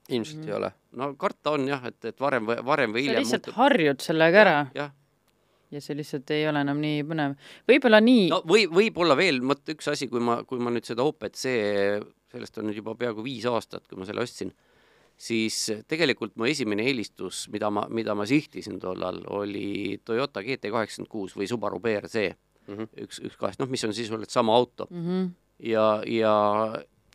ilmselt 0.09 0.41
mm. 0.41 0.47
ei 0.49 0.55
ole. 0.57 0.71
no 0.97 1.11
karta 1.15 1.53
on 1.57 1.67
jah, 1.69 1.85
et, 1.85 1.99
et 2.05 2.19
varem 2.19 2.49
või, 2.49 2.57
varem 2.65 2.95
või 2.95 3.03
sa 3.03 3.09
hiljem 3.09 3.27
lihtsalt 3.27 3.45
muutub... 3.51 3.59
harjud 3.61 4.07
sellega 4.07 4.41
ära 4.41 4.57
jah, 4.75 4.93
ja 5.71 5.81
see 5.83 5.97
lihtsalt 5.99 6.31
ei 6.33 6.47
ole 6.49 6.63
enam 6.65 6.81
nii 6.81 7.03
põnev. 7.07 7.35
võib-olla 7.69 8.01
nii 8.03 8.29
no 8.33 8.41
või, 8.49 8.65
võib-olla 8.71 9.17
veel, 9.19 9.43
vot 9.45 9.75
üks 9.75 9.91
asi, 9.93 10.09
kui 10.09 10.23
ma, 10.23 10.41
kui 10.47 10.61
ma 10.63 10.73
nüüd 10.73 10.87
seda 10.89 11.05
OPC, 11.05 11.43
sellest 12.33 12.57
on 12.57 12.69
nüüd 12.69 12.81
juba 12.81 12.95
peaaegu 12.97 13.25
viis 13.25 13.45
aastat, 13.49 13.85
kui 13.87 13.99
ma 13.99 14.07
selle 14.09 14.25
ostsin, 14.25 14.53
siis 15.17 15.57
tegelikult 15.89 16.35
mu 16.37 16.45
esimene 16.45 16.85
eelistus, 16.87 17.47
mida 17.53 17.71
ma, 17.73 17.87
mida 17.89 18.15
ma 18.15 18.25
sihtisin 18.29 18.79
tollal, 18.79 19.23
oli 19.33 19.97
Toyota 20.05 20.43
GT 20.45 20.69
kaheksakümmend 20.73 21.11
kuus 21.11 21.33
või 21.37 21.49
Subaru 21.49 21.79
BRZ 21.81 22.27
mm. 22.67 22.75
-hmm. 22.75 22.91
üks, 23.07 23.21
üks 23.25 23.39
kahest, 23.39 23.59
noh, 23.59 23.69
mis 23.69 23.83
on 23.87 23.93
sisuliselt 23.97 24.33
sama 24.33 24.55
auto 24.55 24.87
mm. 24.89 25.07
-hmm. 25.07 25.31
ja, 25.71 25.87
ja 26.05 26.35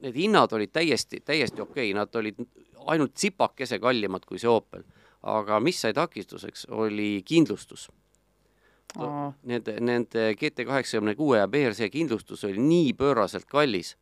need 0.03 0.19
hinnad 0.19 0.53
olid 0.53 0.73
täiesti, 0.73 1.21
täiesti 1.21 1.63
okei 1.63 1.91
okay., 1.91 1.99
nad 1.99 2.15
olid 2.15 2.43
ainult 2.87 3.15
tsipakese 3.15 3.79
kallimad 3.79 4.27
kui 4.27 4.39
see 4.39 4.51
Opel. 4.51 4.83
aga 5.23 5.61
mis 5.61 5.81
sai 5.81 5.95
takistuseks, 5.95 6.67
oli 6.71 7.23
kindlustus 7.25 7.91
Aa. 8.99 9.33
Nende, 9.49 9.79
nende 9.81 10.35
GT 10.37 10.67
kaheksakümne 10.69 11.15
kuue 11.17 11.39
ja 11.39 11.49
BRC 11.49 11.89
kindlustus 11.93 12.45
oli 12.45 12.61
nii 12.61 12.93
pööraselt 12.99 13.47
kallis, 13.49 13.95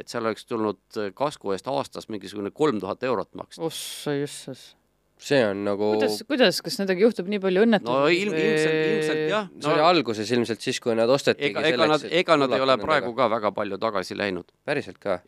et 0.00 0.08
seal 0.12 0.24
oleks 0.28 0.44
tulnud 0.48 0.78
kasko 1.16 1.54
eest 1.56 1.68
aastas 1.72 2.08
mingisugune 2.12 2.50
kolm 2.54 2.80
tuhat 2.82 3.02
eurot 3.08 3.30
maksta. 3.34 3.62
ossa 3.64 4.14
jussas. 4.16 4.74
see 5.18 5.40
on 5.48 5.62
nagu 5.64 5.92
kuidas, 5.94 6.18
kuidas, 6.28 6.58
kas 6.64 6.78
nendega 6.82 7.00
juhtub 7.06 7.28
nii 7.32 7.40
palju 7.40 7.64
õnnetusi? 7.64 7.88
no 7.88 8.06
ilm, 8.12 8.34
ilmselt, 8.36 8.80
ilmselt 8.92 9.22
jah 9.32 9.46
see 9.60 9.72
oli 9.72 9.84
alguses 9.90 10.30
ilmselt 10.36 10.60
siis, 10.60 10.80
kui 10.84 10.94
nad 10.98 11.08
ostetigi 11.08 11.54
ega, 11.54 11.64
ega 11.70 11.86
nad, 11.94 12.04
ega 12.22 12.36
nad 12.42 12.52
ei 12.52 12.64
ole 12.66 12.76
praegu 12.82 13.14
ka 13.16 13.28
väga 13.32 13.52
palju 13.56 13.78
tagasi 13.80 14.18
läinud. 14.18 14.44
päriselt 14.68 14.98
ka? 15.00 15.20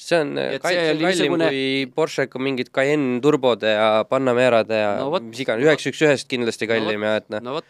see 0.00 0.16
on 0.24 0.38
Et 0.38 0.62
kall- 0.62 0.72
see 0.72 0.86
kallim 0.88 1.06
niisugune- 1.10 1.48
kui 1.52 1.92
Porschega 1.94 2.40
mingid 2.40 2.70
Cayenne 2.72 3.20
turbode 3.20 3.68
ja 3.76 4.04
Panamerade 4.08 4.78
ja 4.80 4.92
No 4.96 5.10
vot. 5.12 5.22
mis 5.28 5.40
iganes, 5.44 5.66
üheks 5.66 5.84
üks 5.92 6.00
ühest 6.06 6.28
kindlasti 6.30 6.66
kallim 6.70 7.02
ja 7.04 7.16
et 7.20 7.28
noh, 7.28 7.42
no 7.44 7.58
vot, 7.58 7.68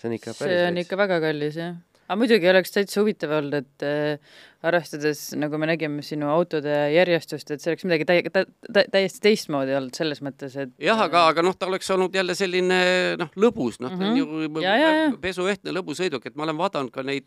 see 0.00 0.08
on 0.08 0.14
ikka 0.16 0.32
see 0.38 0.62
on 0.70 0.80
ikka 0.80 0.96
väga 0.96 1.20
kallis, 1.20 1.58
jah. 1.60 1.74
Aga 2.08 2.16
muidugi 2.20 2.48
oleks 2.50 2.70
täitsa 2.74 3.00
huvitav 3.00 3.30
olnud, 3.38 3.54
et 3.62 3.84
äh, 3.86 4.18
arvestades, 4.64 5.20
nagu 5.36 5.58
me 5.60 5.66
nägime 5.68 6.02
sinu 6.04 6.28
autode 6.32 6.72
järjestust, 6.94 7.50
et 7.52 7.60
see 7.60 7.72
oleks 7.72 7.84
midagi 7.84 8.06
täi- 8.08 8.24
tä- 8.32 8.44
tä- 8.72 8.84
täiesti 8.92 9.20
teistmoodi 9.26 9.74
olnud 9.76 9.96
selles 9.96 10.22
mõttes, 10.24 10.56
et 10.60 10.70
jah, 10.80 11.00
aga, 11.04 11.26
aga 11.32 11.42
noh, 11.44 11.56
ta 11.56 11.66
oleks 11.68 11.90
olnud 11.94 12.14
jälle 12.16 12.34
selline 12.38 12.78
noh, 13.20 13.32
lõbus, 13.36 13.80
noh, 13.80 13.92
ta 13.92 14.04
on 14.04 14.14
Mhm. 14.14 14.62
ju 15.10 15.18
pesuehtne 15.20 15.72
lõbusõiduk, 15.76 16.24
et 16.26 16.36
ma 16.36 16.44
olen 16.48 16.56
vaadanud 16.60 16.90
ka 16.92 17.02
neid, 17.02 17.26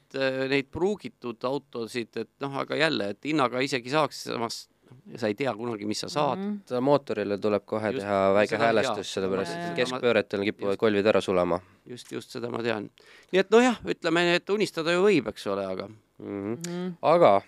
neid 0.50 0.70
pruugitud 0.74 1.38
autosid, 1.46 2.10
et 2.18 2.30
noh, 2.42 2.58
aga 2.58 2.76
jälle, 2.76 3.10
et 3.14 3.24
hinnaga 3.26 3.62
isegi 3.62 3.90
saaks, 3.94 4.24
samas 4.32 4.68
sa 5.16 5.28
ei 5.32 5.36
tea 5.36 5.54
kunagi, 5.56 5.88
mis 5.90 6.00
sa 6.04 6.10
saad 6.12 6.40
mm. 6.40 6.56
Seda 6.70 6.82
mootorile 6.84 7.38
tuleb 7.42 7.66
kohe 7.66 7.92
Just, 7.92 8.04
teha 8.04 8.22
väike 8.38 8.54
seda 8.56 8.64
häälestus, 8.66 9.12
sellepärast 9.18 9.58
et 9.58 9.76
keskpööretel 9.82 10.46
kipuvad 10.50 10.80
kolvid 10.82 11.10
ära 11.14 11.22
sulama 11.24 11.60
just, 11.90 12.12
just 12.12 12.34
seda 12.36 12.52
ma 12.54 12.64
tean. 12.66 12.90
nii 13.32 13.44
et 13.44 13.54
nojah, 13.54 13.80
ütleme, 13.88 14.26
et 14.36 14.50
unistada 14.54 14.96
ju 14.96 15.06
võib, 15.06 15.30
eks 15.34 15.48
ole, 15.54 15.66
aga 15.66 15.88
mm. 15.88 16.26
-hmm. 16.26 16.58
Mhm. 16.58 16.90
aga 17.02 17.42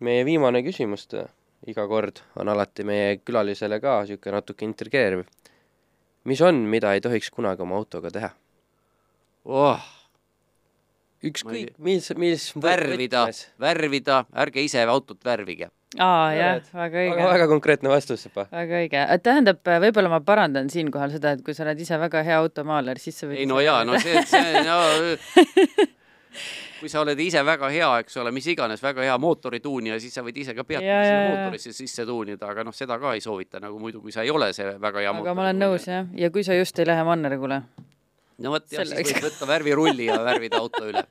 meie 0.00 0.24
viimane 0.24 0.62
küsimus 0.66 1.08
iga 1.66 1.86
kord 1.88 2.20
on 2.36 2.48
alati 2.48 2.84
meie 2.84 3.18
külalisele 3.24 3.80
ka 3.80 4.00
niisugune 4.02 4.38
natuke 4.38 4.64
intrigeeriv. 4.64 5.24
mis 6.24 6.40
on, 6.40 6.54
mida 6.54 6.92
ei 6.94 7.00
tohiks 7.00 7.30
kunagi 7.30 7.62
oma 7.62 7.76
autoga 7.76 8.10
teha? 8.10 8.30
oh, 9.44 9.80
ükskõik, 11.24 11.74
mis, 11.78 12.10
mis 12.18 12.50
värvida, 12.62 13.26
värvida, 13.62 14.24
ärge 14.34 14.64
ise 14.64 14.82
autot 14.82 15.24
värvige. 15.24 15.70
Aa 15.98 16.32
jah, 16.34 16.60
väga 16.74 16.82
väga, 16.82 17.02
õige. 17.04 17.26
väga 17.30 17.48
konkreetne 17.50 17.90
vastus 17.92 18.26
juba. 18.26 18.46
väga 18.50 18.80
õige, 18.82 19.02
tähendab, 19.22 19.60
võib-olla 19.64 20.10
ma 20.12 20.20
parandan 20.24 20.70
siinkohal 20.72 21.14
seda, 21.14 21.36
et 21.36 21.44
kui 21.46 21.54
sa 21.54 21.64
oled 21.66 21.80
ise 21.80 21.98
väga 22.00 22.22
hea 22.26 22.38
automaaler, 22.42 22.98
siis 23.02 23.20
sa 23.22 23.30
võid 23.30 23.44
ei 23.44 23.46
no 23.46 23.60
jaa, 23.62 23.84
no 23.86 23.98
see, 24.02 24.22
see 24.26 24.62
no, 24.66 24.80
kui 26.80 26.90
sa 26.92 27.00
oled 27.04 27.20
ise 27.22 27.42
väga 27.46 27.70
hea, 27.72 27.90
eks 28.02 28.18
ole, 28.20 28.34
mis 28.34 28.46
iganes, 28.52 28.82
väga 28.84 29.06
hea 29.06 29.16
mootorituunija, 29.22 30.00
siis 30.02 30.18
sa 30.18 30.26
võid 30.26 30.42
ise 30.42 30.56
ka 30.58 30.66
jaa, 30.74 30.80
sinna 30.82 31.24
mootorisse 31.30 31.74
sisse 31.76 32.06
tuunida, 32.08 32.50
aga 32.50 32.66
noh, 32.66 32.74
seda 32.76 32.98
ka 33.02 33.14
ei 33.16 33.24
soovita 33.24 33.62
nagu 33.62 33.78
muidu, 33.80 34.02
kui 34.02 34.14
sa 34.14 34.26
ei 34.26 34.34
ole 34.34 34.52
see 34.56 34.76
väga 34.82 35.04
hea 35.06 35.14
aga 35.14 35.36
ma 35.38 35.48
olen 35.48 35.62
nõus 35.62 35.86
jah, 35.88 36.08
ja 36.18 36.32
kui 36.34 36.44
sa 36.46 36.58
just 36.58 36.78
ei 36.82 36.88
lähe 36.90 37.06
mannergule. 37.06 37.62
No 38.42 38.52
vot, 38.54 38.66
jah, 38.72 38.86
siis 38.88 39.12
võid 39.12 39.26
võtta 39.28 39.48
värvirulli 39.48 40.08
ja 40.08 40.18
värvida 40.24 40.60
auto 40.60 40.84
üle. 40.88 41.02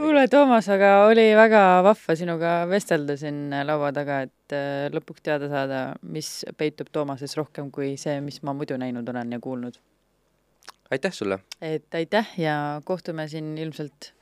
kuule, 0.00 0.24
Toomas, 0.32 0.68
aga 0.72 0.92
oli 1.08 1.26
väga 1.38 1.62
vahva 1.86 2.16
sinuga 2.18 2.54
vestelda 2.70 3.16
siin 3.20 3.52
laua 3.66 3.92
taga, 3.96 4.22
et 4.28 4.56
äh, 4.56 4.88
lõpuks 4.94 5.24
teada 5.26 5.50
saada, 5.52 5.82
mis 6.02 6.40
peitub 6.60 6.90
Toomases 6.92 7.36
rohkem 7.38 7.70
kui 7.74 7.94
see, 8.00 8.18
mis 8.24 8.42
ma 8.46 8.56
muidu 8.56 8.78
näinud 8.80 9.08
olen 9.12 9.36
ja 9.36 9.40
kuulnud. 9.42 9.78
aitäh 10.90 11.14
sulle! 11.14 11.38
et 11.60 11.94
aitäh 11.94 12.34
ja 12.38 12.56
kohtume 12.84 13.28
siin 13.28 13.56
ilmselt 13.58 14.12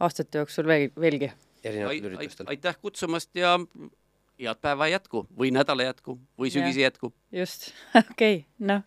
aastate 0.00 0.42
jooksul 0.42 0.66
veel, 0.66 0.90
veelgi. 1.00 1.32
erinevatel 1.64 2.12
üritustel. 2.12 2.50
aitäh 2.50 2.78
kutsumast 2.82 3.30
ja 3.38 3.58
head 4.42 4.62
päeva 4.62 4.88
jätku 4.90 5.26
või 5.38 5.52
nädala 5.54 5.86
jätku 5.90 6.18
või 6.38 6.50
sügise 6.54 6.86
jätku. 6.86 7.12
just, 7.32 7.70
okei 8.02 8.42
okay,, 8.42 8.44
noh. 8.58 8.82